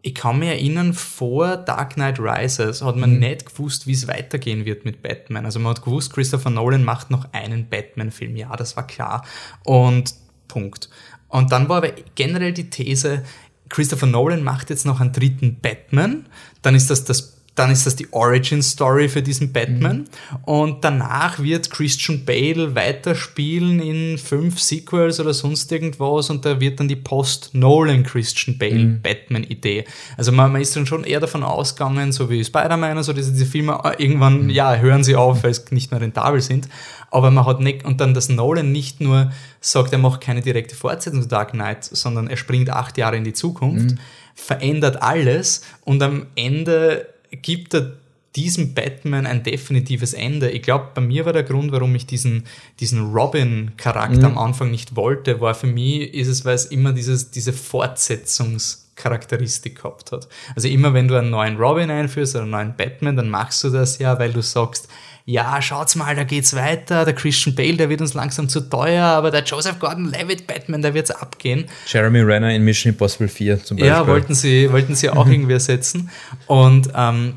ich 0.00 0.14
kann 0.14 0.38
mich 0.38 0.48
erinnern, 0.48 0.94
vor 0.94 1.56
Dark 1.56 1.94
Knight 1.94 2.20
Rises 2.20 2.82
hat 2.82 2.96
man 2.96 3.14
mhm. 3.14 3.18
nicht 3.18 3.46
gewusst, 3.46 3.86
wie 3.86 3.92
es 3.92 4.06
weitergehen 4.06 4.64
wird 4.64 4.84
mit 4.84 5.02
Batman. 5.02 5.44
Also 5.44 5.58
man 5.58 5.70
hat 5.70 5.84
gewusst, 5.84 6.12
Christopher 6.12 6.50
Nolan 6.50 6.84
macht 6.84 7.10
noch 7.10 7.32
einen 7.32 7.68
Batman-Film. 7.68 8.36
Ja, 8.36 8.54
das 8.56 8.76
war 8.76 8.86
klar. 8.86 9.24
Und 9.64 10.14
Punkt. 10.46 10.88
Und 11.28 11.52
dann 11.52 11.68
war 11.68 11.78
aber 11.78 11.90
generell 12.14 12.52
die 12.52 12.70
These, 12.70 13.24
Christopher 13.68 14.06
Nolan 14.06 14.42
macht 14.42 14.70
jetzt 14.70 14.86
noch 14.86 15.00
einen 15.00 15.12
dritten 15.12 15.58
Batman. 15.60 16.26
Dann 16.62 16.74
ist 16.74 16.90
das 16.90 17.04
das 17.04 17.37
dann 17.58 17.70
ist 17.70 17.86
das 17.86 17.96
die 17.96 18.12
Origin 18.12 18.62
Story 18.62 19.08
für 19.08 19.22
diesen 19.22 19.52
Batman. 19.52 19.98
Mhm. 19.98 20.36
Und 20.44 20.84
danach 20.84 21.40
wird 21.42 21.70
Christian 21.70 22.24
Bale 22.24 22.74
weiterspielen 22.74 23.80
in 23.80 24.18
fünf 24.18 24.60
Sequels 24.60 25.18
oder 25.18 25.34
sonst 25.34 25.70
irgendwas 25.72 26.30
und 26.30 26.44
da 26.44 26.60
wird 26.60 26.78
dann 26.78 26.88
die 26.88 26.96
Post-Nolan 26.96 28.04
Christian 28.04 28.58
Bale 28.58 28.74
mhm. 28.74 29.02
Batman-Idee. 29.02 29.84
Also 30.16 30.30
man, 30.32 30.52
man, 30.52 30.60
ist 30.60 30.76
dann 30.76 30.86
schon 30.86 31.04
eher 31.04 31.20
davon 31.20 31.42
ausgegangen, 31.42 32.12
so 32.12 32.30
wie 32.30 32.44
Spider-Man, 32.44 32.96
also 32.96 33.12
diese, 33.12 33.32
diese 33.32 33.46
Filme, 33.46 33.80
äh, 33.84 34.02
irgendwann, 34.02 34.44
mhm. 34.44 34.50
ja, 34.50 34.76
hören 34.76 35.02
sie 35.02 35.16
auf, 35.16 35.42
weil 35.42 35.50
es 35.50 35.70
nicht 35.70 35.90
mehr 35.90 36.00
rentabel 36.00 36.40
sind. 36.40 36.68
Aber 37.10 37.30
man 37.30 37.46
hat 37.46 37.60
nicht, 37.60 37.84
und 37.84 38.00
dann, 38.00 38.14
dass 38.14 38.28
Nolan 38.28 38.70
nicht 38.70 39.00
nur 39.00 39.32
sagt, 39.60 39.92
er 39.92 39.98
macht 39.98 40.20
keine 40.20 40.42
direkte 40.42 40.74
Fortsetzung 40.76 41.22
zu 41.22 41.28
Dark 41.28 41.52
Knight, 41.52 41.84
sondern 41.84 42.28
er 42.28 42.36
springt 42.36 42.70
acht 42.70 42.98
Jahre 42.98 43.16
in 43.16 43.24
die 43.24 43.32
Zukunft, 43.32 43.92
mhm. 43.92 43.98
verändert 44.34 45.02
alles 45.02 45.62
und 45.84 46.02
am 46.02 46.26
Ende 46.36 47.06
gibt 47.30 47.74
er 47.74 47.92
diesem 48.36 48.74
Batman 48.74 49.26
ein 49.26 49.42
definitives 49.42 50.12
Ende. 50.12 50.50
Ich 50.50 50.62
glaube, 50.62 50.90
bei 50.94 51.00
mir 51.00 51.24
war 51.26 51.32
der 51.32 51.42
Grund, 51.42 51.72
warum 51.72 51.92
ich 51.94 52.06
diesen, 52.06 52.44
diesen 52.78 53.12
Robin-Charakter 53.12 54.28
mhm. 54.28 54.36
am 54.36 54.38
Anfang 54.38 54.70
nicht 54.70 54.94
wollte, 54.96 55.40
war 55.40 55.54
für 55.54 55.66
mich, 55.66 56.12
ist 56.14 56.28
es, 56.28 56.44
weil 56.44 56.54
es 56.54 56.66
immer 56.66 56.92
dieses, 56.92 57.30
diese 57.30 57.52
Fortsetzungscharakteristik 57.52 59.76
gehabt 59.76 60.12
hat. 60.12 60.28
Also 60.54 60.68
immer 60.68 60.94
wenn 60.94 61.08
du 61.08 61.16
einen 61.16 61.30
neuen 61.30 61.56
Robin 61.56 61.90
einführst 61.90 62.36
oder 62.36 62.42
einen 62.42 62.52
neuen 62.52 62.76
Batman, 62.76 63.16
dann 63.16 63.30
machst 63.30 63.64
du 63.64 63.70
das 63.70 63.98
ja, 63.98 64.18
weil 64.18 64.32
du 64.32 64.42
sagst, 64.42 64.88
ja, 65.28 65.60
schaut's 65.60 65.94
mal, 65.94 66.16
da 66.16 66.24
geht's 66.24 66.56
weiter, 66.56 67.04
der 67.04 67.14
Christian 67.14 67.54
Bale, 67.54 67.76
der 67.76 67.90
wird 67.90 68.00
uns 68.00 68.14
langsam 68.14 68.48
zu 68.48 68.62
teuer, 68.62 69.04
aber 69.04 69.30
der 69.30 69.44
Joseph 69.44 69.78
Gordon-Levitt 69.78 70.46
Batman, 70.46 70.80
der 70.80 70.94
wird's 70.94 71.10
abgehen. 71.10 71.66
Jeremy 71.86 72.20
Renner 72.20 72.54
in 72.54 72.64
Mission 72.64 72.94
Impossible 72.94 73.28
4 73.28 73.62
zum 73.62 73.76
Beispiel. 73.76 73.88
Ja, 73.88 74.06
wollten 74.06 74.34
sie, 74.34 74.72
wollten 74.72 74.94
sie 74.94 75.10
auch 75.10 75.28
irgendwie 75.28 75.52
ersetzen. 75.52 76.08
Und 76.46 76.88
ähm, 76.94 77.34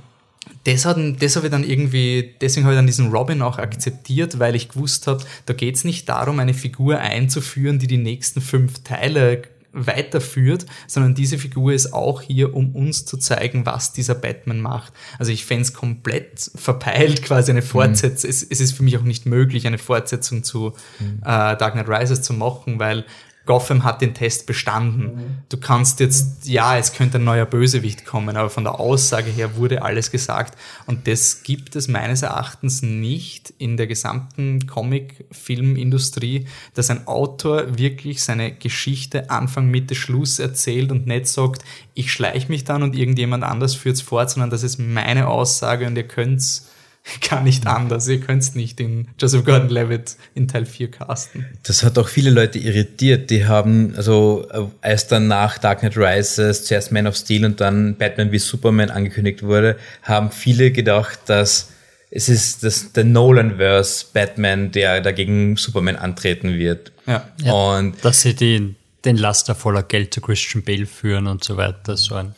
das, 0.64 0.86
hat, 0.86 0.96
das 1.20 1.36
habe 1.36 1.48
ich 1.48 1.52
dann 1.52 1.66
irgendwie, 1.66 2.34
deswegen 2.40 2.66
habe 2.66 2.76
ich 2.76 2.78
dann 2.78 2.88
diesen 2.88 3.12
Robin 3.12 3.42
auch 3.42 3.58
akzeptiert, 3.58 4.40
weil 4.40 4.56
ich 4.56 4.70
gewusst 4.70 5.08
habe, 5.08 5.22
da 5.46 5.54
geht's 5.54 5.84
nicht 5.84 6.08
darum, 6.08 6.40
eine 6.40 6.54
Figur 6.54 6.98
einzuführen, 6.98 7.78
die 7.78 7.88
die 7.88 7.98
nächsten 7.98 8.40
fünf 8.40 8.86
Teile 8.86 9.42
weiterführt, 9.74 10.66
sondern 10.88 11.16
diese 11.16 11.38
Figur 11.38 11.74
ist 11.74 11.94
auch 11.94 12.22
hier, 12.22 12.54
um 12.54 12.76
uns 12.76 13.06
zu 13.06 13.18
zeigen, 13.18 13.66
was 13.66 13.94
dieser 13.94 14.16
Batman 14.16 14.60
macht. 14.60 14.94
Also 15.18 15.32
ich 15.32 15.46
fände 15.46 15.64
es 15.64 15.74
komplett 15.74 16.52
verpeilt, 16.56 17.22
quasi 17.24 17.52
eine 17.52 17.62
Fortsetzung. 17.62 18.30
Mhm. 18.30 18.32
Es, 18.32 18.44
es, 18.44 18.60
ist 18.60 18.74
für 18.74 18.84
mich 18.84 18.98
auch 18.98 19.04
nicht 19.04 19.26
möglich, 19.26 19.68
eine 19.68 19.78
Fortsetzung 19.78 20.44
zu 20.44 20.74
mhm. 21.00 21.20
äh, 21.22 21.56
Dark 21.56 21.74
Knight 21.74 21.90
Rises 21.90 22.22
zu 22.22 22.34
machen, 22.34 22.80
weil 22.80 23.06
Gotham 23.52 23.84
hat 23.84 24.00
den 24.00 24.14
Test 24.14 24.46
bestanden. 24.46 25.04
Mhm. 25.04 25.24
Du 25.50 25.58
kannst 25.58 26.00
jetzt, 26.00 26.48
ja, 26.48 26.78
es 26.78 26.94
könnte 26.94 27.18
ein 27.18 27.26
neuer 27.26 27.46
Bösewicht 27.46 28.06
kommen, 28.06 28.38
aber 28.38 28.50
von 28.50 28.64
der 28.64 28.80
Aussage 28.80 29.30
her 29.30 29.58
wurde 29.58 29.82
alles 29.82 30.10
gesagt. 30.10 30.58
Und 30.86 31.06
das 31.06 31.44
gibt 31.44 31.76
es 31.76 31.90
meines 31.90 32.22
Erachtens 32.22 32.82
nicht 32.82 33.54
in 33.58 33.76
der 33.76 33.88
gesamten 33.88 34.68
Comic-Filmindustrie, 34.68 36.48
dass 36.76 36.90
ein 36.90 37.08
Autor 37.08 37.78
wirklich 37.78 38.24
seine 38.24 38.54
Geschichte 38.54 39.30
Anfang, 39.30 39.68
Mitte, 39.70 39.96
Schluss 39.96 40.40
erzählt 40.40 40.90
und 40.90 41.06
nicht 41.06 41.28
sagt, 41.28 41.66
ich 41.94 42.10
schleiche 42.14 42.48
mich 42.48 42.64
dann 42.64 42.84
und 42.84 42.96
irgendjemand 42.96 43.44
anders 43.44 43.76
führt 43.76 43.98
es 43.98 44.02
fort, 44.02 44.30
sondern 44.30 44.50
das 44.50 44.64
ist 44.64 44.80
meine 44.80 45.28
Aussage 45.28 45.88
und 45.88 45.98
ihr 45.98 46.08
könnt's 46.08 46.70
gar 47.30 47.42
nicht 47.42 47.68
anders. 47.68 48.08
Ihr 48.08 48.20
könnt 48.20 48.56
nicht 48.56 48.80
den 48.80 49.08
Joseph 49.20 49.44
Gordon-Levitt 49.44 50.18
in 50.36 50.48
Teil 50.48 50.66
4 50.66 50.92
casten. 50.92 51.46
Das 51.64 51.84
hat 51.84 51.98
auch 51.98 52.08
viele 52.08 52.30
Leute 52.30 52.60
irritiert. 52.60 53.30
Die 53.30 53.46
haben, 53.46 53.94
also 53.96 54.48
äh, 54.52 54.66
als 54.82 55.08
dann 55.08 55.28
nach 55.28 55.58
Dark 55.58 55.80
Knight 55.80 55.98
Rises 55.98 56.66
zuerst 56.66 56.92
Man 56.92 57.08
of 57.08 57.16
Steel 57.16 57.46
und 57.46 57.60
dann 57.60 57.96
Batman 57.98 58.32
wie 58.32 58.40
Superman 58.40 58.90
angekündigt 58.90 59.44
wurde, 59.44 59.78
haben 60.04 60.32
viele 60.32 60.72
gedacht, 60.72 61.20
dass 61.26 61.72
es 62.14 62.28
ist 62.28 62.64
das, 62.64 62.92
der 62.92 63.06
Nolan-Verse 63.06 64.08
Batman, 64.14 64.72
der 64.72 65.00
dagegen 65.00 65.56
Superman 65.56 65.96
antreten 65.96 66.56
wird. 66.60 66.92
Ja. 67.08 67.30
ja. 67.42 67.54
Und 67.54 68.04
dass 68.04 68.22
sie 68.22 68.36
den, 68.36 68.76
den 69.06 69.16
Laster 69.16 69.56
voller 69.56 69.84
Geld 69.84 70.14
zu 70.14 70.20
Christian 70.20 70.64
Bale 70.64 70.86
führen 70.86 71.28
und 71.28 71.44
so 71.44 71.56
weiter. 71.56 71.96
So 71.96 72.16
ein 72.16 72.36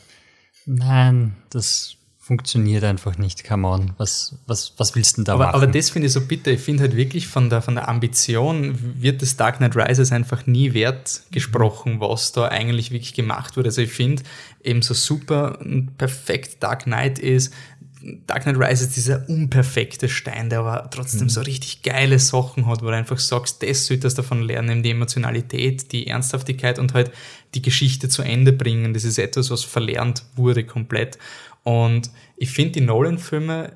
Nein, 0.65 1.35
das 1.49 1.95
funktioniert 2.33 2.83
einfach 2.83 3.19
nicht, 3.19 3.43
come 3.43 3.67
on. 3.67 3.91
Was, 3.97 4.39
was, 4.47 4.73
was 4.77 4.95
willst 4.95 5.17
du 5.17 5.21
denn 5.21 5.25
da 5.25 5.33
aber, 5.33 5.45
machen? 5.45 5.55
Aber 5.55 5.67
das 5.67 5.91
finde 5.91 6.07
ich 6.07 6.13
so 6.13 6.21
bitter. 6.21 6.49
Ich 6.49 6.61
finde 6.61 6.81
halt 6.81 6.95
wirklich 6.95 7.27
von 7.27 7.51
der, 7.51 7.61
von 7.61 7.75
der 7.75 7.87
Ambition 7.87 8.75
wird 8.99 9.21
das 9.21 9.37
Dark 9.37 9.57
Knight 9.57 9.75
Rises 9.75 10.11
einfach 10.11 10.47
nie 10.47 10.73
wert 10.73 11.21
gesprochen, 11.29 11.99
was 11.99 12.31
da 12.31 12.47
eigentlich 12.47 12.89
wirklich 12.89 13.13
gemacht 13.13 13.55
wurde. 13.55 13.69
Also 13.69 13.81
ich 13.81 13.91
finde 13.91 14.23
eben 14.63 14.81
so 14.81 14.95
super 14.95 15.59
und 15.61 15.95
perfekt 15.99 16.63
Dark 16.63 16.85
Knight 16.85 17.19
ist, 17.19 17.53
Dark 18.25 18.43
Knight 18.43 18.57
Rises 18.57 18.89
dieser 18.89 19.29
unperfekte 19.29 20.09
Stein, 20.09 20.49
der 20.49 20.61
aber 20.61 20.89
trotzdem 20.89 21.25
mhm. 21.25 21.29
so 21.29 21.41
richtig 21.41 21.83
geile 21.83 22.17
Sachen 22.17 22.65
hat, 22.65 22.81
wo 22.81 22.87
du 22.87 22.95
einfach 22.95 23.19
sagst, 23.19 23.61
das 23.61 23.85
solltest 23.85 24.17
du 24.17 24.23
davon 24.23 24.41
lernen, 24.41 24.81
die 24.81 24.89
Emotionalität, 24.89 25.91
die 25.91 26.07
Ernsthaftigkeit 26.07 26.79
und 26.79 26.95
halt 26.95 27.11
die 27.53 27.61
Geschichte 27.61 28.09
zu 28.09 28.23
Ende 28.23 28.53
bringen. 28.53 28.95
Das 28.95 29.03
ist 29.03 29.19
etwas, 29.19 29.51
was 29.51 29.63
verlernt 29.63 30.23
wurde 30.35 30.63
komplett. 30.63 31.19
Und 31.63 32.11
ich 32.37 32.51
finde 32.51 32.73
die 32.73 32.81
Nolan-Filme, 32.81 33.71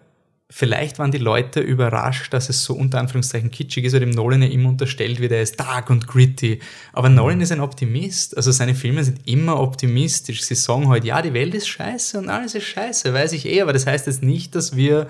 vielleicht 0.49 0.97
waren 0.97 1.11
die 1.11 1.17
Leute 1.17 1.59
überrascht, 1.59 2.33
dass 2.33 2.49
es 2.49 2.63
so 2.63 2.73
unter 2.73 2.99
Anführungszeichen 2.99 3.51
kitschig 3.51 3.85
ist, 3.85 3.93
weil 3.93 3.99
dem 3.99 4.11
Nolan 4.11 4.41
ja 4.41 4.47
immer 4.47 4.69
unterstellt 4.69 5.19
wird, 5.19 5.31
er 5.31 5.41
ist 5.41 5.59
dark 5.59 5.89
und 5.89 6.07
gritty. 6.07 6.59
Aber 6.93 7.09
Nolan 7.09 7.41
ist 7.41 7.51
ein 7.51 7.59
Optimist. 7.59 8.35
Also 8.37 8.51
seine 8.51 8.75
Filme 8.75 9.03
sind 9.03 9.27
immer 9.27 9.59
optimistisch. 9.59 10.43
Sie 10.43 10.55
sagen 10.55 10.87
halt, 10.87 11.03
ja, 11.03 11.21
die 11.21 11.33
Welt 11.33 11.53
ist 11.53 11.67
scheiße 11.67 12.17
und 12.17 12.29
alles 12.29 12.55
ist 12.55 12.65
scheiße, 12.65 13.13
weiß 13.13 13.33
ich 13.33 13.45
eh, 13.45 13.61
aber 13.61 13.73
das 13.73 13.85
heißt 13.85 14.07
jetzt 14.07 14.23
nicht, 14.23 14.55
dass 14.55 14.75
wir 14.75 15.07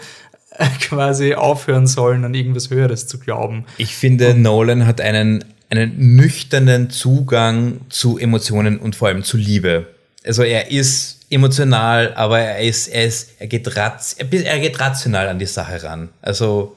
quasi 0.81 1.35
aufhören 1.35 1.87
sollen, 1.87 2.25
an 2.25 2.33
irgendwas 2.33 2.69
Höheres 2.69 3.07
zu 3.07 3.19
glauben. 3.19 3.65
Ich 3.77 3.95
finde, 3.95 4.31
und 4.31 4.41
Nolan 4.41 4.87
hat 4.87 5.01
einen, 5.01 5.45
einen 5.69 6.15
nüchternen 6.15 6.89
Zugang 6.89 7.81
zu 7.89 8.17
Emotionen 8.17 8.79
und 8.79 8.95
vor 8.95 9.09
allem 9.09 9.23
zu 9.23 9.37
Liebe. 9.37 9.87
Also 10.27 10.43
er 10.43 10.69
ist 10.69 11.25
emotional, 11.29 12.13
aber 12.15 12.39
er 12.39 12.59
ist, 12.59 12.87
er 12.87 13.05
ist, 13.05 13.31
er 13.39 13.47
geht, 13.47 13.75
raz, 13.75 14.15
er 14.17 14.59
geht 14.59 14.79
rational 14.79 15.27
an 15.27 15.39
die 15.39 15.45
Sache 15.45 15.81
ran. 15.83 16.09
Also 16.21 16.75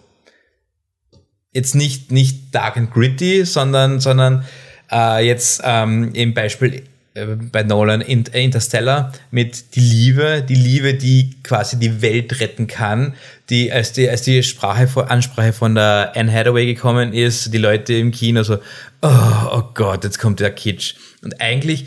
jetzt 1.53 1.75
nicht, 1.75 2.13
nicht 2.13 2.55
dark 2.55 2.77
and 2.77 2.93
gritty, 2.93 3.45
sondern, 3.45 4.01
sondern 4.01 4.45
äh, 4.91 5.27
jetzt 5.27 5.63
ähm, 5.65 6.15
im 6.15 6.35
Beispiel 6.35 6.85
äh, 7.15 7.27
bei 7.27 7.63
Nolan 7.65 8.03
äh, 8.03 8.45
Interstellar 8.45 9.13
mit 9.31 9.75
die 9.75 9.81
Liebe, 9.81 10.45
die 10.49 10.55
Liebe, 10.55 10.95
die 10.95 11.37
quasi 11.43 11.79
die 11.79 12.03
Welt 12.03 12.41
retten 12.41 12.67
kann, 12.69 13.15
die 13.51 13.73
als 13.73 13.93
die 13.93 14.09
als 14.09 14.23
die 14.23 14.43
Sprache 14.45 15.11
Ansprache 15.11 15.53
von 15.53 15.75
der 15.75 16.13
Anne 16.15 16.33
Hathaway 16.33 16.67
gekommen 16.67 17.13
ist, 17.13 17.53
die 17.53 17.59
Leute 17.59 17.95
im 17.95 18.13
Kino 18.13 18.45
so, 18.45 18.59
oh, 19.03 19.09
oh 19.53 19.63
Gott, 19.75 20.05
jetzt 20.05 20.21
kommt 20.21 20.39
der 20.39 20.53
Kitsch 20.53 20.95
und 21.23 21.41
eigentlich 21.41 21.87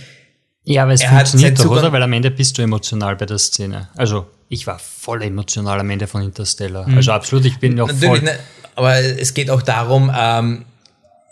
ja, 0.65 0.83
aber 0.83 0.93
es 0.93 1.01
er 1.01 1.09
funktioniert 1.09 1.59
doch, 1.59 1.69
oder? 1.69 1.91
Weil 1.91 2.03
am 2.03 2.13
Ende 2.13 2.31
bist 2.31 2.57
du 2.57 2.61
emotional 2.61 3.15
bei 3.15 3.25
der 3.25 3.37
Szene. 3.37 3.89
Also, 3.95 4.27
ich 4.49 4.65
war 4.65 4.79
voll 4.79 5.21
emotional 5.23 5.79
am 5.79 5.89
Ende 5.89 6.07
von 6.07 6.21
Interstellar. 6.21 6.87
Mhm. 6.87 6.97
Also 6.97 7.11
absolut, 7.11 7.45
ich 7.45 7.59
bin 7.59 7.75
noch 7.75 7.91
voll... 7.91 8.21
Ne, 8.21 8.37
aber 8.75 8.97
es 8.97 9.33
geht 9.33 9.49
auch 9.49 9.61
darum, 9.61 10.11
ähm, 10.15 10.65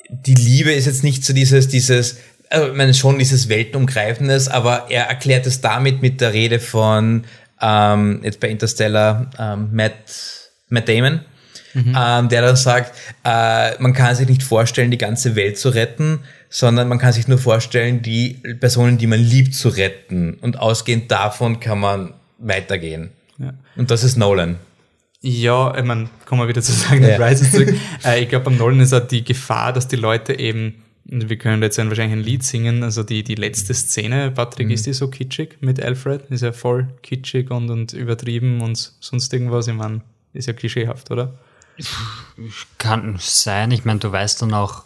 die 0.09 0.35
Liebe 0.35 0.71
ist 0.73 0.85
jetzt 0.85 1.03
nicht 1.03 1.23
so 1.23 1.33
dieses, 1.33 1.67
dieses, 1.69 2.17
also, 2.49 2.67
ich 2.67 2.75
meine 2.75 2.93
schon 2.93 3.17
dieses 3.17 3.47
Weltenumgreifendes, 3.47 4.47
aber 4.49 4.87
er 4.89 5.05
erklärt 5.05 5.47
es 5.47 5.61
damit 5.61 6.01
mit 6.01 6.19
der 6.19 6.33
Rede 6.33 6.59
von, 6.59 7.23
ähm, 7.61 8.21
jetzt 8.23 8.39
bei 8.39 8.49
Interstellar, 8.49 9.29
ähm, 9.39 9.69
Matt, 9.71 9.93
Matt 10.69 10.89
Damon, 10.89 11.21
mhm. 11.73 11.95
ähm, 11.97 12.29
der 12.29 12.41
dann 12.41 12.55
sagt, 12.55 12.93
äh, 13.23 13.81
man 13.81 13.93
kann 13.93 14.15
sich 14.15 14.27
nicht 14.27 14.43
vorstellen, 14.43 14.91
die 14.91 14.97
ganze 14.97 15.35
Welt 15.35 15.57
zu 15.57 15.69
retten, 15.69 16.19
sondern 16.49 16.87
man 16.87 16.99
kann 16.99 17.13
sich 17.13 17.27
nur 17.27 17.37
vorstellen, 17.37 18.01
die 18.01 18.41
Personen, 18.59 18.97
die 18.97 19.07
man 19.07 19.19
liebt, 19.19 19.55
zu 19.55 19.69
retten. 19.69 20.35
Und 20.41 20.59
ausgehend 20.59 21.11
davon 21.11 21.59
kann 21.59 21.79
man 21.79 22.13
weitergehen. 22.39 23.09
Ja. 23.37 23.53
Und 23.75 23.91
das 23.91 24.03
ist 24.03 24.17
Nolan. 24.17 24.57
Ja, 25.21 25.77
ich 25.77 25.83
meine, 25.83 26.09
kommen 26.25 26.41
wir 26.41 26.47
wieder 26.47 26.61
zu 26.61 26.71
sagen, 26.71 27.03
ja. 27.03 27.15
Rises 27.17 27.51
zurück. 27.51 27.73
äh, 28.05 28.21
ich 28.21 28.29
glaube, 28.29 28.45
beim 28.45 28.57
Nolan 28.57 28.79
ist 28.79 28.93
auch 28.93 29.07
die 29.07 29.23
Gefahr, 29.23 29.71
dass 29.71 29.87
die 29.87 29.95
Leute 29.95 30.37
eben, 30.37 30.83
wir 31.05 31.37
können 31.37 31.61
jetzt 31.61 31.77
wahrscheinlich 31.77 32.19
ein 32.19 32.23
Lied 32.23 32.43
singen, 32.43 32.83
also 32.83 33.03
die, 33.03 33.23
die 33.23 33.35
letzte 33.35 33.73
Szene, 33.73 34.31
Patrick, 34.31 34.67
mhm. 34.67 34.73
ist 34.73 34.87
die 34.87 34.93
so 34.93 35.09
kitschig 35.09 35.57
mit 35.61 35.81
Alfred? 35.81 36.23
Ist 36.31 36.41
ja 36.41 36.51
voll 36.51 36.87
kitschig 37.03 37.51
und, 37.51 37.69
und 37.69 37.93
übertrieben 37.93 38.61
und 38.61 38.93
sonst 38.99 39.31
irgendwas. 39.31 39.67
Ich 39.67 39.75
meine, 39.75 40.01
ist 40.33 40.47
ja 40.47 40.53
klischeehaft, 40.53 41.11
oder? 41.11 41.33
Kann 42.77 43.17
sein. 43.19 43.71
Ich 43.71 43.85
meine, 43.85 43.99
du 43.99 44.11
weißt 44.11 44.41
dann 44.41 44.53
auch, 44.53 44.83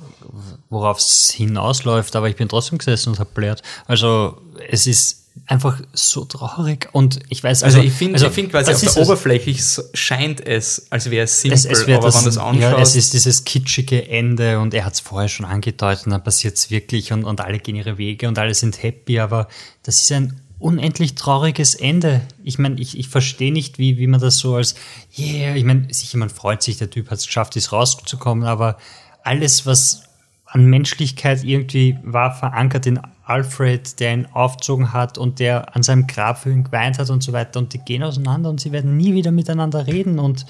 worauf 0.70 1.00
es 1.00 1.32
hinausläuft, 1.32 2.16
aber 2.16 2.30
ich 2.30 2.36
bin 2.36 2.50
trotzdem 2.50 2.78
gesessen 2.78 3.10
und 3.10 3.20
habe 3.20 3.30
blärt. 3.34 3.62
Also 3.88 4.42
es 4.70 4.88
ist 4.88 5.26
einfach 5.48 5.82
so 5.94 6.26
traurig 6.26 6.90
und 6.94 7.20
ich 7.30 7.44
weiß 7.44 7.64
also, 7.64 7.78
also 7.78 7.88
ich 7.88 7.94
finde 7.94 8.16
also, 8.16 8.30
find 8.30 8.52
quasi 8.52 8.72
auf 8.72 8.94
der 8.94 9.04
Oberfläche 9.04 9.56
scheint 9.94 10.40
es 10.40 10.88
als 10.90 11.12
wäre 11.12 11.26
es 11.26 11.42
simpel 11.42 11.58
es, 11.60 11.66
es 11.66 11.84
aber 11.84 12.00
das, 12.00 12.20
wenn 12.20 12.26
das 12.26 12.38
anschaust 12.38 12.62
ja, 12.62 12.80
es 12.80 12.96
ist 12.96 13.14
dieses 13.14 13.44
kitschige 13.44 14.08
Ende 14.08 14.60
und 14.60 14.74
er 14.74 14.86
hat 14.86 14.94
es 14.94 15.02
vorher 15.02 15.28
schon 15.28 15.46
angedeutet 15.46 16.06
und 16.06 16.14
dann 16.14 16.24
passiert 16.24 16.56
es 16.56 16.72
wirklich 16.72 17.12
und, 17.12 17.26
und 17.26 17.42
alle 17.42 17.60
gehen 17.60 17.76
ihre 17.76 17.98
Wege 17.98 18.28
und 18.30 18.40
alle 18.40 18.54
sind 18.54 18.82
happy 18.82 19.20
aber 19.20 19.50
das 19.84 20.02
ist 20.02 20.12
ein 20.14 20.40
unendlich 20.60 21.16
trauriges 21.16 21.76
Ende. 21.76 22.22
Ich 22.44 22.58
meine, 22.60 22.80
ich, 22.80 22.98
ich 22.98 23.10
verstehe 23.10 23.52
nicht, 23.52 23.78
wie, 23.78 23.98
wie 23.98 24.08
man 24.08 24.22
das 24.22 24.38
so 24.38 24.56
als, 24.56 24.76
yeah, 25.18 25.56
ich 25.56 25.64
meine, 25.64 25.94
sicher, 25.94 26.18
man 26.18 26.30
freut 26.30 26.62
sich, 26.62 26.78
der 26.78 26.90
Typ 26.90 27.10
hat 27.12 27.20
es 27.20 27.26
geschafft, 27.26 27.56
ist 27.56 27.72
rauszukommen, 27.72 28.46
aber 28.46 28.78
alles, 29.24 29.66
was 29.66 30.04
an 30.46 30.68
Menschlichkeit 30.68 31.44
irgendwie 31.44 31.98
war, 32.04 32.34
verankert 32.34 32.86
in 32.86 33.00
Alfred, 33.26 34.00
der 34.00 34.14
ihn 34.14 34.28
aufgezogen 34.28 34.94
hat 34.94 35.18
und 35.18 35.40
der 35.40 35.76
an 35.76 35.84
seinem 35.84 36.06
Grab 36.08 36.38
für 36.38 36.52
ihn 36.52 36.64
geweint 36.64 37.00
hat 37.00 37.10
und 37.10 37.24
so 37.24 37.34
weiter. 37.34 37.60
Und 37.60 37.74
die 37.74 37.80
gehen 37.80 38.04
auseinander 38.04 38.50
und 38.50 38.62
sie 38.62 38.72
werden 38.72 38.96
nie 38.96 39.14
wieder 39.14 39.32
miteinander 39.32 39.88
reden. 39.88 40.20
Und 40.20 40.46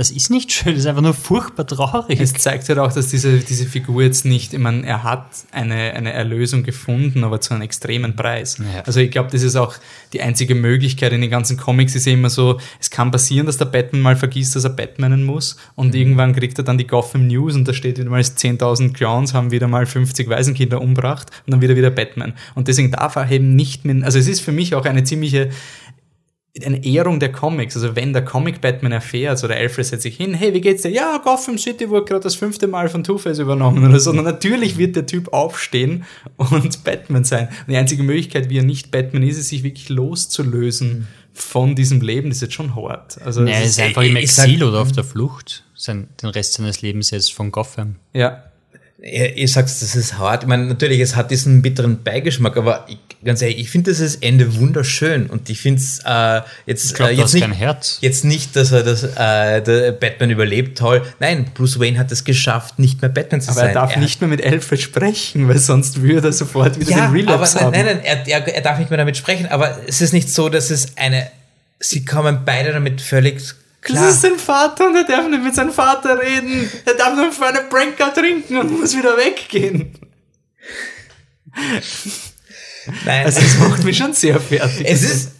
das 0.00 0.10
ist 0.10 0.30
nicht 0.30 0.50
schön, 0.50 0.72
das 0.72 0.84
ist 0.84 0.86
einfach 0.86 1.02
nur 1.02 1.12
furchtbar 1.12 1.66
traurig. 1.66 2.18
Es 2.20 2.32
zeigt 2.32 2.68
halt 2.70 2.78
auch, 2.78 2.90
dass 2.90 3.08
diese, 3.08 3.38
diese 3.38 3.66
Figur 3.66 4.02
jetzt 4.02 4.24
nicht, 4.24 4.54
ich 4.54 4.58
meine, 4.58 4.86
er 4.86 5.02
hat 5.02 5.26
eine, 5.52 5.92
eine 5.92 6.12
Erlösung 6.12 6.62
gefunden, 6.62 7.22
aber 7.22 7.40
zu 7.42 7.52
einem 7.52 7.62
extremen 7.62 8.16
Preis. 8.16 8.56
Ja. 8.58 8.80
Also 8.86 9.00
ich 9.00 9.10
glaube, 9.10 9.28
das 9.30 9.42
ist 9.42 9.56
auch 9.56 9.74
die 10.14 10.22
einzige 10.22 10.54
Möglichkeit 10.54 11.12
in 11.12 11.20
den 11.20 11.28
ganzen 11.30 11.58
Comics 11.58 11.94
ist 11.94 12.06
ja 12.06 12.14
immer 12.14 12.30
so, 12.30 12.58
es 12.80 12.88
kann 12.88 13.10
passieren, 13.10 13.44
dass 13.44 13.58
der 13.58 13.66
Batman 13.66 14.00
mal 14.00 14.16
vergisst, 14.16 14.56
dass 14.56 14.64
er 14.64 14.70
Batmanen 14.70 15.22
muss 15.24 15.56
und 15.74 15.88
Mhm. 15.88 16.00
irgendwann 16.00 16.34
kriegt 16.34 16.56
er 16.58 16.64
dann 16.64 16.78
die 16.78 16.86
Gotham 16.86 17.26
News 17.26 17.54
und 17.54 17.68
da 17.68 17.74
steht 17.74 17.98
wieder 17.98 18.08
mal 18.08 18.20
10.000 18.20 18.94
Clowns 18.94 19.34
haben 19.34 19.50
wieder 19.50 19.68
mal 19.68 19.84
50 19.84 20.30
Waisenkinder 20.30 20.80
umgebracht 20.80 21.30
und 21.46 21.52
dann 21.52 21.60
wieder 21.60 21.76
wieder 21.76 21.90
Batman. 21.90 22.32
Und 22.54 22.68
deswegen 22.68 22.90
darf 22.90 23.16
er 23.16 23.30
eben 23.30 23.54
nicht 23.54 23.84
mehr, 23.84 24.04
also 24.04 24.18
es 24.18 24.28
ist 24.28 24.40
für 24.40 24.52
mich 24.52 24.74
auch 24.74 24.86
eine 24.86 25.04
ziemliche 25.04 25.50
eine 26.64 26.84
Ehrung 26.84 27.20
der 27.20 27.30
Comics. 27.30 27.76
Also 27.76 27.94
wenn 27.94 28.12
der 28.12 28.24
Comic 28.24 28.60
Batman 28.60 28.92
erfährt, 28.92 29.42
oder 29.44 29.54
Alfred 29.54 29.86
setzt 29.86 30.02
sich 30.02 30.16
hin, 30.16 30.34
hey, 30.34 30.52
wie 30.52 30.60
geht's 30.60 30.82
dir? 30.82 30.90
Ja, 30.90 31.18
Gotham 31.18 31.58
City 31.58 31.88
wurde 31.90 32.06
gerade 32.06 32.22
das 32.24 32.34
fünfte 32.34 32.66
Mal 32.66 32.88
von 32.88 33.04
Two-Face 33.04 33.38
übernommen 33.38 33.84
oder 33.86 34.00
so. 34.00 34.10
Und 34.10 34.24
natürlich 34.24 34.76
wird 34.76 34.96
der 34.96 35.06
Typ 35.06 35.32
aufstehen 35.32 36.04
und 36.36 36.82
Batman 36.84 37.24
sein. 37.24 37.48
Und 37.66 37.72
die 37.72 37.76
einzige 37.76 38.02
Möglichkeit, 38.02 38.50
wie 38.50 38.58
er 38.58 38.64
nicht 38.64 38.90
Batman 38.90 39.22
ist, 39.22 39.38
ist, 39.38 39.48
sich 39.50 39.62
wirklich 39.62 39.88
loszulösen 39.90 41.06
von 41.32 41.74
diesem 41.76 42.00
Leben. 42.00 42.28
Das 42.30 42.38
ist 42.38 42.42
jetzt 42.42 42.54
schon 42.54 42.74
hart. 42.74 43.20
Also 43.22 43.42
Nee, 43.42 43.52
er 43.52 43.62
es 43.62 43.70
ist 43.70 43.80
einfach 43.80 44.02
im 44.02 44.14
sag- 44.26 44.48
Exil 44.48 44.64
oder 44.64 44.80
auf 44.80 44.92
der 44.92 45.04
Flucht. 45.04 45.64
Sein, 45.74 46.08
den 46.22 46.28
Rest 46.30 46.54
seines 46.54 46.82
Lebens 46.82 47.10
jetzt 47.10 47.32
von 47.32 47.50
Gotham. 47.52 47.96
ja, 48.12 48.44
Ihr, 49.02 49.34
ihr 49.36 49.48
sagt, 49.48 49.68
das 49.70 49.94
ist 49.96 50.18
hart. 50.18 50.42
Ich 50.42 50.48
meine, 50.48 50.66
natürlich, 50.66 51.00
es 51.00 51.16
hat 51.16 51.30
diesen 51.30 51.62
bitteren 51.62 52.02
Beigeschmack, 52.02 52.56
aber 52.58 52.84
ich, 52.86 52.98
ganz 53.24 53.40
ehrlich, 53.40 53.58
ich 53.58 53.70
finde 53.70 53.94
das 53.94 54.16
Ende 54.16 54.56
wunderschön 54.56 55.26
und 55.28 55.48
ich 55.48 55.58
finde 55.60 55.80
es 55.80 56.00
äh, 56.04 56.42
jetzt, 56.66 56.84
Ich 56.86 56.94
glaube, 56.94 57.12
äh, 57.12 57.14
jetzt 57.14 57.32
nicht, 57.32 57.42
kein 57.42 57.52
Herz. 57.52 57.96
jetzt 58.02 58.26
nicht, 58.26 58.56
dass 58.56 58.72
er 58.72 58.82
das, 58.82 59.02
äh, 59.04 59.62
der 59.62 59.92
Batman 59.92 60.28
überlebt, 60.30 60.76
toll. 60.76 61.02
Nein, 61.18 61.46
Bruce 61.54 61.80
Wayne 61.80 61.98
hat 61.98 62.12
es 62.12 62.24
geschafft, 62.24 62.78
nicht 62.78 63.00
mehr 63.00 63.08
Batman 63.08 63.40
zu 63.40 63.50
aber 63.52 63.60
sein. 63.60 63.68
er 63.68 63.74
darf 63.74 63.92
hat- 63.94 64.02
nicht 64.02 64.20
mehr 64.20 64.28
mit 64.28 64.44
Alfred 64.44 64.80
sprechen, 64.82 65.48
weil 65.48 65.58
sonst 65.58 66.02
würde 66.02 66.28
er 66.28 66.32
sofort 66.34 66.78
wieder 66.78 66.90
ja, 66.90 66.96
den 66.96 67.04
aber 67.06 67.14
Relapse 67.14 67.56
nein, 67.56 67.64
haben. 67.64 67.72
nein, 67.72 67.86
nein 67.86 68.00
er, 68.04 68.26
er, 68.28 68.54
er 68.54 68.60
darf 68.60 68.78
nicht 68.78 68.90
mehr 68.90 68.98
damit 68.98 69.16
sprechen, 69.16 69.46
aber 69.46 69.78
es 69.86 70.02
ist 70.02 70.12
nicht 70.12 70.28
so, 70.28 70.50
dass 70.50 70.68
es 70.70 70.98
eine, 70.98 71.26
sie 71.78 72.04
kommen 72.04 72.40
beide 72.44 72.72
damit 72.72 73.00
völlig 73.00 73.40
klar. 73.80 74.04
Das 74.06 74.14
ist 74.16 74.22
sein 74.22 74.36
Vater 74.38 74.88
und 74.88 74.96
er 74.96 75.04
darf 75.04 75.28
nicht 75.28 75.42
mit 75.42 75.54
seinem 75.54 75.72
Vater 75.72 76.18
reden. 76.20 76.70
Er 76.84 76.94
darf 76.94 77.14
nur 77.16 77.32
für 77.32 77.46
eine 77.46 77.60
Pranker 77.62 78.12
trinken 78.14 78.56
und 78.58 78.80
muss 78.80 78.96
wieder 78.96 79.16
weggehen. 79.16 79.92
Nein, 83.04 83.26
Also 83.26 83.40
das 83.40 83.58
macht 83.58 83.84
mich 83.84 83.96
schon 83.96 84.12
sehr 84.14 84.40
fertig. 84.40 84.86
Es 84.88 85.02
ist, 85.02 85.30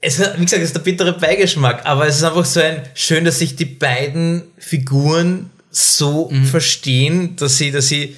es, 0.00 0.18
hat- 0.18 0.38
wie 0.38 0.44
gesagt, 0.44 0.62
es 0.62 0.68
ist 0.70 0.76
der 0.76 0.80
bittere 0.80 1.12
Beigeschmack, 1.18 1.84
aber 1.86 2.06
es 2.06 2.16
ist 2.16 2.22
einfach 2.24 2.44
so 2.44 2.60
ein 2.60 2.82
schön, 2.94 3.24
dass 3.24 3.38
sich 3.38 3.56
die 3.56 3.64
beiden 3.64 4.42
Figuren 4.58 5.50
so 5.70 6.28
Mhm. 6.30 6.44
verstehen, 6.46 7.36
dass 7.36 7.58
sie, 7.58 7.70
dass 7.70 7.88
sie, 7.88 8.16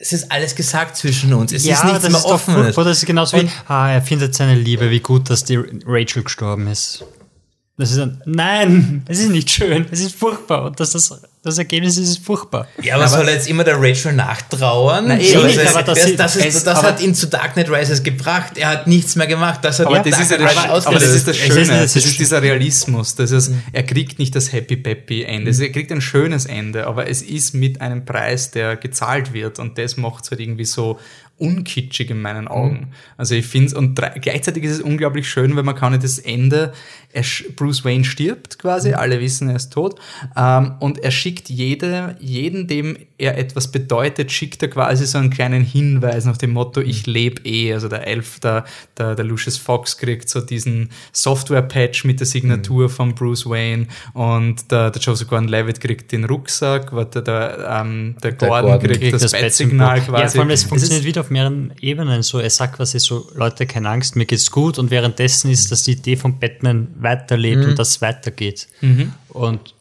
es 0.00 0.12
ist 0.12 0.30
alles 0.30 0.54
gesagt 0.54 0.96
zwischen 0.96 1.32
uns. 1.34 1.52
Es 1.52 1.62
ist 1.62 1.68
ja, 1.68 1.84
nichts 1.84 2.02
das 2.02 2.10
mehr 2.12 2.20
ist 2.20 2.26
offen. 2.26 2.54
furchtbar, 2.54 2.84
das 2.84 2.98
ist 2.98 3.06
genauso 3.06 3.36
wie, 3.40 3.48
ah, 3.66 3.90
er 3.90 4.02
findet 4.02 4.34
seine 4.34 4.54
Liebe, 4.54 4.90
wie 4.90 5.00
gut, 5.00 5.28
dass 5.30 5.44
die 5.44 5.58
Rachel 5.86 6.22
gestorben 6.22 6.68
ist. 6.68 7.04
Das 7.80 7.92
ist 7.92 7.98
ein, 7.98 8.20
nein, 8.26 9.02
es 9.08 9.20
ist 9.20 9.30
nicht 9.30 9.48
schön, 9.50 9.86
es 9.92 10.00
ist 10.00 10.16
furchtbar 10.16 10.64
und 10.64 10.80
das, 10.80 10.90
das, 10.90 11.14
das 11.44 11.58
Ergebnis 11.58 11.96
ist, 11.96 12.08
ist 12.08 12.24
furchtbar. 12.26 12.66
Ja, 12.82 12.96
aber, 12.96 13.06
soll 13.06 13.28
er 13.28 13.34
jetzt 13.34 13.48
immer 13.48 13.62
der 13.62 13.80
Rachel 13.80 14.12
nachtrauern? 14.14 15.04
Na, 15.06 15.16
eh 15.18 15.32
So, 15.32 15.44
nicht, 15.44 15.56
das, 15.58 15.76
aber 15.76 15.84
das 15.84 15.98
das, 16.00 16.06
ist- 16.10 16.18
das, 16.18 16.36
ist, 16.36 16.44
es- 16.56 16.64
das 16.64 16.78
aber- 16.78 16.88
hat 16.88 17.00
ihn 17.00 17.14
zu 17.14 17.28
Dark 17.28 17.52
Knight 17.52 17.70
Rises 17.70 18.02
gebracht. 18.02 18.58
Er 18.58 18.68
hat 18.70 18.86
nichts 18.88 19.14
mehr 19.14 19.28
gemacht. 19.28 19.60
Das 19.62 19.78
hat 19.78 19.86
aber 19.86 20.00
das 20.00 20.18
ist 20.20 20.30
ja 20.32 20.38
das, 20.38 20.86
aber 20.86 20.98
das 20.98 21.04
ist 21.14 21.28
das 21.28 21.36
Schöne, 21.36 21.60
ist- 21.60 21.70
das 21.70 21.96
ist- 21.96 22.06
ist 22.06 22.18
dieser 22.18 22.42
Realismus, 22.42 23.14
das 23.14 23.30
ist, 23.30 23.52
er 23.72 23.84
kriegt 23.84 24.18
nicht 24.18 24.34
das 24.34 24.52
Happy 24.52 24.76
Peppy 24.76 25.22
Ende, 25.22 25.48
also 25.50 25.62
er 25.62 25.70
kriegt 25.70 25.92
ein 25.92 26.00
schönes 26.00 26.46
Ende, 26.46 26.86
aber 26.88 27.08
es 27.08 27.22
ist 27.22 27.54
mit 27.54 27.80
einem 27.80 28.04
Preis, 28.04 28.50
der 28.50 28.76
gezahlt 28.76 29.32
wird 29.32 29.60
und 29.60 29.78
das 29.78 29.96
macht 29.96 30.24
es 30.24 30.30
halt 30.32 30.40
irgendwie 30.40 30.64
so 30.64 30.98
unkitschig 31.38 32.10
in 32.10 32.20
meinen 32.20 32.48
Augen. 32.48 32.92
Also 33.16 33.34
ich 33.34 33.46
finde 33.46 33.68
es, 33.68 33.74
und 33.74 34.00
gleichzeitig 34.20 34.64
ist 34.64 34.72
es 34.72 34.80
unglaublich 34.80 35.28
schön, 35.28 35.56
weil 35.56 35.62
man 35.62 35.74
kann 35.74 35.92
nicht 35.92 36.04
das 36.04 36.18
Ende, 36.18 36.72
er, 37.12 37.24
Bruce 37.56 37.84
Wayne 37.84 38.04
stirbt 38.04 38.58
quasi, 38.58 38.92
alle 38.92 39.20
wissen, 39.20 39.48
er 39.48 39.56
ist 39.56 39.72
tot, 39.72 40.00
ähm, 40.36 40.74
und 40.80 40.98
er 40.98 41.10
schickt 41.10 41.48
jede, 41.48 42.16
jeden, 42.20 42.66
dem 42.66 42.96
er 43.18 43.36
etwas 43.36 43.68
bedeutet, 43.68 44.30
schickt 44.30 44.62
er 44.62 44.68
quasi 44.68 45.04
so 45.04 45.18
einen 45.18 45.30
kleinen 45.30 45.64
Hinweis 45.64 46.24
nach 46.24 46.36
dem 46.36 46.50
Motto, 46.50 46.80
ich 46.80 47.06
lebe 47.06 47.42
eh, 47.44 47.74
also 47.74 47.88
der 47.88 48.06
Elf, 48.06 48.38
der, 48.38 48.64
der, 48.96 49.16
der 49.16 49.24
Lucius 49.24 49.56
Fox 49.56 49.98
kriegt 49.98 50.28
so 50.28 50.40
diesen 50.40 50.90
Software-Patch 51.12 52.04
mit 52.04 52.20
der 52.20 52.26
Signatur 52.28 52.88
von 52.88 53.16
Bruce 53.16 53.44
Wayne 53.46 53.88
und 54.14 54.70
der, 54.70 54.92
der 54.92 55.02
Joseph 55.02 55.28
Gordon-Levitt 55.28 55.80
kriegt 55.80 56.12
den 56.12 56.24
Rucksack, 56.24 56.92
warte, 56.92 57.20
der, 57.22 57.80
ähm, 57.82 58.14
der, 58.22 58.32
Gordon, 58.32 58.70
Gordon 58.70 58.80
kriegt, 58.86 59.00
kriegt 59.00 59.14
das, 59.14 59.32
Bat-Signal 59.32 60.00
quasi. 60.02 60.22
Ja, 60.22 60.28
vor 60.28 60.40
allem, 60.42 60.50
es 60.50 60.62
funktioniert 60.62 61.04
wieder 61.04 61.22
auf 61.22 61.30
mehreren 61.30 61.72
Ebenen. 61.80 62.22
So, 62.22 62.38
er 62.38 62.50
sagt 62.50 62.76
quasi 62.76 63.00
so, 63.00 63.28
Leute, 63.34 63.66
keine 63.66 63.88
Angst, 63.88 64.14
mir 64.14 64.26
geht's 64.26 64.50
gut 64.52 64.78
und 64.78 64.92
währenddessen 64.92 65.50
ist, 65.50 65.72
dass 65.72 65.82
die 65.82 65.92
Idee 65.92 66.16
von 66.16 66.38
Batman 66.38 66.88
weiterlebt 67.00 67.64
und 67.64 67.78
dass 67.78 67.90
es 67.90 68.00
weitergeht. 68.00 68.68
Und 69.30 69.74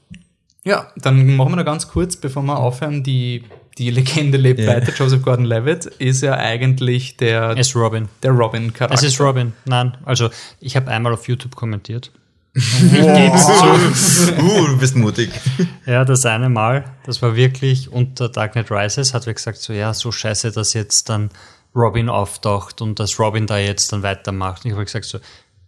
Ja, 0.67 0.87
dann 0.97 1.37
machen 1.37 1.53
wir 1.53 1.55
da 1.55 1.63
ganz 1.63 1.87
kurz, 1.87 2.17
bevor 2.17 2.43
wir 2.43 2.59
aufhören, 2.59 3.01
die, 3.01 3.45
die 3.77 3.89
Legende 3.89 4.37
lebt 4.37 4.59
Ja. 4.59 4.67
weiter. 4.75 4.91
Joseph 4.93 5.23
Gordon-Levitt 5.23 5.85
ist 5.85 6.21
ja 6.21 6.35
eigentlich 6.35 7.15
der, 7.15 7.51
es 7.51 7.69
ist 7.69 7.75
Robin. 7.77 8.09
der 8.21 8.31
Robin-Charakter. 8.31 8.93
Es 8.93 9.03
ist 9.03 9.19
Robin. 9.21 9.53
Nein, 9.65 9.95
also 10.03 10.29
ich 10.59 10.75
habe 10.75 10.91
einmal 10.91 11.13
auf 11.13 11.25
YouTube 11.27 11.55
kommentiert. 11.55 12.11
uh, 12.57 14.65
du 14.67 14.77
bist 14.77 14.95
mutig. 14.95 15.29
Ja, 15.85 16.03
das 16.03 16.25
eine 16.25 16.49
Mal, 16.49 16.83
das 17.05 17.21
war 17.21 17.37
wirklich 17.37 17.89
unter 17.91 18.27
Dark 18.27 18.53
Knight 18.53 18.69
Rises, 18.71 19.13
hat 19.13 19.25
wir 19.25 19.33
gesagt, 19.33 19.59
so 19.59 19.71
ja, 19.71 19.93
so 19.93 20.11
scheiße, 20.11 20.51
dass 20.51 20.73
jetzt 20.73 21.07
dann 21.07 21.29
Robin 21.73 22.09
auftaucht 22.09 22.81
und 22.81 22.99
dass 22.99 23.19
Robin 23.19 23.47
da 23.47 23.57
jetzt 23.57 23.93
dann 23.93 24.03
weitermacht. 24.03 24.65
Und 24.65 24.71
ich 24.71 24.75
habe 24.75 24.83
gesagt, 24.83 25.05
so, 25.05 25.19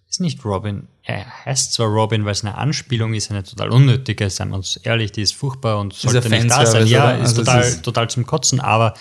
ist 0.10 0.20
nicht 0.22 0.44
Robin. 0.44 0.88
Er 1.04 1.26
heißt 1.46 1.74
zwar 1.74 1.88
Robin, 1.88 2.26
weil 2.26 2.32
es 2.32 2.44
eine 2.44 2.58
Anspielung 2.58 3.14
ist, 3.14 3.30
eine 3.30 3.44
total 3.44 3.70
unnötige, 3.70 4.30
seien 4.30 4.50
wir 4.50 4.56
uns 4.56 4.78
ehrlich, 4.78 5.12
die 5.12 5.22
ist 5.22 5.34
furchtbar 5.36 5.80
und 5.80 5.94
sollte 5.94 6.26
ein 6.26 6.44
nicht 6.44 6.50
da 6.52 6.66
sein. 6.66 6.88
Ja, 6.88 7.06
oder? 7.06 7.16
ist 7.18 7.22
Also 7.30 7.36
total, 7.44 7.62
ist- 7.62 7.84
total 7.84 8.10
zum 8.10 8.26
Kotzen, 8.26 8.60
aber 8.60 8.94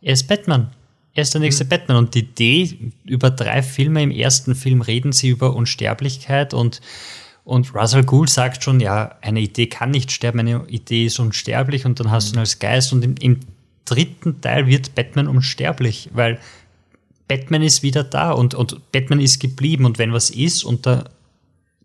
er 0.00 0.14
ist 0.14 0.26
Batman. 0.28 0.70
Er 1.14 1.22
ist 1.22 1.32
der 1.34 1.40
nächste 1.40 1.64
Mhm. 1.64 1.68
Batman 1.70 1.96
und 1.98 2.14
die 2.14 2.20
Idee, 2.20 2.92
über 3.04 3.30
drei 3.30 3.62
Filme, 3.62 4.02
im 4.02 4.10
ersten 4.10 4.54
Film 4.54 4.80
reden 4.82 5.12
sie 5.12 5.28
über 5.28 5.54
Unsterblichkeit 5.54 6.54
und 6.54 6.80
und 7.44 7.72
Russell 7.76 8.02
Gould 8.02 8.28
sagt 8.28 8.64
schon, 8.64 8.80
ja, 8.80 9.14
eine 9.22 9.38
Idee 9.38 9.68
kann 9.68 9.92
nicht 9.92 10.10
sterben, 10.10 10.40
eine 10.40 10.64
Idee 10.66 11.06
ist 11.06 11.20
unsterblich 11.20 11.86
und 11.86 12.00
dann 12.00 12.10
hast 12.10 12.30
du 12.30 12.34
ihn 12.34 12.40
als 12.40 12.58
Geist 12.58 12.92
und 12.92 13.04
im, 13.04 13.14
im 13.20 13.38
dritten 13.84 14.40
Teil 14.40 14.66
wird 14.66 14.96
Batman 14.96 15.28
unsterblich, 15.28 16.10
weil 16.12 16.40
Batman 17.28 17.62
ist 17.62 17.82
wieder 17.82 18.04
da 18.04 18.32
und, 18.32 18.54
und 18.54 18.92
Batman 18.92 19.20
ist 19.20 19.40
geblieben 19.40 19.84
und 19.84 19.98
wenn 19.98 20.12
was 20.12 20.30
ist 20.30 20.64
und 20.64 20.86
der, 20.86 21.04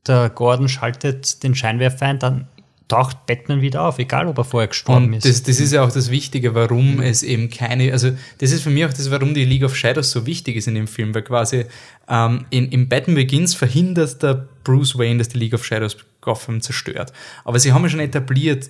der 0.07 0.29
Gordon 0.29 0.69
schaltet 0.69 1.43
den 1.43 1.55
Scheinwerfer 1.55 2.05
ein, 2.05 2.19
dann 2.19 2.47
taucht 2.91 3.25
Batman 3.25 3.61
wieder 3.61 3.83
auf, 3.83 3.99
egal 3.99 4.27
ob 4.27 4.37
er 4.37 4.43
vorher 4.43 4.67
gestorben 4.67 5.05
Und 5.05 5.13
ist. 5.13 5.25
das, 5.25 5.43
das 5.43 5.61
ist 5.61 5.71
ja 5.71 5.83
auch 5.83 5.91
das 5.91 6.11
Wichtige, 6.11 6.53
warum 6.55 6.99
es 6.99 7.23
eben 7.23 7.49
keine, 7.49 7.93
also 7.93 8.11
das 8.39 8.51
ist 8.51 8.63
für 8.63 8.69
mich 8.69 8.83
auch 8.85 8.89
das, 8.89 9.09
warum 9.09 9.33
die 9.33 9.45
League 9.45 9.63
of 9.63 9.75
Shadows 9.75 10.11
so 10.11 10.25
wichtig 10.25 10.57
ist 10.57 10.67
in 10.67 10.75
dem 10.75 10.87
Film, 10.87 11.15
weil 11.15 11.21
quasi 11.21 11.65
ähm, 12.09 12.45
in, 12.49 12.67
in 12.69 12.89
Batman 12.89 13.15
Begins 13.15 13.55
verhindert 13.55 14.21
der 14.21 14.45
Bruce 14.65 14.97
Wayne, 14.97 15.19
dass 15.19 15.29
die 15.29 15.37
League 15.37 15.53
of 15.53 15.63
Shadows 15.65 15.95
Gotham 16.19 16.59
zerstört. 16.59 17.13
Aber 17.45 17.59
sie 17.59 17.71
haben 17.71 17.81
ja 17.83 17.89
schon 17.89 18.01
etabliert, 18.01 18.69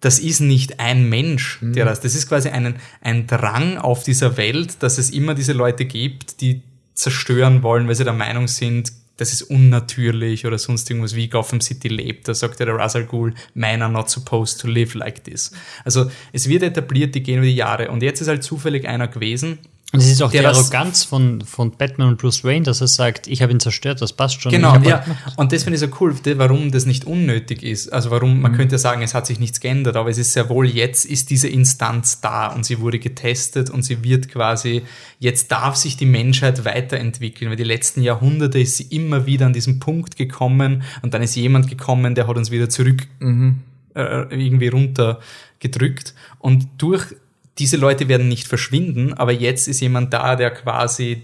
das 0.00 0.18
ist 0.18 0.40
nicht 0.40 0.78
ein 0.78 1.08
Mensch, 1.08 1.58
der 1.62 1.84
das, 1.84 2.00
das 2.00 2.14
ist 2.14 2.28
quasi 2.28 2.50
einen, 2.50 2.76
ein 3.00 3.26
Drang 3.26 3.78
auf 3.78 4.02
dieser 4.02 4.36
Welt, 4.36 4.82
dass 4.82 4.98
es 4.98 5.10
immer 5.10 5.34
diese 5.34 5.52
Leute 5.52 5.86
gibt, 5.86 6.40
die 6.40 6.62
zerstören 6.94 7.62
wollen, 7.62 7.88
weil 7.88 7.94
sie 7.94 8.04
der 8.04 8.12
Meinung 8.12 8.48
sind, 8.48 8.92
das 9.16 9.32
ist 9.32 9.42
unnatürlich 9.42 10.46
oder 10.46 10.58
sonst 10.58 10.90
irgendwas, 10.90 11.14
wie 11.14 11.28
Gotham 11.28 11.60
City 11.60 11.88
lebt. 11.88 12.28
Da 12.28 12.34
sagt 12.34 12.60
ja 12.60 12.66
der 12.66 12.74
Russell 12.74 13.04
Gould, 13.04 13.34
men 13.54 13.80
are 13.80 13.90
not 13.90 14.10
supposed 14.10 14.60
to 14.60 14.68
live 14.68 14.94
like 14.94 15.24
this. 15.24 15.52
Also 15.84 16.10
es 16.32 16.48
wird 16.48 16.62
etabliert, 16.62 17.14
die 17.14 17.22
gehen 17.22 17.38
über 17.38 17.46
die 17.46 17.54
Jahre. 17.54 17.90
Und 17.90 18.02
jetzt 18.02 18.20
ist 18.20 18.28
halt 18.28 18.42
zufällig 18.42 18.86
einer 18.86 19.08
gewesen, 19.08 19.58
Und 19.96 20.04
es 20.04 20.12
ist 20.12 20.22
auch 20.22 20.30
die 20.30 20.44
Arroganz 20.44 21.04
von, 21.04 21.40
von 21.42 21.72
Batman 21.72 22.08
und 22.08 22.18
Bruce 22.18 22.44
Wayne, 22.44 22.64
dass 22.64 22.80
er 22.80 22.88
sagt, 22.88 23.26
ich 23.26 23.42
habe 23.42 23.52
ihn 23.52 23.60
zerstört, 23.60 24.00
das 24.02 24.12
passt 24.12 24.40
schon. 24.40 24.52
Genau, 24.52 24.76
ja. 24.78 25.04
halt. 25.06 25.16
Und 25.36 25.52
das 25.52 25.64
finde 25.64 25.74
ich 25.76 25.80
so 25.80 25.88
cool, 26.00 26.14
warum 26.36 26.70
das 26.70 26.86
nicht 26.86 27.04
unnötig 27.04 27.62
ist. 27.62 27.92
Also 27.92 28.10
warum, 28.10 28.36
Mhm. 28.36 28.42
man 28.42 28.52
könnte 28.56 28.74
ja 28.74 28.78
sagen, 28.78 29.02
es 29.02 29.14
hat 29.14 29.26
sich 29.26 29.40
nichts 29.40 29.60
geändert, 29.60 29.96
aber 29.96 30.10
es 30.10 30.18
ist 30.18 30.32
sehr 30.32 30.48
wohl, 30.48 30.66
jetzt 30.66 31.04
ist 31.04 31.30
diese 31.30 31.48
Instanz 31.48 32.20
da 32.20 32.48
und 32.48 32.64
sie 32.64 32.80
wurde 32.80 32.98
getestet 32.98 33.70
und 33.70 33.82
sie 33.82 34.02
wird 34.04 34.28
quasi, 34.28 34.82
jetzt 35.18 35.50
darf 35.50 35.76
sich 35.76 35.96
die 35.96 36.06
Menschheit 36.06 36.64
weiterentwickeln, 36.64 37.50
weil 37.50 37.56
die 37.56 37.64
letzten 37.64 38.02
Jahrhunderte 38.02 38.58
ist 38.58 38.76
sie 38.76 38.84
immer 38.84 39.26
wieder 39.26 39.46
an 39.46 39.52
diesen 39.52 39.80
Punkt 39.80 40.16
gekommen 40.16 40.82
und 41.02 41.14
dann 41.14 41.22
ist 41.22 41.34
jemand 41.36 41.68
gekommen, 41.68 42.14
der 42.14 42.28
hat 42.28 42.36
uns 42.36 42.50
wieder 42.50 42.68
zurück 42.68 43.06
äh, 43.20 43.54
irgendwie 43.94 44.68
runtergedrückt 44.68 46.14
und 46.38 46.68
durch 46.78 47.14
diese 47.58 47.76
Leute 47.76 48.08
werden 48.08 48.28
nicht 48.28 48.46
verschwinden, 48.48 49.14
aber 49.14 49.32
jetzt 49.32 49.68
ist 49.68 49.80
jemand 49.80 50.12
da, 50.12 50.36
der 50.36 50.50
quasi 50.50 51.22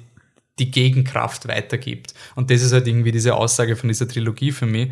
die 0.58 0.70
Gegenkraft 0.70 1.48
weitergibt. 1.48 2.14
Und 2.34 2.50
das 2.50 2.62
ist 2.62 2.72
halt 2.72 2.86
irgendwie 2.86 3.10
diese 3.12 3.34
Aussage 3.34 3.74
von 3.76 3.88
dieser 3.88 4.06
Trilogie 4.06 4.52
für 4.52 4.66
mich. 4.66 4.90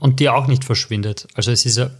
Und 0.00 0.20
die 0.20 0.28
auch 0.28 0.46
nicht 0.46 0.64
verschwindet. 0.64 1.26
Also 1.34 1.50
es 1.50 1.64
ist 1.64 1.78
ja, 1.78 1.90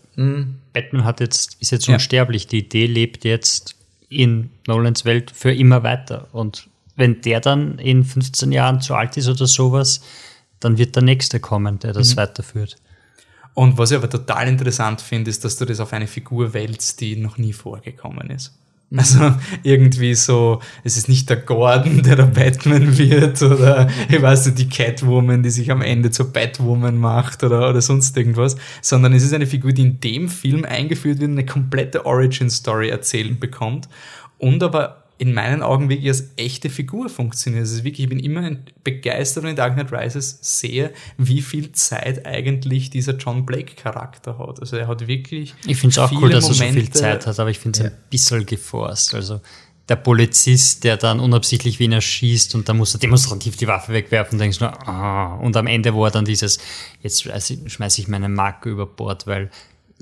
Batman 0.72 1.04
hat 1.04 1.20
jetzt, 1.20 1.56
ist 1.60 1.70
jetzt 1.70 1.86
Ja. 1.86 1.94
unsterblich. 1.94 2.46
Die 2.48 2.58
Idee 2.58 2.86
lebt 2.86 3.24
jetzt 3.24 3.76
in 4.08 4.50
Nolans 4.66 5.04
Welt 5.06 5.30
für 5.34 5.52
immer 5.54 5.82
weiter. 5.82 6.28
Und 6.32 6.68
wenn 6.94 7.22
der 7.22 7.40
dann 7.40 7.78
in 7.78 8.04
15 8.04 8.52
Jahren 8.52 8.82
zu 8.82 8.94
alt 8.94 9.16
ist 9.16 9.28
oder 9.28 9.46
sowas, 9.46 10.02
dann 10.60 10.76
wird 10.76 10.94
der 10.94 11.02
Nächste 11.02 11.40
kommen, 11.40 11.78
der 11.78 11.94
das 11.94 12.16
weiterführt. 12.18 12.76
und 13.54 13.78
was 13.78 13.90
ich 13.90 13.96
aber 13.96 14.08
total 14.10 14.48
interessant 14.48 15.00
finde, 15.00 15.30
ist, 15.30 15.44
dass 15.44 15.56
du 15.56 15.64
das 15.64 15.80
auf 15.80 15.92
eine 15.94 16.06
Figur 16.06 16.52
wälzt, 16.54 17.00
die 17.00 17.16
noch 17.16 17.38
nie 17.38 17.52
vorgekommen 17.54 18.28
ist. 18.30 18.52
Also 18.96 19.34
irgendwie 19.62 20.14
so, 20.14 20.60
es 20.84 20.96
ist 20.96 21.08
nicht 21.08 21.30
der 21.30 21.38
Gordon, 21.38 22.02
der 22.02 22.16
der 22.16 22.26
Batman 22.26 22.96
wird 22.98 23.40
oder 23.42 23.88
ich 24.08 24.20
weiß 24.20 24.46
nicht, 24.46 24.58
die 24.58 24.68
Catwoman, 24.68 25.42
die 25.42 25.50
sich 25.50 25.70
am 25.70 25.80
Ende 25.80 26.10
zur 26.10 26.32
Batwoman 26.32 26.98
macht 26.98 27.42
oder, 27.42 27.70
oder 27.70 27.80
sonst 27.80 28.16
irgendwas, 28.16 28.56
sondern 28.82 29.14
es 29.14 29.24
ist 29.24 29.32
eine 29.32 29.46
Figur, 29.46 29.72
die 29.72 29.82
in 29.82 30.00
dem 30.00 30.28
Film 30.28 30.64
eingeführt 30.64 31.20
wird 31.20 31.30
und 31.30 31.38
eine 31.38 31.46
komplette 31.46 32.04
Origin-Story 32.04 32.90
erzählt 32.90 33.40
bekommt 33.40 33.88
und 34.38 34.62
aber 34.62 35.01
in 35.22 35.34
meinen 35.34 35.62
Augen 35.62 35.88
wirklich 35.88 36.08
als 36.08 36.30
echte 36.36 36.68
Figur 36.68 37.08
funktioniert. 37.08 37.62
Es 37.62 37.70
ist 37.70 37.84
wirklich, 37.84 38.00
ich 38.00 38.08
bin 38.08 38.18
immer 38.18 38.56
begeistert, 38.82 39.44
wenn 39.44 39.50
ich 39.50 39.56
Dark 39.56 39.74
Knight 39.74 39.92
Rises 39.92 40.36
sehe, 40.40 40.90
wie 41.16 41.42
viel 41.42 41.70
Zeit 41.70 42.26
eigentlich 42.26 42.90
dieser 42.90 43.16
John 43.16 43.46
Blake 43.46 43.76
Charakter 43.76 44.36
hat. 44.36 44.58
Also 44.58 44.76
er 44.76 44.88
hat 44.88 45.06
wirklich 45.06 45.54
Ich 45.64 45.76
finde 45.76 45.92
es 45.92 45.98
auch 45.98 46.10
cool, 46.10 46.28
dass 46.28 46.48
er 46.48 46.54
so 46.54 46.64
viel 46.64 46.72
Momente- 46.72 46.98
Zeit 46.98 47.24
hat, 47.28 47.38
aber 47.38 47.50
ich 47.50 47.60
finde 47.60 47.78
es 47.78 47.84
ein 47.84 47.92
bisschen 48.10 48.44
geforst. 48.46 49.14
Also 49.14 49.40
der 49.88 49.94
Polizist, 49.94 50.82
der 50.82 50.96
dann 50.96 51.20
unabsichtlich 51.20 51.78
wen 51.78 51.92
erschießt 51.92 52.56
und 52.56 52.68
dann 52.68 52.78
muss 52.78 52.92
er 52.92 52.98
demonstrativ 52.98 53.56
die 53.56 53.68
Waffe 53.68 53.92
wegwerfen, 53.92 54.40
denkst 54.40 54.58
du, 54.58 54.64
nur, 54.64 54.88
ah. 54.88 55.36
und 55.36 55.56
am 55.56 55.68
Ende 55.68 55.94
war 55.94 56.10
dann 56.10 56.24
dieses, 56.24 56.58
jetzt 57.00 57.22
schmeiße 57.22 58.00
ich 58.00 58.08
meine 58.08 58.28
Marke 58.28 58.70
über 58.70 58.86
Bord, 58.86 59.28
weil 59.28 59.52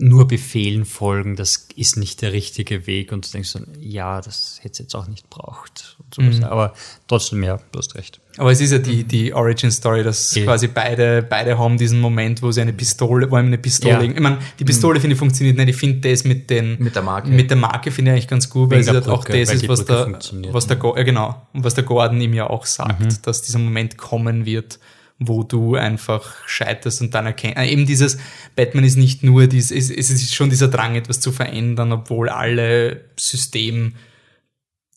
nur 0.03 0.27
Befehlen 0.27 0.87
folgen, 0.87 1.37
das 1.37 1.69
ist 1.77 1.99
nicht 1.99 2.23
der 2.23 2.33
richtige 2.33 2.87
Weg 2.87 3.13
und 3.13 3.27
du 3.27 3.33
denkst 3.33 3.53
dann, 3.53 3.67
ja, 3.79 4.23
das 4.23 4.57
hätte 4.63 4.73
es 4.73 4.79
jetzt 4.79 4.95
auch 4.97 5.07
nicht 5.09 5.29
braucht. 5.29 5.99
Mhm. 6.17 6.43
Aber 6.45 6.73
trotzdem, 7.07 7.43
ja, 7.43 7.61
du 7.71 7.79
hast 7.79 7.95
recht. 7.97 8.19
Aber 8.39 8.51
es 8.51 8.61
ist 8.63 8.71
ja 8.73 8.79
die, 8.79 9.05
die 9.05 9.35
Origin 9.35 9.71
Story, 9.71 10.03
dass 10.03 10.35
Ja. 10.35 10.45
quasi 10.45 10.69
beide, 10.69 11.23
beide 11.23 11.59
haben 11.59 11.77
diesen 11.77 12.01
Moment, 12.01 12.41
wo 12.43 12.51
sie 12.51 12.63
eine 12.63 12.73
Pistole, 12.73 13.31
wo 13.31 13.37
einem 13.37 13.49
eine 13.49 13.59
Pistole, 13.59 13.93
Ja. 13.93 14.03
ich 14.03 14.21
meine, 14.21 14.39
die 14.59 14.65
Pistole 14.65 15.01
finde 15.01 15.15
ich 15.15 15.19
funktioniert 15.19 15.57
nicht. 15.59 15.69
Ich 15.69 15.77
finde 15.77 16.09
das 16.11 16.25
mit 16.25 16.49
den, 16.49 16.77
Mit 16.83 16.95
der 16.95 17.03
Marke. 17.03 17.29
mit 17.29 17.51
der 17.51 17.59
Marke 17.59 17.91
finde 17.91 18.11
ich 18.11 18.15
eigentlich 18.15 18.29
ganz 18.29 18.49
gut, 18.49 18.71
weil 18.71 18.81
es 18.81 18.87
der 18.87 18.95
halt 18.95 19.09
auch 19.09 19.25
das 19.25 19.53
ist, 19.53 19.69
was 19.69 19.85
der, 19.85 20.19
was 20.53 20.67
der, 20.67 20.77
Go- 20.79 20.97
ja 20.97 21.03
genau, 21.03 21.47
und 21.53 21.63
was 21.65 21.75
der 21.75 21.85
Gordon 21.85 22.21
ihm 22.23 22.33
ja 22.33 22.49
auch 22.49 22.65
sagt, 22.65 23.01
Mhm. 23.01 23.19
dass 23.23 23.43
dieser 23.43 23.59
Moment 23.59 23.99
kommen 23.99 24.47
wird, 24.47 24.79
wo 25.21 25.43
du 25.43 25.77
einfach 25.77 26.35
scheiterst 26.47 27.03
und 27.03 27.15
dann 27.15 27.27
erkennst, 27.27 27.59
äh, 27.59 27.67
eben 27.67 27.85
dieses, 27.85 28.19
Batman 28.57 28.85
ist 28.85 28.97
nicht 28.97 29.23
nur 29.23 29.47
dies, 29.47 29.71
es, 29.71 29.91
es 29.91 30.11
ist 30.11 30.35
schon 30.35 30.49
dieser 30.49 30.69
Drang, 30.69 30.97
etwas 30.97 31.21
zu 31.21 31.31
verändern, 31.31 31.93
obwohl 31.93 32.31
alle 32.31 33.05
System, 33.19 33.97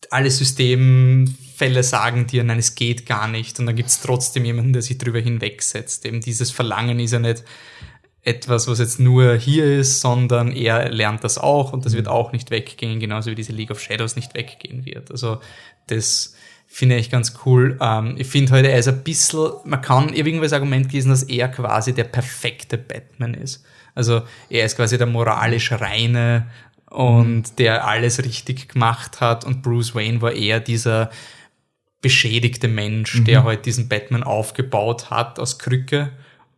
alle 0.10 0.32
Systemfälle 0.32 1.84
sagen 1.84 2.26
dir, 2.26 2.46
nein, 2.46 2.60
es 2.60 2.76
geht 2.76 3.06
gar 3.06 3.28
nicht. 3.28 3.60
Und 3.60 3.66
dann 3.66 3.76
gibt 3.76 3.90
es 3.90 4.00
trotzdem 4.00 4.46
jemanden, 4.46 4.72
der 4.74 4.82
sich 4.82 4.98
drüber 4.98 5.20
hinwegsetzt. 5.20 6.06
Eben 6.06 6.22
dieses 6.22 6.52
Verlangen 6.52 7.00
ist 7.00 7.12
ja 7.12 7.20
nicht 7.20 7.44
etwas, 8.22 8.68
was 8.70 8.80
jetzt 8.80 9.02
nur 9.02 9.36
hier 9.36 9.80
ist, 9.80 10.00
sondern 10.00 10.54
er 10.54 10.90
lernt 10.90 11.26
das 11.26 11.38
auch 11.38 11.74
und 11.74 11.86
das 11.86 11.94
wird 11.94 12.08
auch 12.08 12.32
nicht 12.32 12.52
weggehen, 12.52 13.02
genauso 13.02 13.30
wie 13.30 13.36
diese 13.36 13.52
League 13.52 13.72
of 13.72 13.82
Shadows 13.82 14.16
nicht 14.16 14.34
weggehen 14.34 14.86
wird. 14.86 15.12
Also 15.12 15.42
das 15.88 16.34
finde 16.74 16.98
ich 16.98 17.12
ganz 17.12 17.36
cool. 17.46 17.78
Ähm, 17.80 18.16
ich 18.18 18.26
finde 18.26 18.52
heute, 18.52 18.72
er 18.72 18.80
ist 18.80 18.88
ein 18.88 19.04
bisschen, 19.04 19.52
man 19.64 19.80
kann, 19.80 20.12
das 20.42 20.54
Argument 20.54 20.90
gelesen, 20.90 21.12
dass 21.12 21.22
er 21.22 21.48
quasi 21.50 21.94
der 21.94 22.06
perfekte 22.06 22.80
Batman 22.80 23.36
ist. 23.36 23.64
Also 23.94 24.24
er 24.50 24.66
ist 24.66 24.76
quasi 24.76 24.98
der 24.98 25.06
moralisch 25.06 25.72
reine 25.72 26.48
und 26.90 27.60
der 27.60 27.88
alles 27.88 28.24
richtig 28.24 28.70
gemacht 28.70 29.22
hat 29.22 29.46
und 29.46 29.62
Bruce 29.62 29.94
Wayne 29.94 30.20
war 30.24 30.32
eher 30.32 30.60
dieser 30.60 31.12
beschädigte 32.02 32.68
Mensch, 32.68 33.24
der 33.24 33.44
halt 33.44 33.68
diesen 33.68 33.88
Batman 33.88 34.24
aufgebaut 34.24 35.12
hat 35.12 35.40
aus 35.40 35.60
Krücke, 35.60 36.10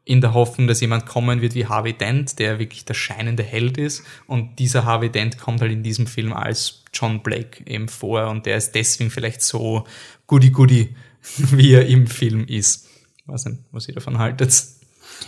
in 0.06 0.22
der 0.22 0.36
Hoffnung, 0.36 0.68
dass 0.68 0.82
jemand 0.82 1.08
kommen 1.08 1.42
wird 1.42 1.56
wie 1.56 1.66
Harvey 1.66 1.94
Dent, 1.94 2.38
der 2.38 2.60
wirklich 2.60 2.86
der 2.86 2.94
scheinende 2.94 3.44
Held 3.44 3.78
ist. 3.78 4.04
Und 4.28 4.60
dieser 4.60 4.86
Harvey 4.86 5.10
Dent 5.10 5.40
kommt 5.40 5.62
halt 5.62 5.72
in 5.72 5.82
diesem 5.82 6.06
Film 6.06 6.32
als 6.32 6.84
John 6.94 7.24
Blake 7.24 7.64
eben 7.66 7.90
vor 7.90 8.28
und 8.28 8.46
der 8.46 8.56
ist 8.56 8.74
deswegen 8.76 9.10
vielleicht 9.10 9.42
so 9.42 9.86
goody-goody, 10.28 10.96
wie 11.38 11.74
er 11.74 11.88
im 11.88 12.08
Film 12.08 12.46
ist. 12.46 12.88
Weiß 13.26 13.46
nicht, 13.46 13.64
was 13.72 13.88
ihr 13.88 13.96
davon 13.96 14.20
haltet. 14.20 14.54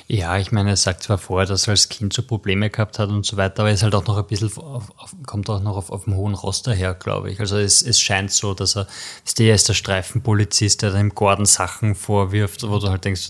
Ja, 0.07 0.37
ich 0.37 0.51
meine, 0.51 0.71
er 0.71 0.77
sagt 0.77 1.03
zwar 1.03 1.17
vorher, 1.17 1.47
dass 1.47 1.67
er 1.67 1.71
als 1.71 1.89
Kind 1.89 2.13
so 2.13 2.21
Probleme 2.21 2.69
gehabt 2.69 2.99
hat 2.99 3.09
und 3.09 3.25
so 3.25 3.37
weiter, 3.37 3.61
aber 3.61 3.69
er 3.69 3.75
ist 3.75 3.83
halt 3.83 3.95
auch 3.95 4.05
noch 4.05 4.17
ein 4.17 4.27
bisschen, 4.27 4.51
auf, 4.57 4.91
auf, 4.97 5.15
kommt 5.25 5.49
auch 5.49 5.61
noch 5.61 5.75
auf, 5.75 5.89
auf 5.89 6.03
dem 6.03 6.15
hohen 6.15 6.33
Roster 6.33 6.73
her, 6.73 6.93
glaube 6.93 7.31
ich. 7.31 7.39
Also 7.39 7.57
es, 7.57 7.81
es 7.81 7.99
scheint 7.99 8.31
so, 8.31 8.53
dass 8.53 8.75
er, 8.75 8.87
ist 9.25 9.39
der 9.39 9.55
ist 9.55 9.69
der 9.69 9.73
Streifenpolizist, 9.73 10.81
der 10.81 10.91
dem 10.91 11.15
Gordon 11.15 11.45
Sachen 11.45 11.95
vorwirft, 11.95 12.67
wo 12.67 12.79
du 12.79 12.89
halt 12.89 13.05
denkst, 13.05 13.29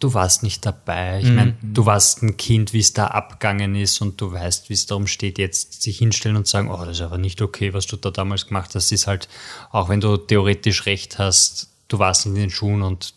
du 0.00 0.12
warst 0.14 0.42
nicht 0.42 0.66
dabei. 0.66 1.20
Ich 1.20 1.30
meine, 1.30 1.56
du 1.62 1.86
warst 1.86 2.22
ein 2.22 2.36
Kind, 2.36 2.72
wie 2.72 2.80
es 2.80 2.92
da 2.92 3.06
abgegangen 3.06 3.74
ist 3.74 4.00
und 4.00 4.20
du 4.20 4.32
weißt, 4.32 4.68
wie 4.68 4.74
es 4.74 4.86
darum 4.86 5.06
steht, 5.06 5.38
jetzt 5.38 5.82
sich 5.82 5.98
hinstellen 5.98 6.36
und 6.36 6.46
sagen, 6.46 6.70
oh, 6.70 6.76
das 6.84 6.96
ist 6.96 7.00
aber 7.02 7.18
nicht 7.18 7.40
okay, 7.40 7.72
was 7.72 7.86
du 7.86 7.96
da 7.96 8.10
damals 8.10 8.46
gemacht 8.46 8.74
hast, 8.74 8.92
ist 8.92 9.06
halt, 9.06 9.28
auch 9.70 9.88
wenn 9.88 10.00
du 10.00 10.16
theoretisch 10.16 10.86
recht 10.86 11.18
hast, 11.18 11.70
du 11.88 11.98
warst 11.98 12.26
in 12.26 12.34
den 12.34 12.50
Schuhen 12.50 12.82
und 12.82 13.14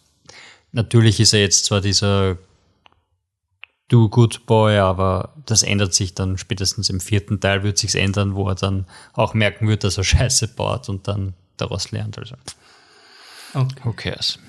natürlich 0.72 1.20
ist 1.20 1.34
er 1.34 1.42
jetzt 1.42 1.66
zwar 1.66 1.82
dieser 1.82 2.38
Do 3.90 4.10
Good 4.10 4.46
Boy, 4.46 4.78
aber 4.78 5.34
das 5.46 5.64
ändert 5.64 5.94
sich 5.94 6.14
dann 6.14 6.38
spätestens 6.38 6.90
im 6.90 7.00
vierten 7.00 7.40
Teil 7.40 7.64
wird 7.64 7.78
sich's 7.78 7.96
ändern, 7.96 8.36
wo 8.36 8.48
er 8.50 8.56
dann 8.56 8.86
auch 9.14 9.34
merken 9.34 9.68
wird, 9.68 9.84
dass 9.84 9.98
er 9.98 10.04
Scheiße 10.06 10.50
baut 10.50 10.90
und 10.90 11.08
dann 11.08 11.34
daraus 11.58 11.92
lernt. 11.92 12.18
Also, 12.18 12.36
Okay. 13.54 13.82
who 13.84 13.94
cares? 13.94 14.40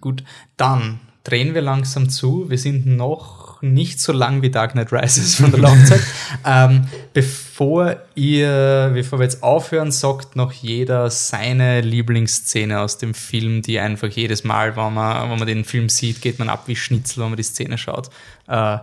Gut, 0.00 0.22
dann 0.56 1.00
drehen 1.24 1.54
wir 1.54 1.62
langsam 1.62 2.08
zu. 2.08 2.50
Wir 2.50 2.58
sind 2.58 2.86
noch 2.86 3.42
nicht 3.62 4.00
so 4.00 4.12
lang 4.12 4.42
wie 4.42 4.50
Dark 4.50 4.72
Knight 4.72 4.92
Rises 4.92 5.36
von 5.36 5.50
der 5.52 5.60
Laufzeit. 5.60 6.00
ähm, 6.46 6.86
bevor 7.14 7.96
ihr, 8.14 8.90
bevor 8.92 9.20
wir 9.20 9.24
jetzt 9.24 9.42
aufhören, 9.42 9.92
sagt 9.92 10.34
noch 10.34 10.52
jeder 10.52 11.10
seine 11.10 11.80
Lieblingsszene 11.80 12.80
aus 12.80 12.98
dem 12.98 13.14
Film, 13.14 13.62
die 13.62 13.78
einfach 13.78 14.08
jedes 14.08 14.42
Mal, 14.42 14.76
wenn 14.76 14.94
man, 14.94 15.30
wenn 15.30 15.38
man 15.38 15.46
den 15.46 15.64
Film 15.64 15.88
sieht, 15.88 16.20
geht 16.20 16.38
man 16.38 16.48
ab 16.48 16.64
wie 16.66 16.76
Schnitzel, 16.76 17.22
wenn 17.22 17.30
man 17.30 17.36
die 17.36 17.44
Szene 17.44 17.78
schaut. 17.78 18.08
Äh, 18.48 18.78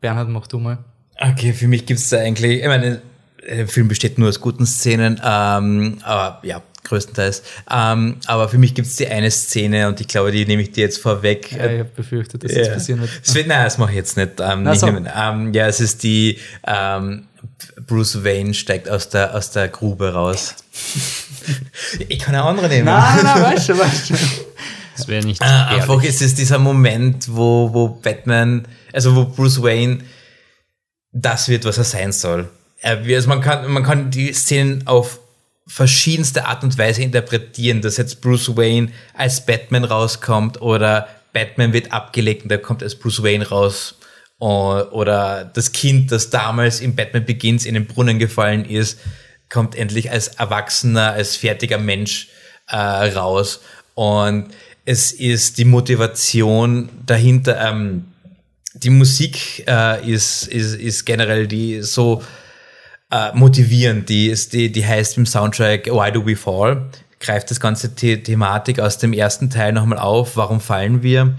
Bernhard, 0.00 0.30
mach 0.30 0.46
du 0.46 0.58
mal. 0.58 0.78
Okay, 1.20 1.52
für 1.52 1.68
mich 1.68 1.84
gibt's 1.84 2.08
da 2.08 2.18
eigentlich, 2.18 2.62
ich 2.62 2.66
meine, 2.66 3.02
der 3.46 3.68
Film 3.68 3.88
besteht 3.88 4.18
nur 4.18 4.28
aus 4.28 4.40
guten 4.40 4.66
Szenen, 4.66 5.20
ähm, 5.22 5.98
aber 6.02 6.40
ja, 6.42 6.62
größtenteils. 6.84 7.42
Ähm, 7.70 8.16
aber 8.26 8.48
für 8.48 8.58
mich 8.58 8.74
gibt's 8.74 8.96
die 8.96 9.06
eine 9.08 9.30
Szene 9.30 9.88
und 9.88 10.00
ich 10.00 10.08
glaube, 10.08 10.32
die 10.32 10.44
nehme 10.46 10.62
ich 10.62 10.72
dir 10.72 10.82
jetzt 10.84 10.98
vorweg. 11.00 11.52
Ja, 11.52 11.66
ich 11.66 11.78
habe 11.80 11.90
befürchtet, 11.96 12.44
dass 12.44 12.52
das 12.52 12.66
Ja. 12.68 12.74
passieren 12.74 13.00
wird. 13.00 13.10
Es 13.24 13.34
wird, 13.34 13.46
nein, 13.46 13.64
das 13.64 13.78
mache 13.78 13.90
ich 13.90 13.96
jetzt 13.96 14.16
nicht. 14.16 14.32
Ähm, 14.40 14.62
Na 14.64 14.70
nicht 14.70 14.80
so. 14.80 14.86
nehmen. 14.86 15.08
ähm, 15.14 15.52
ja, 15.54 15.66
es 15.66 15.80
ist 15.80 16.02
die 16.02 16.38
ähm, 16.66 17.26
Bruce 17.86 18.24
Wayne 18.24 18.54
steigt 18.54 18.88
aus 18.88 19.08
der 19.08 19.34
aus 19.34 19.50
der 19.50 19.68
Grube 19.68 20.12
raus. 20.12 20.54
ich 22.08 22.18
kann 22.18 22.34
eine 22.34 22.44
andere 22.44 22.68
nehmen. 22.68 22.84
Nein, 22.86 23.20
nein, 23.22 23.42
weißt 23.42 23.68
du, 23.70 23.78
weißt 23.78 24.10
du. 24.10 24.14
Das 24.96 25.08
wäre 25.08 25.24
nicht 25.24 25.40
Äh, 25.40 25.44
einfach 25.46 26.02
ist 26.02 26.20
es 26.22 26.34
dieser 26.34 26.58
Moment, 26.58 27.26
wo, 27.34 27.72
wo 27.72 27.88
Batman, 27.88 28.66
also 28.92 29.16
wo 29.16 29.24
Bruce 29.24 29.62
Wayne 29.62 29.98
das 31.12 31.48
wird, 31.48 31.64
was 31.64 31.78
er 31.78 31.84
sein 31.84 32.12
soll. 32.12 32.48
Er, 32.80 32.98
also 32.98 33.28
man, 33.28 33.40
kann, 33.40 33.70
man 33.70 33.82
kann 33.84 34.10
die 34.10 34.32
Szenen 34.32 34.86
auf 34.86 35.18
verschiedenste 35.66 36.46
Art 36.46 36.64
und 36.64 36.76
Weise 36.76 37.02
interpretieren, 37.02 37.82
dass 37.82 37.96
jetzt 37.96 38.20
Bruce 38.20 38.56
Wayne 38.56 38.90
als 39.14 39.46
Batman 39.46 39.84
rauskommt 39.84 40.60
oder 40.60 41.08
Batman 41.32 41.72
wird 41.72 41.92
abgelegt 41.92 42.44
und 42.44 42.52
er 42.52 42.58
kommt 42.58 42.82
als 42.82 42.94
Bruce 42.94 43.22
Wayne 43.22 43.48
raus 43.48 43.96
oder 44.38 45.44
das 45.44 45.70
Kind, 45.70 46.10
das 46.10 46.30
damals 46.30 46.80
im 46.80 46.96
Batman 46.96 47.24
Begins 47.24 47.64
in 47.64 47.74
den 47.74 47.86
Brunnen 47.86 48.18
gefallen 48.18 48.64
ist, 48.64 48.98
kommt 49.48 49.76
endlich 49.76 50.10
als 50.10 50.28
Erwachsener, 50.28 51.12
als 51.12 51.36
fertiger 51.36 51.78
Mensch 51.78 52.28
äh, 52.66 52.76
raus. 52.76 53.60
Und 53.94 54.48
es 54.84 55.12
ist 55.12 55.58
die 55.58 55.64
Motivation 55.64 56.88
dahinter. 57.06 57.60
Ähm, 57.60 58.06
die 58.74 58.90
Musik 58.90 59.64
äh, 59.68 60.10
ist, 60.10 60.48
ist, 60.48 60.74
ist 60.74 61.04
generell 61.04 61.46
die 61.46 61.82
so 61.82 62.22
äh, 63.12 63.30
motivierend. 63.34 64.08
Die, 64.08 64.28
ist, 64.28 64.52
die, 64.52 64.72
die 64.72 64.84
heißt 64.84 65.18
im 65.18 65.26
Soundtrack 65.26 65.86
Why 65.86 66.10
Do 66.10 66.26
We 66.26 66.34
Fall? 66.34 66.86
Greift 67.20 67.50
das 67.50 67.60
ganze 67.60 67.90
The 67.94 68.22
Thematik 68.22 68.80
aus 68.80 68.98
dem 68.98 69.12
ersten 69.12 69.50
Teil 69.50 69.72
nochmal 69.72 69.98
auf. 69.98 70.36
Warum 70.36 70.60
fallen 70.60 71.02
wir? 71.02 71.38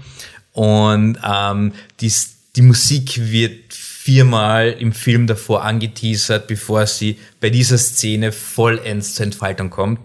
Und 0.52 1.18
ähm, 1.22 1.72
die, 2.00 2.12
die 2.56 2.62
Musik 2.62 3.18
wird 3.30 3.74
viermal 3.74 4.70
im 4.70 4.92
Film 4.92 5.26
davor 5.26 5.64
angeteasert, 5.64 6.46
bevor 6.46 6.86
sie 6.86 7.18
bei 7.40 7.50
dieser 7.50 7.76
Szene 7.76 8.32
vollends 8.32 9.14
zur 9.14 9.24
Entfaltung 9.26 9.70
kommt. 9.70 10.00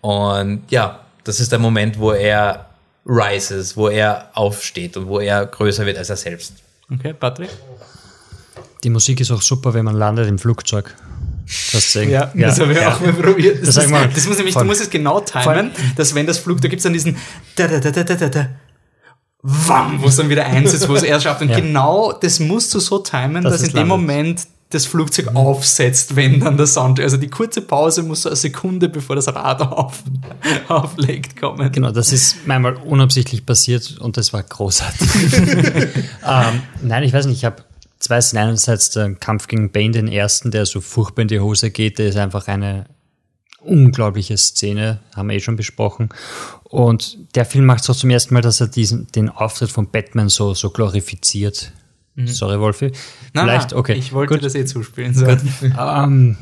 Und 0.00 0.62
ja, 0.70 1.04
das 1.24 1.40
ist 1.40 1.52
der 1.52 1.58
Moment, 1.58 1.98
wo 1.98 2.12
er 2.12 2.66
rises, 3.06 3.76
wo 3.76 3.88
er 3.88 4.30
aufsteht 4.34 4.96
und 4.96 5.06
wo 5.06 5.20
er 5.20 5.46
größer 5.46 5.86
wird 5.86 5.98
als 5.98 6.10
er 6.10 6.16
selbst. 6.16 6.54
Okay, 6.92 7.12
Patrick? 7.12 7.50
Die 8.84 8.90
Musik 8.90 9.20
ist 9.20 9.30
auch 9.30 9.42
super, 9.42 9.74
wenn 9.74 9.84
man 9.84 9.96
landet 9.96 10.28
im 10.28 10.38
Flugzeug. 10.38 10.94
Das 11.72 11.94
ja, 11.94 12.02
ja, 12.04 12.30
das 12.34 12.58
habe 12.58 12.72
ich 12.72 12.78
ja. 12.78 12.94
auch 12.94 13.00
mal 13.00 13.12
probiert. 13.12 13.64
Das, 13.64 13.76
das, 13.76 13.88
mal, 13.88 14.08
das 14.08 14.26
muss 14.26 14.36
nämlich, 14.36 14.54
du 14.54 14.64
musst 14.64 14.80
es 14.80 14.90
genau 14.90 15.20
timen, 15.20 15.70
dass 15.96 16.14
wenn 16.14 16.26
das 16.26 16.38
Flugzeug, 16.38 16.62
da 16.62 16.68
gibt 16.68 16.80
es 16.80 16.82
dann 16.82 16.92
diesen 16.92 17.16
da, 17.54 17.68
da, 17.68 17.78
da, 17.78 17.90
da, 17.90 18.02
da, 18.02 18.28
da, 18.28 18.48
wam, 19.42 20.02
wo 20.02 20.08
es 20.08 20.16
dann 20.16 20.28
wieder 20.28 20.44
einsetzt, 20.44 20.88
wo 20.88 20.94
es 20.96 21.04
erst 21.04 21.24
schafft. 21.24 21.42
Und 21.42 21.50
ja. 21.50 21.60
genau 21.60 22.12
das 22.12 22.40
musst 22.40 22.74
du 22.74 22.80
so 22.80 22.98
timen, 22.98 23.44
das 23.44 23.60
dass 23.60 23.68
in 23.68 23.74
dem. 23.74 23.88
Moment 23.88 24.46
das 24.70 24.84
Flugzeug 24.84 25.28
aufsetzt, 25.36 26.16
wenn 26.16 26.40
dann 26.40 26.56
der 26.56 26.66
Sound, 26.66 26.98
also 26.98 27.16
die 27.16 27.28
kurze 27.28 27.60
Pause 27.60 28.02
muss 28.02 28.22
so 28.22 28.30
eine 28.30 28.36
Sekunde, 28.36 28.88
bevor 28.88 29.14
das 29.14 29.28
Radar 29.28 29.78
auf, 29.78 30.02
auflegt, 30.68 31.40
kommen. 31.40 31.70
Genau, 31.70 31.92
das 31.92 32.12
ist 32.12 32.38
manchmal 32.46 32.74
unabsichtlich 32.74 33.46
passiert 33.46 33.96
und 34.00 34.16
das 34.16 34.32
war 34.32 34.42
großartig. 34.42 35.08
ähm, 35.34 36.62
nein, 36.82 37.04
ich 37.04 37.12
weiß 37.12 37.26
nicht, 37.26 37.36
ich 37.36 37.44
habe 37.44 37.62
zwei 37.98 38.20
Szenen. 38.20 38.48
Einerseits 38.48 38.90
der 38.90 39.14
Kampf 39.14 39.48
gegen 39.48 39.70
Bane, 39.70 39.92
den 39.92 40.08
ersten, 40.08 40.50
der 40.50 40.66
so 40.66 40.80
furchtbar 40.80 41.22
in 41.22 41.28
die 41.28 41.40
Hose 41.40 41.70
geht, 41.70 41.98
der 41.98 42.08
ist 42.08 42.16
einfach 42.16 42.48
eine 42.48 42.86
unglaubliche 43.60 44.36
Szene, 44.36 45.00
haben 45.14 45.28
wir 45.28 45.36
eh 45.36 45.40
schon 45.40 45.56
besprochen. 45.56 46.08
Und 46.64 47.18
der 47.34 47.44
Film 47.44 47.64
macht 47.64 47.82
es 47.82 47.90
auch 47.90 47.96
zum 47.96 48.10
ersten 48.10 48.34
Mal, 48.34 48.42
dass 48.42 48.60
er 48.60 48.68
diesen, 48.68 49.08
den 49.12 49.28
Auftritt 49.28 49.70
von 49.70 49.90
Batman 49.90 50.28
so, 50.28 50.54
so 50.54 50.70
glorifiziert. 50.70 51.72
Mhm. 52.14 52.28
Sorry, 52.28 52.58
Wolfi. 52.60 52.92
Nein, 53.32 53.44
Vielleicht, 53.46 53.72
okay. 53.72 53.94
Ich 53.94 54.12
wollte 54.12 54.34
Gut. 54.34 54.44
das 54.44 54.54
eh 54.54 54.64
zuspielen. 54.64 55.14
So. 55.14 55.26
ähm, 55.26 56.36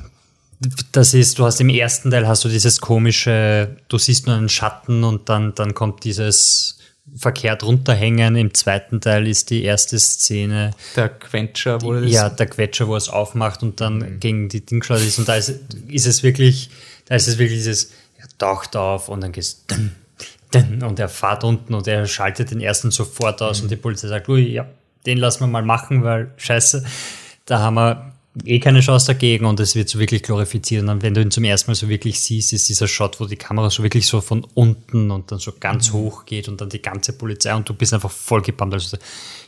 das 0.92 1.14
ist, 1.14 1.38
du 1.38 1.44
hast 1.44 1.60
im 1.60 1.68
ersten 1.68 2.10
Teil 2.10 2.26
hast 2.26 2.44
du 2.44 2.48
dieses 2.48 2.80
komische, 2.80 3.76
du 3.88 3.98
siehst 3.98 4.26
nur 4.26 4.36
einen 4.36 4.48
Schatten 4.48 5.04
und 5.04 5.28
dann, 5.28 5.54
dann 5.54 5.74
kommt 5.74 6.04
dieses 6.04 6.78
verkehrt 7.16 7.62
runterhängen. 7.62 8.36
Im 8.36 8.54
zweiten 8.54 9.00
Teil 9.00 9.26
ist 9.26 9.50
die 9.50 9.62
erste 9.62 9.98
Szene. 9.98 10.72
Der 10.96 11.08
Quetscher, 11.08 11.82
wo 11.82 11.94
die, 11.94 12.08
Ja, 12.08 12.28
der 12.28 12.46
Quetscher, 12.46 12.88
wo 12.88 12.96
es 12.96 13.08
aufmacht 13.08 13.62
und 13.62 13.80
dann 13.80 13.98
mhm. 13.98 14.20
gegen 14.20 14.48
die 14.48 14.64
Dingschleuse 14.64 15.06
ist. 15.06 15.18
Und 15.18 15.28
da 15.28 15.36
ist, 15.36 15.50
ist 15.88 16.06
es 16.06 16.22
wirklich, 16.22 16.70
da 17.06 17.14
ist 17.14 17.28
es 17.28 17.38
wirklich 17.38 17.58
dieses, 17.58 17.92
er 18.18 18.28
taucht 18.38 18.76
auf 18.76 19.08
und 19.08 19.20
dann 19.20 19.32
geht 19.32 19.44
es 19.44 19.64
und 20.54 21.00
er 21.00 21.08
fährt 21.08 21.42
unten 21.42 21.74
und 21.74 21.88
er 21.88 22.06
schaltet 22.06 22.52
den 22.52 22.60
ersten 22.60 22.92
sofort 22.92 23.42
aus 23.42 23.58
mhm. 23.58 23.64
und 23.64 23.70
die 23.72 23.76
Polizei 23.76 24.08
sagt, 24.08 24.28
ui, 24.28 24.52
ja, 24.52 24.66
den 25.04 25.18
lassen 25.18 25.40
wir 25.40 25.46
mal 25.48 25.64
machen, 25.64 26.04
weil 26.04 26.32
scheiße, 26.36 26.84
da 27.44 27.58
haben 27.58 27.74
wir 27.74 28.13
eh 28.44 28.58
keine 28.58 28.80
Chance 28.80 29.06
dagegen 29.06 29.44
und 29.44 29.60
es 29.60 29.76
wird 29.76 29.88
so 29.88 29.98
wirklich 29.98 30.22
glorifiziert. 30.22 30.82
Und 30.82 30.88
dann, 30.88 31.02
wenn 31.02 31.14
du 31.14 31.20
ihn 31.20 31.30
zum 31.30 31.44
ersten 31.44 31.70
Mal 31.70 31.74
so 31.76 31.88
wirklich 31.88 32.20
siehst, 32.20 32.52
ist 32.52 32.68
dieser 32.68 32.88
Shot, 32.88 33.20
wo 33.20 33.26
die 33.26 33.36
Kamera 33.36 33.70
so 33.70 33.82
wirklich 33.82 34.06
so 34.06 34.20
von 34.20 34.44
unten 34.54 35.10
und 35.10 35.30
dann 35.30 35.38
so 35.38 35.52
ganz 35.58 35.90
mhm. 35.90 35.98
hoch 35.98 36.24
geht 36.24 36.48
und 36.48 36.60
dann 36.60 36.68
die 36.68 36.82
ganze 36.82 37.12
Polizei 37.12 37.54
und 37.54 37.68
du 37.68 37.74
bist 37.74 37.94
einfach 37.94 38.10
voll 38.10 38.42
gepumpt. 38.42 38.74
Also 38.74 38.96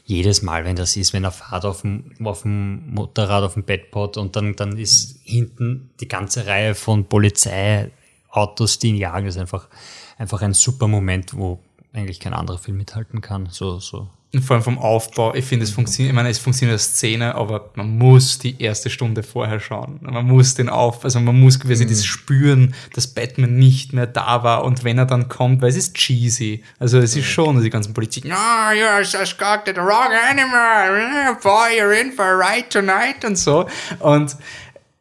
jedes 0.05 0.43
Mal, 0.43 0.65
wenn 0.65 0.77
das 0.77 0.97
ist, 0.97 1.13
wenn 1.13 1.25
er 1.25 1.33
fährt 1.33 1.65
auf 1.65 1.83
dem, 1.83 2.13
auf 2.25 2.43
dem 2.43 2.95
Motorrad, 2.95 3.43
auf 3.43 3.55
dem 3.55 3.65
Bedpot 3.65 4.17
und 4.17 4.37
dann, 4.37 4.55
dann 4.55 4.79
ist 4.79 5.19
hinten 5.25 5.91
die 6.01 6.09
ganze 6.09 6.47
Reihe 6.47 6.77
von 6.77 7.07
Polizeiautos, 7.07 8.79
die 8.79 8.89
ihn 8.89 8.97
jagen, 8.97 9.27
ist 9.27 9.37
einfach, 9.37 9.69
einfach 10.17 10.43
ein 10.43 10.55
super 10.55 10.87
Moment, 10.87 11.37
wo 11.37 11.59
eigentlich 11.93 12.21
kein 12.21 12.35
anderer 12.35 12.59
Film 12.59 12.77
mithalten 12.77 13.21
kann. 13.21 13.49
So, 13.51 13.81
so 13.81 14.09
vor 14.41 14.55
allem 14.55 14.63
vom 14.63 14.79
Aufbau, 14.79 15.35
ich 15.35 15.45
finde, 15.45 15.65
es 15.65 15.71
funktioniert, 15.71 16.13
ich 16.13 16.15
meine, 16.15 16.29
es 16.29 16.39
funktioniert 16.39 16.75
als 16.75 16.95
Szene, 16.95 17.35
aber 17.35 17.71
man 17.75 17.97
muss 17.99 18.39
die 18.39 18.61
erste 18.61 18.91
Stunde 18.91 19.23
vorher 19.23 19.61
schauen. 19.61 19.99
Man 20.03 20.27
muss 20.27 20.55
den 20.55 20.69
auf, 20.69 21.05
also 21.05 21.21
man 21.21 21.39
muss 21.39 21.61
quasi 21.61 21.85
mhm. 21.85 21.89
dieses 21.89 22.07
spüren, 22.07 22.75
dass 22.95 23.07
Batman 23.07 23.57
nicht 23.57 23.93
mehr 23.93 24.07
da 24.07 24.43
war 24.43 24.65
und 24.65 24.85
wenn 24.85 24.99
er 24.99 25.07
dann 25.07 25.29
kommt, 25.29 25.63
weil 25.63 25.71
es 25.71 25.77
ist 25.77 25.95
cheesy. 25.95 26.63
Also 26.79 26.99
es 26.99 27.17
ist 27.17 27.27
schon, 27.27 27.63
die 27.63 27.71
ganzen 27.71 27.95
Politiker, 27.95 28.29
no, 28.29 28.35
you're 28.35 29.01
just 29.01 29.39
got 29.39 29.61
the 29.67 29.77
wrong 29.77 30.13
animal, 30.31 31.37
boy, 31.43 31.79
you're 31.79 31.93
in 31.93 32.13
for 32.13 32.25
a 32.25 32.37
ride 32.37 32.69
tonight 32.69 33.25
und 33.25 33.37
so. 33.37 33.67
Und 34.01 34.37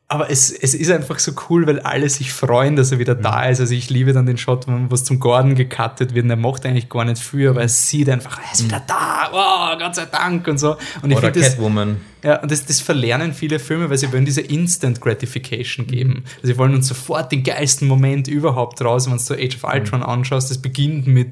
aber 0.07 0.29
es, 0.29 0.51
es 0.51 0.75
ist 0.75 0.91
einfach 0.91 1.17
so 1.17 1.31
cool, 1.49 1.65
weil 1.65 1.79
alle 1.79 2.07
sich 2.09 2.31
freuen, 2.31 2.75
dass 2.75 2.91
er 2.91 2.99
wieder 2.99 3.15
da 3.15 3.45
ist. 3.45 3.59
Also 3.59 3.73
ich 3.73 3.89
liebe 3.89 4.13
dann 4.13 4.27
den 4.27 4.37
Shot, 4.37 4.67
wo 4.67 4.93
es 4.93 5.03
zum 5.03 5.19
Gordon 5.19 5.55
gecuttet 5.55 6.13
wird 6.13 6.25
und 6.25 6.29
er 6.29 6.35
macht 6.35 6.63
eigentlich 6.65 6.89
gar 6.89 7.05
nicht 7.05 7.21
viel, 7.21 7.49
aber 7.49 7.61
er 7.61 7.69
sieht 7.69 8.09
einfach, 8.09 8.39
er 8.39 8.53
ist 8.53 8.63
wieder 8.63 8.83
da, 8.85 9.29
wow, 9.31 9.79
Gott 9.79 9.95
sei 9.95 10.05
Dank 10.05 10.47
und 10.47 10.59
so. 10.59 10.77
Und 11.01 11.09
ich 11.09 11.17
Oder 11.17 11.31
Catwoman. 11.31 11.97
Das, 12.21 12.29
ja, 12.29 12.41
und 12.41 12.51
das, 12.51 12.65
das 12.65 12.81
verlernen 12.81 13.33
viele 13.33 13.57
Filme, 13.57 13.89
weil 13.89 13.97
sie 13.97 14.11
wollen 14.13 14.25
diese 14.25 14.41
Instant 14.41 15.01
Gratification 15.01 15.87
geben. 15.87 16.23
Also 16.35 16.47
sie 16.47 16.57
wollen 16.59 16.75
uns 16.75 16.87
sofort 16.87 17.31
den 17.31 17.41
geilsten 17.41 17.87
Moment 17.87 18.27
überhaupt 18.27 18.81
raus, 18.83 19.09
wenn 19.09 19.17
du 19.17 19.43
Age 19.43 19.55
of 19.55 19.63
Ultron 19.63 20.03
anschaust, 20.03 20.51
das 20.51 20.59
beginnt 20.59 21.07
mit 21.07 21.29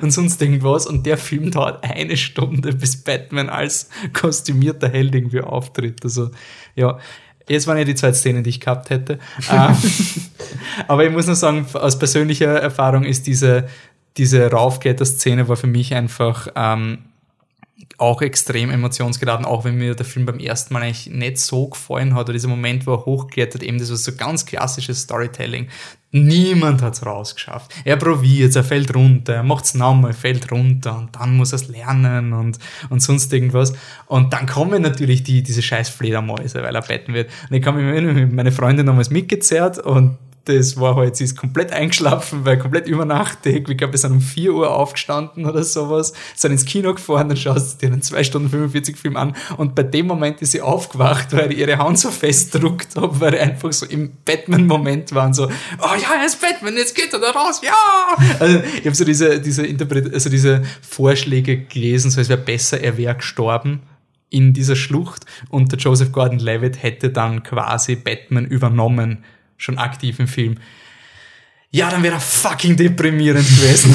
und 0.00 0.10
sonst 0.10 0.40
irgendwas. 0.40 0.86
Und 0.86 1.06
der 1.06 1.18
Film 1.18 1.50
dauert 1.50 1.84
eine 1.84 2.16
Stunde, 2.16 2.72
bis 2.72 3.02
Batman 3.02 3.48
als 3.48 3.88
kostümierter 4.12 4.88
Held 4.88 5.14
irgendwie 5.14 5.40
auftritt. 5.40 6.04
Also, 6.04 6.30
ja. 6.74 6.98
Jetzt 7.48 7.66
waren 7.66 7.78
ja 7.78 7.84
die 7.84 7.96
zwei 7.96 8.12
Szenen, 8.12 8.44
die 8.44 8.50
ich 8.50 8.60
gehabt 8.60 8.90
hätte. 8.90 9.18
Ähm, 9.50 9.76
aber 10.88 11.04
ich 11.04 11.10
muss 11.10 11.26
nur 11.26 11.34
sagen, 11.34 11.66
aus 11.72 11.98
persönlicher 11.98 12.60
Erfahrung 12.60 13.04
ist 13.04 13.26
diese, 13.26 13.68
diese 14.16 14.50
Raufkletter-Szene 14.50 15.48
war 15.48 15.56
für 15.56 15.66
mich 15.66 15.94
einfach 15.94 16.48
ähm, 16.54 16.98
auch 18.00 18.22
extrem 18.22 18.70
emotionsgeladen, 18.70 19.44
auch 19.44 19.64
wenn 19.64 19.76
mir 19.76 19.94
der 19.94 20.06
Film 20.06 20.24
beim 20.24 20.38
ersten 20.38 20.72
Mal 20.72 20.82
eigentlich 20.82 21.10
nicht 21.10 21.38
so 21.38 21.68
gefallen 21.68 22.14
hat. 22.14 22.24
Oder 22.24 22.32
dieser 22.32 22.48
Moment, 22.48 22.86
wo 22.86 22.94
er 22.94 23.04
hochklettert, 23.04 23.62
eben 23.62 23.78
das 23.78 23.90
war 23.90 23.98
so 23.98 24.12
ganz 24.12 24.46
klassisches 24.46 25.02
Storytelling. 25.02 25.68
Niemand 26.10 26.80
hat's 26.80 27.04
rausgeschafft. 27.04 27.72
Er 27.84 27.96
probiert, 27.96 28.56
er 28.56 28.64
fällt 28.64 28.94
runter, 28.96 29.34
er 29.34 29.42
macht's 29.42 29.74
nochmal, 29.74 30.14
fällt 30.14 30.50
runter 30.50 30.96
und 30.96 31.14
dann 31.14 31.36
muss 31.36 31.52
er's 31.52 31.68
lernen 31.68 32.32
und, 32.32 32.58
und 32.88 33.00
sonst 33.00 33.32
irgendwas. 33.32 33.74
Und 34.06 34.32
dann 34.32 34.46
kommen 34.46 34.80
natürlich 34.80 35.22
die, 35.22 35.42
diese 35.42 35.60
scheiß 35.60 35.90
Fledermäuse, 35.90 36.62
weil 36.62 36.74
er 36.74 36.82
betten 36.82 37.12
wird. 37.12 37.30
Und 37.50 37.56
ich 37.56 37.64
erinnern, 37.64 38.34
meine 38.34 38.50
Freundin 38.50 38.86
damals 38.86 39.10
mitgezerrt 39.10 39.78
und 39.78 40.16
das 40.44 40.78
war 40.80 40.96
halt, 40.96 41.16
sie 41.16 41.24
ist 41.24 41.36
komplett 41.36 41.70
eingeschlafen, 41.70 42.44
weil 42.44 42.58
komplett 42.58 42.88
übernachtig. 42.88 43.68
Ich 43.68 43.76
glaube, 43.76 43.92
wir 43.92 43.98
sind 43.98 44.12
um 44.12 44.20
4 44.20 44.52
Uhr 44.54 44.74
aufgestanden 44.74 45.44
oder 45.46 45.62
sowas, 45.62 46.12
sind 46.34 46.52
ins 46.52 46.64
Kino 46.64 46.94
gefahren, 46.94 47.28
dann 47.28 47.36
schaust 47.36 47.74
du 47.74 47.86
dir 47.86 47.92
einen 47.92 48.02
2 48.02 48.24
Stunden 48.24 48.48
45 48.48 48.96
Film 48.96 49.16
an 49.16 49.36
und 49.58 49.74
bei 49.74 49.82
dem 49.82 50.06
Moment 50.06 50.40
ist 50.40 50.52
sie 50.52 50.62
aufgewacht, 50.62 51.32
weil 51.32 51.52
ich 51.52 51.58
ihre 51.58 51.78
Hand 51.78 51.98
so 51.98 52.10
festdruckt 52.10 52.96
habe, 52.96 53.20
weil 53.20 53.34
ich 53.34 53.40
einfach 53.40 53.72
so 53.72 53.86
im 53.86 54.12
Batman-Moment 54.24 55.14
waren, 55.14 55.34
so, 55.34 55.46
oh 55.46 55.94
ja, 56.00 56.20
er 56.20 56.26
ist 56.26 56.40
Batman, 56.40 56.76
jetzt 56.76 56.94
geht 56.94 57.12
er 57.12 57.20
da 57.20 57.30
raus, 57.30 57.60
ja! 57.62 58.16
Also 58.38 58.60
ich 58.78 58.86
habe 58.86 58.94
so 58.94 59.04
diese, 59.04 59.40
diese, 59.40 59.66
Interpret 59.66 60.12
also 60.12 60.30
diese 60.30 60.62
Vorschläge 60.80 61.64
gelesen, 61.64 62.10
so 62.10 62.20
es 62.20 62.28
wäre 62.28 62.40
besser, 62.40 62.80
er 62.80 62.96
wäre 62.96 63.14
gestorben 63.14 63.82
in 64.30 64.52
dieser 64.52 64.76
Schlucht 64.76 65.26
und 65.48 65.72
der 65.72 65.78
Joseph 65.78 66.12
Gordon-Levitt 66.12 66.82
hätte 66.82 67.10
dann 67.10 67.42
quasi 67.42 67.96
Batman 67.96 68.46
übernommen 68.46 69.24
schon 69.60 69.78
aktiv 69.78 70.18
im 70.18 70.26
Film. 70.26 70.56
Ja, 71.72 71.88
dann 71.88 72.02
wäre 72.02 72.14
er 72.14 72.20
fucking 72.20 72.76
deprimierend 72.76 73.46
gewesen. 73.46 73.94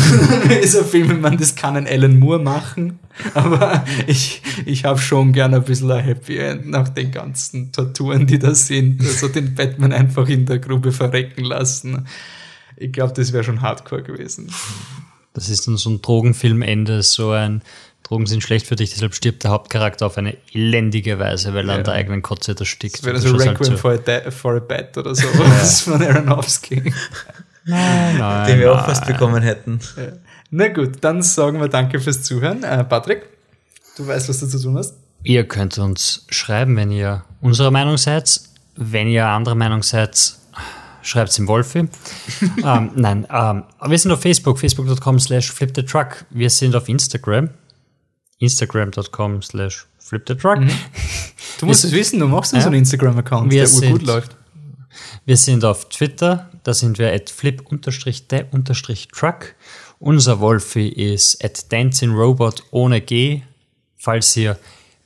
Dieser 0.63 0.85
Film, 0.85 1.11
ich 1.11 1.19
meine, 1.19 1.35
das 1.35 1.55
kann 1.55 1.75
ein 1.75 1.87
Alan 1.87 2.17
Moore 2.17 2.39
machen, 2.39 2.99
aber 3.33 3.83
ich, 4.07 4.41
ich 4.65 4.85
habe 4.85 4.97
schon 4.97 5.33
gerne 5.33 5.57
ein 5.57 5.63
bisschen 5.63 5.91
ein 5.91 6.03
Happy 6.03 6.37
End 6.37 6.69
nach 6.69 6.87
den 6.87 7.11
ganzen 7.11 7.73
Torturen, 7.73 8.27
die 8.27 8.39
da 8.39 8.55
sind. 8.55 9.01
Also 9.01 9.27
den 9.27 9.55
Batman 9.55 9.91
einfach 9.91 10.29
in 10.29 10.45
der 10.45 10.59
Grube 10.59 10.93
verrecken 10.93 11.43
lassen. 11.43 12.07
Ich 12.77 12.93
glaube, 12.93 13.13
das 13.13 13.33
wäre 13.33 13.43
schon 13.43 13.61
hardcore 13.61 14.03
gewesen. 14.03 14.49
Das 15.33 15.49
ist 15.49 15.67
dann 15.67 15.75
so 15.75 15.89
ein 15.89 16.01
Drogenfilmende, 16.01 17.03
so 17.03 17.31
ein 17.31 17.61
Drogen 18.05 18.27
sind 18.27 18.43
schlecht 18.43 18.67
für 18.67 18.75
dich, 18.75 18.91
deshalb 18.91 19.15
stirbt 19.15 19.43
der 19.43 19.51
Hauptcharakter 19.51 20.05
auf 20.05 20.17
eine 20.17 20.37
elendige 20.53 21.17
Weise, 21.17 21.55
weil 21.55 21.67
er 21.67 21.73
ja. 21.73 21.77
an 21.79 21.83
der 21.83 21.95
eigenen 21.95 22.21
Kotze 22.21 22.55
erstickt. 22.57 22.97
Das 22.97 23.03
wäre 23.03 23.17
so 23.17 23.35
Requiem 23.35 23.57
halt 23.57 23.65
so. 23.65 23.77
for, 23.77 23.91
a 23.93 24.31
for 24.31 24.55
a 24.57 24.59
Bat 24.59 24.97
oder 24.99 25.15
so, 25.15 25.27
was 25.33 25.81
von 25.81 26.01
Aronofsky. 26.01 26.93
Nein, 27.65 28.17
nein. 28.19 28.47
Den 28.47 28.59
wir 28.59 28.67
nein. 28.67 28.75
auch 28.77 28.85
fast 28.85 29.07
bekommen 29.07 29.41
hätten. 29.41 29.79
Ja. 29.97 30.03
Na 30.51 30.67
gut, 30.67 30.97
dann 31.01 31.23
sagen 31.23 31.59
wir 31.59 31.67
danke 31.67 31.99
fürs 31.99 32.21
Zuhören. 32.21 32.63
Äh, 32.63 32.83
Patrick, 32.83 33.23
du 33.97 34.05
weißt, 34.05 34.29
was 34.29 34.39
du 34.39 34.47
zu 34.47 34.61
tun 34.61 34.77
hast. 34.77 34.93
Ihr 35.23 35.47
könnt 35.47 35.79
uns 35.79 36.27
schreiben, 36.29 36.77
wenn 36.77 36.91
ihr 36.91 37.23
unserer 37.41 37.71
Meinung 37.71 37.97
seid. 37.97 38.39
Wenn 38.75 39.07
ihr 39.07 39.25
anderer 39.25 39.55
Meinung 39.55 39.81
seid, 39.81 40.35
schreibt 41.01 41.31
es 41.31 41.39
im 41.39 41.47
Wolfi. 41.47 41.79
ähm, 42.63 42.91
nein, 42.95 43.25
ähm, 43.31 43.63
wir 43.83 43.97
sind 43.97 44.11
auf 44.11 44.21
Facebook, 44.21 44.59
facebook.com 44.59 45.19
slash 45.19 45.51
flipthetruck. 45.51 46.25
Wir 46.29 46.51
sind 46.51 46.75
auf 46.75 46.87
Instagram, 46.87 47.49
instagram.com 48.39 49.41
slash 49.41 49.85
flipthetruck. 49.99 50.59
Mhm. 50.59 50.71
Du 51.57 51.65
musst 51.67 51.85
es 51.85 51.93
wissen, 51.93 52.19
du 52.19 52.27
machst 52.27 52.51
Ja. 52.51 52.67
Instagram-Account, 52.67 53.49
Wir 53.49 53.63
der 53.63 53.73
urgut 53.73 53.99
sind- 53.99 54.07
läuft. 54.07 54.35
Wir 55.25 55.37
sind 55.37 55.63
auf 55.63 55.87
Twitter, 55.87 56.49
da 56.63 56.73
sind 56.73 56.99
wir 56.99 57.13
at 57.13 57.29
flip-the-truck. 57.29 59.55
Unser 59.99 60.39
Wolfi 60.41 60.87
ist 60.89 61.41
at 61.43 61.71
dancing-robot 61.71 62.63
ohne 62.71 62.99
G. 63.01 63.41
Falls 63.97 64.35
ihr 64.35 64.57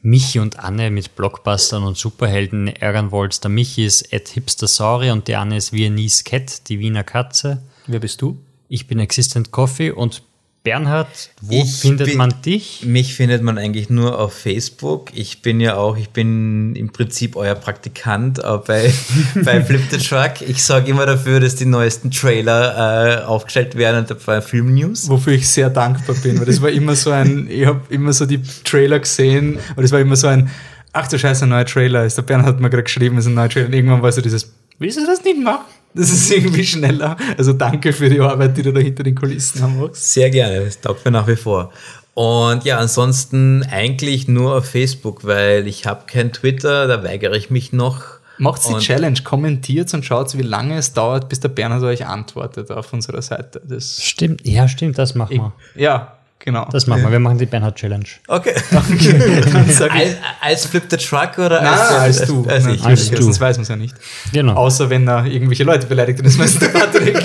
Michi 0.02 0.40
und 0.40 0.58
Anne 0.60 0.90
mit 0.90 1.16
Blockbustern 1.16 1.84
und 1.84 1.98
Superhelden 1.98 2.68
ärgern 2.68 3.12
wollt, 3.12 3.44
der 3.44 3.52
Michi 3.52 3.86
ist 3.86 4.12
at 4.14 4.28
hipstersauri 4.30 5.12
und 5.12 5.28
die 5.28 5.36
Anne 5.36 5.58
ist 5.58 5.72
Viennese 5.72 6.24
Cat, 6.24 6.68
die 6.70 6.80
Wiener 6.80 7.04
Katze. 7.04 7.62
Wer 7.86 8.00
bist 8.00 8.22
du? 8.22 8.38
Ich 8.70 8.88
bin 8.88 9.00
Existent 9.00 9.52
Coffee 9.52 9.92
und 9.92 10.24
Bernhard, 10.70 11.08
wo 11.42 11.64
Ich 11.64 11.78
findet 11.78 12.08
bin- 12.10 12.18
man 12.18 12.34
dich? 12.46 12.84
Mich 12.86 13.16
findet 13.16 13.42
man 13.42 13.58
eigentlich 13.58 13.90
nur 13.90 14.20
auf 14.20 14.34
Facebook. 14.34 15.10
Ich 15.16 15.42
bin 15.42 15.60
ja 15.60 15.76
auch, 15.78 15.98
ich 15.98 16.10
bin 16.12 16.76
im 16.76 16.92
Prinzip 16.92 17.36
euer 17.36 17.56
Praktikant 17.56 18.38
äh, 18.38 18.58
bei, 18.68 18.94
bei 19.44 19.64
Flip 19.64 19.82
the 19.90 19.98
Truck. 19.98 20.42
Ich 20.48 20.64
sorge 20.64 20.92
immer 20.92 21.08
dafür, 21.08 21.40
dass 21.40 21.56
die 21.56 21.66
neuesten 21.66 22.12
Trailer 22.12 23.22
äh, 23.22 23.24
aufgestellt 23.26 23.76
werden 23.76 24.06
und 24.06 24.26
bei 24.26 24.42
Film 24.42 24.76
News. 24.76 25.10
Wofür 25.10 25.34
ich 25.34 25.48
sehr 25.48 25.72
dankbar 25.72 26.16
bin, 26.18 26.38
weil 26.38 26.46
das 26.46 26.62
war 26.62 26.70
immer 26.70 26.96
so 26.96 27.10
ein, 27.10 27.48
ich 27.50 27.66
habe 27.66 27.82
immer 27.90 28.14
so 28.14 28.28
die 28.28 28.42
Trailer 28.64 29.00
gesehen 29.00 29.58
und 29.76 29.84
es 29.84 29.92
war 29.92 30.00
immer 30.00 30.16
so 30.16 30.28
ein, 30.28 30.52
ach 30.94 31.08
du 31.08 31.18
Scheiße, 31.18 31.46
ein 31.46 31.50
neuer 31.50 31.66
Trailer 31.66 32.06
ist. 32.06 32.16
Der 32.18 32.22
Bernhard 32.22 32.54
hat 32.56 32.60
mir 32.60 32.70
gerade 32.70 32.84
geschrieben, 32.84 33.18
es 33.18 33.26
ist 33.26 33.32
ein 33.32 33.36
neuer 33.36 33.50
Trailer 33.50 33.66
und 33.68 33.74
irgendwann 33.74 34.04
war 34.04 34.12
so 34.12 34.22
dieses, 34.22 34.54
willst 34.78 35.00
du 35.00 35.06
das 35.08 35.24
nicht 35.24 35.40
machen? 35.42 35.66
Das 35.94 36.12
ist 36.12 36.32
irgendwie 36.32 36.66
schneller. 36.66 37.18
Also 37.38 37.54
danke 37.54 37.94
für 37.94 38.10
die 38.10 38.20
Arbeit, 38.20 38.58
die 38.58 38.62
du 38.62 38.72
da 38.72 38.80
hinter 38.80 39.04
den 39.04 39.16
Kulissen 39.16 39.62
haben 39.62 39.80
machst. 39.80 40.14
Sehr 40.14 40.30
gerne, 40.30 40.64
das 40.66 40.80
taugt 40.80 41.04
mir 41.06 41.12
nach 41.12 41.28
wie 41.28 41.36
vor. 41.36 41.72
Und 42.14 42.66
ja, 42.66 42.78
ansonsten 42.80 43.64
eigentlich 43.64 44.28
nur 44.28 44.58
auf 44.58 44.66
Facebook, 44.66 45.26
weil 45.26 45.68
ich 45.68 45.86
habe 45.86 46.04
kein 46.06 46.34
Twitter, 46.34 46.88
da 46.88 47.04
weigere 47.04 47.36
ich 47.36 47.50
mich 47.50 47.72
noch. 47.72 48.20
Macht 48.38 48.62
die 48.70 48.78
Challenge, 48.78 49.20
kommentiert 49.24 49.94
und 49.94 50.06
schaut, 50.06 50.38
wie 50.38 50.44
lange 50.44 50.78
es 50.78 50.94
dauert, 50.94 51.28
bis 51.28 51.42
der 51.42 51.50
Bernhard 51.50 51.84
euch 51.84 52.06
antwortet 52.06 52.72
auf 52.72 52.94
unserer 52.94 53.22
Seite. 53.22 53.62
Das, 53.66 54.04
Stimmt, 54.04 54.48
ja, 54.48 54.68
stimmt, 54.68 54.98
das 54.98 55.16
machen 55.16 55.38
wir. 55.38 55.54
ja, 55.76 56.19
genau. 56.40 56.68
Das 56.72 56.88
machen 56.88 57.04
wir. 57.04 57.12
Wir 57.12 57.20
machen 57.20 57.38
die 57.38 57.46
Bernhard 57.46 57.76
Challenge. 57.76 58.06
Okay. 58.28 58.56
Ich, 59.00 59.82
als, 59.82 60.16
als 60.42 60.66
Flip 60.66 60.84
the 60.90 60.98
Truck 60.98 61.38
oder 61.38 61.62
Nein, 61.62 61.74
als, 61.74 62.20
als 62.20 62.28
du. 62.28 62.46
Als 62.46 62.66
Nein, 62.66 62.76
ich. 62.76 62.86
als 62.86 63.10
du. 63.10 63.22
Sonst 63.22 63.40
weiß 63.40 63.58
man 63.58 63.64
es 63.64 63.70
ja 63.70 63.76
nicht. 63.76 63.96
Genau. 64.34 64.54
Außer 64.54 64.90
wenn 64.90 65.08
er 65.08 65.26
irgendwelche 65.26 65.64
Leute 65.64 65.88
beleidigt, 65.88 66.20
dann 66.20 66.26
ist 66.26 66.38
meistens 66.38 66.60
der 66.72 66.80
Patrick. 66.80 67.22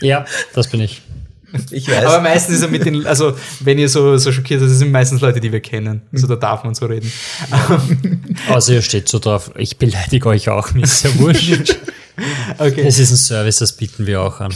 Ja, 0.00 0.24
das 0.54 0.68
bin 0.68 0.80
ich. 0.80 1.02
Ich 1.70 1.88
weiß. 1.88 2.04
Aber 2.04 2.20
meistens 2.20 2.56
ist 2.56 2.62
er 2.62 2.68
mit 2.68 2.84
den, 2.84 3.06
also 3.06 3.36
wenn 3.60 3.78
ihr 3.78 3.88
so, 3.88 4.16
so 4.18 4.32
schockiert 4.32 4.60
seid, 4.60 4.70
das 4.70 4.78
sind 4.78 4.90
meistens 4.90 5.20
Leute, 5.20 5.40
die 5.40 5.52
wir 5.52 5.60
kennen. 5.60 6.02
Also 6.12 6.26
da 6.26 6.36
darf 6.36 6.64
man 6.64 6.74
so 6.74 6.86
reden. 6.86 7.10
Also 8.50 8.72
ihr 8.74 8.82
steht 8.82 9.08
so 9.08 9.18
drauf, 9.18 9.50
ich 9.56 9.78
beleidige 9.78 10.28
euch 10.28 10.50
auch, 10.50 10.72
mir 10.74 10.84
ist 10.84 11.02
ja 11.04 11.18
wurscht. 11.18 11.76
Okay. 12.58 12.82
Es 12.86 12.98
ist 12.98 13.10
ein 13.10 13.16
Service, 13.16 13.56
das 13.58 13.72
bieten 13.72 14.06
wir 14.06 14.20
auch 14.20 14.40
an. 14.40 14.52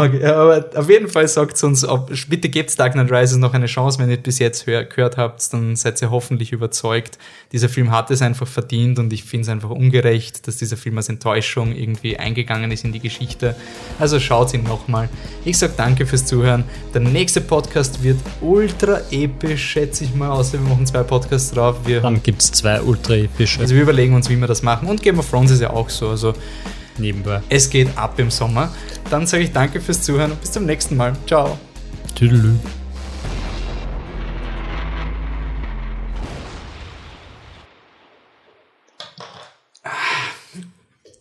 Okay. 0.00 0.24
Aber 0.24 0.64
auf 0.74 0.88
jeden 0.88 1.08
Fall 1.08 1.28
sagt 1.28 1.62
uns, 1.62 1.84
ob, 1.84 2.10
bitte 2.28 2.48
gebt 2.48 2.78
Dark 2.78 2.92
Knight 2.92 3.10
Rises 3.10 3.36
noch 3.36 3.54
eine 3.54 3.66
Chance, 3.66 3.98
wenn 3.98 4.10
ihr 4.10 4.16
bis 4.16 4.38
jetzt 4.38 4.66
hör, 4.66 4.84
gehört 4.84 5.16
habt, 5.16 5.52
dann 5.52 5.76
seid 5.76 6.00
ihr 6.02 6.10
hoffentlich 6.10 6.52
überzeugt. 6.52 7.18
Dieser 7.52 7.68
Film 7.68 7.90
hat 7.90 8.10
es 8.10 8.22
einfach 8.22 8.46
verdient 8.46 8.98
und 8.98 9.12
ich 9.12 9.24
finde 9.24 9.42
es 9.42 9.48
einfach 9.48 9.70
ungerecht, 9.70 10.46
dass 10.46 10.56
dieser 10.56 10.76
Film 10.76 10.96
als 10.96 11.08
Enttäuschung 11.08 11.74
irgendwie 11.74 12.16
eingegangen 12.18 12.70
ist 12.70 12.84
in 12.84 12.92
die 12.92 13.00
Geschichte. 13.00 13.56
Also 13.98 14.18
schaut 14.20 14.54
ihn 14.54 14.64
nochmal. 14.64 15.08
Ich 15.44 15.58
sag 15.58 15.76
danke 15.76 16.06
fürs 16.06 16.24
Zuhören. 16.24 16.64
Der 16.92 17.00
nächste 17.00 17.40
Podcast 17.40 18.02
wird 18.02 18.18
ultra 18.40 19.00
episch, 19.10 19.62
schätze 19.62 20.04
ich 20.04 20.14
mal, 20.14 20.30
außer 20.30 20.54
wir 20.54 20.68
machen 20.68 20.86
zwei 20.86 21.02
Podcasts 21.02 21.50
drauf. 21.52 21.76
Wir 21.84 22.00
Dann 22.00 22.22
gibt 22.22 22.42
es 22.42 22.52
zwei 22.52 22.80
ultra 22.80 23.14
epische 23.14 23.60
Also 23.60 23.74
wir 23.74 23.82
überlegen 23.82 24.14
uns, 24.14 24.28
wie 24.28 24.36
wir 24.36 24.46
das 24.46 24.62
machen. 24.62 24.88
Und 24.88 25.02
Game 25.02 25.18
of 25.18 25.28
Thrones 25.28 25.50
ist 25.50 25.60
ja 25.60 25.70
auch 25.70 25.90
so. 25.90 26.08
Also 26.08 26.34
nebenbei. 26.98 27.42
es 27.48 27.70
geht 27.70 27.96
ab 27.96 28.18
im 28.18 28.30
Sommer. 28.30 28.72
Dann 29.10 29.26
sage 29.26 29.44
ich 29.44 29.52
danke 29.52 29.80
fürs 29.80 30.02
Zuhören 30.02 30.32
und 30.32 30.40
bis 30.40 30.52
zum 30.52 30.66
nächsten 30.66 30.96
Mal. 30.96 31.14
Ciao. 31.26 31.58
Tüdelü. 32.14 32.54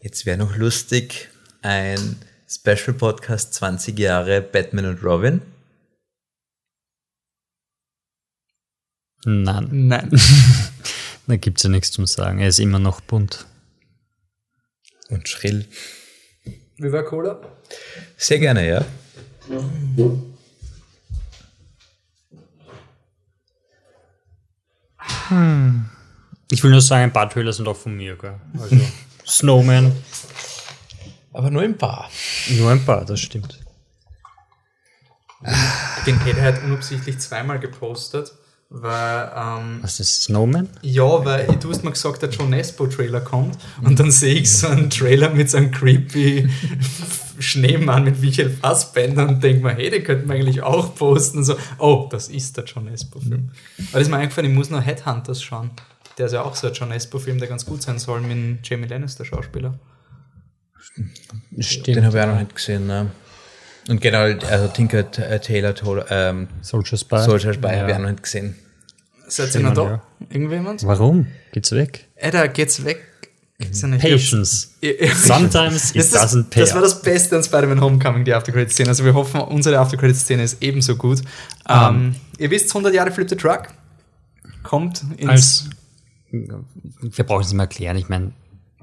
Jetzt 0.02 0.26
wäre 0.26 0.38
noch 0.38 0.56
lustig 0.58 1.30
ein 1.62 2.18
Special 2.48 2.94
Podcast 2.94 3.54
20 3.56 3.98
Jahre 3.98 4.42
Batman 4.42 4.86
und 4.86 5.04
Robin. 5.04 5.42
Nein, 9.26 9.88
Nein. 9.88 10.12
da 11.28 11.36
gibt 11.38 11.58
es 11.58 11.64
ja 11.64 11.70
nichts 11.70 11.92
zum 11.92 12.06
Sagen. 12.06 12.40
Er 12.40 12.50
ist 12.50 12.60
immer 12.60 12.80
noch 12.80 13.02
bunt. 13.02 13.46
Und 15.14 15.30
schrill. 15.30 15.68
Wie 16.78 16.92
war 16.92 17.04
Cola? 17.04 17.40
Sehr 18.18 18.40
gerne, 18.40 18.68
ja. 18.68 18.86
Ich 26.50 26.64
will 26.64 26.72
nur 26.72 26.82
sagen, 26.82 27.04
ein 27.04 27.14
paar 27.14 27.30
sind 27.54 27.68
auch 27.68 27.76
von 27.76 27.96
mir. 27.96 28.18
Gell? 28.18 28.40
Also 28.60 28.76
Snowman, 29.28 29.92
Aber 31.32 31.50
nur 31.52 31.64
im 31.64 31.78
Bar. 31.78 32.10
nur 32.50 32.72
ein 32.72 32.84
paar, 32.84 33.06
das 33.06 33.20
stimmt. 33.20 33.60
Den 36.06 36.20
hätte 36.22 36.40
er 36.40 36.46
halt 36.46 36.64
unabsichtlich 36.64 37.20
zweimal 37.20 37.60
gepostet, 37.60 38.34
weil, 38.76 39.32
ähm, 39.36 39.80
Was 39.84 40.00
ist 40.00 40.24
Snowman? 40.24 40.68
ja, 40.82 41.24
weil 41.24 41.46
du 41.62 41.70
hast 41.70 41.84
mir 41.84 41.92
gesagt, 41.92 42.24
der 42.24 42.30
John 42.30 42.50
Nesbo 42.50 42.88
Trailer 42.88 43.22
kommt 43.22 43.56
und 43.84 44.00
dann 44.00 44.10
sehe 44.10 44.34
ich 44.34 44.52
so 44.52 44.68
einen 44.68 44.90
Trailer 44.90 45.30
mit 45.30 45.48
so 45.52 45.58
einem 45.58 45.70
creepy 45.70 46.50
Schneemann 47.40 48.04
mit 48.04 48.20
Michael 48.20 48.50
Fassbender 48.50 49.28
und 49.28 49.44
denke 49.44 49.62
mir, 49.64 49.76
hey, 49.76 49.92
den 49.92 50.04
könnten 50.04 50.28
wir 50.28 50.36
eigentlich 50.36 50.64
auch 50.64 50.96
posten. 50.96 51.40
Und 51.40 51.44
so, 51.44 51.56
oh, 51.78 52.08
das 52.10 52.30
ist 52.30 52.58
der 52.58 52.64
John 52.64 52.86
Nesbo 52.86 53.20
Film. 53.20 53.52
Weil 53.78 53.86
das 53.92 54.02
ist 54.04 54.10
mir 54.10 54.18
eingefallen, 54.18 54.50
ich 54.50 54.58
muss 54.58 54.72
noch 54.72 54.84
Headhunters 54.84 55.44
schauen. 55.44 55.70
Der 56.18 56.26
ist 56.26 56.32
ja 56.32 56.42
auch 56.42 56.56
so 56.56 56.66
ein 56.68 56.74
John 56.74 56.90
Nesbo 56.90 57.20
Film, 57.20 57.38
der 57.38 57.48
ganz 57.48 57.66
gut 57.66 57.84
sein 57.84 58.00
soll 58.00 58.22
mit 58.22 58.32
dem 58.32 58.58
Jamie 58.64 58.88
Lannister 58.88 59.24
Schauspieler. 59.24 59.78
Stimmt. 60.80 61.88
Den 61.88 62.06
habe 62.06 62.18
ich 62.18 62.24
auch 62.24 62.28
noch 62.28 62.40
nicht 62.40 62.56
gesehen, 62.56 62.88
ne? 62.88 63.12
Und 63.88 64.02
genau, 64.02 64.20
also 64.20 64.68
Tinker 64.70 65.12
T- 65.12 65.40
Taylor 65.40 65.76
ähm, 66.10 66.48
Soldier 66.62 66.98
Spy. 66.98 67.20
Soldier 67.20 67.54
Spy 67.54 67.68
habe 67.68 67.84
ich 67.84 67.90
ja. 67.90 67.96
auch 67.98 68.02
noch 68.02 68.10
nicht 68.10 68.24
gesehen. 68.24 68.56
Seid 69.28 69.56
ihr 69.56 69.62
noch 69.62 69.74
da? 69.74 69.84
ja. 69.84 70.02
Irgendjemand? 70.30 70.86
Warum? 70.86 71.28
Geht's 71.52 71.72
weg? 71.72 72.08
Ey, 72.16 72.32
da 72.32 72.48
geht's 72.48 72.84
weg. 72.86 73.02
Gibt's 73.60 73.82
ja 73.82 73.88
nicht. 73.88 74.02
Patience. 74.02 74.74
Sometimes 75.16 75.92
it 75.92 75.98
Das, 75.98 76.10
das, 76.12 76.34
doesn't 76.34 76.50
pay. 76.50 76.60
das 76.62 76.74
war 76.74 76.82
das 76.82 77.02
Beste 77.02 77.38
an 77.38 77.44
Spider-Man 77.44 77.80
Homecoming, 77.82 78.26
die 78.26 78.34
Aftercredit-Szene. 78.34 78.90
Also 78.90 79.06
wir 79.06 79.14
hoffen, 79.14 79.40
unsere 79.42 79.80
Aftercredit-Szene 79.80 80.44
ist 80.44 80.62
ebenso 80.62 80.96
gut. 80.96 81.22
Ähm, 81.70 82.16
ihr 82.38 82.50
wisst, 82.52 82.70
100 82.70 82.94
Jahre 82.94 83.12
Flip 83.12 83.30
the 83.30 83.36
Truck 83.36 83.68
kommt 84.64 85.04
ins... 85.18 85.30
als 85.30 85.70
wir 86.32 87.24
brauchen 87.26 87.42
es 87.42 87.48
nicht 87.50 87.58
mehr 87.58 87.66
erklären. 87.66 87.96
Ich 87.98 88.10
meine, 88.10 88.32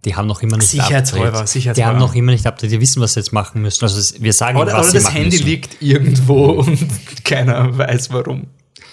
die 0.05 0.15
haben 0.15 0.29
noch 0.29 0.41
immer 0.43 0.57
nicht 0.57 0.69
Sicherheitshalber, 0.69 1.47
sicherheitshalber. 1.47 1.75
Die 1.75 1.85
haben 1.85 1.99
noch 1.99 2.15
immer 2.15 2.33
nicht 2.33 2.47
abgedreht. 2.47 2.73
Die 2.73 2.81
wissen, 2.81 3.03
was 3.03 3.15
sie 3.15 3.21
jetzt 3.21 3.33
machen 3.33 3.61
müssen. 3.61 3.83
Also 3.85 4.23
wir 4.23 4.33
sagen, 4.33 4.57
oder 4.57 4.71
ihnen, 4.71 4.79
was 4.79 4.87
oder 4.87 4.91
sie 4.93 4.97
das 4.99 5.05
machen 5.05 5.17
Handy 5.17 5.37
müssen. 5.37 5.47
liegt 5.47 5.83
irgendwo 5.83 6.45
und 6.61 7.25
keiner 7.25 7.77
weiß 7.77 8.13
warum. 8.13 8.47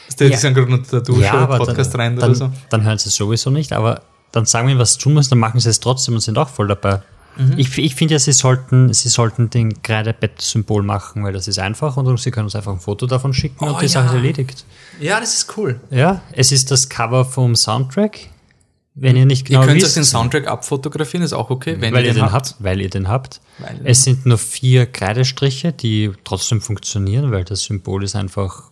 Ist 0.07 0.19
der 0.19 0.29
Ja. 0.29 0.37
sind 0.37 0.53
gerade 0.53 0.71
unter 0.71 0.89
der 0.91 1.01
Dusche, 1.01 1.21
ja, 1.23 1.33
aber 1.33 1.57
Podcast 1.57 1.93
dann, 1.93 2.01
rein 2.01 2.15
dann, 2.15 2.29
oder 2.31 2.35
so? 2.35 2.51
dann 2.69 2.83
hören 2.83 2.97
sie 2.97 3.09
es 3.09 3.15
sowieso 3.15 3.49
nicht. 3.49 3.73
Aber 3.73 4.01
dann 4.31 4.45
sagen 4.45 4.67
wir 4.67 4.71
ihnen, 4.73 4.79
was 4.81 4.93
sie 4.93 4.99
tun 4.99 5.13
müssen, 5.13 5.29
dann 5.31 5.39
machen 5.39 5.59
sie 5.59 5.69
es 5.69 5.79
trotzdem 5.79 6.13
und 6.15 6.21
sind 6.21 6.37
auch 6.37 6.49
voll 6.49 6.67
dabei. 6.67 7.01
Mhm. 7.37 7.53
Ich, 7.57 7.77
ich 7.77 7.93
finde 7.95 8.15
ja, 8.15 8.19
sie 8.19 8.31
sollten, 8.31 8.91
sie 8.93 9.09
sollten 9.09 9.49
den 9.49 9.81
Kreidebett-Symbol 9.83 10.81
machen, 10.83 11.23
weil 11.23 11.33
das 11.33 11.47
ist 11.47 11.59
einfach 11.59 11.95
und 11.97 12.19
sie 12.19 12.31
können 12.31 12.45
uns 12.45 12.55
einfach 12.55 12.71
ein 12.73 12.79
Foto 12.79 13.05
davon 13.05 13.33
schicken 13.33 13.57
Oh, 13.65 13.73
und 13.73 13.81
die 13.81 13.85
ja. 13.85 13.89
Sache 13.91 14.07
ist 14.07 14.13
erledigt. 14.13 14.65
Ja, 14.99 15.19
das 15.19 15.35
ist 15.35 15.57
cool. 15.57 15.79
Ja, 15.91 16.21
es 16.31 16.51
ist 16.51 16.71
das 16.71 16.89
Cover 16.89 17.25
vom 17.25 17.55
Soundtrack. 17.55 18.29
Wenn 18.99 19.15
ihr 19.15 19.27
nicht 19.27 19.45
genau 19.45 19.61
ihr 19.61 19.67
könnt 19.67 19.81
wisst, 19.83 19.95
den 19.95 20.03
Soundtrack 20.03 20.47
abfotografieren, 20.47 21.23
ist 21.23 21.33
auch 21.33 21.51
okay, 21.51 21.75
wenn 21.79 21.93
weil 21.93 22.03
ihr 22.03 22.15
den 22.15 22.23
habt. 22.23 22.33
habt, 22.33 22.55
weil 22.57 22.81
ihr 22.81 22.89
den 22.89 23.07
habt. 23.07 23.41
Weil 23.59 23.81
es 23.83 24.01
sind 24.03 24.25
nur 24.25 24.39
vier 24.39 24.87
Kreidestriche, 24.87 25.71
die 25.71 26.11
trotzdem 26.23 26.61
funktionieren, 26.61 27.31
weil 27.31 27.43
das 27.43 27.61
Symbol 27.61 28.03
ist 28.03 28.15
einfach 28.15 28.71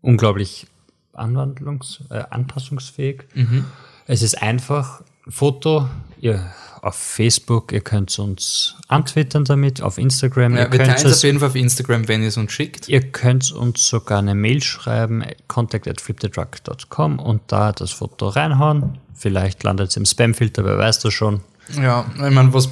unglaublich 0.00 0.66
anwandlungs-, 1.14 2.00
äh, 2.10 2.24
anpassungsfähig. 2.30 3.24
Mhm. 3.34 3.64
Es 4.06 4.22
ist 4.22 4.40
einfach 4.42 5.02
Foto, 5.28 5.88
ihr 6.20 6.50
auf 6.80 6.94
Facebook, 6.94 7.72
ihr 7.72 7.80
könnt 7.80 8.16
uns 8.18 8.76
antwittern 8.86 9.44
damit, 9.44 9.82
auf 9.82 9.98
Instagram, 9.98 10.54
Ja, 10.54 10.64
ihr, 10.64 10.72
wir 10.72 10.78
könnt 10.78 10.90
teilen 10.90 11.06
es 11.06 11.18
auf 11.18 11.24
jeden 11.24 11.40
Fall 11.40 11.48
auf 11.48 11.54
Instagram, 11.56 12.08
wenn 12.08 12.22
ihr 12.22 12.28
es 12.28 12.36
uns 12.36 12.52
schickt. 12.52 12.88
ihr 12.88 13.00
könnt 13.00 13.50
uns 13.52 13.88
sogar 13.88 14.20
eine 14.20 14.34
Mail 14.34 14.62
schreiben, 14.62 15.24
contact 15.48 15.88
at 15.88 16.00
flipthetruck.com 16.00 17.18
und 17.18 17.42
da 17.48 17.72
das 17.72 17.90
Foto 17.90 18.28
reinhauen. 18.28 18.98
Vielleicht 19.14 19.64
landet 19.64 19.90
es 19.90 19.96
im 19.96 20.04
Spamfilter, 20.04 20.64
wer 20.64 20.78
weiß 20.78 21.00
das 21.00 21.12
schon. 21.12 21.40
Ja, 21.74 22.06
ich 22.14 22.32
meine, 22.32 22.52
was 22.54 22.68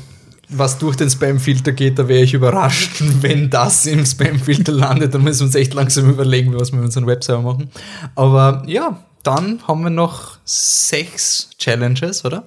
was 0.48 0.78
durch 0.78 0.96
den 0.96 1.10
Spam-Filter 1.10 1.72
geht, 1.72 1.98
da 1.98 2.08
wäre 2.08 2.22
ich 2.22 2.34
überrascht, 2.34 2.96
wenn 3.20 3.50
das 3.50 3.86
im 3.86 4.04
Spam-Filter 4.04 4.72
landet. 4.72 5.14
Dann 5.14 5.22
müssen 5.22 5.40
wir 5.40 5.46
uns 5.46 5.54
echt 5.54 5.74
langsam 5.74 6.10
überlegen, 6.10 6.58
was 6.58 6.72
wir 6.72 6.76
mit 6.76 6.86
unseren 6.86 7.06
Webserver 7.06 7.42
machen. 7.42 7.70
Aber 8.14 8.62
ja, 8.66 9.00
dann 9.22 9.60
haben 9.66 9.82
wir 9.82 9.90
noch 9.90 10.38
sechs 10.44 11.50
Challenges, 11.58 12.24
oder? 12.24 12.46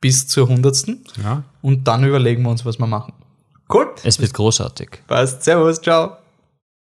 Bis 0.00 0.26
zur 0.26 0.48
hundertsten. 0.48 1.04
Ja. 1.22 1.42
Und 1.62 1.86
dann 1.88 2.04
überlegen 2.04 2.42
wir 2.42 2.50
uns, 2.50 2.64
was 2.64 2.78
wir 2.78 2.86
machen. 2.86 3.12
Cool. 3.72 3.88
Es 4.04 4.20
wird 4.20 4.32
großartig. 4.32 5.02
Passt. 5.06 5.42
Servus. 5.42 5.80
Ciao. 5.80 6.16